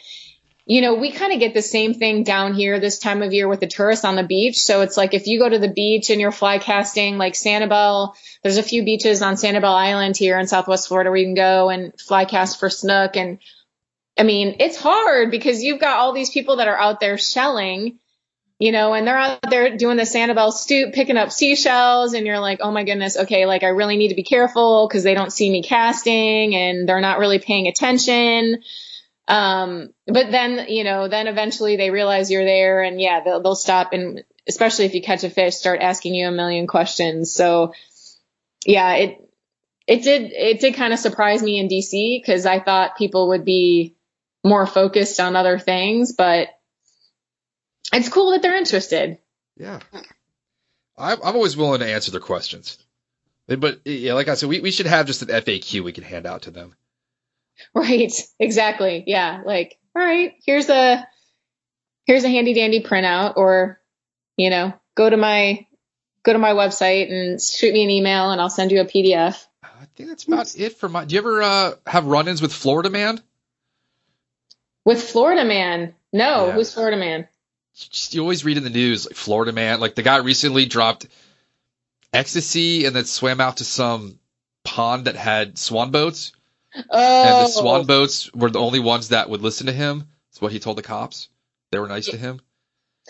you 0.66 0.80
know, 0.80 0.94
we 0.94 1.12
kind 1.12 1.32
of 1.32 1.38
get 1.38 1.54
the 1.54 1.62
same 1.62 1.94
thing 1.94 2.24
down 2.24 2.54
here 2.54 2.80
this 2.80 2.98
time 2.98 3.22
of 3.22 3.32
year 3.32 3.46
with 3.46 3.60
the 3.60 3.68
tourists 3.68 4.04
on 4.04 4.16
the 4.16 4.24
beach. 4.24 4.60
So 4.60 4.82
it's 4.82 4.96
like 4.96 5.14
if 5.14 5.28
you 5.28 5.38
go 5.38 5.48
to 5.48 5.60
the 5.60 5.72
beach 5.72 6.10
and 6.10 6.20
you're 6.20 6.32
fly 6.32 6.58
casting, 6.58 7.18
like 7.18 7.34
Sanibel, 7.34 8.14
there's 8.42 8.58
a 8.58 8.64
few 8.64 8.84
beaches 8.84 9.22
on 9.22 9.34
Sanibel 9.36 9.72
Island 9.72 10.16
here 10.16 10.38
in 10.38 10.48
Southwest 10.48 10.88
Florida 10.88 11.10
where 11.10 11.18
you 11.18 11.26
can 11.26 11.34
go 11.34 11.70
and 11.70 11.98
fly 12.00 12.24
cast 12.24 12.58
for 12.58 12.68
snook. 12.68 13.16
And 13.16 13.38
I 14.18 14.24
mean, 14.24 14.56
it's 14.58 14.76
hard 14.76 15.30
because 15.30 15.62
you've 15.62 15.80
got 15.80 16.00
all 16.00 16.12
these 16.12 16.30
people 16.30 16.56
that 16.56 16.66
are 16.68 16.76
out 16.76 16.98
there 16.98 17.16
shelling, 17.16 18.00
you 18.58 18.72
know, 18.72 18.92
and 18.92 19.06
they're 19.06 19.16
out 19.16 19.38
there 19.48 19.76
doing 19.76 19.96
the 19.96 20.02
Sanibel 20.02 20.52
stoop, 20.52 20.92
picking 20.92 21.16
up 21.16 21.30
seashells. 21.30 22.12
And 22.12 22.26
you're 22.26 22.40
like, 22.40 22.58
oh 22.60 22.72
my 22.72 22.82
goodness, 22.82 23.16
okay, 23.16 23.46
like 23.46 23.62
I 23.62 23.68
really 23.68 23.96
need 23.96 24.08
to 24.08 24.16
be 24.16 24.24
careful 24.24 24.88
because 24.88 25.04
they 25.04 25.14
don't 25.14 25.32
see 25.32 25.48
me 25.48 25.62
casting 25.62 26.56
and 26.56 26.88
they're 26.88 27.00
not 27.00 27.20
really 27.20 27.38
paying 27.38 27.68
attention. 27.68 28.62
Um, 29.28 29.90
but 30.06 30.32
then, 30.32 30.66
you 30.68 30.82
know, 30.82 31.06
then 31.06 31.28
eventually 31.28 31.76
they 31.76 31.90
realize 31.90 32.30
you're 32.30 32.44
there 32.44 32.82
and 32.82 33.00
yeah, 33.00 33.20
they'll, 33.22 33.40
they'll 33.40 33.54
stop 33.54 33.92
and 33.92 34.24
especially 34.48 34.86
if 34.86 34.94
you 34.94 35.02
catch 35.02 35.22
a 35.22 35.30
fish, 35.30 35.54
start 35.54 35.80
asking 35.80 36.14
you 36.14 36.26
a 36.26 36.32
million 36.32 36.66
questions. 36.66 37.32
So 37.32 37.74
yeah, 38.66 38.94
it, 38.94 39.30
it 39.86 40.02
did, 40.02 40.32
it 40.32 40.60
did 40.60 40.74
kind 40.74 40.92
of 40.92 40.98
surprise 40.98 41.42
me 41.42 41.60
in 41.60 41.68
DC 41.68 42.20
because 42.20 42.44
I 42.44 42.58
thought 42.58 42.96
people 42.96 43.28
would 43.28 43.44
be 43.44 43.94
more 44.42 44.66
focused 44.66 45.20
on 45.20 45.36
other 45.36 45.58
things, 45.58 46.12
but 46.12 46.48
it's 47.92 48.08
cool 48.08 48.30
that 48.32 48.42
they're 48.42 48.56
interested. 48.56 49.18
Yeah. 49.56 49.80
I'm, 50.96 51.18
I'm 51.22 51.34
always 51.36 51.56
willing 51.56 51.80
to 51.80 51.86
answer 51.86 52.10
their 52.10 52.20
questions. 52.20 52.78
But 53.46 53.80
yeah, 53.86 54.12
like 54.12 54.28
I 54.28 54.34
said, 54.34 54.48
we, 54.48 54.60
we 54.60 54.70
should 54.70 54.86
have 54.86 55.06
just 55.06 55.22
an 55.22 55.28
FAQ 55.28 55.82
we 55.82 55.92
can 55.92 56.04
hand 56.04 56.26
out 56.26 56.42
to 56.42 56.50
them. 56.50 56.74
Right. 57.74 58.12
Exactly. 58.38 59.04
Yeah. 59.06 59.42
Like, 59.44 59.78
all 59.96 60.02
right, 60.02 60.34
here's 60.44 60.68
a 60.68 61.06
here's 62.04 62.24
a 62.24 62.28
handy 62.28 62.54
dandy 62.54 62.82
printout 62.82 63.34
or, 63.36 63.80
you 64.36 64.50
know, 64.50 64.74
go 64.94 65.08
to 65.10 65.16
my 65.16 65.66
go 66.22 66.32
to 66.32 66.38
my 66.38 66.52
website 66.52 67.10
and 67.10 67.40
shoot 67.40 67.72
me 67.72 67.82
an 67.84 67.90
email 67.90 68.30
and 68.30 68.40
I'll 68.40 68.50
send 68.50 68.70
you 68.70 68.80
a 68.80 68.84
PDF. 68.84 69.44
I 69.64 69.86
think 69.96 70.08
that's 70.10 70.24
about 70.24 70.54
it 70.58 70.76
for 70.76 70.88
my. 70.88 71.04
Do 71.04 71.14
you 71.14 71.20
ever 71.20 71.42
uh, 71.42 71.72
have 71.86 72.06
run-ins 72.06 72.40
with 72.42 72.52
Florida 72.52 72.90
man? 72.90 73.20
With 74.84 75.02
Florida 75.02 75.44
Man. 75.44 75.94
No, 76.12 76.46
Yeah. 76.46 76.52
who's 76.52 76.72
Florida 76.72 76.96
Man? 76.96 77.28
Just, 77.90 78.14
you 78.14 78.20
always 78.22 78.44
read 78.44 78.56
in 78.56 78.64
the 78.64 78.70
news 78.70 79.06
like 79.06 79.14
Florida 79.16 79.52
man, 79.52 79.78
like 79.80 79.94
the 79.94 80.02
guy 80.02 80.16
recently 80.18 80.66
dropped 80.66 81.06
ecstasy 82.12 82.84
and 82.84 82.94
then 82.94 83.04
swam 83.04 83.40
out 83.40 83.58
to 83.58 83.64
some 83.64 84.18
pond 84.64 85.04
that 85.06 85.16
had 85.16 85.58
swan 85.58 85.90
boats, 85.90 86.32
and 86.74 86.84
Oh, 86.90 87.42
the 87.42 87.48
swan 87.48 87.86
boats 87.86 88.32
were 88.34 88.50
the 88.50 88.58
only 88.60 88.80
ones 88.80 89.08
that 89.10 89.30
would 89.30 89.42
listen 89.42 89.66
to 89.66 89.72
him. 89.72 90.08
That's 90.30 90.40
what 90.42 90.52
he 90.52 90.58
told 90.58 90.76
the 90.78 90.82
cops. 90.82 91.28
They 91.70 91.78
were 91.78 91.88
nice 91.88 92.06
to 92.06 92.16
him. 92.16 92.40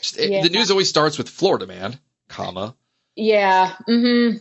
Just, 0.00 0.18
it- 0.18 0.30
Yeah. 0.30 0.42
the 0.42 0.50
news 0.50 0.70
always 0.70 0.88
starts 0.88 1.18
with 1.18 1.28
Florida 1.28 1.66
man, 1.66 1.98
comma. 2.28 2.74
Yeah. 3.16 3.74
Mm-hmm. 3.88 4.38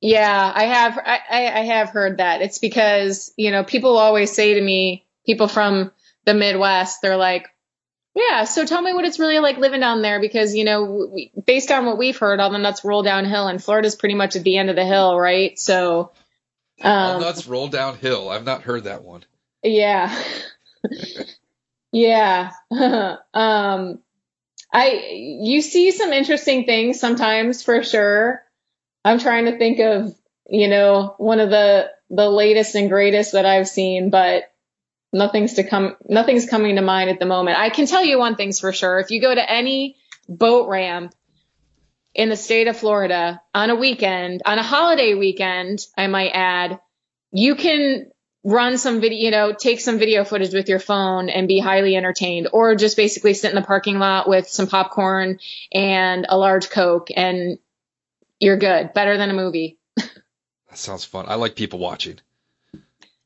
Yeah, 0.00 0.52
I 0.54 0.64
have. 0.64 0.96
I 0.98 1.20
I 1.30 1.60
have 1.64 1.90
heard 1.90 2.18
that. 2.18 2.40
It's 2.40 2.58
because 2.58 3.34
you 3.36 3.50
know 3.50 3.64
people 3.64 3.98
always 3.98 4.32
say 4.32 4.54
to 4.54 4.60
me, 4.60 5.04
people 5.26 5.46
from 5.46 5.92
the 6.24 6.32
Midwest, 6.32 7.02
they're 7.02 7.18
like, 7.18 7.48
"Yeah, 8.14 8.44
so 8.44 8.64
tell 8.66 8.82
me 8.82 8.92
what 8.92 9.04
it's 9.04 9.18
really 9.18 9.38
like 9.38 9.58
living 9.58 9.80
down 9.80 10.02
there," 10.02 10.20
because 10.20 10.54
you 10.54 10.64
know, 10.64 11.08
we, 11.12 11.32
based 11.46 11.70
on 11.70 11.86
what 11.86 11.98
we've 11.98 12.18
heard, 12.18 12.40
all 12.40 12.50
the 12.50 12.58
nuts 12.58 12.84
roll 12.84 13.02
downhill, 13.02 13.46
and 13.48 13.62
Florida's 13.62 13.94
pretty 13.94 14.14
much 14.14 14.36
at 14.36 14.42
the 14.42 14.56
end 14.56 14.70
of 14.70 14.76
the 14.76 14.84
hill, 14.84 15.18
right? 15.18 15.58
So, 15.58 16.12
All 16.82 17.14
um, 17.16 17.20
nuts 17.20 17.46
roll 17.46 17.68
downhill. 17.68 18.28
I've 18.28 18.44
not 18.44 18.62
heard 18.62 18.84
that 18.84 19.04
one. 19.04 19.24
yeah. 19.62 20.14
yeah. 21.92 22.52
um 23.34 23.98
I 24.72 25.10
you 25.12 25.62
see 25.62 25.90
some 25.90 26.12
interesting 26.12 26.64
things 26.64 27.00
sometimes 27.00 27.62
for 27.62 27.82
sure. 27.82 28.42
I'm 29.04 29.18
trying 29.18 29.46
to 29.46 29.58
think 29.58 29.80
of, 29.80 30.14
you 30.48 30.68
know, 30.68 31.14
one 31.18 31.40
of 31.40 31.50
the 31.50 31.90
the 32.10 32.28
latest 32.28 32.74
and 32.74 32.88
greatest 32.88 33.32
that 33.32 33.46
I've 33.46 33.68
seen, 33.68 34.10
but 34.10 34.49
nothing's 35.12 35.54
to 35.54 35.64
come 35.64 35.96
nothing's 36.08 36.48
coming 36.48 36.76
to 36.76 36.82
mind 36.82 37.10
at 37.10 37.18
the 37.18 37.26
moment. 37.26 37.58
I 37.58 37.70
can 37.70 37.86
tell 37.86 38.04
you 38.04 38.18
one 38.18 38.36
thing's 38.36 38.60
for 38.60 38.72
sure. 38.72 38.98
If 38.98 39.10
you 39.10 39.20
go 39.20 39.34
to 39.34 39.50
any 39.50 39.96
boat 40.28 40.68
ramp 40.68 41.14
in 42.14 42.28
the 42.28 42.36
state 42.36 42.68
of 42.68 42.76
Florida 42.76 43.40
on 43.54 43.70
a 43.70 43.74
weekend, 43.74 44.42
on 44.44 44.58
a 44.58 44.62
holiday 44.62 45.14
weekend, 45.14 45.86
I 45.96 46.06
might 46.06 46.30
add, 46.30 46.80
you 47.32 47.54
can 47.54 48.10
run 48.42 48.78
some 48.78 49.00
video, 49.00 49.18
you 49.18 49.30
know, 49.30 49.52
take 49.52 49.80
some 49.80 49.98
video 49.98 50.24
footage 50.24 50.54
with 50.54 50.68
your 50.68 50.78
phone 50.78 51.28
and 51.28 51.46
be 51.46 51.60
highly 51.60 51.94
entertained, 51.94 52.48
or 52.52 52.74
just 52.74 52.96
basically 52.96 53.34
sit 53.34 53.50
in 53.50 53.54
the 53.54 53.66
parking 53.66 53.98
lot 53.98 54.28
with 54.28 54.48
some 54.48 54.66
popcorn 54.66 55.38
and 55.72 56.26
a 56.28 56.38
large 56.38 56.70
Coke 56.70 57.08
and 57.14 57.58
you're 58.40 58.56
good. 58.56 58.94
Better 58.94 59.16
than 59.18 59.30
a 59.30 59.34
movie. 59.34 59.78
That 60.70 60.78
sounds 60.78 61.04
fun. 61.04 61.24
I 61.26 61.34
like 61.34 61.56
people 61.56 61.80
watching. 61.80 62.20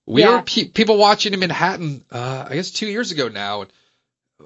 We 0.07 0.23
Yeah. 0.23 0.37
were 0.37 0.43
pe- 0.43 0.65
people 0.69 0.97
watching 0.99 1.33
in 1.33 1.41
Manhattan, 1.41 2.05
uh, 2.11 2.47
I 2.49 2.55
guess 2.55 2.71
two 2.71 2.87
years 2.87 3.11
ago 3.11 3.29
now. 3.29 3.63
And, 3.63 3.73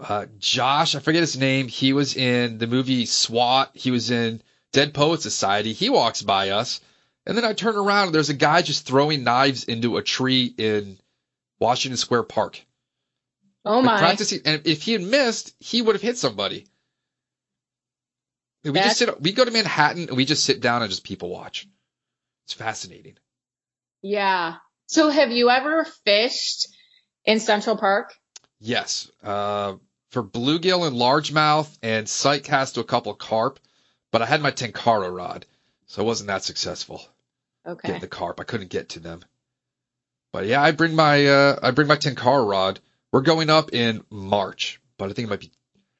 uh, 0.00 0.26
Josh, 0.38 0.94
I 0.94 1.00
forget 1.00 1.20
his 1.20 1.36
name. 1.36 1.68
He 1.68 1.92
was 1.92 2.16
in 2.16 2.58
the 2.58 2.66
movie 2.66 3.06
SWAT. 3.06 3.70
He 3.74 3.90
was 3.90 4.10
in 4.10 4.40
Dead 4.72 4.94
Poet 4.94 5.20
Society. 5.22 5.72
He 5.72 5.88
walks 5.90 6.22
by 6.22 6.50
us, 6.50 6.80
and 7.26 7.36
then 7.36 7.44
I 7.44 7.54
turn 7.54 7.76
around 7.76 8.06
and 8.06 8.14
there's 8.14 8.28
a 8.28 8.34
guy 8.34 8.62
just 8.62 8.86
throwing 8.86 9.24
knives 9.24 9.64
into 9.64 9.96
a 9.96 10.02
tree 10.02 10.54
in 10.56 10.98
Washington 11.58 11.96
Square 11.96 12.24
Park. 12.24 12.60
Oh 13.64 13.76
Like, 13.78 13.84
my. 13.84 13.98
practicing, 13.98 14.42
and 14.44 14.64
if 14.66 14.82
he 14.82 14.92
had 14.92 15.02
missed, 15.02 15.54
he 15.58 15.82
would 15.82 15.94
have 15.96 16.02
hit 16.02 16.16
somebody. 16.18 16.66
We 18.64 18.70
That's- 18.72 18.98
just 18.98 18.98
sit. 18.98 19.20
We 19.20 19.32
go 19.32 19.44
to 19.44 19.50
Manhattan 19.50 20.08
and 20.08 20.16
we 20.16 20.24
just 20.24 20.44
sit 20.44 20.60
down 20.60 20.82
and 20.82 20.90
just 20.90 21.04
people 21.04 21.30
watch. 21.30 21.66
It's 22.44 22.52
fascinating. 22.54 23.16
Yeah. 24.02 24.56
So 24.88 25.10
have 25.10 25.30
you 25.30 25.50
ever 25.50 25.84
fished 26.04 26.66
in 27.24 27.40
Central 27.40 27.76
Park? 27.76 28.14
Yes. 28.58 29.10
Uh, 29.22 29.74
for 30.10 30.22
bluegill 30.22 30.86
and 30.86 30.96
largemouth 30.96 31.78
and 31.82 32.08
sight 32.08 32.44
cast 32.44 32.74
to 32.74 32.80
a 32.80 32.84
couple 32.84 33.12
carp, 33.12 33.60
but 34.10 34.22
I 34.22 34.26
had 34.26 34.40
my 34.40 34.50
Tenkara 34.50 35.14
rod, 35.14 35.44
so 35.86 36.02
I 36.02 36.06
wasn't 36.06 36.28
that 36.28 36.42
successful 36.42 37.02
Okay. 37.66 37.88
getting 37.88 38.00
the 38.00 38.06
carp. 38.08 38.40
I 38.40 38.44
couldn't 38.44 38.70
get 38.70 38.88
to 38.90 39.00
them. 39.00 39.22
But 40.32 40.46
yeah, 40.46 40.62
I 40.62 40.70
bring 40.70 40.96
my 40.96 41.26
uh, 41.26 41.58
I 41.62 41.70
bring 41.72 41.86
my 41.86 41.96
Tenkara 41.96 42.48
rod. 42.48 42.80
We're 43.12 43.20
going 43.20 43.50
up 43.50 43.74
in 43.74 44.02
March, 44.10 44.80
but 44.96 45.10
I 45.10 45.12
think 45.12 45.26
it 45.28 45.30
might 45.30 45.40
be 45.40 45.52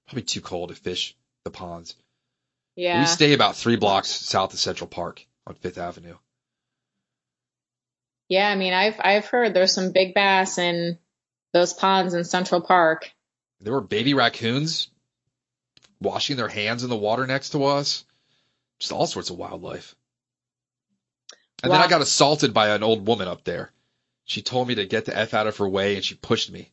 probably 0.07 0.23
too 0.23 0.41
cold 0.41 0.71
to 0.71 0.75
fish 0.75 1.15
the 1.45 1.51
ponds. 1.51 1.95
Yeah. 2.75 3.01
We 3.01 3.07
stay 3.07 3.35
about 3.35 3.57
three 3.57 3.77
blocks 3.77 4.09
south 4.09 4.55
of 4.55 4.59
Central 4.59 4.89
Park 4.89 5.27
on 5.47 5.55
Fifth 5.57 5.77
Avenue. 5.77 6.17
Yeah, 8.29 8.49
I 8.49 8.57
mean, 8.57 8.73
I've 8.73 8.97
I've 9.01 9.27
heard 9.27 9.55
there's 9.55 9.75
some 9.75 9.93
big 9.93 10.15
bass 10.15 10.59
in 10.59 10.99
those 11.53 11.73
ponds 11.73 12.15
in 12.15 12.25
Central 12.25 12.61
Park. 12.61 13.11
There 13.61 13.73
were 13.73 13.81
baby 13.81 14.15
raccoons 14.15 14.89
washing 16.01 16.37
their 16.37 16.49
hands 16.49 16.85
in 16.85 16.91
the 16.91 16.97
water 16.97 17.27
next 17.27 17.51
to 17.51 17.65
us. 17.65 18.05
just 18.79 18.93
all 18.93 19.07
sorts 19.07 19.31
of 19.31 19.37
wildlife. 19.37 19.97
And 21.63 21.71
wow. 21.71 21.79
then 21.79 21.87
I 21.87 21.91
got 21.91 22.03
assaulted 22.03 22.55
by 22.55 22.69
an 22.69 22.83
old 22.83 23.07
woman 23.07 23.27
up 23.27 23.45
there. 23.45 23.73
She 24.25 24.43
told 24.43 24.69
me 24.69 24.77
to 24.77 24.87
get 24.87 25.07
the 25.07 25.17
F 25.17 25.35
out 25.35 25.47
of 25.47 25.57
her 25.57 25.69
way 25.69 25.97
and 25.97 26.05
she 26.05 26.15
pushed 26.15 26.53
me. 26.53 26.71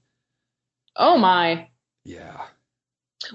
Oh 0.95 1.18
my. 1.18 1.69
Yeah. 2.03 2.41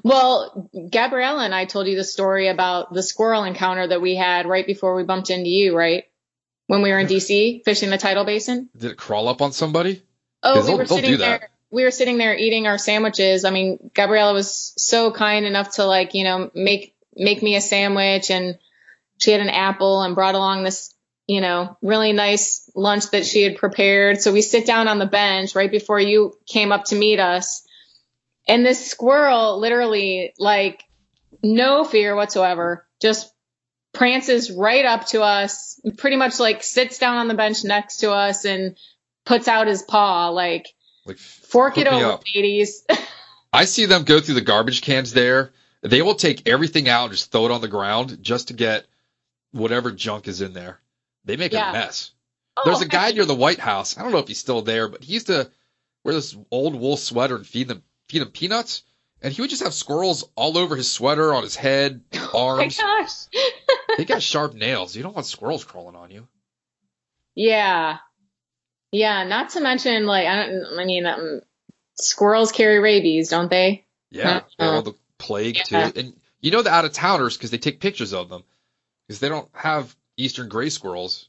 Well, 0.04 0.70
Gabriella 0.90 1.44
and 1.44 1.54
I 1.54 1.64
told 1.64 1.88
you 1.88 1.96
the 1.96 2.04
story 2.04 2.48
about 2.48 2.92
the 2.92 3.02
squirrel 3.02 3.44
encounter 3.44 3.88
that 3.88 4.00
we 4.00 4.14
had 4.14 4.46
right 4.46 4.66
before 4.66 4.94
we 4.94 5.02
bumped 5.02 5.30
into 5.30 5.48
you, 5.48 5.76
right? 5.76 6.04
When 6.70 6.82
we 6.82 6.92
were 6.92 7.00
in 7.00 7.08
DC 7.08 7.64
fishing 7.64 7.90
the 7.90 7.98
tidal 7.98 8.24
basin. 8.24 8.68
Did 8.76 8.92
it 8.92 8.96
crawl 8.96 9.26
up 9.26 9.42
on 9.42 9.50
somebody? 9.50 10.02
Oh, 10.40 10.64
we 10.64 10.76
were 10.76 10.86
sitting 10.86 11.18
there. 11.18 11.50
We 11.72 11.82
were 11.82 11.90
sitting 11.90 12.16
there 12.16 12.36
eating 12.36 12.68
our 12.68 12.78
sandwiches. 12.78 13.44
I 13.44 13.50
mean, 13.50 13.90
Gabriella 13.92 14.32
was 14.32 14.72
so 14.76 15.10
kind 15.10 15.46
enough 15.46 15.72
to 15.72 15.84
like, 15.84 16.14
you 16.14 16.22
know, 16.22 16.50
make 16.54 16.94
make 17.16 17.42
me 17.42 17.56
a 17.56 17.60
sandwich 17.60 18.30
and 18.30 18.56
she 19.18 19.32
had 19.32 19.40
an 19.40 19.48
apple 19.48 20.02
and 20.02 20.14
brought 20.14 20.36
along 20.36 20.62
this, 20.62 20.94
you 21.26 21.40
know, 21.40 21.76
really 21.82 22.12
nice 22.12 22.70
lunch 22.76 23.10
that 23.10 23.26
she 23.26 23.42
had 23.42 23.56
prepared. 23.56 24.22
So 24.22 24.32
we 24.32 24.40
sit 24.40 24.64
down 24.64 24.86
on 24.86 25.00
the 25.00 25.06
bench 25.06 25.56
right 25.56 25.70
before 25.70 25.98
you 25.98 26.34
came 26.46 26.70
up 26.70 26.84
to 26.86 26.94
meet 26.94 27.18
us 27.18 27.66
and 28.46 28.64
this 28.64 28.90
squirrel 28.90 29.58
literally, 29.58 30.34
like, 30.38 30.82
no 31.42 31.84
fear 31.84 32.14
whatsoever, 32.16 32.86
just 33.00 33.32
prances 33.92 34.50
right 34.50 34.84
up 34.84 35.06
to 35.06 35.22
us, 35.22 35.80
pretty 35.96 36.16
much 36.16 36.38
like 36.38 36.62
sits 36.62 36.98
down 36.98 37.16
on 37.16 37.28
the 37.28 37.34
bench 37.34 37.64
next 37.64 37.98
to 37.98 38.12
us 38.12 38.44
and 38.44 38.76
puts 39.24 39.48
out 39.48 39.66
his 39.66 39.82
paw, 39.82 40.28
like, 40.28 40.66
like 41.06 41.18
fork 41.18 41.78
it 41.78 41.86
over, 41.86 42.04
up. 42.04 42.24
ladies. 42.34 42.84
I 43.52 43.64
see 43.64 43.86
them 43.86 44.04
go 44.04 44.20
through 44.20 44.36
the 44.36 44.40
garbage 44.40 44.82
cans 44.82 45.12
there. 45.12 45.52
They 45.82 46.02
will 46.02 46.14
take 46.14 46.48
everything 46.48 46.88
out 46.88 47.04
and 47.04 47.12
just 47.12 47.32
throw 47.32 47.46
it 47.46 47.50
on 47.50 47.60
the 47.60 47.68
ground 47.68 48.18
just 48.22 48.48
to 48.48 48.54
get 48.54 48.86
whatever 49.52 49.90
junk 49.90 50.28
is 50.28 50.40
in 50.40 50.52
there. 50.52 50.80
They 51.24 51.36
make 51.36 51.52
yeah. 51.52 51.70
a 51.70 51.72
mess. 51.72 52.12
Oh, 52.56 52.62
There's 52.64 52.82
a 52.82 52.88
guy 52.88 53.12
near 53.12 53.24
the 53.24 53.34
White 53.34 53.58
House. 53.58 53.96
I 53.96 54.02
don't 54.02 54.12
know 54.12 54.18
if 54.18 54.28
he's 54.28 54.38
still 54.38 54.62
there, 54.62 54.88
but 54.88 55.02
he 55.02 55.14
used 55.14 55.28
to 55.28 55.50
wear 56.04 56.14
this 56.14 56.36
old 56.50 56.74
wool 56.74 56.96
sweater 56.96 57.36
and 57.36 57.46
feed 57.46 57.68
them 57.68 57.82
feed 58.08 58.22
him 58.22 58.28
peanuts, 58.28 58.82
and 59.22 59.32
he 59.32 59.40
would 59.40 59.50
just 59.50 59.62
have 59.62 59.74
squirrels 59.74 60.28
all 60.34 60.58
over 60.58 60.76
his 60.76 60.90
sweater, 60.90 61.32
on 61.32 61.42
his 61.42 61.56
head, 61.56 62.02
arms. 62.34 62.78
Oh 62.82 62.86
my 62.86 63.00
gosh. 63.02 63.12
They 63.96 64.04
got 64.04 64.22
sharp 64.22 64.54
nails. 64.54 64.96
You 64.96 65.02
don't 65.02 65.14
want 65.14 65.26
squirrels 65.26 65.64
crawling 65.64 65.96
on 65.96 66.10
you. 66.10 66.26
Yeah. 67.34 67.98
Yeah, 68.92 69.24
not 69.24 69.50
to 69.50 69.60
mention 69.60 70.06
like 70.06 70.26
I 70.26 70.46
don't 70.46 70.78
I 70.78 70.84
mean 70.84 71.06
um, 71.06 71.40
squirrels 71.94 72.52
carry 72.52 72.80
rabies, 72.80 73.28
don't 73.28 73.50
they? 73.50 73.84
Yeah, 74.10 74.42
uh, 74.58 74.80
the 74.80 74.94
plague 75.18 75.56
yeah. 75.56 75.90
too. 75.90 76.00
And 76.00 76.20
you 76.40 76.50
know 76.50 76.62
the 76.62 76.70
out 76.70 76.84
of 76.84 76.92
towners 76.92 77.36
because 77.36 77.50
they 77.50 77.58
take 77.58 77.80
pictures 77.80 78.12
of 78.12 78.28
them 78.28 78.42
because 79.06 79.20
they 79.20 79.28
don't 79.28 79.48
have 79.52 79.94
eastern 80.16 80.48
gray 80.48 80.70
squirrels. 80.70 81.28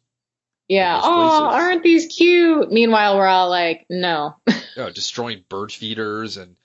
Yeah. 0.67 0.99
Oh, 1.03 1.49
aren't 1.49 1.83
these 1.83 2.07
cute? 2.07 2.71
Meanwhile, 2.71 3.17
we're 3.17 3.27
all 3.27 3.49
like, 3.49 3.85
no. 3.89 4.37
yeah, 4.77 4.89
destroying 4.89 5.43
bird 5.49 5.71
feeders 5.71 6.37
and 6.37 6.55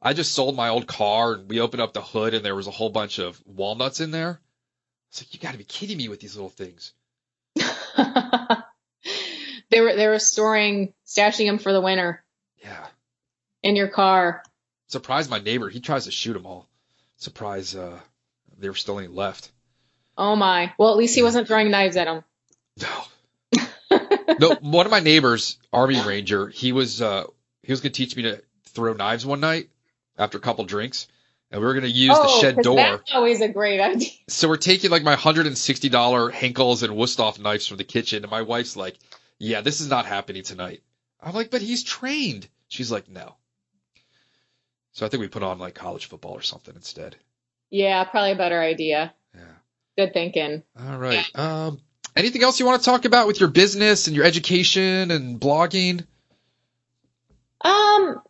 I 0.00 0.12
just 0.12 0.32
sold 0.32 0.54
my 0.54 0.68
old 0.68 0.86
car 0.86 1.32
and 1.32 1.48
we 1.48 1.60
opened 1.60 1.82
up 1.82 1.92
the 1.92 2.02
hood 2.02 2.34
and 2.34 2.44
there 2.44 2.54
was 2.54 2.66
a 2.66 2.72
whole 2.72 2.90
bunch 2.90 3.18
of 3.18 3.40
walnuts 3.46 4.00
in 4.00 4.10
there. 4.10 4.40
It's 5.10 5.22
like 5.22 5.32
you 5.34 5.40
got 5.40 5.52
to 5.52 5.58
be 5.58 5.64
kidding 5.64 5.96
me 5.96 6.08
with 6.08 6.20
these 6.20 6.36
little 6.36 6.50
things. 6.50 6.92
they 9.70 9.80
were 9.80 9.96
they 9.96 10.06
were 10.06 10.18
storing 10.18 10.92
stashing 11.06 11.46
them 11.46 11.58
for 11.58 11.72
the 11.72 11.80
winter. 11.80 12.22
Yeah. 12.62 12.86
In 13.62 13.76
your 13.76 13.88
car. 13.88 14.42
Surprise 14.88 15.28
my 15.28 15.38
neighbor. 15.38 15.68
He 15.68 15.80
tries 15.80 16.04
to 16.04 16.10
shoot 16.10 16.34
them 16.34 16.46
all. 16.46 16.68
Surprise 17.16 17.74
uh 17.74 17.98
there 18.58 18.70
were 18.70 18.76
still 18.76 18.98
any 18.98 19.08
left. 19.08 19.50
Oh 20.16 20.36
my. 20.36 20.72
Well, 20.78 20.90
at 20.90 20.96
least 20.96 21.14
he 21.14 21.22
wasn't 21.22 21.46
throwing 21.46 21.70
knives 21.70 21.96
at 21.96 22.04
them. 22.04 22.24
No. 22.80 23.60
no, 24.40 24.54
one 24.60 24.86
of 24.86 24.90
my 24.90 25.00
neighbors, 25.00 25.58
Army 25.72 26.00
Ranger, 26.00 26.48
he 26.48 26.72
was 26.72 27.00
uh 27.00 27.24
he 27.62 27.72
was 27.72 27.80
gonna 27.80 27.92
teach 27.92 28.16
me 28.16 28.24
to 28.24 28.42
throw 28.66 28.92
knives 28.92 29.24
one 29.24 29.40
night 29.40 29.70
after 30.18 30.38
a 30.38 30.40
couple 30.40 30.64
drinks, 30.64 31.08
and 31.50 31.60
we 31.60 31.66
were 31.66 31.72
going 31.72 31.84
to 31.84 31.90
use 31.90 32.14
oh, 32.14 32.22
the 32.22 32.40
shed 32.40 32.62
door. 32.62 32.76
That's 32.76 33.12
always 33.14 33.40
a 33.40 33.48
great 33.48 33.80
idea. 33.80 34.10
So 34.28 34.48
we're 34.48 34.56
taking 34.56 34.90
like 34.90 35.02
my 35.02 35.14
hundred 35.14 35.46
and 35.46 35.56
sixty 35.56 35.88
dollar 35.88 36.30
Henckels 36.30 36.82
and 36.82 36.92
Wusthof 36.92 37.38
knives 37.38 37.66
from 37.66 37.78
the 37.78 37.84
kitchen, 37.84 38.22
and 38.22 38.30
my 38.30 38.42
wife's 38.42 38.76
like, 38.76 38.98
"Yeah, 39.38 39.62
this 39.62 39.80
is 39.80 39.88
not 39.88 40.04
happening 40.04 40.42
tonight." 40.42 40.82
I'm 41.20 41.34
like, 41.34 41.50
"But 41.50 41.62
he's 41.62 41.82
trained." 41.82 42.46
She's 42.68 42.92
like, 42.92 43.08
"No." 43.08 43.36
So 44.92 45.06
I 45.06 45.08
think 45.08 45.22
we 45.22 45.28
put 45.28 45.42
on 45.42 45.58
like 45.58 45.74
college 45.74 46.06
football 46.06 46.32
or 46.32 46.42
something 46.42 46.74
instead. 46.74 47.16
Yeah, 47.70 48.04
probably 48.04 48.32
a 48.32 48.36
better 48.36 48.60
idea. 48.60 49.14
Yeah. 49.34 49.42
Good 49.96 50.12
thinking. 50.12 50.62
All 50.78 50.98
right. 50.98 51.24
Um, 51.34 51.80
anything 52.16 52.42
else 52.42 52.60
you 52.60 52.66
want 52.66 52.82
to 52.82 52.84
talk 52.84 53.04
about 53.04 53.26
with 53.26 53.40
your 53.40 53.48
business 53.48 54.06
and 54.06 54.16
your 54.16 54.24
education 54.24 55.10
and 55.10 55.40
blogging? 55.40 56.04
Um, 57.60 58.20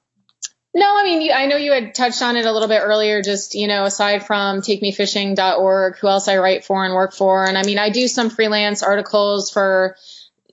no, 0.79 0.97
I 0.97 1.05
mean, 1.05 1.31
I 1.33 1.47
know 1.47 1.57
you 1.57 1.73
had 1.73 1.95
touched 1.95 2.23
on 2.23 2.37
it 2.37 2.47
a 2.47 2.53
little 2.53 2.69
bit 2.69 2.81
earlier. 2.83 3.23
Just 3.23 3.55
you 3.55 3.67
know, 3.67 3.85
aside 3.85 4.27
from 4.27 4.61
takemefishing.org, 4.61 5.99
who 5.99 6.09
else 6.09 6.29
I 6.29 6.39
write 6.39 6.65
for 6.65 6.85
and 6.85 6.95
work 6.95 7.13
for, 7.13 7.45
and 7.45 7.59
I 7.59 7.63
mean, 7.63 7.79
I 7.79 7.91
do 7.91 8.09
some 8.09 8.31
freelance 8.31 8.83
articles 8.83 9.51
for 9.51 9.97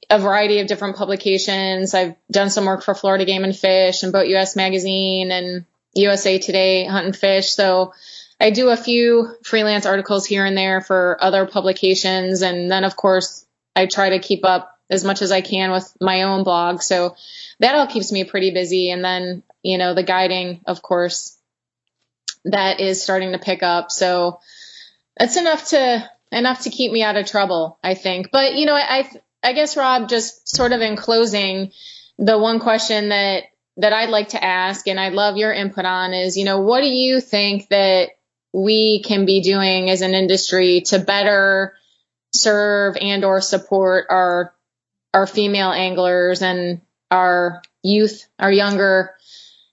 a 0.10 0.20
variety 0.20 0.60
of 0.60 0.68
different 0.68 0.98
publications. 0.98 1.94
I've 1.94 2.16
done 2.30 2.50
some 2.50 2.66
work 2.66 2.84
for 2.84 2.94
Florida 2.94 3.26
Game 3.26 3.44
and 3.44 3.56
Fish 3.56 4.04
and 4.04 4.12
Boat 4.12 4.28
US 4.28 4.56
Magazine 4.56 5.32
and 5.32 5.66
USA 5.94 6.38
Today 6.38 6.86
Hunt 6.86 7.06
and 7.06 7.16
Fish. 7.16 7.50
So 7.50 7.94
I 8.40 8.52
do 8.52 8.70
a 8.70 8.78
few 8.78 9.36
freelance 9.44 9.86
articles 9.86 10.26
here 10.26 10.46
and 10.46 10.58
there 10.58 10.82
for 10.82 11.18
other 11.22 11.46
publications, 11.46 12.42
and 12.42 12.70
then 12.70 12.84
of 12.84 12.96
course 12.96 13.46
I 13.76 13.86
try 13.86 14.10
to 14.10 14.20
keep 14.20 14.46
up 14.46 14.76
as 14.90 15.04
much 15.04 15.22
as 15.22 15.32
I 15.32 15.42
can 15.42 15.72
with 15.72 15.92
my 16.00 16.24
own 16.24 16.44
blog. 16.44 16.82
So 16.82 17.16
that 17.60 17.76
all 17.76 17.88
keeps 17.88 18.12
me 18.12 18.24
pretty 18.24 18.52
busy. 18.52 18.92
And 18.92 19.04
then 19.04 19.44
you 19.66 19.80
know, 19.80 19.96
the 19.96 20.04
guiding, 20.04 20.62
of 20.68 20.84
course, 20.84 21.36
that 22.46 22.80
is 22.80 23.02
starting 23.02 23.32
to 23.32 23.40
pick 23.40 23.64
up. 23.64 23.90
So 23.90 24.40
that's 25.18 25.38
enough 25.38 25.70
to 25.70 26.08
enough 26.32 26.62
to 26.62 26.70
keep 26.70 26.92
me 26.92 27.02
out 27.02 27.18
of 27.18 27.26
trouble, 27.26 27.80
I 27.84 27.96
think. 27.96 28.30
But 28.32 28.54
you 28.54 28.68
know, 28.68 28.76
I 28.76 29.10
I 29.42 29.54
guess 29.54 29.76
Rob, 29.76 30.08
just 30.08 30.56
sort 30.56 30.72
of 30.72 30.82
in 30.82 30.96
closing, 30.96 31.72
the 32.20 32.38
one 32.38 32.60
question 32.60 33.10
that 33.10 33.46
that 33.78 33.92
I'd 33.92 34.10
like 34.10 34.30
to 34.30 34.44
ask, 34.44 34.88
and 34.88 35.00
I'd 35.00 35.14
love 35.14 35.36
your 35.36 35.52
input 35.52 35.86
on, 35.86 36.14
is 36.14 36.38
you 36.38 36.46
know, 36.46 36.60
what 36.60 36.82
do 36.82 36.88
you 36.88 37.20
think 37.20 37.68
that 37.70 38.12
we 38.54 39.02
can 39.02 39.26
be 39.26 39.42
doing 39.42 39.90
as 39.90 40.02
an 40.02 40.14
industry 40.14 40.82
to 40.82 41.00
better 41.00 41.74
serve 42.32 42.98
and 43.02 43.26
or 43.26 43.42
support 43.42 44.06
our 44.12 44.54
our 45.12 45.26
female 45.26 45.72
anglers 45.72 46.44
and 46.44 46.82
our 47.10 47.64
youth, 47.82 48.28
our 48.38 48.52
younger 48.52 49.15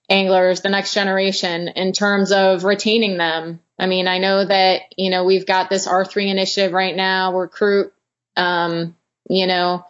anglers, 0.09 0.61
the 0.61 0.69
next 0.69 0.93
generation, 0.93 1.69
in 1.69 1.93
terms 1.93 2.31
of 2.31 2.63
retaining 2.63 3.17
them. 3.17 3.59
I 3.79 3.87
mean, 3.87 4.07
I 4.07 4.19
know 4.19 4.45
that, 4.45 4.81
you 4.97 5.09
know, 5.09 5.23
we've 5.23 5.45
got 5.45 5.69
this 5.69 5.87
R3 5.87 6.29
initiative 6.29 6.73
right 6.73 6.95
now, 6.95 7.37
recruit, 7.37 7.93
um, 8.35 8.95
you 9.29 9.47
know, 9.47 9.85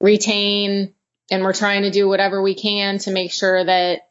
retain, 0.00 0.94
and 1.30 1.42
we're 1.42 1.52
trying 1.52 1.82
to 1.82 1.90
do 1.90 2.08
whatever 2.08 2.40
we 2.40 2.54
can 2.54 2.98
to 2.98 3.10
make 3.10 3.32
sure 3.32 3.64
that 3.64 4.08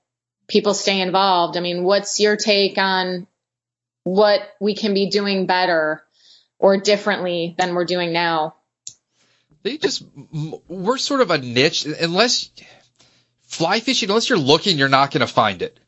people 0.47 0.73
stay 0.73 1.01
involved. 1.01 1.57
I 1.57 1.61
mean, 1.61 1.83
what's 1.83 2.19
your 2.19 2.35
take 2.35 2.77
on 2.77 3.27
what 4.03 4.41
we 4.59 4.75
can 4.75 4.93
be 4.93 5.09
doing 5.09 5.45
better 5.45 6.03
or 6.59 6.77
differently 6.77 7.55
than 7.57 7.73
we're 7.73 7.85
doing 7.85 8.13
now? 8.13 8.55
They 9.63 9.77
just, 9.77 10.03
we're 10.67 10.97
sort 10.97 11.21
of 11.21 11.31
a 11.31 11.39
niche, 11.39 11.85
unless 11.85 12.51
fly 13.45 13.79
fishing, 13.79 14.09
unless 14.09 14.29
you're 14.29 14.37
looking, 14.37 14.77
you're 14.77 14.89
not 14.89 15.11
going 15.11 15.25
to 15.25 15.31
find 15.31 15.61
it. 15.61 15.79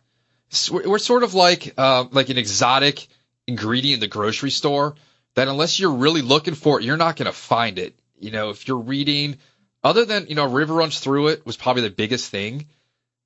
We're 0.71 0.99
sort 0.99 1.23
of 1.23 1.33
like 1.33 1.73
uh, 1.77 2.05
like 2.11 2.29
an 2.29 2.37
exotic 2.37 3.07
ingredient 3.47 3.95
in 3.95 3.99
the 3.99 4.07
grocery 4.07 4.51
store 4.51 4.95
that 5.35 5.47
unless 5.47 5.79
you're 5.79 5.93
really 5.93 6.21
looking 6.21 6.55
for 6.55 6.79
it, 6.79 6.85
you're 6.85 6.97
not 6.97 7.15
going 7.15 7.25
to 7.25 7.33
find 7.33 7.79
it. 7.79 7.99
You 8.19 8.31
know, 8.31 8.49
if 8.49 8.67
you're 8.67 8.77
reading, 8.77 9.37
other 9.83 10.05
than 10.05 10.27
you 10.27 10.35
know, 10.35 10.47
river 10.47 10.73
runs 10.73 10.99
through 10.99 11.27
it 11.29 11.45
was 11.45 11.57
probably 11.57 11.83
the 11.83 11.89
biggest 11.89 12.31
thing 12.31 12.67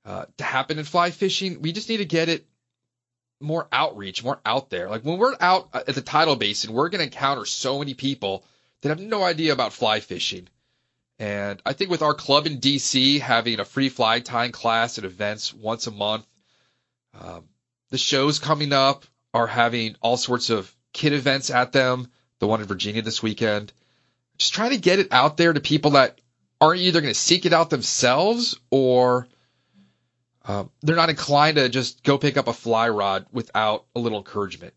uh, 0.04 0.26
to 0.38 0.44
happen 0.44 0.80
in 0.80 0.86
fly 0.86 1.12
fishing. 1.12 1.62
We 1.62 1.72
just 1.72 1.90
need 1.90 1.98
to 1.98 2.06
get 2.06 2.28
it 2.28 2.46
more 3.40 3.68
outreach, 3.72 4.24
more 4.24 4.40
out 4.46 4.70
there. 4.70 4.90
Like 4.90 5.04
when 5.04 5.18
we're 5.18 5.36
out 5.40 5.70
at 5.74 5.96
the 5.96 6.02
tidal 6.02 6.36
basin, 6.36 6.74
we're 6.74 6.90
going 6.90 7.00
to 7.00 7.06
encounter 7.06 7.46
so 7.46 7.80
many 7.80 7.94
people 7.94 8.44
that 8.82 8.90
have 8.90 9.00
no 9.00 9.24
idea 9.24 9.54
about 9.54 9.74
fly 9.74 10.00
fishing. 10.00 10.48
And 11.22 11.62
I 11.68 11.74
think 11.74 11.92
with 11.92 12.02
our 12.02 12.16
club 12.16 12.48
in 12.48 12.58
DC 12.58 13.22
having 13.22 13.60
a 13.60 13.66
free 13.66 13.90
fly 13.90 14.22
tying 14.22 14.52
class 14.52 14.98
and 14.98 15.06
events 15.06 15.54
once 15.54 15.86
a 15.86 15.92
month, 15.92 16.26
um, 17.14 17.44
the 17.92 18.00
shows 18.00 18.40
coming 18.40 18.74
up 18.74 19.06
are 19.32 19.46
having 19.46 19.96
all 20.02 20.18
sorts 20.18 20.50
of 20.50 20.76
kid 20.94 21.14
events 21.14 21.52
at 21.52 21.74
them. 21.74 22.10
The 22.40 22.48
one 22.48 22.60
in 22.60 22.66
Virginia 22.66 23.04
this 23.04 23.22
weekend. 23.22 23.72
Just 24.40 24.56
trying 24.56 24.72
to 24.72 24.78
get 24.78 24.98
it 24.98 25.10
out 25.14 25.38
there 25.38 25.54
to 25.54 25.60
people 25.60 25.92
that 25.92 26.20
aren't 26.60 26.82
either 26.82 27.02
going 27.02 27.14
to 27.14 27.20
seek 27.20 27.46
it 27.46 27.54
out 27.54 27.70
themselves 27.70 28.60
or 28.72 29.28
um, 30.46 30.72
they're 30.82 30.96
not 30.96 31.12
inclined 31.12 31.58
to 31.58 31.70
just 31.70 32.02
go 32.02 32.18
pick 32.18 32.36
up 32.36 32.48
a 32.48 32.54
fly 32.54 32.90
rod 32.90 33.28
without 33.32 33.86
a 33.96 34.00
little 34.00 34.18
encouragement. 34.18 34.74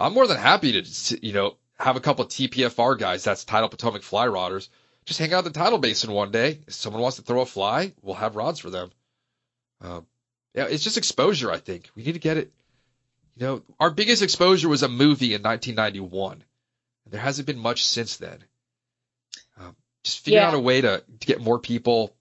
I'm 0.00 0.14
more 0.14 0.26
than 0.26 0.38
happy 0.38 0.80
to, 0.80 1.26
you 1.26 1.34
know, 1.34 1.58
have 1.78 1.96
a 1.96 2.00
couple 2.00 2.24
of 2.24 2.30
TPFR 2.30 2.98
guys, 2.98 3.24
that's 3.24 3.44
Tidal 3.44 3.68
Potomac 3.68 4.02
fly 4.02 4.26
rodders, 4.26 4.70
just 5.06 5.18
hang 5.20 5.32
out 5.32 5.46
at 5.46 5.52
the 5.52 5.58
tidal 5.58 5.78
basin 5.78 6.12
one 6.12 6.30
day. 6.30 6.60
If 6.66 6.74
someone 6.74 7.00
wants 7.02 7.16
to 7.16 7.22
throw 7.22 7.40
a 7.40 7.46
fly, 7.46 7.92
we'll 8.02 8.16
have 8.16 8.36
rods 8.36 8.58
for 8.60 8.70
them. 8.70 8.90
Um, 9.80 10.06
yeah, 10.54 10.66
it's 10.68 10.84
just 10.84 10.98
exposure. 10.98 11.50
I 11.50 11.58
think 11.58 11.90
we 11.94 12.02
need 12.02 12.12
to 12.12 12.18
get 12.18 12.36
it. 12.36 12.52
You 13.36 13.46
know, 13.46 13.62
our 13.78 13.90
biggest 13.90 14.22
exposure 14.22 14.68
was 14.68 14.82
a 14.82 14.88
movie 14.88 15.34
in 15.34 15.42
1991. 15.42 16.42
There 17.08 17.20
hasn't 17.20 17.46
been 17.46 17.58
much 17.58 17.84
since 17.84 18.16
then. 18.16 18.38
Um, 19.60 19.76
just 20.02 20.20
figure 20.24 20.40
Yeah. 20.40 20.48
out 20.48 20.54
a 20.54 20.58
way 20.60 20.80
to, 20.80 21.02
to 21.20 21.26
get 21.26 21.40
more 21.40 21.58
people 21.58 22.12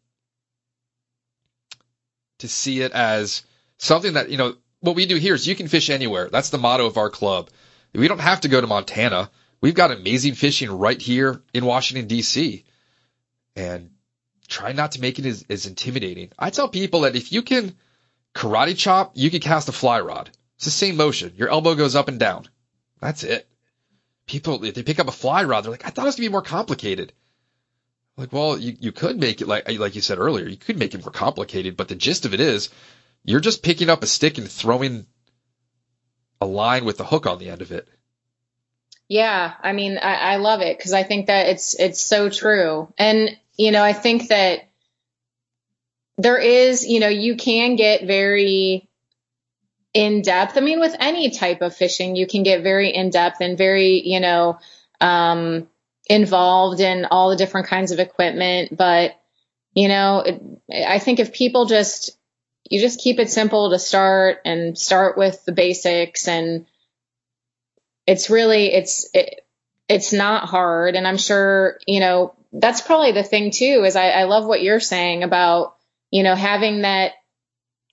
to 2.39 2.47
see 2.47 2.81
it 2.81 2.91
as 2.91 3.43
something 3.77 4.13
that 4.13 4.29
you 4.29 4.37
know. 4.37 4.55
What 4.81 4.95
we 4.95 5.07
do 5.07 5.15
here 5.15 5.33
is 5.33 5.47
you 5.47 5.55
can 5.55 5.67
fish 5.67 5.89
anywhere. 5.89 6.29
That's 6.29 6.51
the 6.51 6.59
motto 6.59 6.85
of 6.85 6.97
our 6.97 7.09
club. 7.09 7.49
We 7.93 8.07
don't 8.07 8.19
have 8.19 8.41
to 8.41 8.49
go 8.49 8.61
to 8.61 8.67
Montana. 8.67 9.31
We've 9.59 9.73
got 9.73 9.89
amazing 9.91 10.35
fishing 10.35 10.69
right 10.69 11.01
here 11.01 11.41
in 11.55 11.65
Washington 11.65 12.07
D.C. 12.07 12.63
And 13.55 13.91
try 14.47 14.73
not 14.73 14.93
to 14.93 15.01
make 15.01 15.19
it 15.19 15.25
as, 15.25 15.45
as 15.49 15.65
intimidating. 15.65 16.31
I 16.37 16.49
tell 16.49 16.67
people 16.67 17.01
that 17.01 17.15
if 17.15 17.31
you 17.31 17.41
can 17.41 17.75
karate 18.33 18.77
chop, 18.77 19.13
you 19.15 19.31
can 19.31 19.39
cast 19.39 19.69
a 19.69 19.71
fly 19.71 19.99
rod. 20.01 20.29
It's 20.57 20.65
the 20.65 20.71
same 20.71 20.97
motion. 20.97 21.33
Your 21.35 21.49
elbow 21.49 21.75
goes 21.75 21.95
up 21.95 22.07
and 22.07 22.19
down. 22.19 22.47
That's 23.01 23.23
it. 23.23 23.47
People, 24.27 24.63
if 24.63 24.73
they 24.73 24.83
pick 24.83 24.99
up 24.99 25.07
a 25.07 25.11
fly 25.11 25.43
rod, 25.43 25.63
they're 25.63 25.71
like, 25.71 25.85
I 25.85 25.89
thought 25.89 26.03
it 26.03 26.07
was 26.07 26.15
gonna 26.15 26.29
be 26.29 26.31
more 26.31 26.41
complicated. 26.41 27.13
Like, 28.17 28.31
well, 28.31 28.57
you, 28.57 28.75
you 28.79 28.91
could 28.91 29.19
make 29.19 29.41
it 29.41 29.47
like 29.47 29.69
like 29.77 29.95
you 29.95 30.01
said 30.01 30.19
earlier, 30.19 30.47
you 30.47 30.57
could 30.57 30.79
make 30.79 30.95
it 30.95 31.03
more 31.03 31.11
complicated, 31.11 31.75
but 31.75 31.89
the 31.89 31.95
gist 31.95 32.25
of 32.25 32.33
it 32.33 32.39
is, 32.39 32.69
you're 33.23 33.41
just 33.41 33.61
picking 33.61 33.89
up 33.89 34.03
a 34.03 34.07
stick 34.07 34.37
and 34.37 34.49
throwing 34.49 35.05
a 36.39 36.45
line 36.45 36.85
with 36.85 36.97
the 36.97 37.03
hook 37.03 37.25
on 37.25 37.39
the 37.39 37.49
end 37.49 37.61
of 37.61 37.71
it. 37.71 37.87
Yeah, 39.07 39.53
I 39.61 39.73
mean, 39.73 39.97
I, 39.97 40.15
I 40.15 40.35
love 40.37 40.61
it 40.61 40.77
because 40.77 40.93
I 40.93 41.03
think 41.03 41.27
that 41.27 41.47
it's 41.47 41.75
it's 41.77 42.01
so 42.01 42.29
true, 42.29 42.91
and 42.97 43.37
you 43.57 43.71
know, 43.71 43.83
I 43.83 43.93
think 43.93 44.29
that 44.29 44.69
there 46.17 46.37
is, 46.37 46.87
you 46.87 46.99
know, 46.99 47.07
you 47.07 47.35
can 47.35 47.75
get 47.75 48.05
very 48.05 48.87
in 49.93 50.21
depth. 50.21 50.57
I 50.57 50.61
mean, 50.61 50.79
with 50.79 50.95
any 50.99 51.29
type 51.29 51.61
of 51.61 51.75
fishing, 51.75 52.15
you 52.15 52.27
can 52.27 52.43
get 52.43 52.63
very 52.63 52.89
in 52.89 53.09
depth 53.09 53.41
and 53.41 53.57
very, 53.57 54.01
you 54.07 54.19
know, 54.19 54.59
um, 55.01 55.67
involved 56.07 56.79
in 56.79 57.05
all 57.05 57.29
the 57.29 57.35
different 57.35 57.67
kinds 57.67 57.91
of 57.91 57.99
equipment. 57.99 58.75
But 58.75 59.19
you 59.73 59.89
know, 59.89 60.19
it, 60.19 60.41
I 60.87 60.99
think 60.99 61.19
if 61.19 61.33
people 61.33 61.65
just 61.65 62.17
you 62.69 62.79
just 62.79 62.99
keep 62.99 63.19
it 63.19 63.29
simple 63.29 63.71
to 63.71 63.79
start 63.79 64.39
and 64.45 64.77
start 64.77 65.17
with 65.17 65.43
the 65.45 65.51
basics 65.51 66.27
and 66.27 66.65
it's 68.07 68.29
really 68.29 68.73
it's 68.73 69.09
it, 69.13 69.41
it's 69.87 70.13
not 70.13 70.49
hard 70.49 70.95
and 70.95 71.07
i'm 71.07 71.17
sure 71.17 71.79
you 71.85 71.99
know 71.99 72.33
that's 72.59 72.81
probably 72.81 73.11
the 73.11 73.23
thing 73.23 73.51
too 73.51 73.83
is 73.85 73.95
I, 73.95 74.09
I 74.09 74.23
love 74.23 74.45
what 74.45 74.61
you're 74.61 74.79
saying 74.79 75.23
about 75.23 75.75
you 76.11 76.23
know 76.23 76.35
having 76.35 76.81
that 76.81 77.13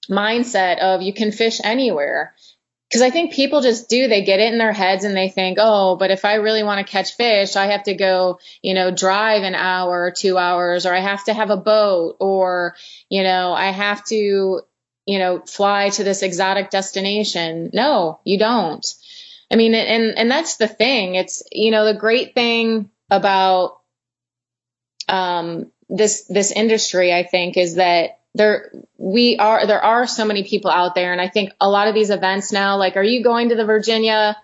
mindset 0.08 0.78
of 0.78 1.02
you 1.02 1.12
can 1.12 1.32
fish 1.32 1.60
anywhere. 1.62 2.34
Because 2.88 3.02
i 3.02 3.08
think 3.08 3.32
people 3.32 3.62
just 3.62 3.88
do 3.88 4.06
they 4.06 4.22
get 4.22 4.38
it 4.38 4.52
in 4.52 4.58
their 4.58 4.74
heads 4.74 5.04
and 5.04 5.16
they 5.16 5.30
think 5.30 5.56
oh 5.58 5.96
but 5.96 6.10
if 6.10 6.26
i 6.26 6.34
really 6.34 6.62
want 6.62 6.86
to 6.86 6.92
catch 6.92 7.16
fish 7.16 7.56
i 7.56 7.68
have 7.68 7.84
to 7.84 7.94
go 7.94 8.38
you 8.60 8.74
know 8.74 8.90
drive 8.90 9.44
an 9.44 9.54
hour 9.54 10.02
or 10.02 10.10
two 10.10 10.36
hours 10.36 10.84
or 10.84 10.92
i 10.92 11.00
have 11.00 11.24
to 11.24 11.32
have 11.32 11.48
a 11.48 11.56
boat 11.56 12.16
or 12.20 12.76
you 13.08 13.22
know 13.22 13.54
i 13.54 13.70
have 13.70 14.04
to 14.04 14.60
you 15.06 15.18
know 15.18 15.40
fly 15.40 15.88
to 15.90 16.04
this 16.04 16.22
exotic 16.22 16.70
destination. 16.70 17.70
No 17.72 18.20
you 18.24 18.38
don't. 18.38 18.86
I 19.50 19.56
mean, 19.56 19.74
and 19.74 20.16
and 20.16 20.30
that's 20.30 20.56
the 20.56 20.68
thing. 20.68 21.14
It's 21.14 21.42
you 21.52 21.70
know 21.70 21.84
the 21.84 21.98
great 21.98 22.34
thing 22.34 22.90
about 23.10 23.80
um, 25.08 25.70
this 25.88 26.24
this 26.26 26.52
industry, 26.52 27.12
I 27.12 27.24
think, 27.24 27.56
is 27.56 27.76
that 27.76 28.20
there 28.34 28.72
we 28.96 29.36
are 29.36 29.66
there 29.66 29.82
are 29.82 30.06
so 30.06 30.24
many 30.24 30.44
people 30.44 30.70
out 30.70 30.94
there, 30.94 31.12
and 31.12 31.20
I 31.20 31.28
think 31.28 31.52
a 31.60 31.68
lot 31.68 31.88
of 31.88 31.94
these 31.94 32.10
events 32.10 32.52
now, 32.52 32.76
like, 32.78 32.96
are 32.96 33.02
you 33.02 33.22
going 33.22 33.50
to 33.50 33.56
the 33.56 33.64
Virginia 33.66 34.36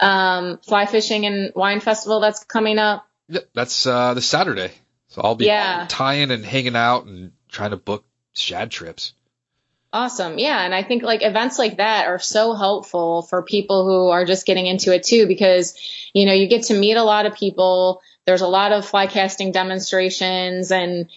um, 0.00 0.58
Fly 0.58 0.86
Fishing 0.86 1.26
and 1.26 1.52
Wine 1.54 1.80
Festival 1.80 2.20
that's 2.20 2.44
coming 2.44 2.78
up? 2.78 3.06
Yeah, 3.28 3.40
That's 3.54 3.86
uh, 3.86 4.14
the 4.14 4.20
Saturday, 4.22 4.70
so 5.08 5.22
I'll 5.22 5.34
be 5.34 5.46
Yeah. 5.46 5.86
tying 5.88 6.30
and 6.30 6.44
hanging 6.44 6.76
out 6.76 7.06
and 7.06 7.32
trying 7.48 7.70
to 7.70 7.76
book 7.76 8.04
shad 8.34 8.70
trips. 8.70 9.12
Awesome. 9.92 10.38
Yeah. 10.38 10.64
And 10.64 10.74
I 10.74 10.82
think 10.82 11.04
like 11.04 11.22
events 11.22 11.56
like 11.56 11.76
that 11.76 12.08
are 12.08 12.18
so 12.18 12.54
helpful 12.54 13.22
for 13.22 13.42
people 13.44 13.86
who 13.86 14.08
are 14.08 14.24
just 14.24 14.44
getting 14.44 14.66
into 14.66 14.92
it 14.92 15.04
too, 15.04 15.28
because, 15.28 15.78
you 16.12 16.26
know, 16.26 16.32
you 16.32 16.48
get 16.48 16.64
to 16.64 16.74
meet 16.74 16.96
a 16.96 17.04
lot 17.04 17.26
of 17.26 17.34
people. 17.34 18.02
There's 18.26 18.40
a 18.40 18.48
lot 18.48 18.72
of 18.72 18.86
fly 18.86 19.06
casting 19.06 19.52
demonstrations 19.52 20.70
and, 20.70 21.08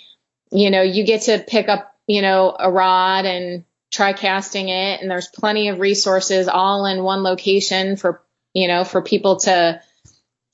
you 0.52 0.70
know, 0.70 0.82
you 0.82 1.06
get 1.06 1.24
to 1.24 1.40
pick 1.40 1.70
up, 1.70 1.96
you 2.06 2.22
know, 2.22 2.56
a 2.58 2.72
rod 2.72 3.26
and 3.26 3.64
try 3.92 4.14
casting 4.14 4.70
it. 4.70 5.02
And 5.02 5.10
there's 5.10 5.28
plenty 5.28 5.70
of 5.70 5.80
resources 5.80 6.48
all 6.48 6.86
in 6.86 7.04
one 7.04 7.24
location 7.24 7.96
for, 7.96 8.22
you 8.54 8.68
know, 8.68 8.84
for 8.84 9.02
people 9.02 9.38
to 9.42 9.82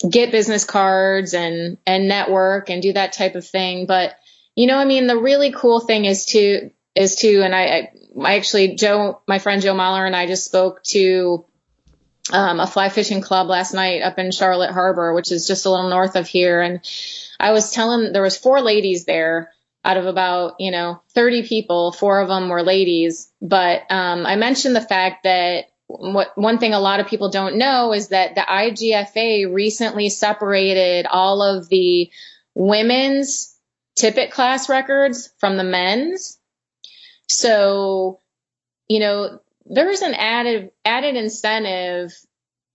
get 0.08 0.32
business 0.32 0.66
cards 0.66 1.34
and, 1.34 1.78
and 1.88 2.08
network 2.08 2.70
and 2.70 2.82
do 2.82 2.94
that 2.94 3.14
type 3.14 3.36
of 3.36 3.48
thing. 3.48 3.86
But, 3.86 4.16
you 4.56 4.68
know, 4.68 4.78
I 4.78 4.86
mean, 4.86 5.08
the 5.08 5.18
really 5.18 5.52
cool 5.52 5.80
thing 5.80 6.06
is 6.06 6.26
to, 6.28 6.70
is 6.96 7.16
to, 7.18 7.42
and 7.42 7.56
I, 7.56 7.64
I, 7.64 7.92
I 8.24 8.36
actually, 8.36 8.76
Joe, 8.76 9.22
my 9.28 9.40
friend 9.40 9.62
Joe 9.62 9.74
Mahler 9.74 10.06
and 10.06 10.16
I 10.16 10.28
just 10.28 10.46
spoke 10.46 10.84
to 10.86 11.46
um, 12.32 12.60
a 12.60 12.68
fly 12.68 12.90
fishing 12.90 13.22
club 13.22 13.48
last 13.48 13.74
night 13.74 14.02
up 14.02 14.18
in 14.18 14.32
Charlotte 14.32 14.72
Harbor, 14.72 15.14
which 15.14 15.32
is 15.32 15.48
just 15.48 15.66
a 15.66 15.70
little 15.70 15.90
north 15.90 16.16
of 16.16 16.28
here. 16.28 16.62
And 16.62 16.80
I 17.40 17.52
was 17.52 17.72
telling, 17.72 18.14
there 18.14 18.22
was 18.22 18.38
four 18.38 18.62
ladies 18.62 19.06
there 19.06 19.52
out 19.84 19.98
of 19.98 20.06
about, 20.06 20.56
you 20.60 20.72
know, 20.72 21.02
30 21.10 21.46
people, 21.48 21.92
four 21.92 22.22
of 22.22 22.30
them 22.30 22.48
were 22.48 22.64
ladies. 22.64 23.32
But 23.42 23.84
um, 23.92 24.26
I 24.26 24.38
mentioned 24.38 24.76
the 24.76 24.82
fact 24.82 25.24
that 25.24 25.66
what 25.88 26.38
one 26.38 26.58
thing 26.58 26.74
a 26.74 26.80
lot 26.80 27.02
of 27.02 27.08
people 27.08 27.30
don't 27.30 27.58
know 27.58 27.94
is 27.94 28.08
that 28.10 28.36
the 28.36 28.42
IGFA 28.42 29.54
recently 29.54 30.10
separated 30.10 31.06
all 31.06 31.42
of 31.42 31.68
the 31.68 32.10
women's 32.56 33.56
tippet 33.96 34.32
class 34.32 34.70
records 34.70 35.30
from 35.38 35.58
the 35.58 35.64
men's. 35.64 36.40
So, 37.28 38.22
you 38.88 39.00
know, 39.00 39.40
there's 39.66 40.02
an 40.02 40.14
added 40.14 40.72
added 40.86 41.16
incentive 41.16 42.14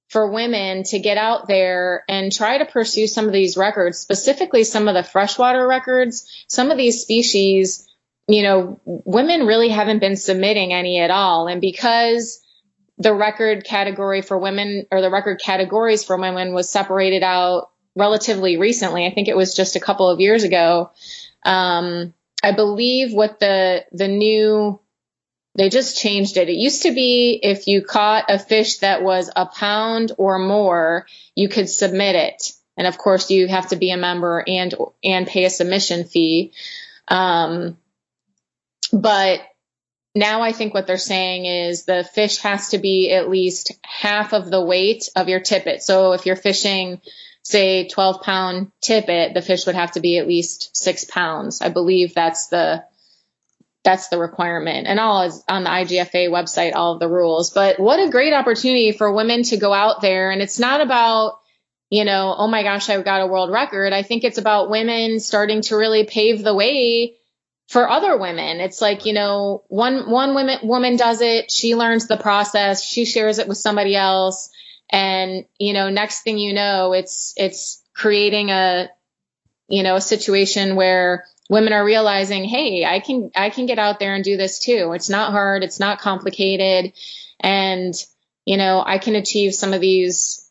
for 0.09 0.31
women 0.31 0.85
to 0.85 0.99
get 0.99 1.19
out 1.19 1.47
there 1.49 2.05
and 2.09 2.33
try 2.33 2.59
to 2.59 2.65
pursue 2.65 3.07
some 3.07 3.27
of 3.27 3.33
these 3.33 3.57
records, 3.57 3.99
specifically 3.99 4.65
some 4.65 4.89
of 4.89 4.95
the 4.95 5.03
freshwater 5.03 5.67
records. 5.67 6.45
Some 6.49 6.71
of 6.71 6.79
these 6.79 7.03
species, 7.03 7.87
you 8.27 8.43
know, 8.43 8.81
women 8.85 9.47
really 9.47 9.69
haven't 9.69 9.99
been 9.99 10.17
submitting 10.17 10.73
any 10.73 10.99
at 10.99 11.11
all. 11.11 11.47
And 11.47 11.61
because 11.61 12.41
the 12.97 13.15
record 13.15 13.65
category 13.65 14.23
for 14.23 14.39
women 14.39 14.87
or 14.91 15.03
the 15.03 15.11
record 15.11 15.41
categories 15.45 16.05
for 16.05 16.17
women 16.17 16.55
was 16.55 16.71
separated 16.71 17.23
out 17.23 17.71
relatively 17.95 18.57
recently, 18.57 19.07
I 19.07 19.13
think 19.13 19.29
it 19.29 19.37
was 19.37 19.55
just 19.55 19.77
a 19.77 19.81
couple 19.81 20.09
of 20.09 20.21
years 20.21 20.43
ago. 20.43 20.91
Um, 21.45 22.15
I 22.43 22.53
believe 22.53 23.13
what 23.13 23.41
the 23.41 23.85
the 23.93 24.09
new 24.09 24.81
they 25.59 25.69
just 25.69 25.99
changed 25.99 26.37
it. 26.37 26.49
It 26.49 26.57
used 26.57 26.83
to 26.83 26.95
be 26.95 27.41
if 27.43 27.67
you 27.67 27.83
caught 27.83 28.27
a 28.31 28.39
fish 28.39 28.79
that 28.79 29.03
was 29.03 29.29
a 29.35 29.45
pound 29.45 30.13
or 30.17 30.39
more, 30.39 31.07
you 31.35 31.49
could 31.49 31.69
submit 31.69 32.15
it. 32.15 32.53
And 32.77 32.87
of 32.87 32.97
course, 32.97 33.29
you 33.33 33.49
have 33.49 33.71
to 33.71 33.77
be 33.77 33.91
a 33.91 33.97
member 33.97 34.43
and 34.47 34.73
and 35.03 35.27
pay 35.27 35.45
a 35.45 35.51
submission 35.51 36.05
fee. 36.05 36.53
Um, 37.09 37.77
but 38.93 39.41
now 40.15 40.43
I 40.43 40.53
think 40.53 40.75
what 40.75 40.87
they're 40.87 40.97
saying 40.97 41.47
is 41.47 41.85
the 41.85 42.05
fish 42.05 42.39
has 42.39 42.69
to 42.69 42.79
be 42.79 43.13
at 43.13 43.29
least 43.29 43.73
half 43.83 44.33
of 44.33 44.51
the 44.53 44.65
weight 44.65 45.09
of 45.17 45.29
your 45.29 45.41
tippet. 45.41 45.83
So 45.83 46.13
if 46.13 46.25
you're 46.25 46.37
fishing, 46.37 47.01
say 47.43 47.89
12 47.89 48.23
pound 48.23 48.71
tippet, 48.81 49.35
the 49.35 49.43
fish 49.43 49.67
would 49.67 49.75
have 49.75 49.93
to 49.93 50.01
be 50.01 50.19
at 50.19 50.29
least 50.29 50.77
six 50.77 51.05
pounds. 51.05 51.61
I 51.61 51.69
believe 51.69 52.15
that's 52.15 52.47
the 52.47 52.85
that's 53.85 54.09
the 54.09 54.19
requirement. 54.19 54.87
And 54.87 54.99
all 55.01 55.23
is 55.23 55.43
on 55.49 55.65
the 55.65 55.71
IGFA 55.71 56.29
website, 56.29 56.75
all 56.75 56.95
of 56.95 57.01
the 57.01 57.09
rules. 57.09 57.51
But 57.51 57.79
what 57.79 58.01
a 58.01 58.11
great 58.11 58.35
opportunity 58.35 58.93
for 58.93 59.13
women 59.13 59.45
to 59.45 59.57
go 59.57 59.73
out 59.73 60.01
there. 60.01 60.31
And 60.31 60.43
it's 60.43 60.59
not 60.59 60.81
about, 60.81 61.39
you 61.91 62.05
know, 62.05 62.35
oh 62.37 62.49
my 62.49 62.63
gosh, 62.63 62.91
I've 62.91 63.05
got 63.05 63.23
a 63.23 63.27
world 63.27 63.51
record. 63.51 63.93
I 63.93 64.03
think 64.03 64.25
it's 64.25 64.39
about 64.39 64.71
women 64.71 65.21
starting 65.21 65.63
to 65.63 65.77
really 65.77 66.05
pave 66.05 66.43
the 66.43 66.55
way 66.55 67.15
for 67.69 67.89
other 67.89 68.17
women. 68.17 68.61
It's 68.61 68.81
like, 68.81 69.07
you 69.07 69.13
know, 69.13 69.63
one 69.69 70.11
one 70.11 70.35
woman 70.35 70.59
woman 70.63 70.97
does 70.97 71.21
it, 71.21 71.51
she 71.51 71.75
learns 71.75 72.09
the 72.09 72.17
process, 72.17 72.83
she 72.83 73.05
shares 73.05 73.39
it 73.39 73.49
with 73.49 73.59
somebody 73.59 73.95
else. 73.95 74.51
And, 74.91 75.45
you 75.59 75.75
know, 75.75 75.91
next 75.91 76.23
thing 76.23 76.39
you 76.39 76.55
know, 76.55 76.95
it's 76.95 77.35
it's 77.37 77.83
creating 77.95 78.51
a 78.51 78.89
you 79.69 79.83
know, 79.83 79.97
a 79.97 80.01
situation 80.01 80.77
where 80.77 81.27
women 81.49 81.73
are 81.73 81.85
realizing, 81.85 82.45
hey, 82.45 82.85
I 82.85 83.01
can 83.01 83.31
I 83.35 83.51
can 83.51 83.67
get 83.67 83.79
out 83.79 83.99
there 83.99 84.15
and 84.15 84.25
do 84.25 84.37
this 84.37 84.59
too. 84.59 84.93
It's 84.95 85.09
not 85.09 85.33
hard, 85.33 85.65
it's 85.65 85.81
not 85.81 86.01
complicated, 86.01 86.93
and 87.41 87.95
you 88.45 88.57
know, 88.57 88.83
I 88.85 88.99
can 88.99 89.15
achieve 89.15 89.55
some 89.55 89.73
of 89.73 89.81
these 89.81 90.49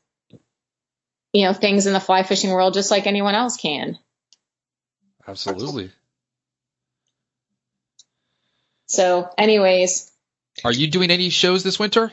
you 1.33 1.43
know, 1.43 1.53
things 1.53 1.85
in 1.85 1.93
the 1.93 1.99
fly 1.99 2.23
fishing 2.23 2.49
world 2.49 2.73
just 2.73 2.89
like 2.89 3.05
anyone 3.05 3.35
else 3.35 3.57
can. 3.57 3.99
Absolutely. 5.27 5.91
So, 8.87 9.29
anyways, 9.37 10.11
Are 10.63 10.71
you 10.71 10.87
doing 10.87 11.11
any 11.11 11.29
shows 11.29 11.63
this 11.63 11.77
winter? 11.77 12.11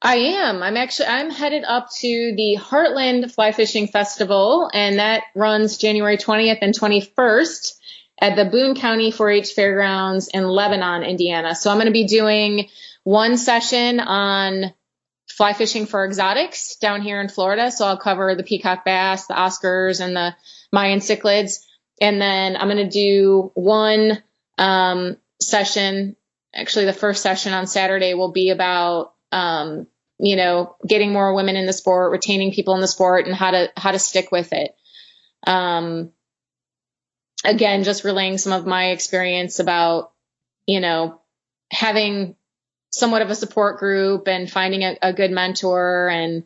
I 0.00 0.16
am. 0.16 0.62
I'm 0.62 0.76
actually 0.76 1.06
I'm 1.06 1.30
headed 1.30 1.64
up 1.64 1.90
to 1.98 2.34
the 2.36 2.56
Heartland 2.60 3.32
Fly 3.32 3.52
Fishing 3.52 3.88
Festival, 3.88 4.70
and 4.72 5.00
that 5.00 5.24
runs 5.34 5.76
January 5.76 6.16
20th 6.16 6.58
and 6.62 6.72
21st 6.72 7.74
at 8.20 8.36
the 8.36 8.44
Boone 8.44 8.76
County 8.76 9.12
4-H 9.12 9.52
Fairgrounds 9.54 10.28
in 10.28 10.44
Lebanon, 10.44 11.02
Indiana. 11.02 11.54
So 11.54 11.70
I'm 11.70 11.76
going 11.76 11.86
to 11.86 11.92
be 11.92 12.06
doing 12.06 12.68
one 13.02 13.36
session 13.36 14.00
on 14.00 14.72
fly 15.28 15.52
fishing 15.52 15.86
for 15.86 16.04
exotics 16.04 16.76
down 16.76 17.02
here 17.02 17.20
in 17.20 17.28
Florida. 17.28 17.70
So 17.70 17.86
I'll 17.86 17.96
cover 17.96 18.34
the 18.34 18.42
peacock 18.42 18.84
bass, 18.84 19.26
the 19.26 19.34
Oscars, 19.34 20.00
and 20.00 20.14
the 20.14 20.34
Mayan 20.72 21.00
cichlids, 21.00 21.64
and 22.00 22.20
then 22.20 22.56
I'm 22.56 22.68
going 22.68 22.88
to 22.88 22.88
do 22.88 23.50
one 23.54 24.22
um, 24.58 25.16
session. 25.40 26.16
Actually, 26.54 26.84
the 26.86 26.92
first 26.92 27.22
session 27.22 27.52
on 27.52 27.66
Saturday 27.66 28.14
will 28.14 28.32
be 28.32 28.50
about 28.50 29.14
um, 29.32 29.86
you 30.18 30.36
know, 30.36 30.76
getting 30.86 31.12
more 31.12 31.34
women 31.34 31.56
in 31.56 31.66
the 31.66 31.72
sport, 31.72 32.12
retaining 32.12 32.52
people 32.52 32.74
in 32.74 32.80
the 32.80 32.88
sport, 32.88 33.26
and 33.26 33.34
how 33.34 33.52
to 33.52 33.70
how 33.76 33.92
to 33.92 33.98
stick 33.98 34.32
with 34.32 34.52
it. 34.52 34.74
Um, 35.46 36.10
again, 37.44 37.84
just 37.84 38.04
relaying 38.04 38.38
some 38.38 38.52
of 38.52 38.66
my 38.66 38.90
experience 38.90 39.60
about, 39.60 40.12
you 40.66 40.80
know, 40.80 41.20
having 41.70 42.36
somewhat 42.90 43.22
of 43.22 43.30
a 43.30 43.34
support 43.34 43.78
group 43.78 44.28
and 44.28 44.50
finding 44.50 44.82
a, 44.82 44.96
a 45.02 45.12
good 45.12 45.30
mentor 45.30 46.08
and 46.08 46.44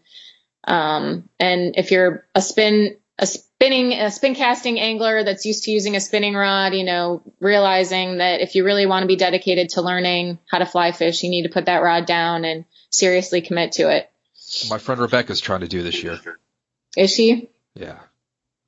um, 0.64 1.28
and 1.40 1.74
if 1.76 1.90
you're 1.90 2.26
a 2.34 2.42
spin 2.42 2.96
a 3.18 3.26
spinning 3.26 3.92
a 3.92 4.10
spin 4.10 4.34
casting 4.34 4.80
angler 4.80 5.24
that's 5.24 5.46
used 5.46 5.64
to 5.64 5.70
using 5.70 5.96
a 5.96 6.00
spinning 6.00 6.34
rod, 6.34 6.74
you 6.74 6.84
know, 6.84 7.22
realizing 7.40 8.18
that 8.18 8.40
if 8.40 8.54
you 8.54 8.64
really 8.64 8.86
want 8.86 9.02
to 9.02 9.08
be 9.08 9.16
dedicated 9.16 9.70
to 9.70 9.82
learning 9.82 10.38
how 10.50 10.58
to 10.58 10.66
fly 10.66 10.92
fish, 10.92 11.22
you 11.22 11.30
need 11.30 11.44
to 11.44 11.48
put 11.48 11.66
that 11.66 11.82
rod 11.82 12.06
down 12.06 12.44
and 12.44 12.64
seriously 12.92 13.40
commit 13.40 13.72
to 13.72 13.90
it. 13.90 14.08
My 14.70 14.78
friend 14.78 15.00
Rebecca's 15.00 15.40
trying 15.40 15.60
to 15.60 15.68
do 15.68 15.82
this 15.82 16.02
year. 16.02 16.18
Is 16.96 17.12
she? 17.14 17.48
Yeah. 17.74 17.98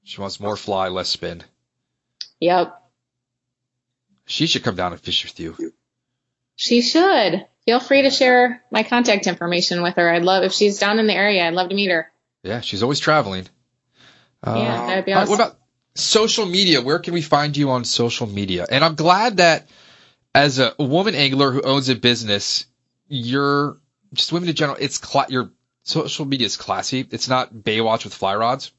She 0.03 0.21
wants 0.21 0.41
more 0.41 0.57
fly, 0.57 0.89
less 0.89 1.09
spin. 1.09 1.43
Yep. 2.41 2.81
She 4.27 4.47
should 4.47 4.65
come 4.65 4.77
down 4.77 4.93
and 4.93 5.01
fish 5.01 5.25
with 5.25 5.39
you. 5.39 5.73
She 6.57 6.81
should. 6.83 7.47
Feel 7.67 7.81
free 7.81 8.03
to 8.03 8.11
share 8.11 8.63
my 8.71 8.83
contact 8.83 9.27
information 9.27 9.83
with 9.83 9.97
her. 9.97 10.11
I'd 10.11 10.23
love 10.23 10.45
if 10.45 10.53
she's 10.53 10.79
down 10.79 10.99
in 10.99 11.07
the 11.07 11.15
area. 11.15 11.47
I'd 11.47 11.55
love 11.55 11.69
to 11.71 11.75
meet 11.75 11.91
her. 11.91 12.11
Yeah, 12.43 12.61
she's 12.61 12.83
always 12.83 13.01
traveling. 13.01 13.47
Yeah, 14.47 14.87
that'd 14.87 15.05
be 15.07 15.13
Uh, 15.15 15.21
awesome. 15.23 15.31
What 15.31 15.41
about 15.41 15.59
social 15.95 16.45
media? 16.47 16.83
Where 16.83 16.99
can 16.99 17.15
we 17.15 17.23
find 17.23 17.57
you 17.57 17.71
on 17.71 17.85
social 17.85 18.27
media? 18.27 18.67
And 18.71 18.85
I'm 18.85 18.95
glad 18.95 19.39
that 19.39 19.69
as 20.35 20.59
a 20.59 20.75
woman 20.79 21.15
angler 21.15 21.51
who 21.53 21.63
owns 21.63 21.89
a 21.89 21.95
business, 21.95 22.67
you're 23.09 23.79
just 24.15 24.33
women 24.33 24.49
in 24.49 24.55
general. 24.55 24.77
It's 24.81 24.99
cla- 24.99 25.27
your 25.29 25.51
social 25.83 26.25
media 26.25 26.47
is 26.47 26.57
classy. 26.57 27.07
It's 27.11 27.29
not 27.29 27.55
Baywatch 27.55 28.05
with 28.05 28.15
fly 28.15 28.35
rods. 28.35 28.73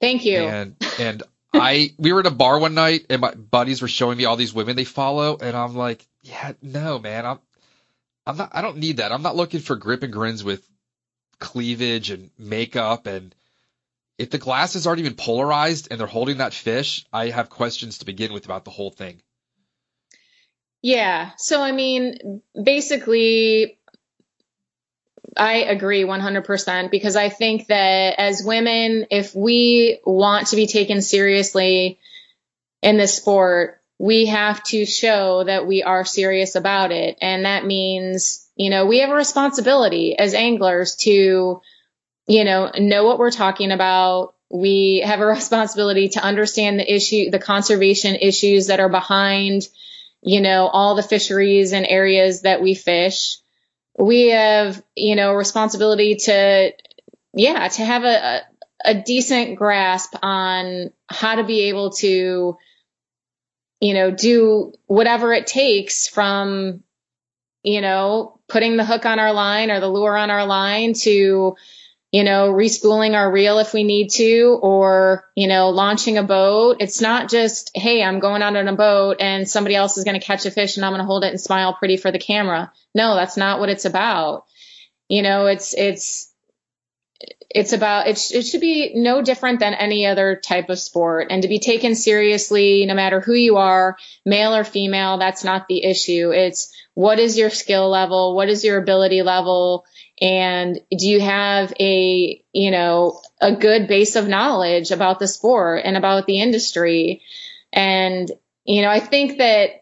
Thank 0.00 0.24
you. 0.24 0.38
And 0.38 0.76
and 0.98 1.22
I 1.54 1.94
we 1.98 2.12
were 2.12 2.20
at 2.20 2.26
a 2.26 2.30
bar 2.30 2.58
one 2.58 2.74
night 2.74 3.06
and 3.10 3.20
my 3.20 3.34
buddies 3.34 3.80
were 3.80 3.88
showing 3.88 4.18
me 4.18 4.24
all 4.24 4.36
these 4.36 4.52
women 4.52 4.76
they 4.76 4.84
follow 4.84 5.36
and 5.40 5.56
I'm 5.56 5.76
like, 5.76 6.06
yeah, 6.22 6.52
no, 6.60 6.98
man, 6.98 7.24
I'm 7.24 7.38
I'm 8.26 8.36
not 8.36 8.50
I 8.52 8.62
don't 8.62 8.78
need 8.78 8.96
that. 8.96 9.12
I'm 9.12 9.22
not 9.22 9.36
looking 9.36 9.60
for 9.60 9.76
grip 9.76 10.02
and 10.02 10.12
grins 10.12 10.42
with 10.42 10.66
cleavage 11.38 12.10
and 12.10 12.30
makeup 12.38 13.06
and 13.06 13.34
if 14.18 14.30
the 14.30 14.38
glass 14.38 14.76
is 14.76 14.86
already 14.86 15.02
been 15.02 15.14
polarized 15.14 15.88
and 15.90 15.98
they're 15.98 16.06
holding 16.06 16.38
that 16.38 16.54
fish, 16.54 17.04
I 17.12 17.30
have 17.30 17.48
questions 17.48 17.98
to 17.98 18.06
begin 18.06 18.32
with 18.32 18.44
about 18.44 18.64
the 18.64 18.70
whole 18.70 18.90
thing. 18.90 19.20
Yeah. 20.82 21.30
So, 21.38 21.62
I 21.62 21.72
mean, 21.72 22.42
basically, 22.60 23.78
I 25.36 25.64
agree 25.64 26.02
100% 26.04 26.90
because 26.90 27.16
I 27.16 27.28
think 27.28 27.68
that 27.68 28.18
as 28.18 28.42
women, 28.44 29.06
if 29.10 29.34
we 29.34 30.00
want 30.04 30.48
to 30.48 30.56
be 30.56 30.66
taken 30.66 31.00
seriously 31.00 31.98
in 32.82 32.96
this 32.96 33.14
sport, 33.14 33.80
we 33.98 34.26
have 34.26 34.62
to 34.64 34.84
show 34.84 35.44
that 35.44 35.66
we 35.66 35.82
are 35.82 36.04
serious 36.04 36.54
about 36.54 36.90
it. 36.92 37.18
And 37.22 37.44
that 37.44 37.64
means, 37.64 38.46
you 38.56 38.68
know, 38.68 38.84
we 38.86 38.98
have 38.98 39.10
a 39.10 39.14
responsibility 39.14 40.18
as 40.18 40.34
anglers 40.34 40.96
to, 40.96 41.62
you 42.26 42.44
know, 42.44 42.72
know 42.78 43.04
what 43.04 43.18
we're 43.18 43.30
talking 43.30 43.70
about. 43.70 44.34
We 44.50 45.02
have 45.04 45.20
a 45.20 45.26
responsibility 45.38 46.08
to 46.10 46.22
understand 46.22 46.80
the 46.80 46.94
issue, 46.94 47.30
the 47.30 47.38
conservation 47.38 48.16
issues 48.16 48.66
that 48.66 48.80
are 48.80 48.88
behind 48.88 49.68
you 50.22 50.40
know, 50.40 50.68
all 50.68 50.94
the 50.94 51.02
fisheries 51.02 51.72
and 51.72 51.84
areas 51.86 52.42
that 52.42 52.62
we 52.62 52.74
fish. 52.74 53.38
We 54.02 54.28
have, 54.28 54.82
you 54.96 55.14
know, 55.14 55.34
responsibility 55.34 56.16
to, 56.16 56.72
yeah, 57.34 57.68
to 57.68 57.84
have 57.84 58.04
a, 58.04 58.42
a, 58.84 58.94
decent 58.94 59.56
grasp 59.56 60.16
on 60.22 60.90
how 61.08 61.36
to 61.36 61.44
be 61.44 61.68
able 61.68 61.90
to, 61.90 62.58
you 63.80 63.94
know, 63.94 64.10
do 64.10 64.72
whatever 64.86 65.32
it 65.32 65.46
takes 65.46 66.08
from, 66.08 66.82
you 67.62 67.80
know, 67.80 68.40
putting 68.48 68.76
the 68.76 68.84
hook 68.84 69.06
on 69.06 69.20
our 69.20 69.32
line 69.32 69.70
or 69.70 69.78
the 69.78 69.88
lure 69.88 70.16
on 70.16 70.30
our 70.30 70.46
line 70.46 70.94
to, 70.94 71.54
you 72.12 72.24
know, 72.24 72.52
respooling 72.52 73.14
our 73.14 73.32
reel 73.32 73.58
if 73.58 73.72
we 73.72 73.84
need 73.84 74.10
to, 74.10 74.58
or, 74.62 75.24
you 75.34 75.48
know, 75.48 75.70
launching 75.70 76.18
a 76.18 76.22
boat. 76.22 76.76
It's 76.80 77.00
not 77.00 77.30
just, 77.30 77.70
hey, 77.74 78.02
I'm 78.02 78.20
going 78.20 78.42
out 78.42 78.54
on 78.54 78.68
a 78.68 78.76
boat 78.76 79.16
and 79.18 79.48
somebody 79.48 79.74
else 79.74 79.96
is 79.96 80.04
going 80.04 80.20
to 80.20 80.24
catch 80.24 80.44
a 80.44 80.50
fish 80.50 80.76
and 80.76 80.84
I'm 80.84 80.92
going 80.92 81.00
to 81.00 81.06
hold 81.06 81.24
it 81.24 81.30
and 81.30 81.40
smile 81.40 81.72
pretty 81.72 81.96
for 81.96 82.12
the 82.12 82.18
camera. 82.18 82.70
No, 82.94 83.14
that's 83.14 83.38
not 83.38 83.60
what 83.60 83.70
it's 83.70 83.86
about. 83.86 84.44
You 85.08 85.22
know, 85.22 85.46
it's, 85.46 85.72
it's, 85.72 86.31
it's 87.50 87.72
about, 87.72 88.06
it, 88.08 88.18
it 88.32 88.42
should 88.42 88.60
be 88.60 88.92
no 88.94 89.22
different 89.22 89.60
than 89.60 89.74
any 89.74 90.06
other 90.06 90.36
type 90.36 90.70
of 90.70 90.78
sport 90.78 91.28
and 91.30 91.42
to 91.42 91.48
be 91.48 91.58
taken 91.58 91.94
seriously, 91.94 92.86
no 92.86 92.94
matter 92.94 93.20
who 93.20 93.34
you 93.34 93.56
are, 93.58 93.96
male 94.24 94.54
or 94.54 94.64
female, 94.64 95.18
that's 95.18 95.44
not 95.44 95.68
the 95.68 95.84
issue. 95.84 96.30
It's 96.32 96.74
what 96.94 97.18
is 97.18 97.38
your 97.38 97.50
skill 97.50 97.88
level? 97.88 98.34
What 98.34 98.48
is 98.48 98.64
your 98.64 98.78
ability 98.78 99.22
level? 99.22 99.84
and 100.22 100.78
do 100.96 101.08
you 101.08 101.20
have 101.20 101.74
a 101.80 102.42
you 102.52 102.70
know 102.70 103.20
a 103.40 103.54
good 103.54 103.88
base 103.88 104.14
of 104.14 104.28
knowledge 104.28 104.92
about 104.92 105.18
the 105.18 105.26
sport 105.26 105.82
and 105.84 105.96
about 105.96 106.26
the 106.26 106.40
industry 106.40 107.22
and 107.72 108.30
you 108.64 108.82
know 108.82 108.88
i 108.88 109.00
think 109.00 109.38
that 109.38 109.81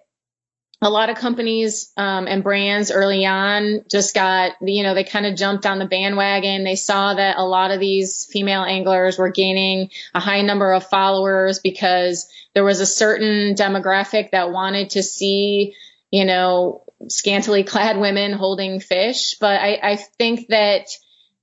a 0.82 0.88
lot 0.88 1.10
of 1.10 1.16
companies 1.16 1.92
um, 1.96 2.26
and 2.26 2.42
brands 2.42 2.90
early 2.90 3.26
on 3.26 3.84
just 3.90 4.14
got 4.14 4.52
you 4.62 4.82
know 4.82 4.94
they 4.94 5.04
kind 5.04 5.26
of 5.26 5.36
jumped 5.36 5.66
on 5.66 5.78
the 5.78 5.86
bandwagon 5.86 6.64
they 6.64 6.76
saw 6.76 7.14
that 7.14 7.36
a 7.36 7.44
lot 7.44 7.70
of 7.70 7.80
these 7.80 8.26
female 8.26 8.62
anglers 8.62 9.18
were 9.18 9.30
gaining 9.30 9.90
a 10.14 10.20
high 10.20 10.42
number 10.42 10.72
of 10.72 10.86
followers 10.86 11.58
because 11.58 12.30
there 12.54 12.64
was 12.64 12.80
a 12.80 12.86
certain 12.86 13.54
demographic 13.54 14.30
that 14.30 14.50
wanted 14.50 14.90
to 14.90 15.02
see 15.02 15.74
you 16.10 16.24
know 16.24 16.82
scantily 17.08 17.64
clad 17.64 17.98
women 17.98 18.32
holding 18.32 18.80
fish. 18.80 19.36
But 19.40 19.60
I, 19.60 19.78
I 19.82 19.96
think 19.96 20.48
that, 20.48 20.88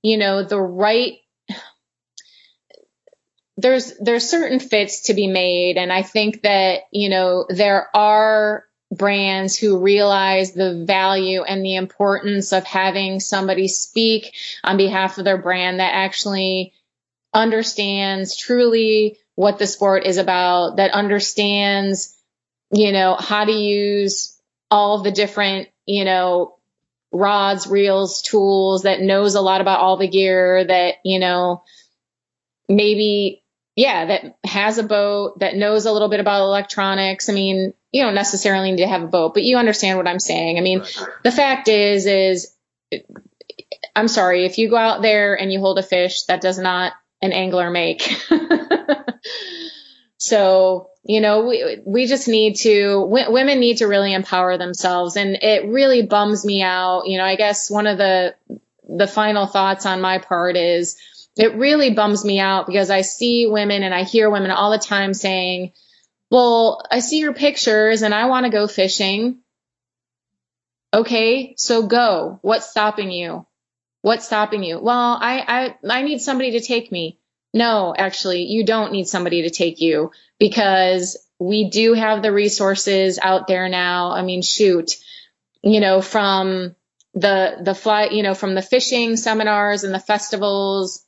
you 0.02 0.16
know, 0.16 0.44
the 0.44 0.60
right 0.60 1.18
there's 3.56 3.92
there's 3.98 4.28
certain 4.28 4.60
fits 4.60 5.02
to 5.02 5.14
be 5.14 5.26
made. 5.26 5.78
And 5.78 5.92
I 5.92 6.02
think 6.02 6.42
that, 6.42 6.82
you 6.92 7.08
know, 7.08 7.44
there 7.48 7.88
are 7.94 8.64
brands 8.90 9.56
who 9.56 9.78
realize 9.78 10.52
the 10.52 10.84
value 10.86 11.42
and 11.42 11.64
the 11.64 11.76
importance 11.76 12.52
of 12.52 12.64
having 12.64 13.20
somebody 13.20 13.68
speak 13.68 14.34
on 14.64 14.76
behalf 14.76 15.18
of 15.18 15.24
their 15.24 15.38
brand 15.38 15.80
that 15.80 15.94
actually 15.94 16.72
understands 17.34 18.36
truly 18.36 19.18
what 19.34 19.58
the 19.58 19.66
sport 19.66 20.06
is 20.06 20.16
about, 20.16 20.76
that 20.76 20.92
understands, 20.92 22.16
you 22.72 22.92
know, 22.92 23.14
how 23.14 23.44
to 23.44 23.52
use 23.52 24.40
all 24.70 25.02
the 25.02 25.12
different, 25.12 25.68
you 25.86 26.04
know, 26.04 26.56
rods, 27.12 27.66
reels, 27.66 28.22
tools, 28.22 28.82
that 28.82 29.00
knows 29.00 29.34
a 29.34 29.40
lot 29.40 29.60
about 29.60 29.80
all 29.80 29.96
the 29.96 30.08
gear, 30.08 30.64
that, 30.64 30.96
you 31.04 31.18
know, 31.18 31.62
maybe, 32.68 33.42
yeah, 33.78 34.06
that 34.06 34.36
has 34.42 34.78
a 34.78 34.82
boat, 34.82 35.38
that 35.38 35.54
knows 35.54 35.86
a 35.86 35.92
little 35.92 36.08
bit 36.08 36.18
about 36.18 36.42
electronics. 36.42 37.28
I 37.28 37.32
mean, 37.32 37.74
you 37.92 38.02
don't 38.02 38.16
necessarily 38.16 38.72
need 38.72 38.78
to 38.78 38.88
have 38.88 39.04
a 39.04 39.06
boat, 39.06 39.34
but 39.34 39.44
you 39.44 39.56
understand 39.56 39.98
what 39.98 40.08
I'm 40.08 40.18
saying. 40.18 40.58
I 40.58 40.62
mean, 40.62 40.82
the 41.22 41.30
fact 41.30 41.68
is, 41.68 42.04
is 42.04 42.56
I'm 43.94 44.08
sorry, 44.08 44.46
if 44.46 44.58
you 44.58 44.68
go 44.68 44.76
out 44.76 45.00
there 45.00 45.40
and 45.40 45.52
you 45.52 45.60
hold 45.60 45.78
a 45.78 45.84
fish, 45.84 46.24
that 46.24 46.40
does 46.40 46.58
not 46.58 46.92
an 47.22 47.30
angler 47.30 47.70
make. 47.70 48.02
so, 50.18 50.90
you 51.04 51.20
know, 51.20 51.46
we, 51.46 51.80
we 51.86 52.06
just 52.08 52.26
need 52.26 52.56
to, 52.56 53.02
w- 53.02 53.30
women 53.30 53.60
need 53.60 53.76
to 53.76 53.86
really 53.86 54.12
empower 54.12 54.58
themselves. 54.58 55.16
And 55.16 55.38
it 55.40 55.68
really 55.68 56.02
bums 56.02 56.44
me 56.44 56.62
out. 56.62 57.06
You 57.06 57.18
know, 57.18 57.24
I 57.24 57.36
guess 57.36 57.70
one 57.70 57.86
of 57.86 57.96
the, 57.96 58.34
the 58.88 59.06
final 59.06 59.46
thoughts 59.46 59.86
on 59.86 60.00
my 60.00 60.18
part 60.18 60.56
is 60.56 60.98
it 61.38 61.54
really 61.54 61.94
bums 61.94 62.24
me 62.24 62.40
out 62.40 62.66
because 62.66 62.90
I 62.90 63.02
see 63.02 63.46
women 63.46 63.84
and 63.84 63.94
I 63.94 64.02
hear 64.02 64.28
women 64.28 64.50
all 64.50 64.72
the 64.72 64.78
time 64.78 65.14
saying, 65.14 65.72
well, 66.30 66.82
I 66.90 66.98
see 66.98 67.20
your 67.20 67.32
pictures 67.32 68.02
and 68.02 68.12
I 68.12 68.26
want 68.26 68.44
to 68.44 68.50
go 68.50 68.66
fishing. 68.66 69.38
Okay, 70.92 71.54
so 71.56 71.86
go. 71.86 72.40
What's 72.42 72.68
stopping 72.68 73.12
you? 73.12 73.46
What's 74.02 74.26
stopping 74.26 74.64
you? 74.64 74.80
Well, 74.80 75.16
I, 75.20 75.74
I, 75.84 75.98
I 75.98 76.02
need 76.02 76.20
somebody 76.20 76.52
to 76.52 76.60
take 76.60 76.90
me. 76.90 77.20
No, 77.54 77.94
actually, 77.96 78.42
you 78.42 78.64
don't 78.64 78.92
need 78.92 79.06
somebody 79.06 79.42
to 79.42 79.50
take 79.50 79.80
you 79.80 80.10
because 80.40 81.16
we 81.38 81.70
do 81.70 81.94
have 81.94 82.20
the 82.20 82.32
resources 82.32 83.18
out 83.22 83.46
there 83.46 83.68
now. 83.68 84.10
I 84.10 84.22
mean, 84.22 84.42
shoot, 84.42 84.96
you 85.62 85.78
know, 85.78 86.02
from 86.02 86.74
the, 87.14 87.58
the 87.62 87.74
fly, 87.74 88.06
you 88.06 88.24
know, 88.24 88.34
from 88.34 88.56
the 88.56 88.62
fishing 88.62 89.16
seminars 89.16 89.84
and 89.84 89.94
the 89.94 90.00
festivals 90.00 91.04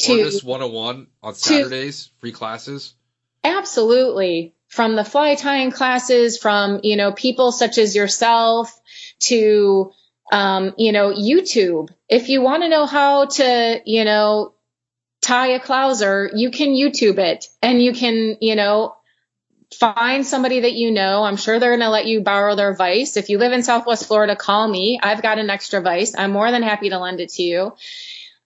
to 0.00 0.18
Orvis 0.18 0.44
101 0.44 1.06
on 1.22 1.34
Saturdays, 1.34 2.10
free 2.18 2.32
classes. 2.32 2.94
Absolutely. 3.42 4.54
From 4.68 4.96
the 4.96 5.04
fly 5.04 5.34
tying 5.36 5.70
classes, 5.70 6.38
from, 6.38 6.80
you 6.82 6.96
know, 6.96 7.12
people 7.12 7.52
such 7.52 7.78
as 7.78 7.94
yourself 7.94 8.78
to, 9.20 9.92
um, 10.32 10.74
you 10.76 10.92
know, 10.92 11.12
YouTube. 11.12 11.88
If 12.08 12.28
you 12.28 12.42
want 12.42 12.62
to 12.64 12.68
know 12.68 12.86
how 12.86 13.26
to, 13.26 13.80
you 13.84 14.04
know, 14.04 14.54
tie 15.22 15.52
a 15.52 15.60
clouser, 15.60 16.30
you 16.34 16.50
can 16.50 16.70
YouTube 16.70 17.18
it 17.18 17.46
and 17.62 17.80
you 17.80 17.92
can, 17.92 18.36
you 18.40 18.56
know, 18.56 18.96
find 19.74 20.26
somebody 20.26 20.60
that 20.60 20.74
you 20.74 20.90
know. 20.90 21.22
I'm 21.22 21.36
sure 21.36 21.58
they're 21.58 21.70
going 21.70 21.80
to 21.80 21.90
let 21.90 22.06
you 22.06 22.20
borrow 22.20 22.54
their 22.54 22.74
vise. 22.74 23.16
If 23.16 23.28
you 23.28 23.38
live 23.38 23.52
in 23.52 23.62
Southwest 23.62 24.06
Florida, 24.06 24.36
call 24.36 24.66
me. 24.66 24.98
I've 25.02 25.22
got 25.22 25.38
an 25.38 25.50
extra 25.50 25.80
vise. 25.80 26.14
I'm 26.16 26.32
more 26.32 26.50
than 26.50 26.62
happy 26.62 26.90
to 26.90 26.98
lend 26.98 27.20
it 27.20 27.30
to 27.30 27.42
you. 27.42 27.74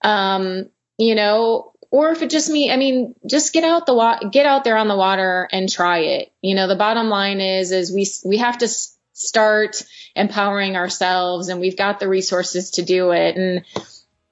Um, 0.03 0.69
you 0.97 1.15
know, 1.15 1.73
or 1.91 2.11
if 2.11 2.21
it 2.21 2.29
just 2.29 2.49
me, 2.49 2.71
I 2.71 2.77
mean, 2.77 3.15
just 3.29 3.53
get 3.53 3.65
out 3.65 3.85
the 3.85 3.93
wa- 3.93 4.19
get 4.19 4.45
out 4.45 4.63
there 4.63 4.77
on 4.77 4.87
the 4.87 4.95
water 4.95 5.47
and 5.51 5.69
try 5.69 5.99
it. 5.99 6.31
You 6.41 6.55
know, 6.55 6.67
the 6.67 6.75
bottom 6.75 7.09
line 7.09 7.41
is, 7.41 7.71
is 7.71 7.91
we, 7.93 8.07
we 8.23 8.37
have 8.37 8.59
to 8.59 8.69
start 9.13 9.83
empowering 10.15 10.77
ourselves 10.77 11.49
and 11.49 11.59
we've 11.59 11.77
got 11.77 11.99
the 11.99 12.07
resources 12.07 12.71
to 12.71 12.81
do 12.81 13.11
it. 13.11 13.35
And, 13.35 13.65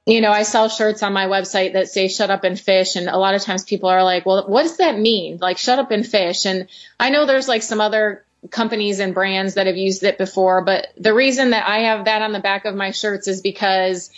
you 0.06 0.22
know, 0.22 0.31
I 0.31 0.44
sell 0.44 0.69
shirts 0.69 1.03
on 1.03 1.11
my 1.11 1.26
website 1.26 1.73
that 1.73 1.90
say 1.90 2.07
shut 2.07 2.31
up 2.31 2.45
and 2.45 2.57
fish. 2.57 2.95
And 2.95 3.10
a 3.10 3.18
lot 3.18 3.36
of 3.36 3.41
times 3.41 3.65
people 3.65 3.90
are 3.90 4.03
like, 4.03 4.26
well, 4.26 4.48
what 4.48 4.64
does 4.64 4.77
that 4.77 4.98
mean? 4.98 5.38
Like 5.41 5.57
shut 5.57 5.80
up 5.80 5.91
and 5.91 6.07
fish. 6.07 6.45
And 6.45 6.68
I 6.98 7.10
know 7.10 7.26
there's 7.26 7.49
like 7.49 7.61
some 7.61 7.81
other 7.81 8.26
companies 8.49 8.99
and 8.99 9.14
brands 9.14 9.56
that 9.56 9.68
have 9.68 9.76
used 9.76 10.03
it 10.03 10.18
before, 10.18 10.64
but 10.64 10.88
the 10.95 11.14
reason 11.14 11.49
that 11.49 11.68
I 11.68 11.80
have 11.80 12.06
that 12.06 12.22
on 12.22 12.31
the 12.31 12.40
back 12.40 12.64
of 12.64 12.73
my 12.73 12.91
shirts 12.91 13.27
is 13.27 13.41
because 13.41 14.11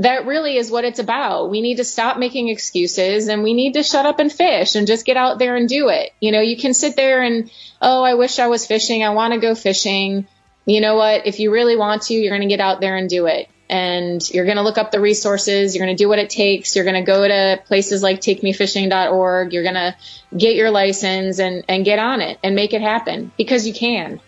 that 0.00 0.24
really 0.24 0.56
is 0.56 0.70
what 0.70 0.84
it's 0.84 0.98
about. 0.98 1.50
We 1.50 1.60
need 1.60 1.76
to 1.76 1.84
stop 1.84 2.16
making 2.16 2.48
excuses 2.48 3.28
and 3.28 3.42
we 3.42 3.52
need 3.52 3.74
to 3.74 3.82
shut 3.82 4.06
up 4.06 4.18
and 4.18 4.32
fish 4.32 4.74
and 4.74 4.86
just 4.86 5.04
get 5.04 5.18
out 5.18 5.38
there 5.38 5.56
and 5.56 5.68
do 5.68 5.90
it. 5.90 6.14
You 6.20 6.32
know, 6.32 6.40
you 6.40 6.56
can 6.56 6.72
sit 6.72 6.96
there 6.96 7.20
and, 7.22 7.50
oh, 7.82 8.02
I 8.02 8.14
wish 8.14 8.38
I 8.38 8.46
was 8.46 8.66
fishing. 8.66 9.04
I 9.04 9.10
want 9.10 9.34
to 9.34 9.40
go 9.40 9.54
fishing. 9.54 10.26
You 10.64 10.80
know 10.80 10.96
what? 10.96 11.26
If 11.26 11.38
you 11.38 11.52
really 11.52 11.76
want 11.76 12.02
to, 12.02 12.14
you're 12.14 12.30
going 12.30 12.48
to 12.48 12.54
get 12.54 12.60
out 12.60 12.80
there 12.80 12.96
and 12.96 13.10
do 13.10 13.26
it. 13.26 13.50
And 13.68 14.26
you're 14.30 14.46
going 14.46 14.56
to 14.56 14.62
look 14.62 14.78
up 14.78 14.90
the 14.90 15.00
resources. 15.00 15.76
You're 15.76 15.84
going 15.84 15.94
to 15.94 16.02
do 16.02 16.08
what 16.08 16.18
it 16.18 16.30
takes. 16.30 16.74
You're 16.74 16.86
going 16.86 16.96
to 16.96 17.06
go 17.06 17.28
to 17.28 17.60
places 17.66 18.02
like 18.02 18.22
takemefishing.org. 18.22 19.52
You're 19.52 19.62
going 19.62 19.74
to 19.74 19.96
get 20.34 20.54
your 20.54 20.70
license 20.70 21.38
and, 21.38 21.62
and 21.68 21.84
get 21.84 21.98
on 21.98 22.22
it 22.22 22.38
and 22.42 22.56
make 22.56 22.72
it 22.72 22.80
happen 22.80 23.32
because 23.36 23.66
you 23.66 23.74
can. 23.74 24.18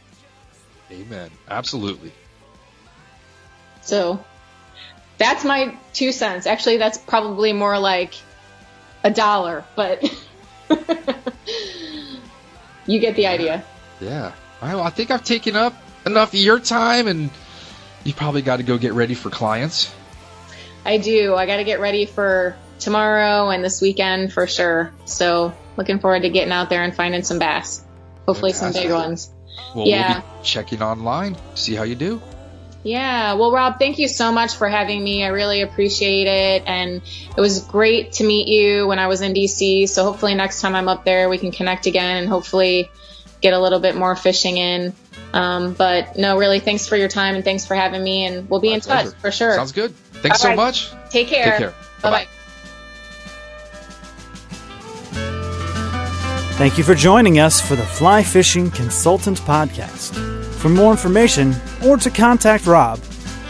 Amen. 0.90 1.30
Absolutely. 1.48 2.12
So 3.80 4.22
that's 5.22 5.44
my 5.44 5.76
two 5.92 6.12
cents. 6.12 6.46
Actually, 6.46 6.76
that's 6.78 6.98
probably 6.98 7.52
more 7.52 7.78
like 7.78 8.14
a 9.04 9.10
dollar, 9.10 9.64
but 9.76 10.02
you 12.86 12.98
get 12.98 13.16
the 13.16 13.26
idea. 13.26 13.64
Yeah. 14.00 14.32
All 14.60 14.68
right. 14.68 14.74
Well, 14.74 14.84
I 14.84 14.90
think 14.90 15.10
I've 15.10 15.24
taken 15.24 15.56
up 15.56 15.74
enough 16.06 16.30
of 16.30 16.38
your 16.40 16.58
time, 16.58 17.06
and 17.06 17.30
you 18.04 18.12
probably 18.12 18.42
got 18.42 18.56
to 18.58 18.62
go 18.62 18.78
get 18.78 18.92
ready 18.92 19.14
for 19.14 19.30
clients. 19.30 19.94
I 20.84 20.98
do. 20.98 21.34
I 21.34 21.46
got 21.46 21.56
to 21.58 21.64
get 21.64 21.80
ready 21.80 22.06
for 22.06 22.56
tomorrow 22.80 23.50
and 23.50 23.62
this 23.62 23.80
weekend 23.80 24.32
for 24.32 24.46
sure. 24.48 24.92
So 25.04 25.52
looking 25.76 26.00
forward 26.00 26.22
to 26.22 26.28
getting 26.30 26.52
out 26.52 26.68
there 26.70 26.82
and 26.82 26.94
finding 26.94 27.22
some 27.22 27.38
bass. 27.38 27.84
Hopefully 28.26 28.52
Fantastic. 28.52 28.82
some 28.82 28.88
big 28.88 28.92
ones. 28.92 29.30
Well, 29.74 29.86
Yeah. 29.86 30.14
we'll 30.20 30.38
be 30.40 30.44
checking 30.44 30.82
online, 30.82 31.36
see 31.54 31.74
how 31.74 31.84
you 31.84 31.94
do. 31.94 32.20
Yeah. 32.84 33.34
Well, 33.34 33.52
Rob, 33.52 33.78
thank 33.78 33.98
you 33.98 34.08
so 34.08 34.32
much 34.32 34.56
for 34.56 34.68
having 34.68 35.02
me. 35.02 35.24
I 35.24 35.28
really 35.28 35.60
appreciate 35.62 36.26
it. 36.26 36.64
And 36.66 37.00
it 37.36 37.40
was 37.40 37.60
great 37.60 38.12
to 38.14 38.24
meet 38.24 38.48
you 38.48 38.86
when 38.88 38.98
I 38.98 39.06
was 39.06 39.20
in 39.20 39.34
DC. 39.34 39.88
So 39.88 40.04
hopefully 40.04 40.34
next 40.34 40.60
time 40.60 40.74
I'm 40.74 40.88
up 40.88 41.04
there, 41.04 41.28
we 41.28 41.38
can 41.38 41.52
connect 41.52 41.86
again 41.86 42.16
and 42.16 42.28
hopefully 42.28 42.90
get 43.40 43.52
a 43.54 43.58
little 43.60 43.78
bit 43.78 43.94
more 43.94 44.16
fishing 44.16 44.56
in. 44.56 44.92
Um, 45.32 45.74
but 45.74 46.16
no, 46.16 46.38
really, 46.38 46.60
thanks 46.60 46.88
for 46.88 46.96
your 46.96 47.08
time 47.08 47.36
and 47.36 47.44
thanks 47.44 47.66
for 47.66 47.74
having 47.74 48.02
me. 48.02 48.26
And 48.26 48.50
we'll 48.50 48.60
be 48.60 48.70
My 48.70 48.74
in 48.74 48.80
touch 48.80 49.14
for 49.14 49.30
sure. 49.30 49.54
Sounds 49.54 49.72
good. 49.72 49.94
Thanks 49.94 50.38
All 50.40 50.42
so 50.42 50.48
right. 50.48 50.56
much. 50.56 50.90
Take 51.10 51.28
care. 51.28 51.50
Take 51.50 51.58
care. 51.58 51.74
Bye-bye. 52.02 52.24
bye. 52.24 52.28
Thank 56.56 56.78
you 56.78 56.84
for 56.84 56.94
joining 56.94 57.38
us 57.38 57.60
for 57.60 57.76
the 57.76 57.82
Fly 57.82 58.22
Fishing 58.22 58.70
Consultant 58.70 59.40
Podcast. 59.40 60.41
For 60.62 60.68
more 60.68 60.92
information 60.92 61.56
or 61.84 61.96
to 61.96 62.08
contact 62.08 62.68
Rob, 62.68 63.00